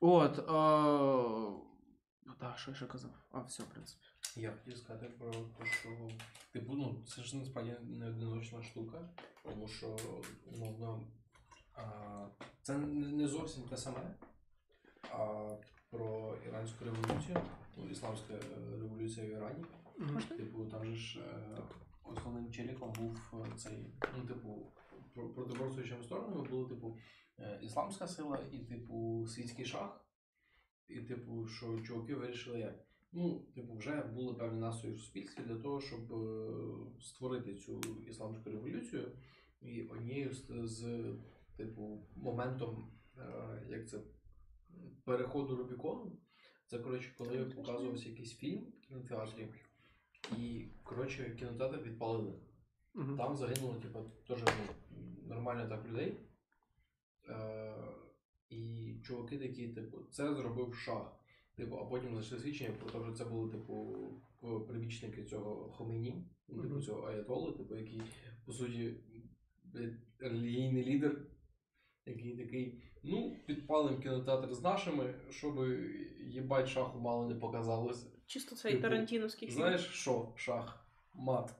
От. 0.00 0.38
Е... 0.38 0.42
Так, 2.40 2.58
що 2.58 2.70
я 2.70 2.76
ще 2.76 2.86
казав? 2.86 3.10
А, 3.32 3.40
все, 3.40 3.62
в 3.62 3.66
принципі. 3.66 4.04
Я 4.36 4.52
хотів 4.52 4.78
сказати 4.78 5.06
про 5.18 5.30
те, 5.30 5.66
що 5.80 5.88
типу, 6.52 6.72
ну, 6.74 7.04
це 7.08 7.22
ж 7.22 7.36
насправді 7.36 7.76
не 7.82 8.08
одиночна 8.08 8.62
штука, 8.62 8.98
тому 9.44 9.68
що 9.68 9.96
умовно 10.52 11.00
а, 11.74 11.82
це 12.62 12.78
не 12.78 13.28
зовсім 13.28 13.62
те 13.62 13.76
саме. 13.76 14.00
А 15.10 15.48
про 15.90 16.36
іранську 16.48 16.84
революцію, 16.84 17.36
ну, 17.76 17.90
ісламська 17.90 18.34
е, 18.34 18.40
революція 18.80 19.26
в 19.26 19.30
Ірані. 19.30 19.64
Типу, 20.36 20.64
там 20.64 20.84
же 20.84 20.94
ж 20.96 21.20
е, 21.20 21.58
основним 22.04 22.52
челіком 22.52 22.92
був 22.92 23.16
е, 23.34 23.56
цей, 23.56 23.86
ну, 24.18 24.26
типу, 24.26 24.72
про- 25.14 25.28
протиборствуючими 25.28 26.02
сторонами 26.02 26.48
були, 26.48 26.68
типу, 26.68 26.98
е, 27.38 27.58
ісламська 27.62 28.06
сила 28.06 28.38
і, 28.52 28.58
типу, 28.58 29.26
світський 29.28 29.64
шах. 29.64 30.04
І, 30.88 31.00
типу, 31.00 31.46
що 31.46 31.80
чуваки 31.80 32.14
вирішили 32.14 32.58
як. 32.58 32.74
Ну, 33.12 33.40
типу, 33.54 33.74
вже 33.76 34.02
були 34.02 34.34
певні 34.34 34.60
настрої 34.60 34.94
в 34.94 34.98
суспільстві 34.98 35.42
для 35.42 35.56
того, 35.56 35.80
щоб 35.80 36.12
е, 36.12 36.50
створити 37.00 37.54
цю 37.54 37.80
ісламську 38.08 38.50
революцію. 38.50 39.12
І 39.60 39.82
однією 39.82 40.32
з, 40.32 40.44
з 40.64 41.04
типу, 41.56 42.06
моментом, 42.16 42.90
е, 43.18 43.22
як 43.68 43.88
це, 43.88 43.98
переходу 45.04 45.56
Рубікону, 45.56 46.12
це, 46.66 46.78
коротше, 46.78 47.14
коли 47.18 47.44
показувався 47.44 48.08
якийсь 48.08 48.36
фільм 48.36 48.60
в 48.60 48.86
кінотеатрі, 48.88 49.48
і, 50.38 50.66
коротше, 50.82 51.36
кінотеатр 51.38 51.82
підпалили. 51.82 52.32
Мгм. 52.94 53.16
Там 53.16 53.36
загинуло, 53.36 53.74
типу, 53.74 53.98
теж 54.28 54.42
ну, 54.42 54.74
нормально 55.28 55.68
так 55.68 55.88
людей. 55.88 56.16
Е, 57.28 57.74
і 58.50 58.94
чуваки 59.04 59.38
такі, 59.38 59.68
типу, 59.68 59.98
це 60.10 60.34
зробив 60.34 60.74
шах. 60.74 61.16
Типу, 61.56 61.76
а 61.76 61.84
потім 61.84 62.10
знайшли 62.10 62.38
свідчення 62.38 62.70
про 62.70 62.90
те, 62.90 63.06
що 63.06 63.12
це 63.14 63.24
були, 63.24 63.50
типу, 63.50 63.94
п- 64.40 64.58
прибічники 64.68 65.24
цього 65.24 65.70
Хомейні, 65.70 66.24
ну, 66.48 66.62
типу, 66.62 66.74
Мгм. 66.74 66.82
цього 66.82 67.02
Аятоли, 67.02 67.52
типу, 67.52 67.76
який, 67.76 68.02
по 68.46 68.52
суті, 68.52 68.94
блядь, 69.64 69.94
релігійний 70.18 70.84
лідер, 70.84 71.26
який 72.06 72.36
такий, 72.36 72.82
ну, 73.02 73.36
підпалим 73.46 74.00
кінотеатр 74.00 74.54
з 74.54 74.62
нашими, 74.62 75.14
щоб 75.30 75.54
їбать 76.20 76.68
шаху 76.68 76.98
мало 76.98 77.28
не 77.28 77.34
показалось. 77.34 78.06
Чисто 78.26 78.56
цей 78.56 78.72
Типу, 78.72 78.82
тарантіновський 78.82 79.48
фільм. 79.48 79.56
Знаєш 79.56 79.80
що, 79.92 80.28
шах? 80.36 80.86
Мат. 81.14 81.50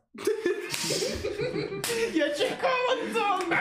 Я 2.14 2.34
чекав, 2.34 2.78
Антон! 2.90 3.56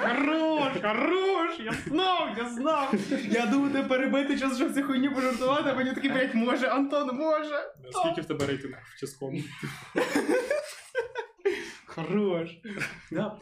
Хорош, 0.00 0.72
хорош! 0.82 1.60
Я 1.60 1.72
знав, 1.72 2.34
я 2.38 2.48
знав! 2.48 2.94
Я 3.30 3.46
думав, 3.46 3.72
тебе 3.72 3.88
перебити 3.88 4.38
час, 4.38 4.56
щоб 4.56 4.74
цю 4.74 4.82
хуйню 4.82 5.14
пожартувати, 5.14 5.70
а 5.70 5.74
мені 5.74 5.92
такий, 5.94 6.10
блядь, 6.10 6.34
може, 6.34 6.66
Антон, 6.66 7.16
може! 7.16 7.72
Скільки 7.92 8.20
в 8.20 8.24
тебе 8.24 8.46
рейтинг 8.46 8.74
в 8.96 9.00
ческому? 9.00 9.38
Хорош. 11.86 12.50
Да. 13.10 13.40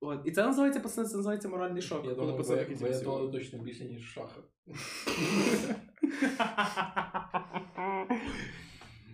От. 0.00 0.22
І 0.24 0.32
це 0.32 0.46
називається, 0.46 0.80
пацани, 0.80 1.08
це 1.08 1.16
називається 1.16 1.48
моральний 1.48 1.82
шок. 1.82 2.04
Я 2.04 2.14
коли 2.14 2.14
думаю, 2.14 2.36
пацани 2.36 2.64
ви, 2.64 2.74
ви 2.74 2.98
типу, 2.98 3.28
точно 3.28 3.58
більше, 3.58 3.84
ніж 3.84 4.02
шаха. 4.02 4.40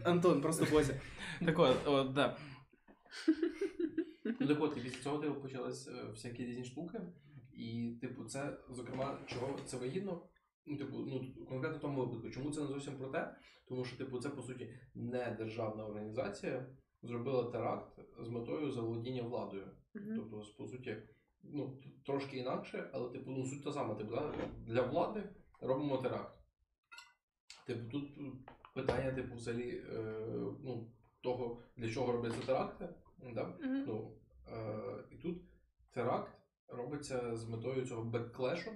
Антон, 0.05 0.41
просто 0.41 0.67
Бозя. 0.71 1.01
Так 1.45 1.59
от, 1.59 1.77
от, 1.87 2.13
да. 2.13 2.37
Ну 4.41 4.47
так 4.47 4.63
от, 4.63 4.77
і 4.77 4.81
після 4.81 5.03
цього 5.03 5.19
типу, 5.19 5.41
почались 5.41 5.89
е, 5.89 6.05
всякі 6.11 6.45
різні 6.45 6.65
штуки. 6.65 7.01
І, 7.53 7.99
типу, 8.01 8.25
це, 8.25 8.59
зокрема, 8.71 9.19
чого 9.27 9.59
це 9.65 9.77
вигідно. 9.77 10.29
Ну, 10.67 10.77
типу, 10.77 10.99
ну, 10.99 11.35
конкретно 11.49 11.79
в 11.79 11.81
тому 11.81 12.01
випадку. 12.01 12.31
Чому 12.31 12.51
це 12.51 12.61
не 12.61 12.67
зовсім 12.67 12.99
про 12.99 13.09
те? 13.09 13.37
Тому 13.69 13.85
що, 13.85 13.97
типу, 13.97 14.19
це 14.19 14.29
по 14.29 14.43
суті 14.43 14.75
не 14.95 15.37
державна 15.39 15.87
організація 15.87 16.67
зробила 17.05 17.45
теракт 17.45 18.01
з 18.19 18.29
метою 18.29 18.71
заволодіння 18.71 19.23
владою. 19.23 19.71
Мгм. 19.95 20.17
Тобто, 20.17 20.43
по 20.59 20.67
суті, 20.67 20.97
ну, 21.43 21.83
трошки 22.07 22.37
інакше, 22.37 22.91
але 22.93 23.11
типу, 23.11 23.31
ну, 23.31 23.47
суть 23.47 23.65
та 23.65 23.73
сама, 23.73 23.95
типу, 23.95 24.15
да? 24.15 24.35
для 24.67 24.83
влади 24.83 25.23
робимо 25.61 25.99
теракт. 25.99 26.39
Типу, 27.67 27.91
тут 27.91 28.19
питання, 28.75 29.13
типу, 29.13 29.35
взагалі, 29.35 29.85
е, 29.93 30.03
ну, 30.63 30.93
того, 31.21 31.63
для 31.77 31.91
чого 31.91 32.13
робляться 32.13 32.47
теракти. 32.47 32.89
Да? 33.35 33.45
Мгм. 33.45 33.85
Ну, 33.87 34.17
е, 34.53 35.05
і 35.11 35.17
тут 35.17 35.43
теракт 35.93 36.33
робиться 36.69 37.37
з 37.37 37.49
метою 37.49 37.87
цього 37.87 38.05
бекклешу, 38.05 38.71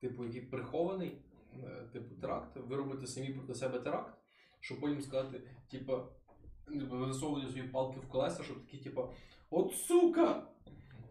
типу, 0.00 0.24
який 0.24 0.40
прихований, 0.40 1.22
е, 1.54 1.88
типу, 1.92 2.14
теракт. 2.14 2.56
Ви 2.56 2.76
робите 2.76 3.06
самі 3.06 3.28
проти 3.34 3.54
себе 3.54 3.78
теракт, 3.78 4.18
щоб 4.60 4.80
потім 4.80 5.02
сказати, 5.02 5.50
типу, 5.70 5.92
ніби 6.70 7.06
висовувати 7.06 7.52
свої 7.52 7.68
палки 7.68 8.00
в 8.00 8.08
колеса, 8.08 8.42
щоб 8.42 8.60
такі, 8.60 8.78
типу, 8.78 9.08
от 9.50 9.74
сука! 9.74 10.46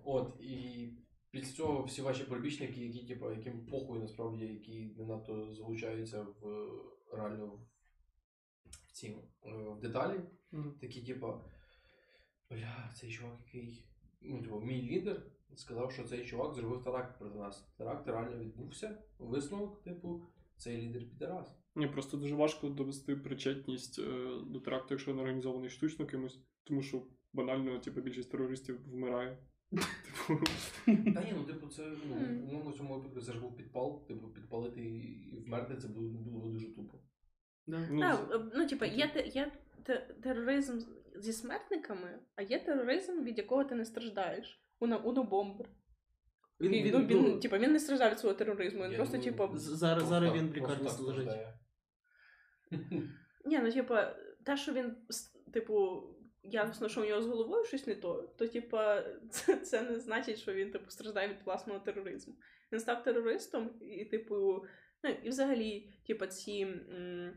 От, 0.03 0.41
і 0.41 0.89
після 1.32 1.55
цього 1.55 1.84
всі 1.84 2.01
ваші 2.01 2.24
прибічники, 2.24 2.86
які, 2.86 3.08
типу, 3.08 3.32
яким 3.32 3.66
похуй 3.66 3.99
насправді, 3.99 4.45
які 4.45 4.95
не 4.98 5.06
надто 5.06 5.53
залучаються 5.53 6.22
в 6.22 6.68
реально 7.14 7.60
в, 8.65 8.91
ці 8.91 9.07
е, 9.07 9.52
в 9.52 9.80
деталі, 9.80 10.19
Мгм. 10.52 10.72
такі, 10.82 11.02
типу, 11.02 11.34
бля, 12.49 12.91
цей 12.95 13.11
чувак, 13.11 13.40
який, 13.45 13.86
ну, 14.22 14.41
типу, 14.41 14.60
мій 14.60 14.82
лідер 14.82 15.23
сказав, 15.56 15.91
що 15.91 16.03
цей 16.03 16.26
чувак 16.26 16.53
зробив 16.53 16.84
теракт 16.84 17.19
проти 17.19 17.38
нас. 17.38 17.61
Теракт 17.77 18.07
реально 18.07 18.38
відбувся. 18.38 18.98
Висновок, 19.19 19.84
типу, 19.84 20.22
цей 20.57 20.82
лідер 20.82 21.10
підарас. 21.10 21.56
Ні, 21.78 21.88
просто 21.88 22.18
дуже 22.18 22.36
важко 22.36 22.70
довести 22.70 23.16
причетність 23.16 23.99
е, 23.99 24.04
до 24.45 24.60
теракту, 24.60 24.88
якщо 24.90 25.12
він 25.12 25.20
організований 25.20 25.70
штучно 25.70 26.06
кимось, 26.06 26.40
тому 26.64 26.82
що 26.82 27.04
банально, 27.34 27.80
типу, 27.80 28.02
більшість 28.02 28.32
терористів 28.32 28.91
вмирає. 28.91 29.38
Типу, 29.72 30.44
Та 30.86 31.24
ні, 31.24 31.34
ну 31.36 31.44
типу, 31.44 31.68
це 31.68 31.91
ну, 32.10 32.16
умовно 32.49 32.72
в 32.72 32.78
цьому 32.78 32.95
випадку 32.95 33.22
це 33.22 33.32
ж 33.32 33.40
був 33.40 33.58
підпал, 33.58 34.08
типу, 34.08 34.28
підпалити 34.28 34.82
і 34.82 35.44
вмерти 35.48 35.78
це 35.78 35.88
було, 35.88 36.10
було 36.10 36.52
дуже 36.52 36.76
тупо. 36.76 36.98
Да. 37.68 37.88
ну, 37.91 37.99
Так, 37.99 38.30
е, 38.32 38.52
ну, 38.56 38.68
типа, 38.68 38.86
є, 38.86 39.32
є 39.34 39.52
тероризм 40.24 40.80
зі 41.16 41.34
смертниками, 41.34 42.20
а 42.36 42.41
є 42.41 42.60
тероризм, 42.60 43.24
від 43.24 43.38
якого 43.38 43.64
ти 43.64 43.76
не 43.76 43.86
страждаєш. 43.86 44.64
Уна, 44.80 44.98
Уно 44.98 45.24
Бомбер. 45.24 45.70
Він, 46.62 46.72
Він, 46.72 46.84
він, 46.84 46.91
ну, 46.94 47.06
він, 47.06 47.40
ну, 47.52 47.58
він 47.58 47.72
не 47.72 47.80
страждає 47.80 48.12
від 48.12 48.20
свого 48.20 48.36
тероризму, 48.36 48.84
він 48.84 48.91
Я 48.91 48.98
просто, 48.98 49.52
з- 49.54 49.62
зараз, 49.62 50.08
зараз 50.08 50.34
він 50.34 50.49
в 50.49 50.54
лікарні 50.54 50.90
лежить. 50.99 51.30
Ні, 53.45 53.60
ну 53.60 53.72
типа, 53.72 54.15
те, 54.44 54.57
що 54.57 54.73
він, 54.73 54.95
типу, 55.53 56.03
ясно, 56.44 56.89
що 56.89 57.02
у 57.02 57.06
нього 57.06 57.22
з 57.22 57.27
головою 57.27 57.65
щось 57.65 57.88
не 57.88 57.95
то, 57.95 58.34
то 58.38 58.48
типа, 58.48 59.03
це, 59.30 59.57
це 59.57 59.81
не 59.81 59.99
значить, 59.99 60.38
що 60.38 60.53
він 60.53 60.72
типу 60.72 60.89
страждає 60.89 61.27
від 61.27 61.41
власного 61.45 61.80
тероризму. 61.80 62.35
Він 62.72 62.80
став 62.80 63.03
терористом, 63.03 63.72
і, 63.81 64.06
типу, 64.06 64.65
ну 65.03 65.10
і 65.23 65.30
взагалі, 65.30 65.94
типа, 66.07 66.27
ці. 66.27 66.61
М- 66.61 67.34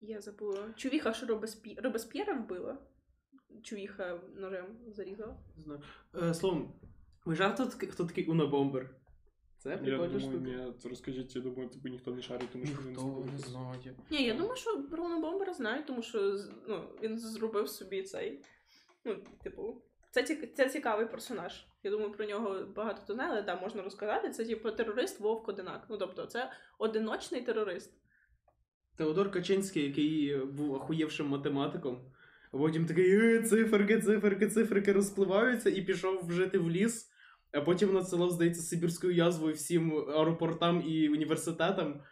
я 0.00 0.20
забула. 0.20 0.72
Чувіха, 0.76 1.12
що 1.12 1.26
Робеспі... 1.26 1.78
Робесп'єра 1.82 2.34
вбила. 2.34 2.78
чувіха 3.62 4.20
ножем 4.36 4.78
зарізав. 4.88 5.40
Не 5.56 5.62
знаю. 5.62 5.82
Е, 6.14 6.34
словом, 6.34 6.80
ви 7.24 7.34
жарто, 7.34 7.66
хто 7.66 8.04
такий 8.04 8.26
унобомбер? 8.26 8.99
Це 9.62 9.76
прикольна 9.76 10.20
штука. 10.20 10.36
ні, 10.36 10.72
це 10.78 10.88
розкажіть, 10.88 11.36
я 11.36 11.42
думаю, 11.42 11.68
типу 11.68 11.88
ніхто 11.88 12.10
не 12.10 12.22
шарить, 12.22 12.48
тому 12.52 12.66
що 12.66 12.74
він 12.82 12.88
Ніхто 12.88 13.26
не 13.32 13.38
знає. 13.38 13.96
Ні, 14.10 14.24
я 14.24 14.34
думаю, 14.34 14.56
що 14.56 14.76
Бруно 14.76 15.20
Бомбера 15.20 15.52
знають, 15.52 15.86
тому 15.86 16.02
що 16.02 16.38
ну, 16.68 16.82
він 17.02 17.18
зробив 17.18 17.68
собі 17.68 18.02
цей. 18.02 18.42
Ну, 19.04 19.16
типу, 19.42 19.82
це, 20.10 20.22
це 20.56 20.68
цікавий 20.68 21.06
персонаж. 21.06 21.66
Я 21.82 21.90
думаю, 21.90 22.12
про 22.12 22.26
нього 22.26 22.64
багато 22.76 23.02
хто 23.02 23.14
знає, 23.14 23.30
але 23.30 23.42
да, 23.42 23.60
можна 23.60 23.82
розказати. 23.82 24.30
Це 24.30 24.44
типу 24.44 24.70
терорист 24.70 25.20
Вовк 25.20 25.48
Одинак. 25.48 25.86
Ну, 25.90 25.98
тобто, 25.98 26.26
це 26.26 26.50
одиночний 26.78 27.42
терорист. 27.42 27.94
Теодор 28.96 29.30
Качинський, 29.30 29.84
який 29.84 30.36
був 30.36 30.74
ахуєвшим 30.74 31.28
математиком, 31.28 32.12
а 32.52 32.58
потім 32.58 32.86
такий 32.86 33.16
«Е, 33.16 33.42
циферки, 33.42 34.00
циферки, 34.00 34.48
циферки 34.48 34.92
розпливаються 34.92 35.70
і 35.70 35.82
пішов 35.82 36.32
жити 36.32 36.58
в 36.58 36.70
ліс, 36.70 37.09
а 37.52 37.60
потім 37.60 37.92
надсилав, 37.92 38.30
здається, 38.30 38.62
сибірською 38.62 39.14
язвою 39.14 39.54
всім 39.54 39.92
аеропортам 39.96 40.82
і 40.86 41.08
університетам, 41.08 42.02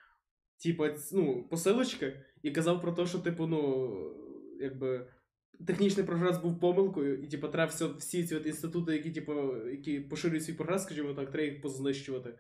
типа, 0.63 0.95
ну, 1.13 1.49
посилочки, 1.51 2.25
і 2.43 2.51
казав 2.51 2.83
про 2.83 2.93
те, 2.93 3.07
що, 3.07 3.19
типу, 3.19 3.47
ну, 3.47 3.91
якби. 4.61 5.11
Технічний 5.67 6.07
прогрес 6.07 6.39
був 6.39 6.61
помилкою, 6.61 7.23
і 7.23 7.27
типу, 7.27 7.49
треба 7.49 7.71
все, 7.71 7.87
всі 7.87 8.27
ці 8.27 8.37
от 8.37 8.47
інститути, 8.47 8.93
які, 8.93 9.11
типу, 9.11 9.57
які 9.67 10.01
поширюють 10.01 10.45
свій 10.45 10.53
прогрес, 10.53 10.83
скажімо 10.83 11.15
так, 11.15 11.31
треба 11.31 11.51
їх 11.51 11.63
познищувати. 11.63 12.39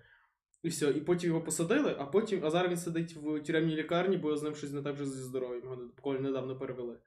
І 0.62 0.68
все. 0.68 0.90
І 0.90 1.00
потім 1.00 1.28
його 1.28 1.40
посадили, 1.40 1.96
а 1.98 2.06
потім, 2.06 2.44
а 2.44 2.50
зараз 2.50 2.70
він 2.70 2.76
сидить 2.76 3.16
в 3.16 3.40
тюремній 3.40 3.76
лікарні, 3.76 4.16
бо 4.16 4.36
з 4.36 4.42
ним 4.42 4.54
щось 4.54 4.72
не 4.72 4.82
так 4.82 4.94
вже 4.94 5.06
зі 5.06 5.22
здоров'ям. 5.22 5.62
Його 5.62 5.76
буквально 5.76 6.20
недавно 6.20 6.58
перевели. 6.58 6.98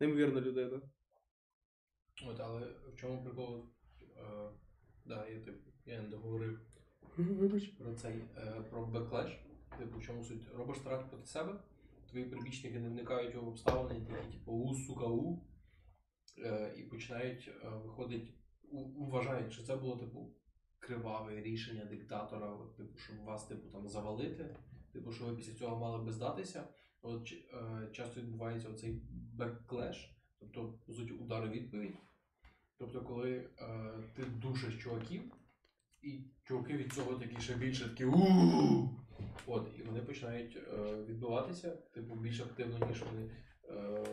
Неймовірна 0.00 0.40
людина. 0.40 0.80
От, 2.26 2.40
але 2.40 2.60
в 2.92 2.96
чому 2.96 3.24
прикол? 3.24 3.64
Да, 5.08 5.26
я, 5.28 5.40
типу, 5.40 5.70
я 5.86 6.02
не 6.02 6.08
договорив 6.08 6.60
Вибач. 7.16 7.66
про 7.68 7.94
цей 7.94 8.14
е, 8.36 8.62
про 8.70 8.86
беклеш. 8.86 9.38
Типу, 9.78 9.98
в 9.98 10.02
чому 10.02 10.24
суть? 10.24 10.48
Робиш 10.54 10.76
страх 10.78 11.08
проти 11.10 11.26
себе, 11.26 11.60
твої 12.10 12.24
прибічники 12.24 12.80
не 12.80 12.88
вникають 12.88 13.34
в 13.34 13.48
обставини, 13.48 14.00
такі, 14.06 14.32
типу, 14.32 14.52
у, 14.52 14.74
сука, 14.74 15.06
у, 15.06 15.42
е, 16.44 16.74
і 16.78 16.82
починають 16.82 17.48
е, 17.64 17.68
виходить, 17.68 18.34
у- 18.70 19.06
вважають, 19.06 19.52
що 19.52 19.62
це 19.62 19.76
було, 19.76 19.96
типу, 19.96 20.34
криваве 20.78 21.42
рішення 21.42 21.84
диктатора, 21.84 22.52
от, 22.52 22.76
типу, 22.76 22.98
щоб 22.98 23.16
вас, 23.24 23.46
типу, 23.46 23.68
там 23.68 23.88
завалити, 23.88 24.56
типу, 24.92 25.12
що 25.12 25.24
ви 25.26 25.36
після 25.36 25.54
цього 25.54 25.78
мали 25.78 26.04
би 26.04 26.12
здатися. 26.12 26.68
От 27.02 27.24
ч- 27.26 27.44
е, 27.52 27.88
часто 27.92 28.20
відбувається 28.20 28.68
оцей 28.68 29.02
беклеш, 29.34 30.18
тобто, 30.40 30.78
по 30.86 30.92
суті, 30.92 31.12
удар 31.12 31.44
у 31.44 31.48
відповідь. 31.48 31.94
Тобто, 32.78 33.00
коли 33.00 33.36
е, 33.36 33.92
ти 34.14 34.22
душиш 34.24 34.82
чуваків, 34.82 35.22
і 36.02 36.20
чуваки 36.44 36.76
від 36.76 36.92
цього 36.92 37.14
такі 37.14 37.40
ще 37.40 37.54
більше 37.54 37.88
такі 37.88 38.04
у 38.04 38.18
От, 39.46 39.70
і 39.78 39.82
вони 39.82 40.02
починають 40.02 40.56
е, 40.56 41.04
відбиватися, 41.04 41.70
типу, 41.70 42.14
більш 42.14 42.40
активно, 42.40 42.86
ніж 42.86 43.02
вони 43.02 43.30
е, 43.70 44.04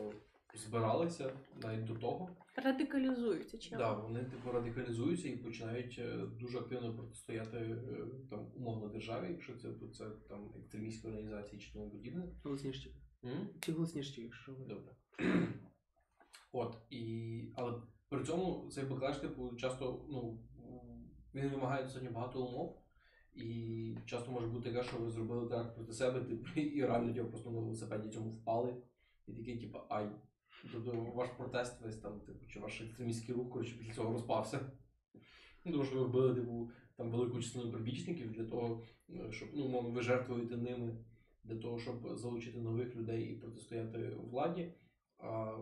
збиралися 0.56 1.34
навіть 1.64 1.86
до 1.86 1.96
того. 1.96 2.30
Радикалізуються 2.56 3.58
чим. 3.58 3.78
Да, 3.78 3.94
вони 3.94 4.24
типу 4.24 4.52
радикалізуються 4.52 5.30
і 5.30 5.38
починають 5.38 6.00
е, 6.00 6.18
дуже 6.18 6.58
активно 6.58 6.96
протистояти 6.96 7.58
е, 7.58 7.78
там 8.30 8.52
умовно 8.56 8.88
державі, 8.88 9.28
якщо 9.32 9.56
це, 9.56 9.70
це 9.98 10.06
там 10.30 10.54
екстремістські 10.60 11.08
організації 11.08 11.62
чи 11.62 11.74
тому 11.74 11.90
подібне. 11.90 12.28
Голосніше. 12.44 12.90
М? 13.26 13.50
Чи 13.60 13.72
голосніше, 13.72 14.22
якщо 14.22 14.54
ви. 14.54 14.66
Добре. 14.66 14.96
От, 16.52 16.78
і... 16.90 17.54
Але 17.56 17.82
при 18.16 18.26
цьому 18.26 18.70
цей 18.72 18.86
беклеш, 18.86 19.18
типу, 19.18 19.56
часто, 19.56 20.06
ну, 20.10 20.40
він 21.36 21.50
вимагає 21.50 21.84
достатньо 21.84 22.12
багато 22.12 22.46
умов. 22.46 22.82
І 23.34 23.98
часто 24.06 24.32
може 24.32 24.48
бути 24.48 24.72
таке, 24.72 24.84
що 24.84 24.98
ви 24.98 25.12
зробили 25.12 25.50
так 25.50 25.76
проти 25.76 25.94
себе, 25.94 26.22
типу, 26.22 26.48
і 26.60 26.86
реально 26.86 27.14
типу, 27.14 27.30
просто 27.30 27.52
на 27.52 27.60
велосипеді 27.60 28.10
цьому 28.10 28.30
впали. 28.30 28.76
І 29.28 29.34
такий, 29.34 29.60
типу, 29.60 29.80
ай. 29.90 30.10
Тобто 30.72 30.92
ваш 30.92 31.30
протест 31.30 31.82
весь 31.82 31.98
там, 31.98 32.20
типу, 32.20 32.46
чи 32.48 32.60
ваш 32.60 32.82
екстремістський 32.82 33.36
рух, 33.36 33.50
коротше, 33.50 33.76
після 33.80 33.94
цього 33.94 34.14
розпався. 34.14 34.60
Ну, 35.66 35.72
Тому 35.72 35.84
що 35.84 35.96
ви 35.96 36.06
вбили, 36.06 36.36
типу, 36.36 36.72
там 36.96 37.12
велику 37.12 37.42
частину 37.42 37.72
прибічників 37.72 38.32
для 38.32 38.46
того, 38.46 38.84
щоб, 39.30 39.50
ну, 39.54 39.82
ви 39.82 40.02
жертвуєте 40.02 40.58
ними 40.58 40.98
для 41.44 41.56
того, 41.56 41.80
щоб 41.80 42.18
залучити 42.18 42.60
нових 42.60 42.96
людей 42.96 43.24
і 43.24 43.36
протистояти 43.36 44.10
владі. 44.32 44.74
А 45.18 45.58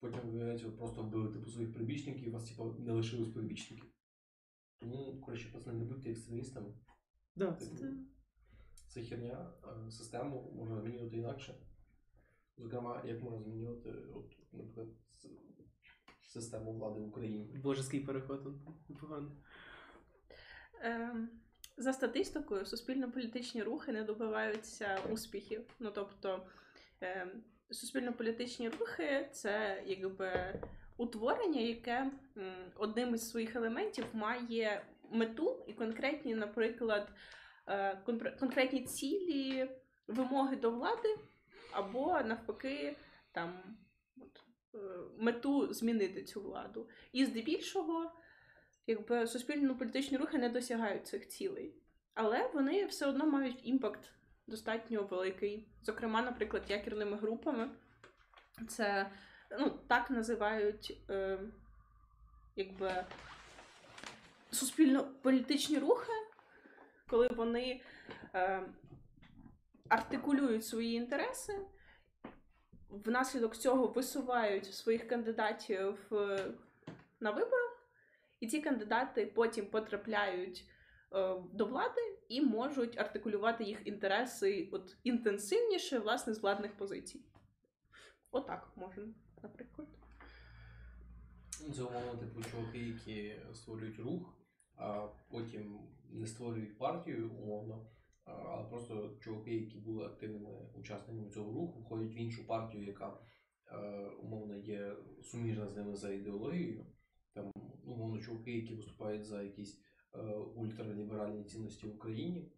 потім 0.00 0.20
виявляється, 0.30 0.66
ви 0.66 0.72
просто 0.72 1.02
вбили 1.02 1.32
типу 1.32 1.50
своїх 1.50 1.72
прибічників, 1.74 2.24
і 2.26 2.30
у 2.30 2.32
вас 2.32 2.48
типу, 2.50 2.74
не 2.78 2.92
лишилось 2.92 3.28
прибічників. 3.28 3.90
Тому, 4.78 5.20
коротше, 5.20 5.50
пацани, 5.52 5.78
не 5.78 5.84
будьте 5.84 6.10
екстремістами. 6.10 6.74
Да. 7.36 7.52
Типу, 7.52 7.76
Це- 7.76 7.94
це 8.88 9.02
херня, 9.02 9.52
систему 9.90 10.52
можна 10.56 10.80
змінювати 10.80 11.16
інакше. 11.16 11.54
Зокрема, 12.56 13.02
як 13.06 13.22
можна 13.22 13.40
змінювати, 13.42 13.90
от, 14.14 14.36
наприклад, 14.52 14.88
систему 16.20 16.72
влади 16.72 17.00
в 17.00 17.08
Україні. 17.08 17.58
Божеський 17.62 18.00
переход. 18.00 18.46
он 18.46 18.60
Непогано. 18.88 19.36
Ем, 20.82 21.28
за 21.76 21.92
статистикою, 21.92 22.66
суспільно-політичні 22.66 23.62
рухи 23.62 23.92
не 23.92 24.04
добиваються 24.04 24.98
успіхів. 25.10 25.64
Ну 25.78 25.90
тобто, 25.94 26.46
ем, 27.00 27.42
суспільно-політичні 27.70 28.68
рухи 28.68 29.28
це 29.32 29.82
якби 29.86 30.60
утворення, 30.96 31.60
яке 31.60 32.10
одним 32.76 33.14
із 33.14 33.30
своїх 33.30 33.56
елементів 33.56 34.04
має 34.12 34.86
мету 35.10 35.64
і 35.66 35.72
конкретні, 35.72 36.34
наприклад, 36.34 37.12
е, 37.68 38.02
конкретні 38.40 38.84
цілі, 38.84 39.70
вимоги 40.06 40.56
до 40.56 40.70
влади, 40.70 41.16
або 41.72 42.20
навпаки, 42.20 42.96
там 43.32 43.76
от, 44.16 44.44
е, 44.74 44.78
мету 45.18 45.72
змінити 45.72 46.22
цю 46.24 46.42
владу. 46.42 46.88
І 47.12 47.24
здебільшого 47.24 48.12
якби 48.86 49.26
суспільно-політичні 49.26 50.16
рухи 50.16 50.38
не 50.38 50.48
досягають 50.48 51.06
цих 51.06 51.28
цілей. 51.28 51.74
Але 52.14 52.50
вони 52.54 52.86
все 52.86 53.06
одно 53.06 53.26
мають 53.26 53.60
імпакт 53.62 54.12
достатньо 54.50 55.02
великий. 55.02 55.68
Зокрема, 55.82 56.22
наприклад, 56.22 56.62
якірними 56.68 57.16
групами. 57.16 57.70
Це 58.68 59.10
ну, 59.58 59.70
так 59.88 60.10
називають 60.10 61.02
е, 61.10 61.38
якби 62.56 63.04
суспільно-політичні 64.50 65.78
рухи, 65.78 66.12
коли 67.08 67.28
вони 67.28 67.80
е, 68.34 68.62
артикулюють 69.88 70.66
свої 70.66 70.94
інтереси, 70.94 71.66
внаслідок 72.88 73.56
цього 73.56 73.86
висувають 73.86 74.74
своїх 74.74 75.08
кандидатів 75.08 76.12
е, 76.12 76.44
на 77.20 77.30
виборах, 77.30 77.86
і 78.40 78.46
ці 78.46 78.60
кандидати 78.60 79.26
потім 79.26 79.66
потрапляють 79.66 80.64
до 81.52 81.66
влади 81.66 82.00
і 82.28 82.40
можуть 82.40 82.98
артикулювати 82.98 83.64
їх 83.64 83.86
інтереси 83.86 84.68
от 84.72 84.96
інтенсивніше, 85.04 85.98
власне, 85.98 86.34
з 86.34 86.38
владних 86.42 86.76
позицій. 86.76 87.20
Отак 88.30 88.72
можна, 88.76 89.08
наприклад. 89.42 89.88
Ну, 91.66 91.72
Це 91.74 91.82
умовно, 91.82 92.16
типу, 92.16 92.42
чуваки, 92.42 92.78
які 92.78 93.34
створюють 93.54 93.98
рух, 93.98 94.38
а 94.76 95.08
потім 95.30 95.80
не 96.10 96.26
створюють 96.26 96.78
партію, 96.78 97.30
умовно, 97.30 97.86
але 98.24 98.64
просто 98.68 99.16
чуваки, 99.20 99.54
які 99.54 99.78
були 99.78 100.06
активними 100.06 100.48
учасниками 100.74 101.30
цього 101.30 101.52
руху, 101.52 101.80
входять 101.80 102.14
в 102.14 102.20
іншу 102.20 102.46
партію, 102.46 102.84
яка 102.84 103.20
е, 103.72 103.78
умовно 104.22 104.56
є 104.56 104.96
суміжна 105.22 105.68
з 105.68 105.76
ними 105.76 105.96
за 105.96 106.12
ідеологією. 106.12 106.86
Там, 107.34 107.52
умовно, 107.84 108.18
чуваки, 108.18 108.52
які 108.52 108.74
виступають 108.74 109.24
за 109.24 109.42
якісь 109.42 109.74
е, 109.74 109.84
ультраліберальні 110.54 111.44
цінності 111.44 111.86
в 111.86 111.94
Україні, 111.94 112.52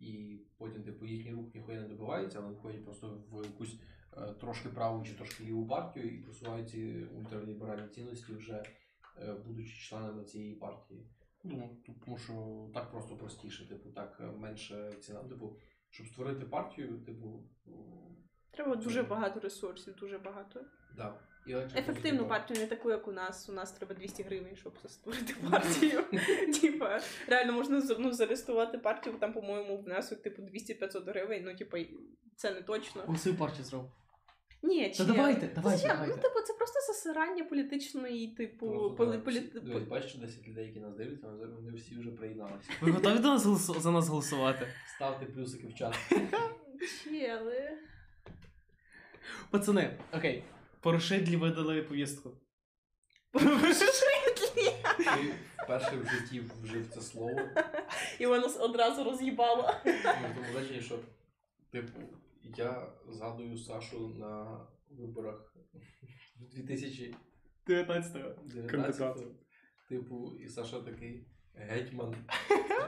і 0.00 0.40
потім, 0.58 0.82
типу, 0.82 1.06
їхній 1.06 1.32
рух 1.32 1.54
ніхуя 1.54 1.80
не 1.80 1.88
добивається, 1.88 2.40
вони 2.40 2.54
входять 2.54 2.84
просто 2.84 3.22
в 3.30 3.44
якусь 3.44 3.80
е, 4.16 4.34
трошки 4.40 4.68
праву 4.68 5.04
чи 5.04 5.14
трошки 5.14 5.44
ліву 5.44 5.66
партію 5.66 6.14
і 6.14 6.18
просувають 6.22 6.70
ці 6.70 7.06
ультраліберальні 7.18 7.88
цінності 7.88 8.32
вже 8.32 8.62
е, 9.22 9.34
будучи 9.46 9.88
членами 9.88 10.24
цієї 10.24 10.54
партії. 10.54 11.06
Ну, 11.44 11.76
тому 12.04 12.18
що 12.18 12.66
так 12.74 12.90
просто 12.90 13.16
простіше, 13.16 13.68
типу, 13.68 13.90
так 13.90 14.18
е, 14.20 14.26
менше 14.26 14.92
ціна. 15.00 15.22
Типу, 15.24 15.56
щоб 15.90 16.06
створити 16.06 16.46
партію, 16.46 16.98
типу, 16.98 17.42
Треба 18.50 18.76
дуже 18.76 19.02
багато 19.02 19.40
ресурсів, 19.40 19.94
дуже 19.94 20.18
багато. 20.18 20.64
да. 20.96 21.20
Ефективну 21.56 22.28
партію, 22.28 22.60
не 22.60 22.66
таку, 22.66 22.90
як 22.90 23.08
у 23.08 23.12
нас. 23.12 23.48
У 23.48 23.52
нас 23.52 23.72
треба 23.72 23.94
200 23.94 24.22
гривень, 24.22 24.56
щоб 24.56 24.72
створити 24.86 25.34
партію. 25.50 26.04
Типа, 26.60 27.00
реально 27.28 27.52
можна 27.52 27.82
ну, 27.98 28.12
зареєструвати 28.12 28.78
партію, 28.78 29.16
там, 29.20 29.32
по-моєму, 29.32 29.76
внесок, 29.76 30.22
типу, 30.22 30.42
200-500 30.42 31.04
гривень. 31.04 31.42
Ну, 31.44 31.56
типа, 31.56 31.78
це 32.36 32.54
не 32.54 32.62
точно. 32.62 33.02
Голосуй 33.06 33.32
партію 33.32 33.64
зробив. 33.64 33.90
Ні, 34.62 34.88
Та 34.88 34.94
чел. 34.94 35.06
давайте, 35.06 35.50
давайте, 35.54 35.78
зачем? 35.82 35.96
давайте. 35.96 36.16
Ну, 36.16 36.22
типу, 36.22 36.40
це 36.46 36.52
просто 36.52 36.80
засирання 36.92 37.44
політичної, 37.44 38.28
типу, 38.28 38.94
поли, 38.96 39.16
да, 39.16 39.22
полі... 39.22 39.38
всі- 39.38 39.60
дивись, 39.60 40.14
10 40.16 40.48
людей, 40.48 40.66
які 40.66 40.80
нас 40.80 40.94
дивляться, 40.94 41.26
вони 41.28 41.72
всі 41.76 41.98
вже 41.98 42.10
приєдналися. 42.10 42.70
Ви 42.80 42.90
готові 42.90 43.18
до 43.18 43.28
нас 43.28 43.46
голосу- 43.46 43.80
за 43.80 43.90
нас 43.90 44.08
голосувати? 44.08 44.68
Ставте 44.96 45.26
плюсики 45.26 45.66
в 45.66 45.74
чат. 45.74 45.94
Чели. 47.04 47.78
Пацани, 49.50 49.96
окей. 50.12 50.44
Порошидлі 50.80 51.36
видали 51.36 51.82
повістку. 51.82 52.30
Шитлі. 53.38 54.72
Ти 54.98 55.34
вперше 55.64 55.96
в 55.96 56.10
житті 56.10 56.42
вжив 56.62 56.88
це 56.94 57.00
слово. 57.00 57.40
І 58.18 58.26
воно 58.26 58.46
одразу 58.60 59.04
роз'їбало. 59.04 59.74
Ну, 59.84 59.92
в 59.92 60.34
тому 60.34 60.46
значенні, 60.52 60.80
що, 60.80 60.98
типу, 61.72 62.00
я 62.42 62.86
згадую 63.08 63.58
Сашу 63.58 64.08
на 64.08 64.60
виборах 64.90 65.54
в 66.36 66.54
2019 66.54 68.16
19-го. 68.56 69.16
Типу, 69.88 70.36
і 70.40 70.48
Саша 70.48 70.80
такий 70.80 71.26
гетьман. 71.54 72.14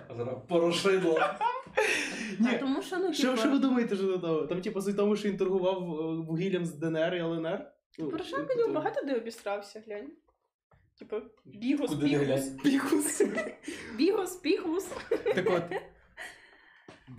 А 0.08 0.14
зараз 0.14 0.38
порошидло. 0.48 1.20
А 2.48 2.58
тому 2.58 2.82
що, 2.82 2.98
ну, 2.98 3.12
Що, 3.12 3.22
типу, 3.22 3.36
що 3.36 3.50
ви 3.50 3.58
думаєте 3.58 3.96
що 3.96 4.06
до 4.06 4.18
того? 4.18 4.46
Там, 4.46 4.60
типу, 4.60 4.82
суть 4.82 4.96
тому, 4.96 5.16
що 5.16 5.28
він 5.28 5.36
торгував 5.36 5.82
е, 5.82 6.14
вугіллям 6.14 6.66
з 6.66 6.74
ДНР 6.74 7.14
і 7.14 7.20
ЛНР? 7.20 7.72
Ну, 8.04 8.10
Порошенко 8.10 8.54
ну, 8.56 8.62
нього 8.62 8.74
багато 8.74 9.06
де 9.06 9.16
обістрався, 9.16 9.82
глянь. 9.86 10.10
Типу, 10.98 11.16
бігус, 11.44 11.90
Куди 11.90 12.06
бігус. 12.06 12.48
Бігус. 12.48 13.22
Бігус, 13.96 14.42
бігус. 14.42 14.88
Так 15.34 15.46
от. 15.50 15.62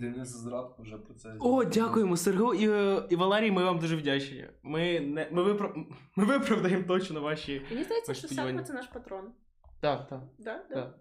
Денис 0.00 0.28
Зрадко 0.28 0.82
вже 0.82 0.96
про 0.96 1.14
це. 1.14 1.36
О, 1.40 1.64
дякуємо, 1.64 2.16
Сергу 2.16 2.54
і, 2.54 2.70
е, 2.70 3.06
і 3.10 3.16
Валерій, 3.16 3.50
ми 3.50 3.64
вам 3.64 3.78
дуже 3.78 3.96
вдячні. 3.96 4.48
Ми, 4.62 5.00
не, 5.00 5.28
ми, 5.32 5.42
виправ... 5.42 5.76
ми 6.16 6.24
виправдаємо 6.24 6.84
точно 6.84 7.20
ваші. 7.20 7.66
Мені 7.70 7.84
здається, 7.84 8.12
Ваші 8.12 8.26
що. 8.26 8.34
Сарма 8.34 8.62
це 8.62 8.72
наш 8.72 8.86
патрон. 8.86 9.32
Так, 9.80 10.08
так, 10.08 10.20
Да? 10.38 10.64
Да? 10.70 10.94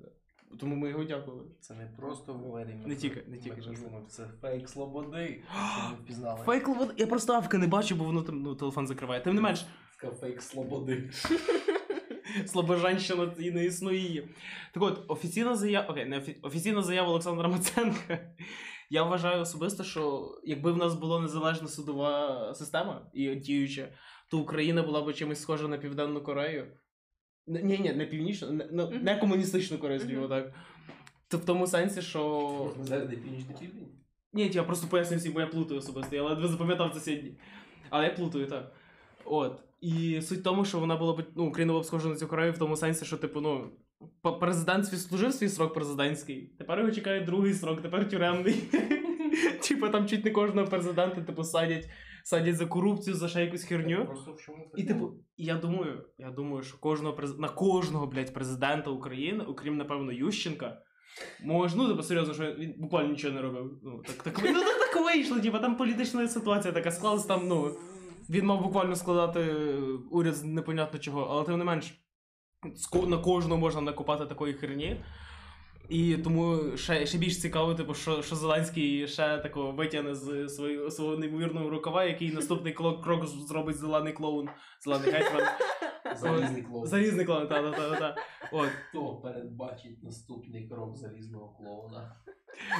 Тому 0.60 0.76
ми 0.76 0.90
його 0.90 1.04
дякували. 1.04 1.44
Це 1.60 1.74
не 1.74 1.86
просто 1.98 2.34
Валерій. 2.34 2.76
Не 2.86 2.96
тільки- 2.96 3.24
не 3.28 3.38
тільки 3.38 3.62
це. 4.10 4.28
Фейк 4.42 4.70
Слободи. 4.70 5.44
Впізнали. 6.04 6.46
Фейк 6.46 6.68
Лобод- 6.68 6.94
я 6.98 7.08
просто 7.08 7.34
авка 7.34 7.58
не 7.58 7.68
бачу, 7.68 7.96
бо 7.96 8.04
воно 8.04 8.22
там 8.22 8.42
ну, 8.42 8.56
телефон 8.56 8.88
закриває. 8.88 9.22
Тим 9.22 9.36
не 9.36 9.42
менш, 9.42 9.66
Сказав 9.98 10.16
фейк 10.16 10.42
слободи. 10.42 11.10
Слобожанщина 12.46 13.34
і 13.40 13.52
не 13.52 13.66
існує. 13.66 14.30
Так 14.74 14.84
от, 14.84 15.06
офіційна 15.08 15.56
заява. 15.56 15.88
Окей, 15.90 16.06
не 16.06 16.18
офі... 16.18 16.40
офіційна 16.42 16.82
заява 16.82 17.10
Олександра 17.10 17.48
Маценка. 17.48 18.20
Я 18.90 19.04
вважаю 19.04 19.42
особисто, 19.42 19.84
що 19.84 20.32
якби 20.44 20.72
в 20.72 20.78
нас 20.78 20.96
була 20.96 21.20
незалежна 21.20 21.68
судова 21.68 22.54
система 22.56 23.10
і 23.14 23.36
діюча, 23.36 23.88
то 24.30 24.40
Україна 24.40 24.84
була 24.84 25.02
б 25.02 25.14
чимось 25.14 25.42
схожа 25.42 25.68
на 25.68 25.78
Південну 25.78 26.22
Корею. 26.22 26.68
Ні, 27.48 27.78
ні, 27.80 27.94
не 27.94 28.06
північну, 28.06 28.52
не, 28.52 28.68
ну, 28.72 28.90
не 29.02 29.16
комуністичну 29.18 29.78
Корею, 29.78 30.02
Мгм. 30.20 30.30
так. 30.30 30.54
То 31.28 31.38
в 31.38 31.46
тому 31.46 31.68
сенсі, 31.68 32.02
що. 32.02 32.72
Зараз 32.82 33.10
де 33.10 33.16
північний 33.16 33.56
південь? 33.60 33.88
Ні, 34.34 34.50
я 34.54 34.64
просто 34.64 34.88
поясню 34.88 35.18
всім, 35.18 35.34
бо 35.34 35.40
я 35.42 35.48
плутаю 35.48 35.80
особисто. 35.80 36.16
Я 36.16 36.24
ледве 36.24 36.48
запам'ятав 36.48 36.94
це 36.94 37.00
сьогодні. 37.00 37.32
Але 37.90 38.04
я 38.06 38.10
плутаю, 38.12 38.48
так. 38.48 38.72
От. 39.26 39.64
І 39.82 40.22
суть 40.22 40.40
в 40.40 40.44
тому, 40.44 40.66
що 40.66 40.80
вона 40.80 40.96
була 40.96 41.14
б, 41.14 41.26
ну, 41.36 41.46
Україна 41.46 41.74
була 41.74 41.84
б 41.84 41.86
схожа 41.86 42.10
на 42.10 42.16
цю 42.16 42.28
Корею 42.28 42.52
в 42.54 42.58
тому 42.58 42.76
сенсі, 42.76 43.06
що, 43.06 43.18
типу, 43.18 43.42
ну, 43.42 43.70
п- 44.22 44.32
президент 44.32 44.86
свій 44.88 44.98
служив 44.98 45.34
свій 45.34 45.50
срок 45.50 45.74
президентський. 45.74 46.54
Тепер 46.58 46.80
його 46.80 46.92
чекає 46.92 47.22
другий 47.22 47.54
срок, 47.54 47.82
тепер 47.82 48.10
тюремний. 48.10 48.54
Типу 49.70 49.90
там 49.90 50.08
чуть 50.08 50.26
не 50.26 50.32
кожного 50.32 50.68
президента, 50.68 51.22
типу, 51.22 51.44
садять, 51.44 51.90
садять 52.24 52.56
за 52.58 52.66
корупцію, 52.66 53.16
за 53.16 53.28
ще 53.28 53.42
якусь 53.42 53.64
херню. 53.64 54.06
Просто 54.06 54.34
в 54.34 54.42
чому 54.42 54.72
І 54.78 54.84
типу, 54.84 55.12
я 55.38 55.56
думаю, 55.56 56.06
я 56.18 56.32
думаю, 56.32 56.64
що 56.64 56.78
кожного 56.80 57.16
през... 57.16 57.40
на 57.40 57.50
кожного, 57.50 58.08
блядь, 58.08 58.34
президента 58.34 58.90
України, 58.90 59.44
окрім, 59.44 59.78
напевно, 59.78 60.12
Ющенка, 60.12 60.82
може, 61.44 61.78
ну, 61.78 61.88
типу, 61.88 62.04
серйозно, 62.04 62.34
що 62.34 62.54
він 62.54 62.74
буквально 62.78 63.10
нічого 63.10 63.34
не 63.34 63.42
робив. 63.42 63.80
Ну, 63.84 64.04
так, 64.08 64.16
так, 64.24 64.40
ну, 64.44 64.54
так, 64.54 64.80
так 64.80 65.06
вийшло, 65.06 65.40
типу, 65.40 65.60
там 65.60 65.78
політична 65.78 66.28
ситуація 66.28 66.74
така 66.74 66.92
склалась, 66.92 67.26
там, 67.26 67.48
ну, 67.48 67.76
він 68.30 68.46
мав 68.46 68.62
буквально 68.64 68.96
складати 68.96 69.54
уряд 70.12 70.36
з 70.36 70.44
непонятно 70.44 71.00
чого, 71.00 71.22
але 71.22 71.44
тим 71.44 71.58
не 71.58 71.64
менш, 71.64 72.02
з 72.76 72.86
ко- 72.86 73.08
на 73.08 73.18
кожного 73.18 73.60
можна 73.60 73.82
накопати 73.82 74.26
такої 74.26 74.54
херні. 74.54 75.04
І 75.92 76.18
тому 76.18 76.78
ще, 76.78 77.06
ще 77.06 77.18
більш 77.18 77.42
цікаво, 77.42 77.76
типу, 77.76 77.94
що, 77.94 78.22
що 78.22 78.36
Зеленський 78.36 79.08
ще 79.08 79.38
такого 79.38 79.72
витягне 79.72 80.16
з 80.16 80.50
свого, 80.50 80.92
свого 80.92 81.18
неймовірного 81.18 81.70
рукава, 81.70 82.04
який 82.04 82.32
наступний 82.32 82.74
крок, 82.74 83.04
крок 83.04 83.28
зробить 83.28 83.76
зелений 83.76 84.14
клоун, 84.14 84.50
зелений 84.82 85.12
гетьман. 85.12 85.44
Залізний 86.16 86.62
клоун. 86.62 86.88
Залізний 86.88 87.26
клоун, 87.26 87.48
та, 87.48 87.62
та, 87.62 87.72
та, 87.72 88.00
та. 88.00 88.16
От, 88.52 88.70
Хто 88.90 89.16
передбачить 89.16 90.04
наступний 90.04 90.68
крок 90.68 90.98
залізного 90.98 91.50
клоуна? 91.58 92.16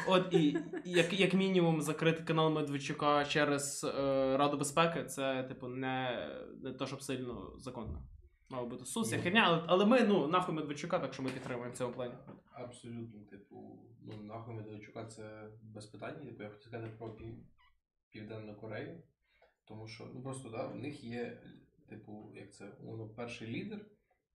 от 0.08 0.34
і 0.34 0.58
як, 0.86 1.20
як 1.20 1.34
мінімум 1.34 1.82
закрити 1.82 2.24
канал 2.24 2.52
Медведчука 2.52 3.26
через 3.26 3.84
е, 3.84 4.38
Раду 4.38 4.58
безпеки, 4.58 5.04
це, 5.04 5.44
типу, 5.44 5.68
не, 5.68 6.28
не 6.64 6.74
то, 6.74 6.88
щоб 6.88 7.02
сильно 7.02 7.54
законно. 7.58 8.04
Мало 8.52 8.68
бути 8.68 8.86
суся, 8.86 9.18
Ні. 9.18 9.24
херня, 9.24 9.44
але, 9.48 9.64
але 9.68 9.86
ми, 9.86 10.04
ну, 10.04 10.28
нахуй 10.28 10.56
Медведчука, 10.56 11.00
так 11.00 11.14
що 11.14 11.24
ми 11.24 11.30
підтримуємо 11.30 11.74
в 11.74 11.78
цьому 11.78 11.94
плані. 11.94 12.14
Абсолютно, 12.54 13.26
типу, 13.26 13.86
ну 14.02 14.24
нахуй 14.24 14.56
Медведчука 14.56 15.06
це 15.06 15.50
без 15.64 15.86
питань. 15.86 16.26
Типу, 16.26 16.44
я 16.44 16.50
хотів 16.50 16.68
сказати 16.68 16.92
про 16.98 17.16
Пів... 17.16 17.36
Південну 18.12 18.56
Корею, 18.56 19.04
тому 19.68 19.88
що 19.88 20.12
ну 20.14 20.24
просто 20.24 20.50
да, 20.50 20.68
в 20.68 20.76
них 20.76 21.04
є, 21.04 21.42
типу, 21.90 22.32
як 22.36 22.54
це, 22.54 22.78
воно 22.80 23.10
перший 23.10 23.48
лідер, 23.48 23.86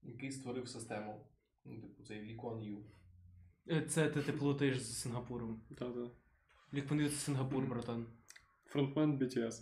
який 0.01 0.31
створив 0.31 0.67
систему. 0.67 1.27
Ну, 1.65 1.81
типу, 1.81 2.03
цей 2.03 2.21
Лікон 2.21 2.63
Ю. 2.63 2.85
Е, 3.69 3.81
Це 3.81 4.09
ти, 4.09 4.21
ти 4.21 4.31
плутаєш 4.33 4.81
з 4.81 4.99
Сингапуром. 4.99 5.61
Та-та. 5.79 6.11
Ліквонує 6.73 7.09
це 7.09 7.15
Сингапур, 7.15 7.65
братан. 7.67 8.05
Фронтмен 8.65 9.19
BTS. 9.19 9.53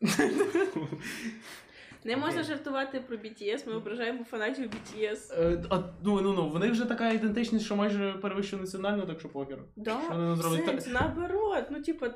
Не 2.04 2.16
можна 2.16 2.42
жартувати 2.42 3.00
про 3.00 3.16
BTS, 3.16 3.66
ми 3.68 3.74
ображаємо 3.74 4.24
фанатів 4.24 4.70
BTS. 4.70 5.32
Е, 5.42 5.64
а, 5.70 5.78
ну, 6.04 6.20
ну, 6.20 6.32
ну, 6.32 6.48
вони 6.50 6.70
вже 6.70 6.84
така 6.84 7.10
ідентичність, 7.10 7.64
що 7.64 7.76
майже 7.76 8.12
перевищує 8.12 8.62
національну, 8.62 9.06
так 9.06 9.20
що 9.20 9.28
похер. 9.28 9.58
Да, 9.76 10.00
Що 10.00 10.10
вони 10.14 10.36
зроблять? 10.36 10.64
сенс, 10.66 10.86
наоборот, 10.86 11.64
ну 11.70 11.82
типа, 11.82 12.10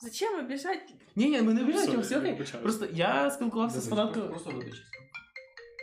зачем 0.00 0.38
обіжати? 0.44 0.94
Ні, 1.16 1.30
ні, 1.30 1.42
ми 1.42 1.54
не 1.54 1.62
Все, 1.64 1.70
обіжаємо, 1.72 2.02
все 2.02 2.18
окей. 2.18 2.44
Просто 2.62 2.86
я 2.92 3.30
спілкувався 3.30 3.80
з 3.80 3.88
фанаткою. 3.88 4.28
Просто 4.28 4.50
вибачись. 4.50 4.82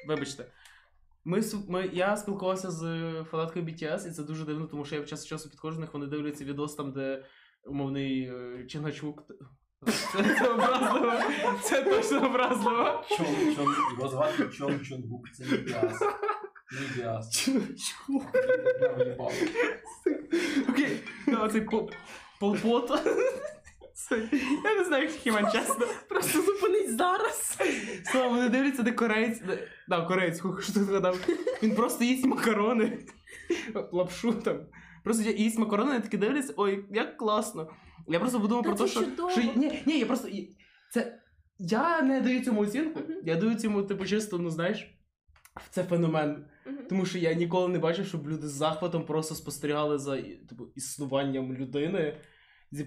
Вибачте. 0.07 0.45
Ми, 1.25 1.39
с- 1.41 1.69
ми, 1.69 1.89
я 1.93 2.17
спілкувався 2.17 2.71
з 2.71 2.83
фанаткою 3.31 3.65
BTS, 3.65 4.07
і 4.07 4.11
це 4.11 4.23
дуже 4.23 4.45
дивно, 4.45 4.65
тому 4.67 4.85
що 4.85 4.95
я 4.95 5.03
час 5.03 5.21
від 5.23 5.27
часу 5.29 5.49
підходжу 5.49 5.75
до 5.75 5.81
них, 5.81 5.93
вони 5.93 6.05
дивляться 6.05 6.45
відос 6.45 6.75
там, 6.75 6.91
де 6.91 7.25
умовний 7.65 8.21
е, 8.21 8.65
Чингачук. 8.67 9.23
Це, 9.85 10.35
це 10.39 10.47
образливо. 10.49 11.13
Це 11.63 11.81
точно 11.83 12.25
образливо. 12.25 13.03
Чон, 13.17 13.25
чон, 13.55 13.75
його 13.97 14.09
звати 14.09 14.49
Чон 14.57 14.85
Чонгук, 14.85 15.25
це 15.37 15.43
не 15.45 15.57
біас. 15.57 16.01
Не. 17.47 17.61
Я 18.81 18.93
виїбав. 18.97 19.33
Окей, 20.69 20.97
ну, 21.27 21.47
цей 21.47 21.61
пол- 21.61 21.91
полпот. 22.39 22.91
Це- 23.93 24.29
Я 24.63 24.75
не 24.75 24.83
знаю, 24.85 25.03
як 25.03 25.11
хіма 25.11 25.51
чесно. 25.51 25.87
Просто 26.09 26.41
зупинить 26.41 26.97
зараз. 26.97 27.57
Слава, 28.11 28.27
вони 28.27 28.49
дивляться, 28.49 28.83
де 28.83 28.91
кореєць. 28.91 29.39
де- 29.39 29.67
Да, 29.87 30.01
кореєць, 30.01 30.39
ху- 30.41 30.61
що 30.61 30.73
ти 30.73 30.83
згадав. 30.83 31.17
Він 31.63 31.75
просто 31.75 32.03
їсть 32.03 32.25
макарони. 32.25 32.97
Лапшу 33.91 34.33
там. 34.33 34.57
Просто 35.03 35.23
я- 35.23 35.31
їсть 35.31 35.57
макарони, 35.59 35.95
і 35.95 35.99
такі 35.99 36.17
дивляться, 36.17 36.53
ой, 36.57 36.85
як 36.91 37.17
класно. 37.17 37.69
Я 38.07 38.19
просто 38.19 38.41
подумав 38.41 38.63
Та 38.63 38.69
про 38.69 38.77
те, 38.77 38.87
що. 38.87 39.03
чудово. 39.03 39.29
що... 39.29 39.41
Ні, 39.41 39.83
ні, 39.85 39.99
я 39.99 40.05
просто. 40.05 40.29
Це. 40.91 41.19
Я 41.59 42.01
не 42.01 42.21
даю 42.21 42.43
цьому 42.43 42.61
оцінку. 42.61 42.99
Мгм. 42.99 43.19
Я 43.23 43.35
даю 43.35 43.55
цьому, 43.55 43.83
типу, 43.83 44.05
чисто, 44.05 44.37
ну 44.37 44.49
знаєш, 44.49 44.99
це 45.69 45.83
феномен. 45.83 46.45
Мгм. 46.65 46.77
Тому 46.89 47.05
що 47.05 47.17
я 47.17 47.33
ніколи 47.33 47.67
не 47.67 47.79
бачив, 47.79 48.05
щоб 48.07 48.27
люди 48.27 48.47
з 48.47 48.51
захватом 48.51 49.05
просто 49.05 49.35
спостерігали 49.35 49.97
за 49.97 50.21
типу, 50.21 50.67
існуванням 50.75 51.53
людини, 51.53 52.17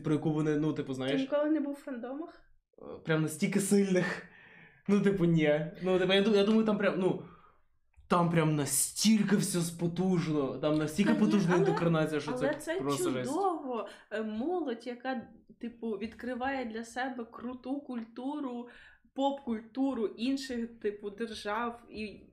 про 0.05 0.13
яку 0.13 0.33
вони, 0.33 0.57
ну, 0.57 0.73
типу, 0.73 0.89
Ти 0.89 0.95
знаєш. 0.95 1.21
ніколи 1.21 1.51
не 1.51 1.61
був 1.61 1.75
в 1.75 1.85
фандомах? 1.85 2.43
Е, 2.83 2.85
прям 3.05 3.23
настільки 3.23 3.61
сильних. 3.61 4.23
Ну, 4.89 5.01
типу, 5.01 5.25
ні. 5.25 5.67
Ну, 5.83 5.99
типу, 5.99 6.13
я 6.13 6.45
думаю, 6.45 6.65
там 6.65 6.79
прям, 6.79 6.95
ну. 6.99 7.23
Там 8.11 8.31
прям 8.31 8.57
настільки 8.57 9.37
все 9.37 9.61
спотужно, 9.61 10.59
там 10.59 10.79
настільки 10.79 11.13
ні, 11.13 11.19
потужна 11.19 11.57
індокринація, 11.57 12.21
що 12.21 12.31
Але 12.31 12.49
це, 12.49 12.55
це 12.55 12.81
просто 12.81 13.11
жесть. 13.11 13.31
чудово. 13.31 13.89
Е, 14.11 14.23
Молодь, 14.23 14.87
яка, 14.87 15.29
типу, 15.61 15.91
відкриває 15.91 16.65
для 16.65 16.85
себе 16.85 17.25
круту 17.25 17.81
культуру, 17.81 18.69
поп-культуру 19.15 20.07
інших, 20.07 20.81
типу, 20.81 21.11
держав. 21.11 21.81
І 21.91 22.27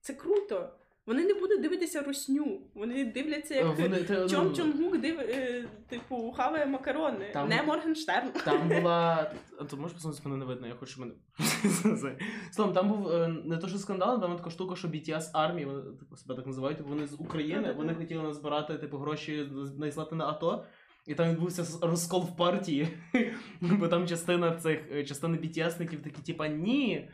це 0.00 0.14
круто. 0.14 0.77
Вони 1.08 1.24
не 1.24 1.34
будуть 1.34 1.62
дивитися 1.62 2.02
русню. 2.02 2.60
Вони 2.74 3.04
дивляться, 3.04 3.54
як 3.54 3.78
Вони, 3.78 4.06
ну, 4.10 4.28
Чон 4.28 4.54
Чонгук 4.54 4.98
див, 4.98 5.20
е, 5.20 5.64
типу, 5.88 6.34
хаває 6.36 6.66
макарони. 6.66 7.30
Там- 7.32 7.48
Не 7.48 7.62
Моргенштерн. 7.62 8.30
Там 8.44 8.68
була. 8.80 9.32
Антон, 9.60 9.80
можеш 9.80 9.94
посунутися 9.94 10.28
мене 10.28 10.36
не 10.36 10.44
видно, 10.44 10.66
я 10.66 10.74
хочу, 10.74 11.00
мене. 11.00 11.12
Словом, 12.52 12.74
там 12.74 12.88
був 12.88 13.08
е, 13.08 13.28
не 13.44 13.56
то, 13.56 13.68
що 13.68 13.78
скандал, 13.78 14.20
там 14.20 14.36
така 14.36 14.50
штука, 14.50 14.76
що 14.76 14.88
BTS 14.88 15.30
армії, 15.32 15.66
вони 15.66 15.82
типу, 15.82 16.16
себе 16.16 16.34
так 16.34 16.46
називають, 16.46 16.78
типу, 16.78 16.90
вони 16.90 17.06
з 17.06 17.14
України, 17.14 17.72
вони 17.76 17.94
хотіли 17.94 18.22
назбирати 18.22 18.78
типу, 18.78 18.96
гроші 18.96 19.48
надіслати 19.78 20.16
на 20.16 20.26
АТО. 20.28 20.64
І 21.06 21.14
там 21.14 21.30
відбувся 21.30 21.86
розкол 21.86 22.24
в 22.24 22.36
партії, 22.36 22.88
бо 23.60 23.88
там 23.88 24.06
частина 24.06 24.56
цих 24.56 24.80
е, 24.92 25.04
частина 25.04 25.38
BTS-ників 25.38 26.02
такі, 26.02 26.22
типа, 26.22 26.48
ні. 26.48 27.10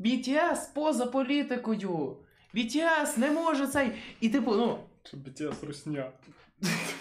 BTS 0.00 0.74
поза 0.74 1.06
політикою. 1.06 2.18
BTS 2.54 3.18
не 3.18 3.30
може 3.30 3.66
цей. 3.66 3.92
І 4.20 4.28
типу, 4.28 4.54
ну, 4.54 4.78
Що 5.04 5.16
BTS 5.16 5.66
русня. 5.66 6.12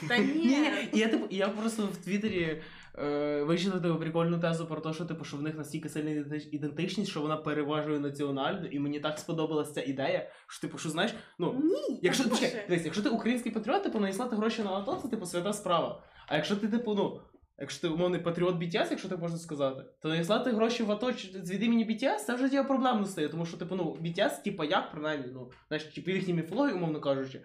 Та 0.08 0.18
ні, 0.18 0.34
ні. 0.34 0.46
ні, 0.46 0.70
і 0.94 1.00
я 1.00 1.08
типу, 1.08 1.28
я 1.30 1.48
просто 1.48 1.86
в 1.86 1.98
Твіттері 1.98 2.62
е, 3.00 3.44
вичитав 3.44 3.82
типу, 3.82 3.96
прикольну 3.96 4.40
тезу 4.40 4.66
про 4.66 4.82
те, 4.82 4.94
що 4.94 5.06
типу, 5.06 5.26
що 5.26 5.38
в 5.38 5.42
них 5.42 5.58
настільки 5.58 5.90
сильна 5.90 6.40
ідентичність, 6.52 7.12
що 7.12 7.22
вона 7.22 7.38
переважує 7.38 8.00
національну, 8.00 8.66
і 8.66 8.80
мені 8.80 9.00
так 9.00 9.20
сподобалася 9.20 9.74
ця 9.74 9.82
ідея, 9.82 10.30
що 10.48 10.62
типу, 10.62 10.78
що 10.78 10.90
знаєш, 10.90 11.14
ну. 11.40 11.62
Ні. 11.64 12.00
Якщо, 12.02 12.30
почекай, 12.30 12.66
дивись, 12.70 12.86
якщо 12.86 13.04
ти 13.04 13.10
український 13.10 13.52
патріот, 13.52 13.84
типу 13.84 14.00
надіслати 14.00 14.36
гроші 14.36 14.64
на 14.64 14.72
АТО, 14.72 15.00
це 15.04 15.08
типу 15.08 15.26
свята 15.26 15.54
справа. 15.54 16.04
А 16.28 16.36
якщо 16.36 16.56
ти, 16.56 16.68
типу, 16.68 16.94
ну, 16.94 17.20
якщо 17.62 17.82
ти 17.82 17.94
умовний 17.94 18.20
патріот 18.20 18.56
BTS, 18.56 18.88
якщо 18.90 19.10
так 19.10 19.20
можна 19.20 19.38
сказати, 19.38 19.84
то 20.02 20.10
надіслати 20.10 20.52
гроші 20.52 20.84
в 20.84 20.92
АТО 20.92 21.12
від 21.12 21.64
імені 21.64 21.86
BTS, 21.86 22.16
це 22.18 22.36
вже 22.36 22.50
типу, 22.50 22.68
проблемно 22.68 23.06
стає, 23.06 23.30
тому 23.30 23.46
що, 23.46 23.58
типу, 23.58 23.76
ну, 23.76 23.98
BTS, 24.02 24.44
типу, 24.44 24.64
як, 24.64 24.92
принаймні, 24.92 25.28
ну, 25.34 25.52
знаєш, 25.68 25.84
типу, 25.84 26.12
їхній 26.12 26.34
міфології, 26.34 26.76
умовно 26.76 27.00
кажучи. 27.00 27.42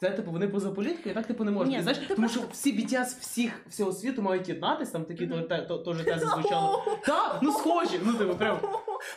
Це, 0.00 0.10
типу, 0.10 0.30
вони 0.30 0.48
поза 0.48 0.70
політикою, 0.70 1.14
так, 1.14 1.26
типу, 1.26 1.44
не 1.44 1.50
можуть. 1.50 1.72
Ні, 1.72 1.82
знаєш, 1.82 1.98
ти 1.98 2.06
тому 2.06 2.18
просто- 2.18 2.38
що 2.40 2.48
всі 2.52 2.72
BTS 2.72 3.20
всіх, 3.20 3.52
всього 3.68 3.92
світу 3.92 4.22
мають 4.22 4.48
єднатись, 4.48 4.90
там 4.90 5.04
такі 5.04 5.26
Мгм. 5.26 5.42
то- 5.42 5.48
те- 5.48 5.62
то- 5.62 5.78
теж 5.78 6.04
тези 6.04 6.26
звучали. 6.26 6.78
Так, 7.06 7.38
ну 7.42 7.52
схожі, 7.52 8.00
ну, 8.04 8.12
типу, 8.14 8.34
прям. 8.36 8.60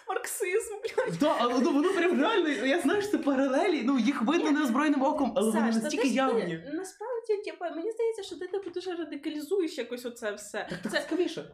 Марксизм, 0.08 0.74
блядь. 0.84 1.18
Да, 1.20 1.36
але 1.40 1.54
ну, 1.62 1.72
воно 1.74 1.94
прям 1.94 2.22
реально, 2.22 2.50
я 2.50 2.80
знаю, 2.82 3.02
що 3.02 3.12
це 3.12 3.18
паралелі, 3.18 3.82
ну 3.86 4.00
їх 4.00 4.22
видно 4.22 4.52
неозброєним 4.52 5.04
оком, 5.04 5.34
але 5.36 5.52
вони 5.52 5.72
Саш, 5.74 5.84
настільки 5.84 6.08
явні. 6.08 6.42
ти- 6.42 6.72
Насправді, 6.74 7.36
типу, 7.46 7.66
мені 7.76 7.92
здається, 7.92 8.24
що 8.24 8.36
ти 8.36 8.48
типу 8.48 8.70
дуже 8.70 8.96
радикалізуєш 8.96 9.78
якось 9.78 10.06
оце 10.06 10.32
все. 10.32 10.68
Так 10.84 10.92
Це 10.92 11.02
цікавіше. 11.02 11.46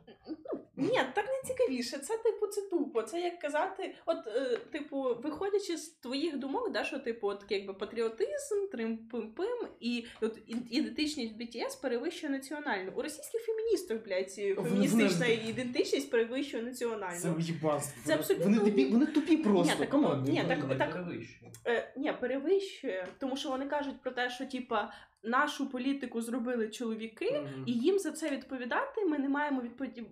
Ні, 0.78 1.00
так 1.14 1.26
не 1.26 1.54
цікавіше. 1.54 1.98
Це 1.98 2.18
типу 2.18 2.48
це 2.48 2.62
тупо. 2.62 3.02
Це 3.02 3.22
як 3.22 3.40
казати, 3.40 3.96
от 4.06 4.28
е, 4.28 4.58
типу, 4.72 5.16
виходячи 5.24 5.78
з 5.78 5.90
твоїх 5.90 6.38
думок, 6.38 6.72
да, 6.72 6.84
що 6.84 7.00
типу, 7.00 7.28
от 7.28 7.46
якби 7.50 7.74
патріотизм, 7.74 8.56
трим-пим-пим, 8.74 9.68
і 9.80 10.06
от 10.22 10.40
ідентичність 10.72 11.34
BTS 11.40 11.82
перевищує 11.82 12.32
національну. 12.34 12.92
У 12.96 13.02
російських 13.02 13.42
феміністів, 13.42 14.04
блядь, 14.06 14.32
феміністична 14.32 15.26
вони- 15.26 15.50
ідентичність 15.50 16.12
перевищує 16.12 16.64
національну. 16.64 17.36
уїбанство. 17.38 18.02
Це 18.06 18.14
абсолютно- 18.16 18.46
Вони 18.46 18.60
тупі, 18.60 18.86
вони 18.86 19.06
тупі 19.06 19.38
просто. 19.38 19.74
Ні, 19.74 19.80
так- 19.80 19.90
come 19.90 20.09
on. 20.09 20.24
Ні, 20.24 20.44
так- 20.48 20.78
так- 20.78 20.92
перевищує. 20.94 21.52
Е, 21.68 21.94
ні, 21.98 22.14
перевищує, 22.22 23.08
тому 23.20 23.38
що 23.38 23.50
вони 23.50 23.66
кажуть 23.66 24.02
про 24.02 24.12
те, 24.12 24.30
що 24.30 24.46
типа 24.46 24.94
нашу 25.26 25.70
політику 25.70 26.22
зробили 26.22 26.70
чоловіки, 26.70 27.32
Мгм. 27.32 27.64
і 27.66 27.72
їм 27.72 28.00
за 28.00 28.12
це 28.12 28.30
відповідати. 28.30 29.06
Ми 29.06 29.18
не 29.20 29.30
маємо 29.30 29.62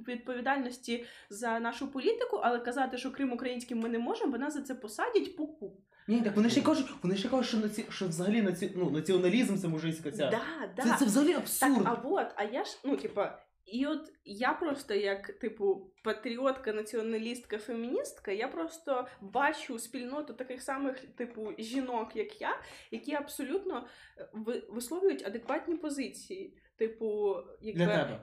відповідальності 0.07 1.05
за 1.29 1.59
нашу 1.59 1.91
політику, 1.91 2.39
але 2.43 2.59
казати, 2.59 2.97
що 2.97 3.11
Крим 3.11 3.31
українським 3.33 3.79
ми 3.79 3.89
не 3.89 3.99
можемо, 3.99 4.31
бо 4.31 4.37
нас 4.37 4.53
за 4.53 4.61
це 4.61 4.75
посадять 4.75 5.35
пуку. 5.35 5.77
Ні, 6.07 6.21
так 6.21 6.35
вони 6.35 6.49
ще 6.49 6.61
кажуть, 6.61 6.93
вони 7.03 7.15
ще 7.15 7.29
кажуть, 7.29 7.45
що, 7.47 7.57
наці... 7.57 7.85
що 7.89 8.07
взагалі 8.07 8.41
наці... 8.41 8.71
ну, 8.75 8.89
націоналізм 8.89 9.57
це 9.57 9.67
мужицька 9.67 10.11
ця. 10.11 10.29
Да, 10.29 10.41
да. 10.75 10.83
Це, 10.83 10.95
це 10.99 11.05
взагалі 11.05 11.35
Так, 11.59 11.71
а 11.85 11.93
от, 12.03 12.27
а 12.35 12.43
я 12.43 12.63
ж, 12.63 12.77
ну, 12.85 12.97
типа, 12.97 13.39
і 13.65 13.85
от 13.85 14.11
я 14.25 14.53
просто 14.53 14.93
як, 14.93 15.27
типу, 15.39 15.91
патріотка, 16.03 16.73
націоналістка, 16.73 17.57
феміністка, 17.57 18.31
я 18.31 18.47
просто 18.47 19.07
бачу 19.21 19.79
спільноту 19.79 20.33
таких 20.33 20.61
самих, 20.61 20.99
типу, 20.99 21.53
жінок, 21.59 22.15
як 22.15 22.41
я, 22.41 22.59
які 22.91 23.13
абсолютно 23.15 23.87
е, 24.17 24.29
висловлюють 24.69 25.25
адекватні 25.25 25.75
позиції. 25.75 26.57
Типу, 26.77 27.35
якби, 27.61 27.85
Для 27.85 28.03
тебе. 28.03 28.19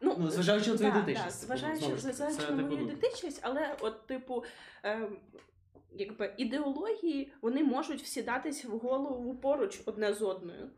Ну, 0.00 0.16
Ну, 0.18 0.30
зважаючи 0.30 0.70
на 0.70 0.76
твою 0.76 0.92
да, 0.92 0.98
ідентичність, 0.98 1.40
Да, 1.40 1.46
зважаючи, 1.46 1.98
зважаючи 1.98 2.40
на 2.40 2.46
типу, 2.46 2.62
мою 2.62 2.76
ну. 2.76 2.82
ідентичність, 2.84 3.40
але 3.42 3.76
от, 3.80 4.06
типу, 4.06 4.44
ем, 4.82 5.18
якби 5.92 6.34
ідеології 6.36 7.32
вони 7.42 7.64
можуть 7.64 8.02
всідатись 8.02 8.64
в 8.64 8.70
голову 8.70 9.36
поруч 9.36 9.80
одне 9.86 10.14
з 10.14 10.22
одною. 10.22 10.70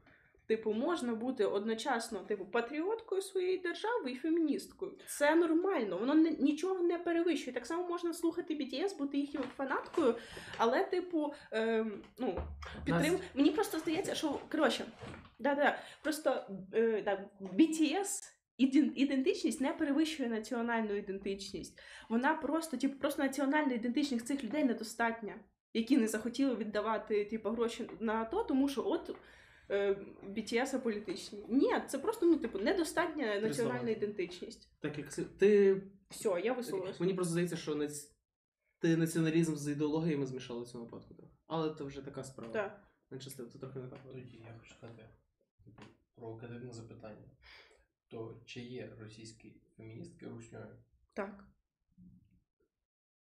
Типу, 0.49 0.73
можна 0.73 1.15
бути 1.15 1.45
одночасно, 1.45 2.19
типу, 2.19 2.47
патріоткою 2.47 3.23
своєї 3.23 3.59
держави 3.59 4.11
і 4.11 4.17
феміністкою. 4.17 4.99
Це 5.07 5.35
нормально, 5.35 5.99
воно 5.99 6.15
не, 6.15 6.31
нічого 6.31 6.83
не 6.83 6.99
перевищує. 6.99 7.55
Так 7.55 7.67
само 7.67 7.89
можна 7.89 8.13
слухати 8.13 8.55
BTS, 8.55 8.99
бути 8.99 9.19
їх 9.19 9.31
фанаткою, 9.57 10.15
але, 10.57 10.85
типу, 10.85 11.35
ем, 11.51 12.03
ну, 12.19 12.39
підтрим... 12.85 13.13
Нас- 13.13 13.21
Мені 13.35 13.51
просто 13.51 13.79
здається, 13.79 14.15
що 14.15 14.39
коротше, 14.53 14.85
да-да, 15.39 15.79
просто 16.03 16.47
е, 16.75 17.03
да, 17.03 17.29
BTS 17.41 18.23
ідентичність 18.97 19.61
не 19.61 19.73
перевищує 19.73 20.29
національну 20.29 20.95
ідентичність. 20.95 21.81
Вона 22.09 22.35
просто, 22.35 22.77
типу, 22.77 22.99
просто 22.99 23.23
національна 23.23 23.73
ідентичність 23.73 24.27
цих 24.27 24.45
людей 24.45 24.65
недостатня, 24.65 25.35
які 25.75 25.97
не 25.97 26.09
захотіли 26.09 26.55
віддавати 26.55 27.25
типу, 27.25 27.49
гроші 27.49 27.91
на 28.01 28.25
то, 28.25 28.45
тому 28.45 28.69
що 28.69 28.87
от. 28.87 29.17
Е, 29.71 29.97
BTS 30.25 30.77
аполітичні. 30.77 31.45
Ні, 31.49 31.75
це 31.89 31.99
просто 31.99 32.27
ну, 32.27 32.37
типу, 32.37 32.59
недостатня 32.59 33.41
національна 33.41 33.79
слова. 33.79 33.91
ідентичність. 33.91 34.71
Так 34.81 34.99
як 34.99 35.15
ти. 35.15 35.83
Все, 36.09 36.41
я 36.45 36.53
висловилася. 36.53 36.97
Мені 37.01 37.15
просто 37.15 37.33
здається, 37.33 37.57
що 37.57 37.75
наці... 37.75 38.13
ти 38.79 38.97
націоналізм 38.97 39.55
з 39.55 39.69
ідеологіями 39.69 40.27
змішали 40.27 40.63
в 40.63 40.67
цьому 40.67 40.85
випадку. 40.85 41.15
Але 41.47 41.75
це 41.75 41.85
вже 41.85 42.03
така 42.03 42.25
справа. 42.25 42.53
Так. 42.53 42.89
Менше 43.11 43.31
це 43.31 43.45
трохи 43.45 43.79
не 43.79 43.89
так. 43.89 43.99
Тоді 44.13 44.37
я 44.37 44.55
хочу 44.59 44.75
сказати 44.75 45.05
типу, 45.65 45.83
провокативне 46.15 46.73
запитання. 46.73 47.31
То 48.09 48.43
чи 48.47 48.61
є 48.61 48.97
російські 49.01 49.55
феміністки 49.77 50.29
русньою? 50.29 50.79
Так. 51.13 51.45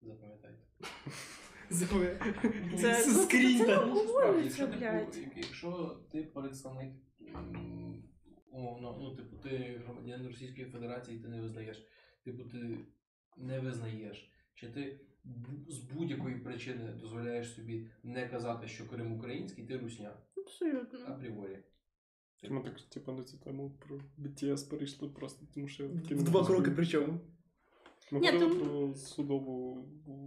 Запам'ятайте. 0.03 0.67
Це, 2.79 2.95
Це 2.95 3.03
це 3.03 3.13
там. 3.67 3.89
Насправді, 3.89 4.01
обговорюється, 4.01 4.43
якщо 4.63 4.67
ти, 4.67 4.77
блядь. 4.79 5.17
як- 5.17 5.37
якщо 5.37 6.01
ти 6.13 6.23
представник 6.23 6.93
м, 7.35 8.03
умовно, 8.53 8.99
ну, 9.01 9.17
типу, 9.17 9.37
ти 9.37 9.81
громадянин 9.85 10.27
Російської 10.27 10.67
Федерації, 10.67 11.19
ти 11.19 11.29
не 11.29 11.41
визнаєш, 11.41 11.87
типу, 12.25 12.45
ти 12.45 12.79
не 13.37 13.61
визнаєш, 13.61 14.33
чи 14.55 14.69
ти 14.69 15.01
бу- 15.25 15.71
з 15.73 15.79
будь-якої 15.79 16.37
причини 16.37 16.93
дозволяєш 17.01 17.55
собі 17.55 17.87
не 18.03 18.29
казати, 18.29 18.69
що 18.69 18.89
Крим 18.89 19.13
український, 19.13 19.65
ти 19.67 19.79
русня 19.79 20.13
Абсолютно. 20.37 20.99
апріорі. 21.07 21.59
Ми 22.51 22.61
так, 22.63 22.81
типу, 22.81 23.13
на 23.13 23.25
цю 23.25 23.39
тему 23.39 23.79
про 23.87 24.01
BTS 24.19 24.71
перейшли 24.71 25.09
просто, 25.09 25.47
тому 25.55 25.69
що 25.69 25.83
я 25.85 25.89
таки 25.89 26.15
В 26.15 26.19
не 26.19 26.25
два 26.25 26.47
кроки 26.47 26.71
причому. 26.71 27.21
Ми 28.11 28.21
Ні, 28.21 28.31
говорили 28.31 28.55
тому- 28.61 28.89
про 28.89 28.95
судову 28.99 29.85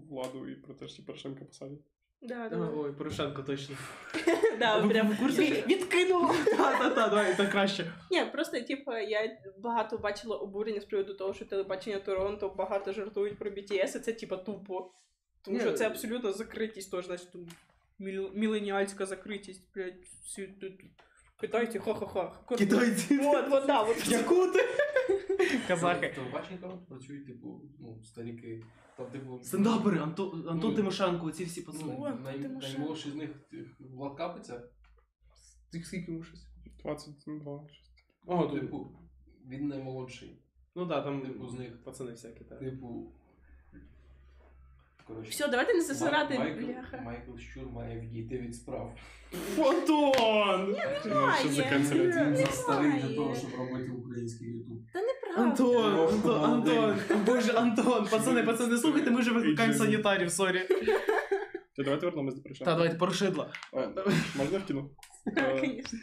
владу 0.09 0.49
і 0.49 0.55
про 0.55 0.73
те, 0.73 0.87
що 0.87 1.05
Порошенка 1.05 1.45
посадять. 1.45 1.79
Да, 2.21 2.49
да. 2.49 2.71
Ой, 2.77 2.91
Порошенко 2.93 3.43
точно. 3.43 3.75
Да, 4.59 4.77
Ви- 4.77 4.89
прям 4.89 5.11
в 5.11 5.19
курсі, 5.19 5.41
від- 5.41 5.53
що- 5.57 5.67
відкинуло. 5.67 6.27
Та-та-та, 6.57 7.07
давай, 7.07 7.37
так 7.37 7.51
краще. 7.51 7.91
Ні, 8.11 8.25
просто 8.25 8.61
типу, 8.61 8.91
я 8.93 9.37
багато 9.57 9.97
бачила 9.97 10.37
обурення 10.37 10.81
з 10.81 10.85
приводу 10.85 11.13
того, 11.13 11.33
що 11.33 11.45
телебачення 11.45 11.99
Торонто 11.99 12.49
багато 12.49 12.93
жартують 12.93 13.39
про 13.39 13.49
BTS, 13.51 13.97
і 13.97 13.99
це 13.99 14.13
типа 14.13 14.37
тупо. 14.37 14.91
Тому 15.45 15.57
Ні, 15.57 15.63
що 15.63 15.71
це 15.73 15.83
е, 15.83 15.87
абсолютно 15.87 16.31
закритість, 16.33 16.91
тож 16.91 17.05
значить 17.05 17.31
там 17.31 17.47
міл- 17.99 18.31
міленіальська 18.33 19.05
закритість, 19.05 19.73
блядь, 19.75 20.03
всі 20.25 20.47
тут. 20.47 20.73
Китайці, 21.41 21.79
ха-ха-ха. 21.79 22.55
Китайці. 22.57 23.17
Вот, 23.17 23.49
вот, 23.49 23.65
да, 23.65 23.83
вот. 23.83 24.07
Якути. 24.07 24.59
Казахи. 25.67 26.13
Телебачення 26.15 26.57
там 26.61 26.85
працюють, 26.89 27.25
типу, 27.27 27.61
ну, 27.79 28.03
старіки. 28.03 28.63
Там, 28.97 29.05
типу, 29.11 29.39
Стендапери, 29.43 29.99
Антон, 29.99 30.47
Антон 30.49 30.69
Ну, 30.71 30.75
Тимошенко, 30.75 31.31
ці 31.31 31.45
всі 31.45 31.63
ну, 31.67 31.73
пацани. 31.73 31.93
Тимошенко. 31.93 32.59
наймолодший 32.61 33.11
з 33.11 33.15
них 33.15 33.29
тих, 33.51 33.67
Влад 33.79 34.17
Капиця, 34.17 34.61
Ти 35.71 35.83
скільки 35.83 36.11
йому 36.11 36.23
щось? 36.23 36.45
22. 36.83 37.67
щось. 37.67 37.89
О, 38.25 38.47
тут. 38.47 38.61
типу, 38.61 38.91
він 39.47 39.67
наймолодший. 39.67 40.41
Ну 40.75 40.87
так, 40.87 41.03
там 41.03 41.21
Типу, 41.21 41.47
з 41.47 41.53
них. 41.53 41.83
пацани 41.83 42.11
всякі, 42.11 42.43
так. 42.43 42.59
Типу. 42.59 43.13
Коротше, 45.07 45.31
Все, 45.31 45.47
давайте 45.47 45.73
не 45.73 45.81
засирати, 45.81 46.39
Майкл, 46.39 46.65
бляха. 46.65 47.01
Майкл 47.01 47.37
Щур 47.37 47.69
має 47.71 47.99
відійти 48.01 48.37
від 48.37 48.55
справ. 48.55 48.97
Антон! 49.57 50.75
Ну, 51.05 51.51
за 51.51 51.63
канцеляція? 51.63 52.23
Немає. 52.25 52.43
Він 52.45 52.51
старий 52.53 52.91
для 53.01 53.15
того, 53.15 53.35
щоб 53.35 53.49
робити 53.57 53.91
український 53.91 54.47
ютуб. 54.47 54.77
Та 54.93 54.99
неправда. 55.01 55.18
Антон, 55.35 55.99
Антон. 55.99 56.43
Антон, 56.43 56.95
боже, 57.25 57.51
Антон, 57.51 58.07
пацани, 58.11 58.43
пацани, 58.43 58.77
слухайте, 58.77 59.11
ми 59.11 59.19
вже 59.19 59.31
викликаємо 59.31 59.73
санітарів, 59.73 60.31
сорі. 60.31 60.61
Та 61.75 61.83
давайте 61.83 62.05
вернемось 62.05 62.35
до 62.35 62.41
Порошенка. 62.41 62.71
Та 62.71 62.75
давайте 62.75 62.97
порушидла. 62.97 63.53
О, 63.71 63.79
Можна 64.37 64.51
я 64.51 64.59
вкину? 64.59 64.89
Е, 65.37 65.61
звісно. 65.65 65.99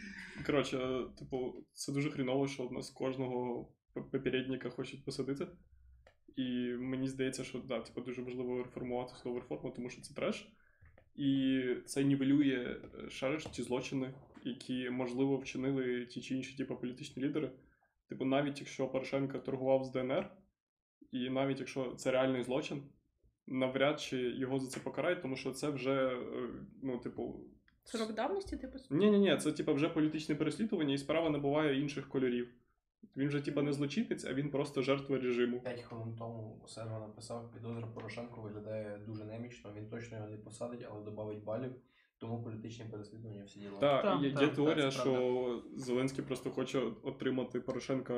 Коротше, 0.46 0.76
е, 0.78 1.04
типу, 1.18 1.54
це 1.72 1.92
дуже 1.92 2.10
хріново, 2.10 2.48
що 2.48 2.66
в 2.66 2.72
нас 2.72 2.90
кожного 2.90 3.68
попередника 3.94 4.70
хочуть 4.70 5.04
посадити. 5.04 5.46
І 6.36 6.74
мені 6.78 7.08
здається, 7.08 7.44
що 7.44 7.58
да, 7.58 7.80
типу, 7.80 8.00
дуже 8.00 8.22
важливо 8.22 8.58
реформувати 8.58 9.14
судову 9.14 9.40
реформу, 9.40 9.72
тому 9.76 9.90
що 9.90 10.02
це 10.02 10.14
треш. 10.14 10.48
І 11.16 11.62
це 11.86 12.04
нівелює 12.04 12.76
е, 13.04 13.10
шариш 13.10 13.44
ті 13.44 13.62
злочини, 13.62 14.14
які, 14.44 14.90
можливо, 14.90 15.36
вчинили 15.36 16.06
ті 16.06 16.20
чи 16.20 16.34
інші 16.34 16.56
типу, 16.56 16.76
політичні 16.76 17.22
лідери. 17.22 17.50
Типу, 18.08 18.24
навіть 18.24 18.60
якщо 18.60 18.88
Порошенко 18.88 19.38
торгував 19.38 19.84
з 19.84 19.90
ДНР, 19.90 20.30
і 21.12 21.30
навіть 21.30 21.58
якщо 21.58 21.94
це 21.94 22.10
реальний 22.10 22.42
злочин, 22.42 22.82
навряд 23.46 24.00
чи 24.00 24.16
його 24.18 24.58
за 24.58 24.66
це 24.68 24.80
покарають, 24.80 25.22
тому 25.22 25.36
що 25.36 25.52
це 25.52 25.68
вже, 25.68 26.06
е, 26.06 26.48
ну, 26.82 26.98
типу, 26.98 27.40
Срок 27.84 28.14
давності, 28.14 28.56
типу. 28.56 28.78
ні, 28.90 29.10
ні, 29.10 29.18
ні, 29.18 29.36
це 29.36 29.52
типа 29.52 29.72
вже 29.72 29.88
політичне 29.88 30.34
переслідування, 30.34 30.94
і 30.94 30.98
справа 30.98 31.30
набуває 31.30 31.80
інших 31.80 32.08
кольорів. 32.08 32.54
Він 33.16 33.30
же 33.30 33.40
типа 33.40 33.62
не 33.62 33.72
злочинець, 33.72 34.24
а 34.24 34.34
він 34.34 34.50
просто 34.50 34.82
жертва 34.82 35.18
режиму. 35.18 35.60
П'ять 35.60 35.82
хвилин 35.82 36.16
тому 36.18 36.64
Серва 36.66 36.98
написав, 36.98 37.52
підозра 37.52 37.86
Порошенко 37.86 38.40
виглядає 38.40 38.98
дуже 39.06 39.24
немічно, 39.24 39.72
він 39.76 39.88
точно 39.88 40.16
його 40.16 40.28
не 40.28 40.36
посадить, 40.36 40.86
але 40.90 41.04
додавить 41.04 41.44
балів, 41.44 41.72
тому 42.18 42.42
політичні 42.42 42.84
переслідування 42.84 43.44
всі 43.44 43.60
діла. 43.60 43.78
Та, 43.80 44.02
Так, 44.02 44.22
є, 44.22 44.30
так, 44.32 44.42
є 44.42 44.46
так, 44.46 44.56
теорія, 44.56 44.90
це 44.90 44.98
що 45.00 45.62
Зеленський 45.76 46.24
просто 46.24 46.50
хоче 46.50 46.82
отримати 47.02 47.60
Порошенка 47.60 48.14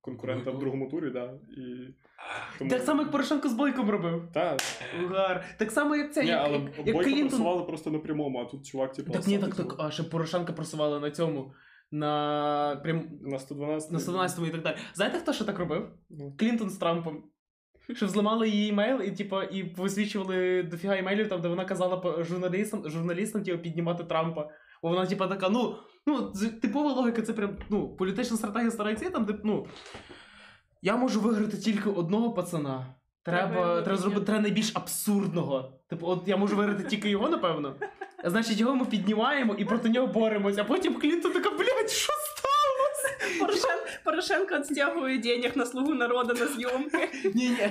конкурента 0.00 0.50
в 0.50 0.58
другому 0.58 0.90
турі, 0.90 1.10
да. 1.10 1.34
І... 1.56 1.94
Так 2.68 2.82
само, 2.82 3.02
як 3.02 3.10
Порошенко 3.10 3.48
з 3.48 3.52
Бойком 3.52 3.90
робив. 3.90 4.28
Та, 4.34 4.56
Угар. 5.04 5.44
Так 5.58 5.70
само, 5.70 5.96
як 5.96 6.14
це, 6.14 6.22
ні, 6.22 6.28
як, 6.28 6.40
але 6.44 6.58
як, 6.58 6.76
як 6.76 6.96
Бойко 6.96 7.02
Клінтон. 7.02 7.28
просували 7.28 7.62
просто 7.62 7.90
на 7.90 7.98
прямому, 7.98 8.38
а 8.38 8.44
тут 8.44 8.66
чувак, 8.66 8.92
типу, 8.92 9.12
Так 9.12 9.26
ні, 9.26 9.38
так, 9.38 9.54
так, 9.54 9.74
а 9.78 9.90
ще 9.90 10.02
Порошенка 10.02 10.52
просували 10.52 11.00
на 11.00 11.10
цьому. 11.10 11.52
На 11.92 12.80
прям 12.82 13.08
на 13.20 13.38
112 13.38 13.90
на 13.90 14.00
112 14.00 14.48
і 14.48 14.50
так 14.50 14.62
далі. 14.62 14.76
Знаєте, 14.94 15.18
хто 15.18 15.32
ще 15.32 15.44
так 15.44 15.58
робив? 15.58 15.90
Ну. 16.10 16.36
Клінтон 16.38 16.70
з 16.70 16.76
Трампом. 16.76 17.24
Що 17.94 18.06
взламали 18.06 18.48
її 18.48 18.70
емейл 18.70 19.02
і, 19.02 19.10
типу, 19.10 19.42
і 19.42 19.62
висвічували 19.62 20.62
дофіга 20.62 20.96
емейлів, 20.96 21.28
там, 21.28 21.40
де 21.40 21.48
вона 21.48 21.64
казала 21.64 22.24
журналістам, 22.24 22.90
журналістам 22.90 23.42
типу, 23.42 23.62
піднімати 23.62 24.04
Трампа. 24.04 24.48
Бо 24.82 24.88
вона, 24.88 25.06
типу, 25.06 25.26
така, 25.26 25.48
ну, 25.48 25.76
ну, 26.06 26.32
типова 26.62 26.92
логіка, 26.92 27.22
це 27.22 27.32
прям, 27.32 27.56
ну, 27.70 27.96
політична 27.96 28.36
стратегія 28.36 28.70
старається, 28.70 29.10
там, 29.10 29.24
де, 29.24 29.34
ну, 29.44 29.66
я 30.82 30.96
можу 30.96 31.20
виграти 31.20 31.56
тільки 31.56 31.90
одного 31.90 32.32
пацана. 32.32 32.86
Треба 33.22 33.48
Треба, 33.48 33.82
треба 33.82 33.98
зробити 33.98 34.26
треба 34.26 34.42
найбільш 34.42 34.72
абсурдного. 34.74 35.72
Типу, 35.88 36.06
от 36.06 36.22
я 36.28 36.36
можу 36.36 36.56
виграти 36.56 36.84
тільки 36.84 37.10
його, 37.10 37.28
напевно. 37.28 37.74
Значить, 38.24 38.60
його 38.60 38.74
ми 38.74 38.84
піднімаємо 38.84 39.54
і 39.54 39.64
проти 39.64 39.88
нього 39.88 40.06
боремось. 40.06 40.58
А 40.58 40.64
потім 40.64 40.94
Клінтон 40.94 41.32
така, 41.32 41.50
блядь, 41.50 41.90
що 41.90 42.12
сталося? 42.12 43.44
Порошен... 44.10 44.46
Порошенко 44.46 44.58
відстягує 44.58 45.18
денег 45.18 45.56
на 45.56 45.66
слугу 45.66 45.94
народу 45.94 46.34
на 46.34 46.46
зйомки. 46.46 47.08
Ні, 47.34 47.48
ні. 47.48 47.70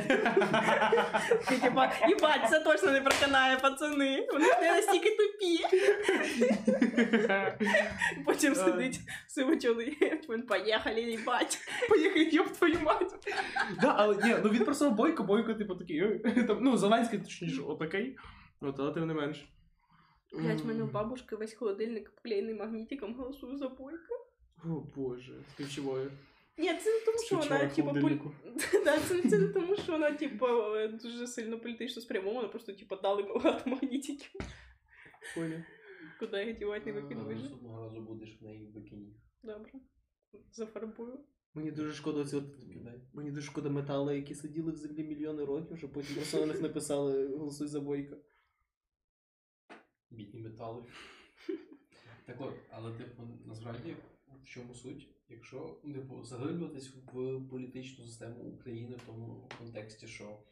Їбать, 2.08 2.50
це 2.50 2.60
точно 2.60 2.92
не 2.92 3.02
проканає, 3.02 3.58
пацани. 3.58 4.28
Вони 4.34 4.46
не 4.62 4.72
настільки 4.72 5.10
тупі. 5.10 5.66
Потім 8.26 8.56
сидить 8.56 9.00
чоловік. 9.62 10.30
Він 10.30 10.42
поїхали, 10.42 11.02
їбать. 11.02 11.60
Поїхали, 11.90 12.30
йоб 12.32 12.50
твою 12.50 12.80
мать. 12.84 13.16
Да, 13.82 13.94
але 13.98 14.16
ні, 14.16 14.36
ну 14.44 14.50
він 14.50 14.66
просто 14.66 14.92
бойко, 14.92 15.24
бойко, 15.24 15.54
типу 15.54 15.76
такий. 15.76 16.22
Ну, 16.62 16.78
Зеленський, 16.78 17.20
точніше, 17.20 17.62
отакий. 17.62 18.18
От, 18.62 18.80
але 18.80 18.92
тим 18.92 19.08
не 19.08 19.14
менш. 19.14 19.50
Блять, 20.34 20.62
в 20.62 20.68
мене 20.68 20.84
у 20.84 20.88
бабушки 20.88 21.36
весь 21.36 21.54
холодильник 21.54 22.12
вклеєний 22.16 22.54
магнітиком, 22.54 23.16
голосую 23.16 23.58
за 23.58 23.68
бойка. 23.68 24.16
О 24.66 24.84
боже, 24.96 25.34
співчуваю. 25.54 26.12
Ні, 26.60 26.74
це 26.74 27.00
не 27.00 27.06
тому, 27.06 27.20
що 27.26 27.38
вона, 27.38 27.68
типу, 27.68 27.94
полі... 27.94 28.22
да, 28.86 29.00
це, 29.00 29.30
це 29.30 29.38
не 29.38 29.48
тому, 29.48 29.76
що 29.76 29.92
вона, 29.92 30.12
типу, 30.12 30.46
дуже 31.04 31.28
сильно 31.28 31.60
політично 31.60 32.02
спрямована, 32.02 32.48
просто, 32.48 32.74
типу, 32.74 32.96
дали 32.96 33.24
багато 33.24 33.70
магнітиків. 33.70 34.32
Куди 36.20 36.46
їх 36.46 36.58
дівати, 36.58 36.94
не 36.94 37.00
Е, 37.00 37.02
викинуть. 37.02 37.30
Наступного 37.30 37.84
разу 37.84 38.02
будеш 38.02 38.42
в 38.42 38.44
неї 38.44 38.66
в 38.66 38.74
бикіні. 38.74 39.16
Добре. 39.44 39.72
Зафарбую. 40.52 41.20
Мені 41.54 41.72
дуже 41.72 41.94
шкода 41.94 42.20
от 42.20 42.46
Мені 43.14 43.32
дуже 43.32 43.48
шкода 43.48 43.70
метали, 43.70 44.16
які 44.16 44.36
сиділи 44.36 44.72
в 44.72 44.76
землі 44.76 45.04
мільйони 45.04 45.46
років, 45.46 45.78
щоб 45.78 45.94
потім 45.94 46.16
просто 46.16 46.40
на 46.40 46.46
них 46.46 46.62
написали 46.62 47.28
голосуй 47.28 47.68
за 47.68 47.80
бойка. 47.80 48.18
Бідні 50.10 50.40
метали. 50.40 50.84
Так 52.26 52.42
от, 52.42 52.54
але 52.70 52.98
типу, 52.98 53.24
насправді, 53.46 53.96
в 54.44 54.48
чому 54.48 54.76
суть? 54.76 55.08
Якщо 55.30 55.80
ну, 55.84 55.94
типу, 55.94 56.24
заглиблюватись 56.24 56.96
в 56.96 57.02
політичну 57.50 58.06
систему 58.06 58.44
України 58.44 58.96
в 58.96 59.02
тому 59.06 59.50
контексті, 59.58 60.08
що 60.08 60.44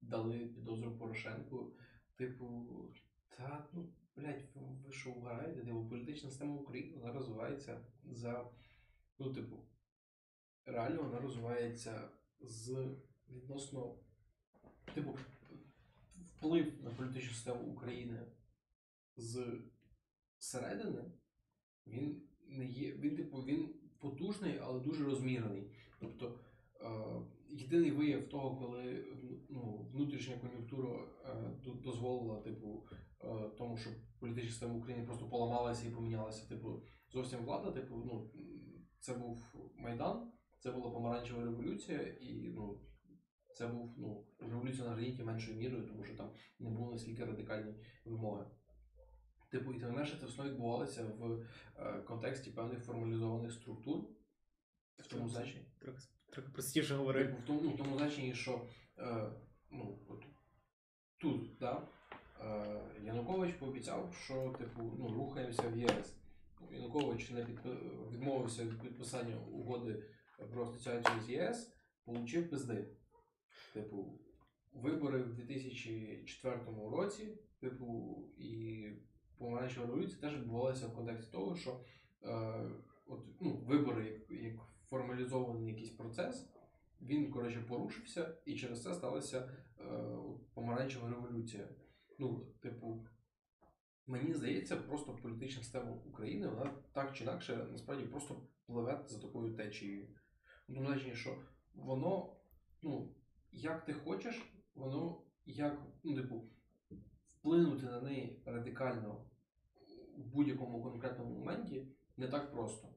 дали 0.00 0.38
підозру 0.38 0.98
Порошенку, 0.98 1.72
типу, 2.16 2.66
та 3.28 3.68
ну, 3.72 3.92
блядь, 4.16 4.42
ви 4.54 4.92
що 4.92 5.10
вгараєте? 5.10 5.64
Типу, 5.64 5.88
політична 5.88 6.30
система 6.30 6.54
України 6.54 6.96
вона 6.96 7.12
розвивається 7.12 7.80
за. 8.04 8.50
Ну, 9.18 9.32
типу, 9.32 9.56
реально 10.64 11.02
вона 11.02 11.20
розвивається 11.20 12.10
з 12.40 12.96
відносно. 13.28 13.98
Типу, 14.94 15.18
вплив 16.36 16.84
на 16.84 16.90
політичну 16.90 17.34
систему 17.34 17.72
України 17.72 18.26
з 19.16 19.60
середини, 20.38 21.04
він 21.86 22.22
не 22.46 22.66
є. 22.66 22.92
Він, 22.92 23.16
типу, 23.16 23.44
він 23.44 23.81
потужний, 24.02 24.58
але 24.62 24.80
дуже 24.80 25.04
розмірений. 25.04 25.70
Тобто 26.00 26.38
е, 26.80 26.88
єдиний 27.50 27.90
вияв 27.90 28.28
того, 28.28 28.56
коли 28.56 29.04
ну, 29.48 29.88
внутрішня 29.92 30.36
кон'юнктура 30.36 30.88
е, 31.24 31.70
дозволила, 31.84 32.40
типу, 32.40 32.82
е, 33.24 33.50
тому, 33.58 33.76
що 33.76 33.90
політична 34.20 34.50
система 34.50 34.74
України 34.74 35.04
просто 35.04 35.28
поламалася 35.28 35.88
і 35.88 35.90
помінялася. 35.90 36.48
Типу, 36.48 36.82
зовсім 37.12 37.44
влада, 37.44 37.70
типу, 37.70 37.96
ну, 37.96 38.30
це 39.00 39.14
був 39.14 39.54
Майдан, 39.76 40.32
це 40.60 40.72
була 40.72 40.90
помаранчева 40.90 41.44
революція, 41.44 42.00
і 42.00 42.48
ну, 42.48 42.80
це 43.54 43.66
був 43.66 43.94
ну, 43.98 44.26
революція 44.38 44.84
на 44.84 44.94
граніті 44.94 45.22
меншою 45.22 45.56
мірою, 45.56 45.86
тому 45.86 46.04
що 46.04 46.16
там 46.16 46.30
не 46.58 46.70
було 46.70 46.92
настільки 46.92 47.24
радикальні 47.24 47.74
вимоги. 48.04 48.44
Типу, 49.52 49.72
і 49.72 49.78
тим 49.78 49.88
не 49.88 49.96
менше, 49.96 50.16
це 50.20 50.26
все 50.26 50.42
відбувалося 50.42 51.04
в 51.04 51.46
е, 51.78 52.02
контексті 52.02 52.50
певних 52.50 52.84
формалізованих 52.84 53.52
структур. 53.52 54.04
В 54.98 55.06
тому 55.06 55.28
значенні. 55.28 55.64
Трохи, 55.78 55.98
трохи 56.30 56.48
простіше 56.48 56.94
говори. 56.94 57.24
Типу, 57.24 57.42
в 57.42 57.46
тому, 57.46 57.60
ну, 57.62 57.70
в 57.70 57.76
тому 57.76 57.98
значенні, 57.98 58.34
що 58.34 58.66
е, 58.98 59.32
ну, 59.70 59.98
от, 60.08 60.24
тут, 61.18 61.58
да, 61.60 61.88
е, 62.40 62.80
Янукович 63.04 63.54
пообіцяв, 63.54 64.14
що 64.24 64.54
типу, 64.58 64.92
ну, 64.98 65.08
рухаємося 65.08 65.68
в 65.68 65.78
ЄС. 65.78 66.16
Янукович 66.70 67.30
не 67.30 67.44
підпи... 67.44 67.70
відмовився 68.12 68.64
від 68.64 68.80
підписання 68.80 69.36
угоди 69.36 70.02
про 70.52 70.64
асоціацію 70.64 71.22
з 71.22 71.30
ЄС, 71.30 71.72
получив 72.04 72.50
пизди. 72.50 72.88
Типу, 73.72 74.18
вибори 74.72 75.22
в 75.22 75.34
2004 75.34 76.60
році, 76.90 77.38
типу, 77.60 78.18
і 78.38 78.86
помаранчева 79.38 79.86
революція 79.86 80.20
теж 80.20 80.34
відбувалася 80.34 80.86
в 80.86 80.94
контексті 80.94 81.32
того, 81.32 81.56
що 81.56 81.80
е, 82.22 82.70
от, 83.06 83.20
ну, 83.40 83.56
вибори 83.56 84.04
як, 84.04 84.42
як 84.42 84.54
формалізований 84.90 85.68
якийсь 85.68 85.90
процес, 85.90 86.48
він, 87.00 87.30
коротше, 87.30 87.64
порушився, 87.68 88.34
і 88.44 88.56
через 88.56 88.82
це 88.82 88.94
сталася 88.94 89.38
е, 89.38 89.84
помаранчева 90.54 91.08
революція. 91.08 91.68
Ну, 92.18 92.46
типу, 92.60 93.06
мені 94.06 94.34
здається, 94.34 94.76
просто 94.76 95.12
політична 95.12 95.62
система 95.62 95.90
України, 95.90 96.48
вона 96.48 96.74
так 96.92 97.16
чи 97.16 97.24
інакше 97.24 97.66
насправді 97.72 98.04
просто 98.04 98.48
пливе 98.66 99.04
за 99.08 99.18
такою 99.18 99.54
течією. 99.54 100.08
Ну, 100.68 100.80
в 100.80 101.14
що 101.14 101.38
воно, 101.74 102.36
ну, 102.82 103.14
як 103.52 103.84
ти 103.84 103.92
хочеш, 103.92 104.52
воно 104.74 105.22
як, 105.46 105.82
ну, 106.02 106.16
типу, 106.16 106.50
вплинути 107.46 107.86
на 107.86 108.00
неї 108.00 108.42
радикально 108.46 109.24
в 110.16 110.34
будь-якому 110.34 110.82
конкретному 110.82 111.30
моменті 111.38 111.86
не 112.16 112.28
так 112.28 112.52
просто. 112.52 112.88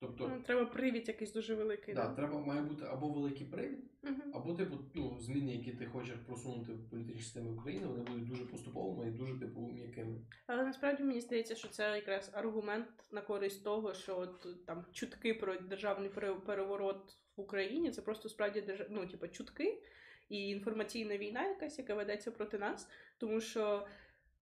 Тобто, 0.00 0.28
Ну, 0.28 0.42
треба 0.42 0.64
привід 0.66 1.08
якийсь 1.08 1.32
дуже 1.32 1.54
великий. 1.54 1.94
да, 1.94 2.08
Да. 2.08 2.14
треба 2.14 2.38
має 2.40 2.62
бути 2.62 2.84
або 2.84 3.08
великий 3.08 3.46
привід, 3.46 3.90
Мгм. 4.02 4.22
або 4.34 4.54
типу, 4.54 4.76
ну, 4.94 5.18
зміни, 5.20 5.52
які 5.52 5.72
ти 5.72 5.86
хочеш 5.86 6.16
просунути 6.26 6.72
в 6.72 6.90
політичній 6.90 7.22
системі 7.22 7.50
України, 7.50 7.86
вони 7.86 8.02
будуть 8.02 8.28
дуже 8.28 8.46
поступовими 8.46 9.08
і 9.08 9.10
дуже 9.10 9.38
типу 9.38 9.60
м'якими. 9.60 10.20
Але 10.46 10.64
насправді 10.64 11.02
мені 11.02 11.20
здається, 11.20 11.54
що 11.54 11.68
це 11.68 11.96
якраз 11.96 12.30
аргумент 12.34 12.88
на 13.12 13.20
користь 13.20 13.64
того, 13.64 13.94
що 13.94 14.18
от, 14.18 14.66
там 14.66 14.84
чутки 14.92 15.34
про 15.34 15.60
державний 15.60 16.10
пере- 16.10 16.34
переворот 16.34 17.16
в 17.36 17.40
Україні 17.40 17.90
це 17.90 18.02
просто 18.02 18.28
справді 18.28 18.60
держ... 18.60 18.86
ну, 18.90 19.06
типу, 19.06 19.28
чутки 19.28 19.82
і 20.28 20.48
інформаційна 20.48 21.16
війна, 21.16 21.48
якась, 21.48 21.78
яка 21.78 21.94
ведеться 21.94 22.30
проти 22.30 22.58
нас. 22.58 22.88
Тому 23.18 23.40
що 23.40 23.86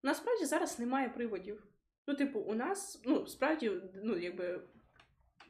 насправді 0.02 0.44
зараз 0.44 0.78
немає 0.78 1.08
приводів. 1.08 1.66
Ну, 2.06 2.14
типу, 2.14 2.40
у 2.40 2.54
нас, 2.54 3.02
ну, 3.04 3.26
справді, 3.26 3.72
ну, 4.02 4.18
якби. 4.18 4.60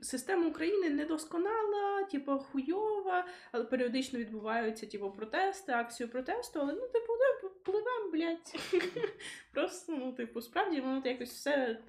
Система 0.00 0.46
України 0.48 0.90
недосконала, 0.90 2.04
типу, 2.04 2.38
хуйова, 2.38 3.26
але 3.52 3.64
періодично 3.64 4.18
відбуваються, 4.18 4.86
типу, 4.86 5.10
протести, 5.10 5.72
акції 5.72 6.08
протесту, 6.08 6.60
але 6.60 6.72
ну, 6.72 6.88
типу, 6.88 7.12
ну, 7.42 7.50
пливем, 7.50 8.10
блядь. 8.12 8.54
Просто, 9.52 9.92
ну, 9.92 10.12
типу, 10.12 10.42
справді 10.42 10.80
воно 10.80 11.02
якось 11.04 11.30
все 11.30 11.82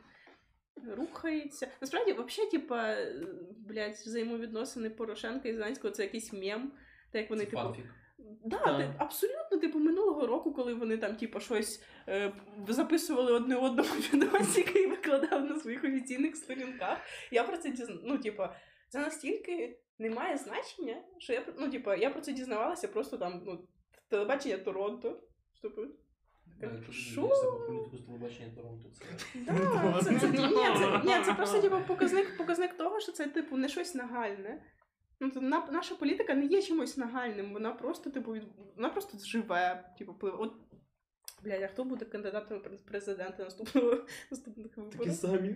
рухається. 0.85 1.67
Насправді, 1.81 2.13
взагалі, 2.13 2.51
типа, 2.51 2.95
блядь, 3.67 3.93
взаємовідносини 3.93 4.89
Порошенка 4.89 5.49
і 5.49 5.53
Зеленського 5.53 5.93
це 5.93 6.03
якийсь 6.03 6.33
мем. 6.33 6.71
Так 7.11 7.21
як 7.21 7.29
вони, 7.29 7.45
Це 7.45 7.49
типу, 7.49 7.61
фанфік. 7.61 7.85
Да, 8.45 8.57
Так. 8.59 8.77
ти- 8.77 8.93
абсолютно, 8.97 9.57
типу, 9.57 9.79
минулого 9.79 10.27
року, 10.27 10.53
коли 10.53 10.73
вони 10.73 10.97
там, 10.97 11.15
типу, 11.15 11.39
щось 11.39 11.83
е, 12.07 12.33
записували 12.67 13.31
одне 13.33 13.55
одному 13.55 13.89
відосики 14.13 14.83
і 14.83 14.87
викладали 14.87 15.49
на 15.49 15.59
своїх 15.59 15.83
офіційних 15.83 16.35
сторінках. 16.35 16.99
Я 17.31 17.43
про 17.43 17.57
це 17.57 17.69
дізна... 17.69 17.95
Ну, 18.03 18.17
типу, 18.17 18.43
це 18.89 18.99
настільки 18.99 19.79
не 19.99 20.09
має 20.09 20.37
значення, 20.37 21.01
що 21.17 21.33
я 21.33 21.41
про- 21.41 21.53
ну, 21.57 21.69
типу, 21.71 21.93
я 21.93 22.09
про 22.09 22.21
це 22.21 22.31
дізнавалася 22.33 22.87
просто 22.87 23.17
там, 23.17 23.41
ну, 23.45 23.67
телебачення 24.09 24.57
Торонто. 24.57 25.19
Типу, 25.61 25.81
це 30.79 31.17
ні, 31.19 31.25
це, 31.25 31.33
просто 31.33 31.61
типу, 31.61 31.77
показник, 31.87 32.37
показник 32.37 32.73
того, 32.77 32.99
що 32.99 33.11
це 33.11 33.27
типу 33.27 33.57
не 33.57 33.69
щось 33.69 33.95
нагальне. 33.95 34.61
Ну, 35.19 35.31
то 35.31 35.41
на, 35.41 35.67
наша 35.71 35.95
політика 35.95 36.33
не 36.33 36.45
є 36.45 36.61
чимось 36.61 36.97
нагальним, 36.97 37.53
вона 37.53 37.71
просто, 37.71 38.09
типу, 38.09 38.33
від, 38.33 38.43
вона 38.75 38.89
просто 38.89 39.17
живе, 39.17 39.93
типу, 39.97 40.13
пливе. 40.13 40.37
От, 40.37 40.53
блядь, 41.43 41.63
а 41.63 41.67
хто 41.67 41.83
буде 41.83 42.05
кандидатом 42.05 42.59
в 42.59 42.61
през- 42.61 42.85
президенти 42.85 43.43
наступного 43.43 44.05
наступних 44.31 44.77
виборів? 44.77 45.13
самі. 45.13 45.55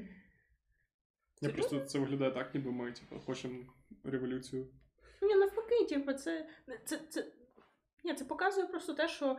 Я 1.41 1.49
просто 1.49 1.79
це 1.79 1.99
виглядає 1.99 2.31
так, 2.31 2.53
ніби 2.53 2.71
ми 2.71 2.91
типу, 2.91 3.19
хочемо 3.19 3.65
революцію. 4.03 4.67
Ні, 5.21 5.35
навпаки, 5.35 5.85
типу, 5.85 6.13
це, 6.13 6.49
це, 6.85 6.99
це, 7.09 7.25
ні, 8.03 8.13
це 8.13 8.25
показує 8.25 8.67
просто 8.67 8.93
те, 8.93 9.07
що. 9.07 9.38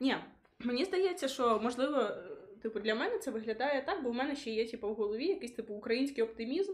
Ні, 0.00 0.16
мені 0.58 0.84
здається, 0.84 1.28
що 1.28 1.60
можливо, 1.60 2.10
типу, 2.62 2.80
для 2.80 2.94
мене 2.94 3.18
це 3.18 3.30
виглядає 3.30 3.82
так, 3.82 4.02
бо 4.02 4.10
в 4.10 4.14
мене 4.14 4.36
ще 4.36 4.50
є 4.50 4.70
типу, 4.70 4.88
в 4.88 4.94
голові 4.94 5.26
якийсь 5.26 5.52
типу 5.52 5.74
український 5.74 6.24
оптимізм. 6.24 6.72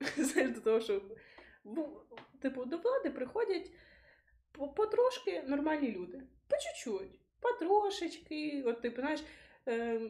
Знаєш, 0.16 0.50
до 0.50 0.60
того, 0.60 0.80
що 0.80 1.02
типу, 2.40 2.64
до 2.64 2.76
влади 2.76 3.10
приходять 3.10 3.70
потрошки 4.76 5.42
нормальні 5.46 5.92
люди. 5.92 6.22
По 6.48 6.56
чуть-чуть, 6.56 7.20
потрошечки. 7.40 8.62
От, 8.66 8.82
типу, 8.82 9.00
знаєш, 9.00 9.20
е, 9.68 10.00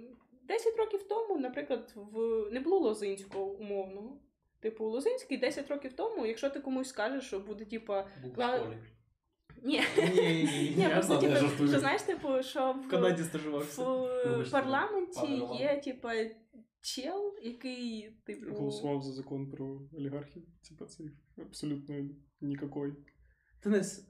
10 0.42 0.76
років 0.76 1.02
тому, 1.02 1.38
наприклад, 1.38 1.92
в 1.94 2.46
не 2.50 2.60
було 2.60 2.78
Лозинського 2.78 3.44
умовного. 3.44 4.20
Типу, 4.60 4.84
Лозинський 4.84 5.36
10 5.36 5.68
років 5.68 5.92
тому, 5.92 6.26
якщо 6.26 6.50
ти 6.50 6.60
комусь 6.60 6.88
скажеш, 6.88 7.24
що 7.26 7.40
буде, 7.40 7.64
типа, 7.64 8.06
ні, 9.62 9.82
Ні-ні-ні. 9.96 10.88
просто 10.92 11.18
типу, 11.18 11.36
що 11.36 11.78
знаєш, 11.78 12.02
типу, 12.02 12.42
що 12.42 12.72
в, 12.72 12.88
Канаді 12.88 13.22
в, 13.22 14.50
парламенті 14.50 15.42
є, 15.60 15.80
типа, 15.84 16.14
чел, 16.94 17.34
який, 17.42 18.10
типу. 18.26 18.54
Голосував 18.54 19.02
за 19.02 19.12
закон 19.12 19.50
про 19.50 19.80
олігархів. 19.96 20.42
Типа 20.68 20.84
це 20.86 21.04
абсолютно 21.36 21.94
нікакой. 22.40 22.92
Денис, 23.64 24.08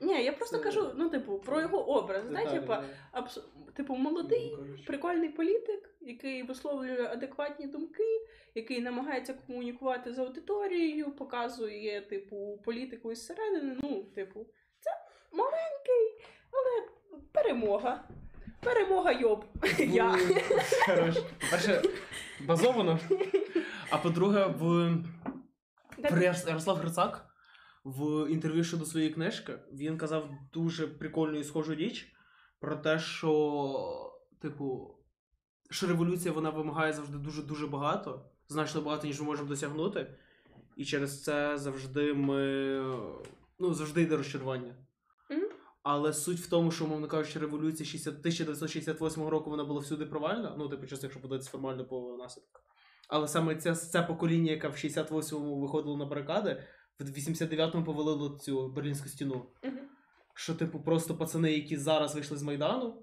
Ні, 0.00 0.24
я 0.24 0.32
просто 0.32 0.58
Це- 0.58 0.64
кажу, 0.64 0.92
ну, 0.96 1.10
типу, 1.10 1.38
про 1.38 1.60
його 1.60 1.88
образ. 1.88 2.24
Типа, 2.50 2.76
да. 2.76 2.84
абс... 3.12 3.40
типу, 3.74 3.96
молодий, 3.96 4.56
Коротше. 4.56 4.84
прикольний 4.86 5.28
політик, 5.28 5.94
який 6.00 6.42
висловлює 6.42 7.06
адекватні 7.06 7.66
думки, 7.66 8.26
який 8.54 8.80
намагається 8.80 9.34
комунікувати 9.34 10.12
з 10.12 10.18
аудиторією, 10.18 11.16
показує, 11.16 12.00
типу, 12.00 12.60
політику 12.64 13.12
із 13.12 13.26
середини. 13.26 13.76
Ну, 13.82 14.02
типу, 14.04 14.46
це 14.78 14.90
маленький, 15.32 16.26
але 16.52 16.88
перемога. 17.32 18.08
Перемога 18.60 19.12
йоб. 19.12 19.44
Я. 19.78 20.18
Хорош. 20.86 21.16
Перше, 21.50 21.82
базовано. 22.46 22.98
А 23.90 23.98
по-друге, 23.98 24.46
в 24.46 24.96
Ярослав 26.46 26.76
Грицак 26.76 27.26
в 27.84 28.30
інтерв'ю 28.30 28.64
щодо 28.64 28.84
своєї 28.84 29.12
книжки 29.12 29.58
він 29.72 29.98
казав 29.98 30.30
дуже 30.52 30.86
прикольну 30.86 31.38
і 31.38 31.44
схожу 31.44 31.74
річ 31.74 32.12
про 32.60 32.76
те, 32.76 32.98
що, 32.98 34.12
типу, 34.42 34.96
що 35.70 35.86
революція 35.86 36.34
вона 36.34 36.50
вимагає 36.50 36.92
завжди 36.92 37.18
дуже 37.18 37.42
дуже 37.42 37.66
багато, 37.66 38.30
значно 38.48 38.80
багато, 38.80 39.06
ніж 39.06 39.20
ми 39.20 39.26
можемо 39.26 39.48
досягнути. 39.48 40.14
І 40.76 40.84
через 40.84 41.22
це 41.22 41.58
завжди 41.58 42.14
ми. 42.14 42.42
Ну, 43.58 43.74
завжди 43.74 44.02
йде 44.02 44.16
розчарування. 44.16 44.74
Але 45.82 46.12
суть 46.12 46.38
в 46.38 46.50
тому, 46.50 46.70
що, 46.70 46.86
мовно 46.86 47.08
кажучи, 47.08 47.38
революція 47.38 47.86
60... 47.86 48.14
1968 48.14 49.28
року 49.28 49.50
вона 49.50 49.64
була 49.64 49.80
всюди 49.80 50.06
провальна. 50.06 50.54
Ну, 50.58 50.68
типу, 50.68 50.86
чесно, 50.86 51.06
якщо 51.06 51.22
подивитися 51.22 51.50
формально 51.50 51.84
по 51.84 52.16
наслідках. 52.18 52.62
Але 53.08 53.28
саме 53.28 53.56
це, 53.56 53.74
це 53.74 54.02
покоління, 54.02 54.50
яке 54.50 54.68
в 54.68 54.72
68-му 54.72 55.60
виходило 55.60 55.96
на 55.96 56.04
барикади, 56.04 56.62
в 57.00 57.04
89-му 57.04 57.84
повалило 57.84 58.38
цю 58.38 58.68
берлінську 58.68 59.08
стіну. 59.08 59.46
Мгм. 59.64 59.78
Що, 60.34 60.54
типу, 60.54 60.80
просто 60.80 61.16
пацани, 61.16 61.52
які 61.52 61.76
зараз 61.76 62.14
вийшли 62.14 62.36
з 62.36 62.42
Майдану, 62.42 63.02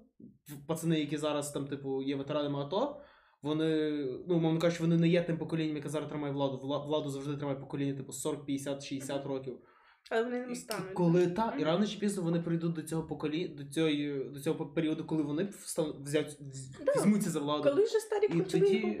пацани, 0.66 1.00
які 1.00 1.16
зараз 1.16 1.52
там, 1.52 1.66
типу, 1.66 2.02
є 2.02 2.16
ветеранами 2.16 2.60
АТО, 2.60 3.00
вони, 3.42 3.90
ну, 4.28 4.40
мовно 4.40 4.60
кажучи, 4.60 4.82
вони 4.82 4.96
не 4.96 5.08
є 5.08 5.22
тим 5.22 5.38
поколінням, 5.38 5.76
яке 5.76 5.88
зараз 5.88 6.08
тримає 6.08 6.32
владу. 6.32 6.58
Владу 6.86 7.10
завжди 7.10 7.36
тримає 7.36 7.58
покоління, 7.58 7.94
типу, 7.94 8.12
40, 8.12 8.46
50, 8.46 8.84
60 8.84 9.26
років. 9.26 9.58
Але 10.10 10.22
вони 10.22 10.46
не 10.46 10.54
стануть. 10.54 10.92
коли 10.94 11.26
та, 11.26 11.56
і 11.58 11.64
рано 11.64 11.86
чи 11.86 11.98
пізно 11.98 12.22
вони 12.22 12.40
прийдуть 12.40 12.72
до 12.72 12.82
цього 12.82 13.02
поколі... 13.02 13.48
до 13.48 13.64
цієї 13.64 14.24
до 14.24 14.40
цього 14.40 14.66
періоду, 14.66 15.04
коли 15.04 15.22
вони 15.22 15.44
встан... 15.44 15.94
взять... 16.02 16.38
Да. 16.86 16.92
візьмуться 16.92 17.30
за 17.30 17.40
владу. 17.40 17.62
Коли 17.62 17.84
вже 17.84 17.98
старі 17.98 18.28
тоді- 18.28 19.00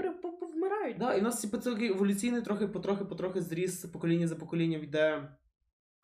повмирають. 0.58 0.98
Да, 0.98 1.14
і 1.14 1.20
в 1.20 1.22
нас 1.22 1.40
типу, 1.40 1.58
такий 1.58 1.88
еволюційний 1.88 2.42
трохи 2.42 2.68
потрохи, 2.68 3.04
потрохи 3.04 3.40
зріс 3.40 3.84
покоління 3.84 4.28
за 4.28 4.36
поколінням 4.36 4.84
йде. 4.84 5.36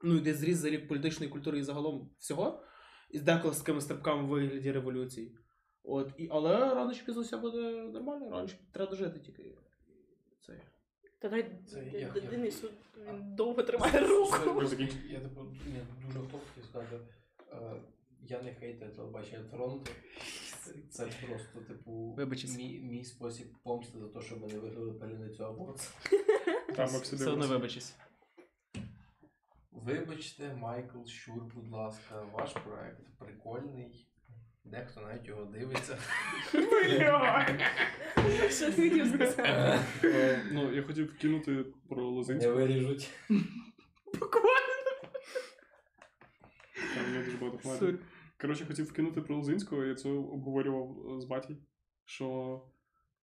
Ну, 0.03 0.17
йде 0.17 0.35
зріс 0.35 0.59
взагалі 0.59 0.79
політичної 0.79 1.33
культури 1.33 1.59
і 1.59 1.63
загалом 1.63 2.11
всього. 2.19 2.63
І 3.11 3.19
з 3.19 3.23
деколи 3.23 3.55
з 3.55 3.59
такими 3.59 3.81
стрибками 3.81 4.23
в 4.23 4.27
вигляді 4.27 4.73
революції. 4.73 5.37
От, 5.83 6.13
і, 6.19 6.29
але 6.31 6.59
рано 6.59 6.95
чи 6.95 7.05
пізно 7.05 7.23
все 7.23 7.37
буде 7.37 7.59
нормально, 7.93 8.31
рано 8.31 8.49
чи 8.49 8.57
треба 8.73 8.91
дожити 8.91 9.21
тільки. 9.21 9.59
Це. 10.47 10.61
Та 11.25 11.31
дай 11.31 11.51
Це 11.67 11.81
Д- 11.81 11.99
як- 12.01 12.13
Д- 12.13 12.21
як- 12.21 12.31
Денис 12.31 12.65
він 12.65 13.35
довго 13.35 13.63
тримає 13.63 14.01
руку. 14.01 14.37
Я 15.09 15.21
типу 15.21 15.41
ні, 15.43 15.81
дуже 16.07 16.19
хто 16.29 16.39
хотів 16.39 17.01
е, 17.53 17.83
Я 18.21 18.43
не 18.43 18.55
хейтер 18.55 18.97
телебачення 18.97 19.45
Торонто. 19.51 19.91
Це 20.91 21.07
просто, 21.29 21.61
типу, 21.61 22.15
мій, 22.57 22.79
мій 22.81 23.05
спосіб 23.05 23.47
помсти 23.63 23.99
за 23.99 24.09
те, 24.09 24.21
що 24.21 24.37
ми 24.37 24.47
не 24.47 24.59
виграли 24.59 24.93
паляницю 24.93 25.45
Awards. 25.45 25.95
Там 26.77 26.87
Все 26.87 27.31
одно 27.31 27.47
вибачись. 27.47 27.97
Вибачте, 29.73 30.55
Майкл 30.55 31.05
Щур, 31.05 31.45
будь 31.55 31.69
ласка, 31.69 32.23
ваш 32.33 32.53
проект 32.53 33.19
прикольний. 33.19 34.09
Дехто 34.65 35.01
навіть 35.01 35.29
його 35.29 35.45
дивиться. 35.45 35.99
Що 38.51 38.73
ти 38.73 38.91
хотів 38.91 39.07
сказати? 39.07 39.79
Ну, 40.53 40.75
я 40.75 40.83
хотів 40.83 41.07
вкинути 41.07 41.65
про 41.89 41.97
Не 42.03 42.09
Лозинську. 42.09 42.53
виріжуть. 42.53 43.11
Там 46.95 47.15
є 47.15 47.25
дуже 47.25 47.37
багато 47.37 47.59
фанатів. 47.59 48.05
Коротше, 48.41 48.67
хотів 48.67 48.85
вкинути 48.85 49.21
про 49.21 49.37
Лозинського, 49.37 49.85
я 49.85 49.95
це 49.95 50.09
обговорював 50.09 51.17
е, 51.17 51.21
з 51.21 51.25
батій, 51.25 51.57
що, 52.05 52.61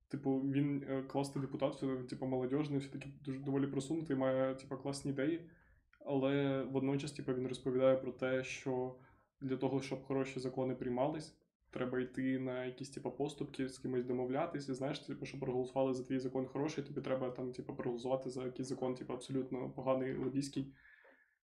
типу, 0.08 0.40
він 0.40 0.84
е, 0.90 1.02
класний 1.02 1.44
депутат, 1.46 2.08
типу, 2.08 2.26
молодіжний, 2.26 2.78
все 2.78 2.88
таки 2.90 3.08
дуже 3.24 3.38
доволі 3.38 3.66
просунутий, 3.66 4.16
має 4.16 4.54
типу, 4.54 4.76
класні 4.76 5.10
ідеї. 5.10 5.50
Але 6.06 6.62
водночас, 6.62 7.12
типу, 7.12 7.34
він 7.34 7.48
розповідає 7.48 7.96
про 7.96 8.12
те, 8.12 8.44
що 8.44 8.94
для 9.40 9.56
того, 9.56 9.82
щоб 9.82 10.04
хороші 10.04 10.40
закони 10.40 10.74
приймались, 10.74 11.36
треба 11.70 12.00
йти 12.00 12.38
на 12.38 12.64
якісь 12.64 12.90
типу, 12.90 13.10
поступки, 13.10 13.68
з 13.68 13.78
кимось 13.78 14.04
домовлятися. 14.04 14.74
Знаєш, 14.74 14.98
типу, 14.98 15.26
щоб 15.26 15.40
проголосували 15.40 15.94
за 15.94 16.04
твій 16.04 16.18
закон 16.18 16.46
хороший, 16.46 16.84
тобі 16.84 17.00
треба 17.00 17.30
там, 17.30 17.52
типу, 17.52 17.74
проголосувати 17.74 18.30
за 18.30 18.44
якийсь 18.44 18.68
закон, 18.68 18.94
типу, 18.94 19.12
абсолютно 19.12 19.70
поганий 19.70 20.16
лобійський. 20.16 20.74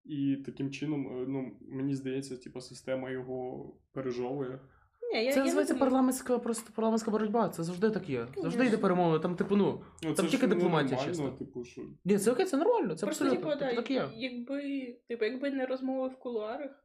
І 0.06 0.36
таким 0.46 0.72
чином, 0.72 1.08
е, 1.08 1.26
ну, 1.28 1.52
мені 1.62 1.96
здається, 1.96 2.38
типу, 2.38 2.62
система 2.62 3.10
його 3.10 3.68
пережовує. 3.92 4.60
Ні, 5.14 5.24
я, 5.24 5.34
Це 5.34 5.40
я 5.40 5.46
називається 5.46 5.74
не 5.74 5.80
парламентська 5.80 6.40
просто 6.40 6.72
парламентська 6.76 7.12
боротьба. 7.12 7.50
Це 7.50 7.64
завжди 7.64 7.90
так 7.90 8.10
є. 8.10 8.28
Завжди 8.38 8.66
йде 8.66 8.78
перемови. 8.78 9.20
Там, 9.20 9.36
типу, 9.36 9.56
ну. 9.56 9.82
Ну, 10.04 10.14
Там 10.14 10.26
це 10.26 10.32
тільки 10.32 10.48
ну, 10.48 10.56
дипломатія, 10.56 10.92
нормально, 10.92 11.14
чесно. 11.14 11.32
Типу, 11.32 11.66
що... 11.66 11.82
Ні, 12.06 12.18
це 12.18 12.32
окей, 12.32 12.46
це 12.46 12.58
нормально, 12.58 12.96
це 12.96 13.06
Просто, 13.06 13.26
абсолютно. 13.26 13.50
типу, 13.50 13.60
да, 13.60 13.70
Типу, 13.70 13.82
так 13.82 13.92
є. 13.92 14.10
якби, 14.16 14.94
типу, 15.08 15.26
якби 15.26 15.52
не 15.52 15.66
розмови 15.66 16.08
в 16.08 16.20
кулуарах, 16.20 16.83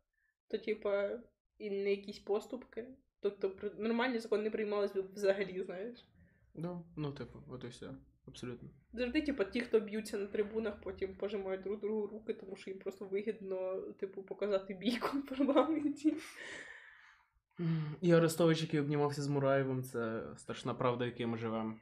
то, 0.51 0.59
типа, 0.59 1.21
і 1.59 1.71
не 1.71 1.91
якісь 1.91 2.19
поступки, 2.19 2.87
Тобто 3.21 3.71
нормальні 3.79 4.19
закони 4.19 4.43
не 4.43 4.51
приймались 4.51 4.93
би 4.93 5.01
взагалі, 5.01 5.63
знаєш. 5.63 6.09
Да. 6.55 6.83
Ну, 6.97 7.13
типу, 7.13 7.39
от 7.49 7.65
і 7.65 7.67
все. 7.67 7.95
Абсолютно. 8.27 8.69
Завжди, 8.93 9.23
типу, 9.23 9.45
ті, 9.45 9.61
хто 9.61 9.81
б'ються 9.81 10.19
на 10.19 10.27
трибунах, 10.27 10.81
потім 10.81 11.17
пожимають 11.17 11.63
друг 11.63 11.81
другу 11.81 12.07
руки, 12.07 12.35
тому 12.35 12.57
що 12.57 12.71
їм 12.71 12.79
просто 12.79 13.05
вигідно, 13.05 13.81
типу, 13.93 14.23
показати 14.23 14.75
бійку 14.75 15.19
в 15.19 15.27
парламенті. 15.27 16.17
І 18.01 18.13
Арестович, 18.13 18.63
який 18.63 18.81
обнімався 18.81 19.23
з 19.23 19.29
Мураєвим, 19.29 19.83
це 19.83 20.23
страшна 20.37 20.75
правда, 20.75 21.05
в 21.05 21.09
якій 21.09 21.27
ми 21.27 21.39
живемо. 21.39 21.77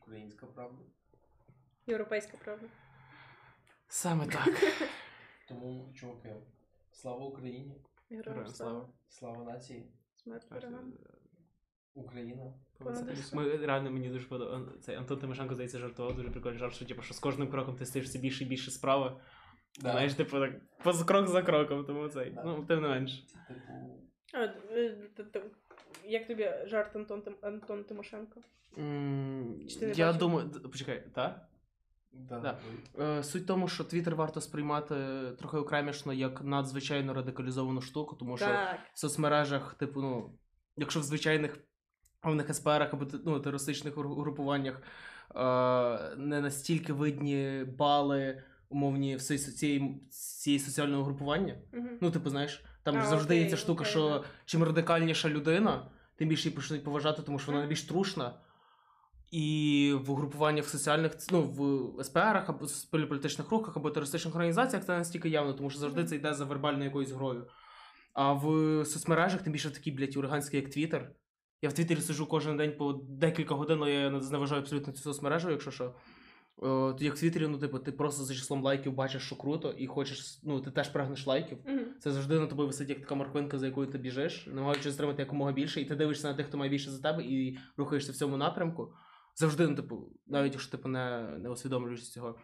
Українська 0.00 0.46
правда. 0.46 0.82
Європейська 1.86 2.36
правда. 2.36 2.66
Саме 3.88 4.26
так. 4.26 4.48
Тому, 5.48 5.92
чуваки, 5.94 6.34
слава 6.92 7.26
Україні, 7.26 7.76
Героям 8.10 8.46
слава. 8.46 8.88
слава. 9.08 9.44
нації, 9.44 9.92
Смерть 10.16 10.50
ворогам. 10.50 10.92
Україна. 11.94 12.52
Ми 13.32 13.56
реально 13.56 13.90
мені 13.90 14.08
дуже 14.08 14.26
подобається. 14.26 14.78
Цей 14.80 14.96
Антон 14.96 15.18
Тимошенко 15.18 15.54
здається 15.54 15.78
жартував 15.78 16.16
дуже 16.16 16.30
прикольний 16.30 16.58
жарт, 16.58 16.74
що 16.74 16.84
типу, 16.86 17.02
що 17.02 17.14
з 17.14 17.18
кожним 17.18 17.50
кроком 17.50 17.76
ти 17.76 17.86
стаєш 17.86 18.08
все 18.08 18.18
більше 18.18 18.44
і 18.44 18.46
більше 18.46 18.70
справи. 18.70 19.20
Да. 19.80 19.90
Знаєш, 19.90 20.14
типу, 20.14 20.30
так 20.40 20.52
поз- 20.84 21.04
крок 21.04 21.28
за 21.28 21.42
кроком, 21.42 21.84
тому 21.84 22.08
цей. 22.08 22.30
Да. 22.30 22.42
Ну, 22.44 22.64
тим 22.64 22.82
не 22.82 22.88
менш. 22.88 23.18
Типу, 23.48 23.60
А, 24.34 24.44
е, 24.70 24.96
Як 26.04 26.26
тобі 26.26 26.50
жарт 26.66 26.96
Антон, 26.96 27.22
Антон 27.42 27.84
Тимошенко? 27.84 28.40
М, 28.78 29.66
Чи 29.68 29.78
ти 29.80 29.86
не 29.86 29.92
Я 29.92 30.06
бачив? 30.06 30.18
думаю, 30.20 30.50
почекай, 30.50 31.04
так? 31.14 31.48
Да. 32.12 32.40
Да. 32.40 32.58
Е, 33.18 33.22
Суть 33.22 33.42
в 33.42 33.46
тому, 33.46 33.68
що 33.68 33.84
Твіттер 33.84 34.14
варто 34.16 34.40
сприймати 34.40 34.94
трохи 35.38 35.56
окремішно 35.56 36.12
як 36.12 36.42
надзвичайно 36.44 37.14
радикалізовану 37.14 37.80
штуку, 37.80 38.16
тому 38.16 38.36
що 38.36 38.46
Так. 38.46 38.78
в 38.94 38.98
соцмережах, 38.98 39.74
типу, 39.74 40.00
ну, 40.00 40.30
якщо 40.76 41.00
в 41.00 41.02
звичайних 41.02 41.58
певних 42.20 42.54
СПРах 42.54 42.94
або 42.94 43.06
ну, 43.24 43.40
терористичних 43.40 43.96
гру- 43.96 44.20
групуваннях 44.20 44.82
е, 45.36 46.16
не 46.16 46.40
настільки 46.40 46.92
видні 46.92 47.64
бали 47.78 48.42
умовні 48.68 49.16
всі 49.16 49.38
цієї, 49.38 50.00
цієї 50.10 50.60
соціального 50.60 51.04
групування. 51.04 51.54
Мгм. 51.72 51.98
Ну, 52.00 52.10
типу, 52.10 52.30
знаєш, 52.30 52.64
там 52.82 52.98
А, 52.98 53.04
завжди 53.06 53.34
є 53.36 53.40
окей, 53.40 53.50
ця 53.50 53.56
штука, 53.56 53.80
окей, 53.82 53.90
що 53.90 54.08
да. 54.08 54.24
чим 54.44 54.62
радикальніша 54.62 55.28
людина, 55.28 55.86
тим 56.16 56.28
більше 56.28 56.48
її 56.48 56.56
почнуть 56.56 56.84
поважати, 56.84 57.22
тому 57.22 57.38
що 57.38 57.46
вона 57.46 57.58
Мгм. 57.58 57.66
найбільш 57.68 57.82
трушна. 57.82 58.34
І 59.32 59.94
в 60.06 60.14
групуваннях 60.14 60.68
соціальних, 60.68 61.12
ну, 61.30 61.42
в 61.42 62.04
СПРах 62.04 62.48
або 62.48 62.66
в 62.66 63.08
політичних 63.08 63.50
рухах 63.50 63.76
або 63.76 63.90
терористичних 63.90 64.34
організаціях 64.34 64.84
це 64.84 64.98
настільки 64.98 65.28
явно, 65.28 65.52
тому 65.52 65.70
що 65.70 65.78
завжди 65.78 66.04
це 66.04 66.16
йде 66.16 66.34
за 66.34 66.44
вербальною 66.44 66.84
якоюсь 66.84 67.10
грою. 67.10 67.46
А 68.12 68.32
в 68.32 68.44
соцмережах, 68.84 69.42
тим 69.42 69.52
більше 69.52 69.70
такі, 69.70 69.90
блядь, 69.90 70.16
ураганські, 70.16 70.56
як 70.56 70.70
Твіттер. 70.70 71.12
Я 71.62 71.68
в 71.68 71.72
Твіттері 71.72 72.00
сиджу 72.00 72.26
кожен 72.26 72.56
день 72.56 72.76
по 72.76 72.92
декілька 72.92 73.54
годин, 73.54 73.78
але 73.80 73.92
я 73.92 74.10
не 74.10 74.20
зневажаю 74.20 74.60
абсолютно 74.60 74.92
цю 74.92 75.02
соцмережу, 75.02 75.50
якщо 75.50 75.70
що. 75.70 75.94
То 76.60 76.96
як 77.00 77.14
в 77.14 77.18
Твіттері, 77.18 77.48
ну, 77.48 77.58
типу, 77.58 77.78
ти 77.78 77.92
просто 77.92 78.24
за 78.24 78.34
числом 78.34 78.62
лайків 78.62 78.92
бачиш, 78.92 79.22
що 79.22 79.36
круто, 79.36 79.74
і 79.78 79.86
хочеш, 79.86 80.40
ну, 80.42 80.60
ти 80.60 80.70
теж 80.70 80.88
прагнеш 80.88 81.26
лайків. 81.26 81.58
Мгм. 81.66 81.84
Це 82.00 82.10
завжди 82.10 82.40
на 82.40 82.46
тобі 82.46 82.62
висить 82.62 82.88
як 82.88 83.00
така 83.00 83.14
морквинка, 83.14 83.58
за 83.58 83.66
якою 83.66 83.86
ти 83.86 83.98
біжиш, 83.98 84.46
намагаючись 84.46 84.92
зтримати 84.92 85.22
якомога 85.22 85.52
більше, 85.52 85.80
і 85.80 85.84
ти 85.84 85.96
дивишся 85.96 86.28
на 86.28 86.34
тих, 86.34 86.46
хто 86.46 86.58
має 86.58 86.70
більше 86.70 86.90
за 86.90 87.02
тебе, 87.02 87.22
і 87.22 87.58
рухаєшся 87.76 88.12
в 88.12 88.14
цьому 88.14 88.36
напрямку. 88.36 88.94
Завжди, 89.34 89.68
ну, 89.68 89.74
типу, 89.74 90.12
навіть 90.26 90.52
якщо 90.52 90.70
типу 90.70 90.88
не, 90.88 91.36
не 91.38 91.50
усвідомлюєш 91.50 92.10
цього. 92.10 92.38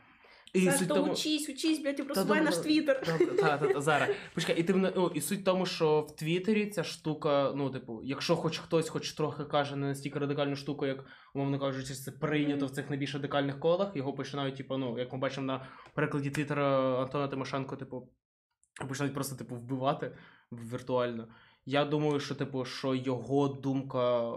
І 0.55 0.61
Саш, 0.61 0.79
суть 0.79 0.89
то 0.89 0.95
тому- 0.95 1.13
учись, 1.13 1.49
учись, 1.49 1.83
блядь, 1.83 2.01
і 2.01 2.03
просувай 2.03 2.41
наш 2.41 2.57
твіттер. 2.57 3.03
Добре, 3.07 3.37
та, 3.37 3.59
та, 3.59 3.81
зараз. 3.81 4.09
Почекай, 4.35 4.61
і 4.61 4.63
ти 4.63 4.75
ну, 4.75 5.13
і 5.15 5.21
суть 5.21 5.41
в 5.41 5.45
тому, 5.45 5.67
що 5.67 6.01
в 6.01 6.17
Твіттері 6.17 6.67
ця 6.67 6.85
штука, 6.85 7.53
ну, 7.57 7.71
типу, 7.71 8.01
якщо 8.05 8.37
хоч 8.37 8.59
хтось 8.59 8.89
хоч 8.89 9.13
трохи 9.13 9.45
каже 9.45 9.77
не 9.77 9.87
настільки 9.87 10.19
радикальну 10.19 10.57
штуку, 10.57 10.87
як, 10.87 11.05
умовно 11.35 11.59
кажучи, 11.59 11.95
це 11.95 12.11
прийнято 12.11 12.67
в 12.67 12.71
цих 12.71 12.91
найбільш 12.91 13.15
радикальних 13.15 13.61
колах, 13.61 13.97
його 13.97 14.13
починають, 14.13 14.57
типу, 14.57 14.77
ну, 14.77 14.99
як 14.99 15.13
ми 15.13 15.19
бачимо 15.19 15.47
на 15.47 15.67
прикладі 15.95 16.31
Твіттера 16.31 17.03
Антона 17.03 17.29
Тимошенко, 17.29 17.77
типу, 17.77 18.13
починають 18.89 19.15
просто, 19.15 19.37
типу, 19.37 19.57
вбивати 19.57 20.17
віртуально. 20.53 21.29
Я 21.67 21.85
думаю, 21.85 22.21
що, 22.21 22.35
типу, 22.35 22.65
що 22.65 22.95
його 22.95 23.49
думка. 23.49 24.33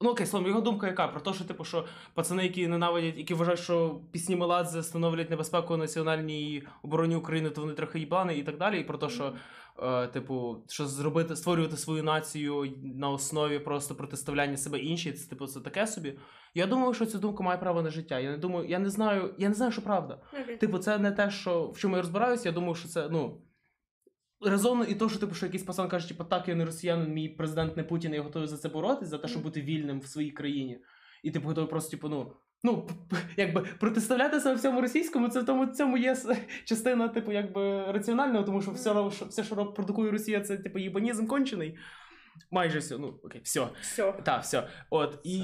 Ну, 0.00 0.10
окей, 0.10 0.26
словом, 0.26 0.48
його 0.48 0.60
думка 0.60 0.86
яка? 0.86 1.08
Про 1.08 1.20
те, 1.20 1.32
що, 1.32 1.44
типу, 1.44 1.64
що 1.64 1.84
пацани, 2.14 2.42
які 2.42 2.68
ненавидять, 2.68 3.18
які 3.18 3.34
вважають, 3.34 3.60
що 3.60 4.00
пісні 4.12 4.36
Меладзе 4.36 4.82
становлять 4.82 5.30
небезпеку 5.30 5.76
національній 5.76 6.62
обороні 6.82 7.16
України, 7.16 7.50
то 7.50 7.60
вони 7.60 7.72
трохи 7.72 7.98
їблани 7.98 8.38
і 8.38 8.42
так 8.42 8.58
далі. 8.58 8.80
І 8.80 8.84
про 8.84 8.98
те, 8.98 9.08
що, 9.08 9.34
е, 9.82 10.06
типу, 10.06 10.56
що 10.68 10.86
зробити, 10.86 11.36
створювати 11.36 11.76
свою 11.76 12.02
націю 12.02 12.74
на 12.82 13.10
основі 13.10 13.58
просто 13.58 13.94
протиставляння 13.94 14.56
себе 14.56 14.78
іншій, 14.78 15.12
це 15.12 15.30
типу 15.30 15.46
це 15.46 15.60
таке 15.60 15.86
собі. 15.86 16.18
Я 16.54 16.66
думаю, 16.66 16.94
що 16.94 17.06
ця 17.06 17.18
думка 17.18 17.42
має 17.44 17.58
право 17.58 17.82
на 17.82 17.90
життя. 17.90 18.18
Я 18.18 18.30
не 18.30 18.38
думаю, 18.38 18.68
я 18.68 18.78
не 18.78 18.90
знаю, 18.90 19.34
я 19.38 19.48
не 19.48 19.54
знаю, 19.54 19.72
що 19.72 19.82
правда. 19.82 20.18
Типу, 20.60 20.78
це 20.78 20.98
не 20.98 21.12
те, 21.12 21.30
що 21.30 21.66
в 21.66 21.78
чому 21.78 21.96
я 21.96 22.02
розбираюся. 22.02 22.48
Я 22.48 22.52
думаю, 22.52 22.74
що 22.74 22.88
це 22.88 23.08
ну. 23.08 23.40
Резонно 24.40 24.84
і 24.84 24.94
то, 24.94 25.08
що 25.08 25.18
типу, 25.18 25.34
що 25.34 25.46
якийсь 25.46 25.62
пацан 25.62 25.88
каже, 25.88 26.08
типу, 26.08 26.24
так, 26.24 26.48
я 26.48 26.54
не 26.54 26.64
росіянин, 26.64 27.12
мій 27.12 27.28
президент 27.28 27.76
не 27.76 27.84
Путін, 27.84 28.14
я 28.14 28.22
готовий 28.22 28.48
за 28.48 28.56
це 28.56 28.68
боротись, 28.68 29.08
за 29.08 29.18
те, 29.18 29.28
щоб 29.28 29.42
бути 29.42 29.60
вільним 29.60 30.00
в 30.00 30.06
своїй 30.06 30.30
країні. 30.30 30.78
І 31.22 31.30
типу 31.30 31.48
готовий 31.48 31.70
просто, 31.70 31.90
типу, 31.90 32.08
ну. 32.08 32.32
Ну, 32.62 32.88
якби 33.36 33.60
протиставляти 33.80 34.40
себе 34.40 34.54
всьому 34.54 34.80
російському, 34.80 35.28
це 35.28 35.40
в 35.40 35.46
тому 35.46 35.66
цьому 35.66 35.96
є 35.98 36.16
частина, 36.64 37.08
типу, 37.08 37.32
якби 37.32 37.92
раціонального, 37.92 38.44
тому 38.44 38.62
що 38.62 38.70
все, 38.70 39.10
що- 39.10 39.24
все, 39.26 39.44
що 39.44 39.66
продукує 39.66 40.10
Росія, 40.10 40.40
це 40.40 40.56
типу 40.56 40.78
їбанізм 40.78 41.26
кончений. 41.26 41.78
Майже 42.50 42.78
все. 42.78 42.98
Ну, 42.98 43.20
окей, 43.24 43.40
все. 43.44 43.68
Все. 43.80 44.12
Так, 44.12 44.42
все. 44.42 44.68
От, 44.90 45.18
і. 45.24 45.38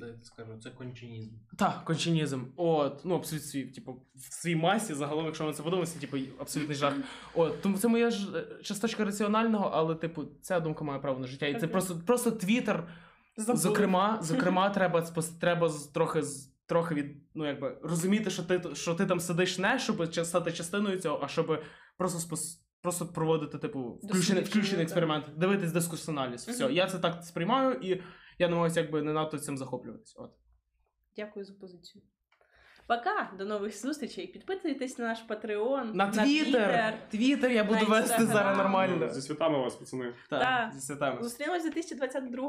Це, 0.00 0.06
я 0.06 0.14
скажу, 0.22 0.58
це 0.62 0.70
кончинізм. 0.70 1.30
Так, 1.58 1.84
кончинізм. 1.84 2.44
От, 2.56 3.00
ну, 3.04 3.14
абсолютно 3.14 3.48
свій, 3.48 3.64
типу, 3.64 4.02
в 4.14 4.34
своїй 4.34 4.56
масі, 4.56 4.94
загалом, 4.94 5.26
якщо 5.26 5.44
ми 5.44 5.52
це 5.52 5.62
подумається, 5.62 6.00
типу, 6.00 6.16
абсолютний 6.38 6.76
жах. 6.76 6.94
От, 7.34 7.62
тому 7.62 7.78
це 7.78 7.88
моя 7.88 8.10
ж 8.10 8.28
е, 8.38 8.62
часточка 8.62 9.04
раціонального, 9.04 9.70
але, 9.74 9.94
типу, 9.94 10.24
ця 10.42 10.60
думка 10.60 10.84
має 10.84 11.00
право 11.00 11.18
на 11.20 11.26
життя. 11.26 11.46
І 11.46 11.60
це 11.60 11.68
просто, 11.68 12.00
просто 12.06 12.30
твіттер. 12.30 12.88
Зокрема, 13.36 14.18
зокрема, 14.22 14.70
треба 14.70 15.00
спос- 15.00 15.40
треба 15.40 15.72
трохи 15.94 16.22
трохи 16.66 16.94
від, 16.94 17.16
ну, 17.34 17.46
якби, 17.46 17.78
розуміти, 17.82 18.30
що 18.30 18.42
ти, 18.42 18.74
що 18.74 18.94
ти 18.94 19.06
там 19.06 19.20
сидиш 19.20 19.58
не, 19.58 19.78
щоб 19.78 20.14
стати 20.26 20.52
частиною 20.52 21.00
цього, 21.00 21.20
а 21.22 21.28
щоб 21.28 21.62
просто 21.96 22.18
спос. 22.18 22.65
Просто 22.86 23.06
проводити, 23.06 23.58
типу, 23.58 24.00
включений, 24.02 24.44
включений 24.44 24.82
експеримент, 24.82 25.24
дивитись 25.36 25.72
дискусіоналіз. 25.72 26.48
Все, 26.48 26.72
я 26.72 26.86
це 26.86 26.98
так 26.98 27.24
сприймаю, 27.24 27.72
і 27.82 28.02
я 28.38 28.48
намагаюся 28.48 28.80
якби 28.80 29.02
не 29.02 29.12
надто 29.12 29.38
цим 29.38 29.58
захоплюватися. 29.58 30.14
От. 30.18 30.30
Дякую 31.16 31.44
за 31.44 31.54
позицію. 31.54 32.02
Пока, 32.86 33.30
до 33.38 33.44
нових 33.44 33.80
зустрічей. 33.80 34.26
Підписуйтесь 34.26 34.98
на 34.98 35.04
наш 35.04 35.18
Patreon, 35.28 35.94
На 35.94 36.10
Твіттер! 36.10 37.08
Твіттер 37.10 37.52
я 37.52 37.64
буду 37.64 37.86
вести 37.86 38.26
зараз 38.26 38.58
нормально. 38.58 39.08
Зі 39.08 39.22
святами 39.22 39.58
вас, 39.58 39.74
пацани. 39.74 40.12
Так, 40.30 40.40
Да. 40.40 40.70
зі 40.74 40.80
святами. 40.80 41.22
Зустрінемось 41.22 41.64
у 41.64 41.70
2022 41.70 42.48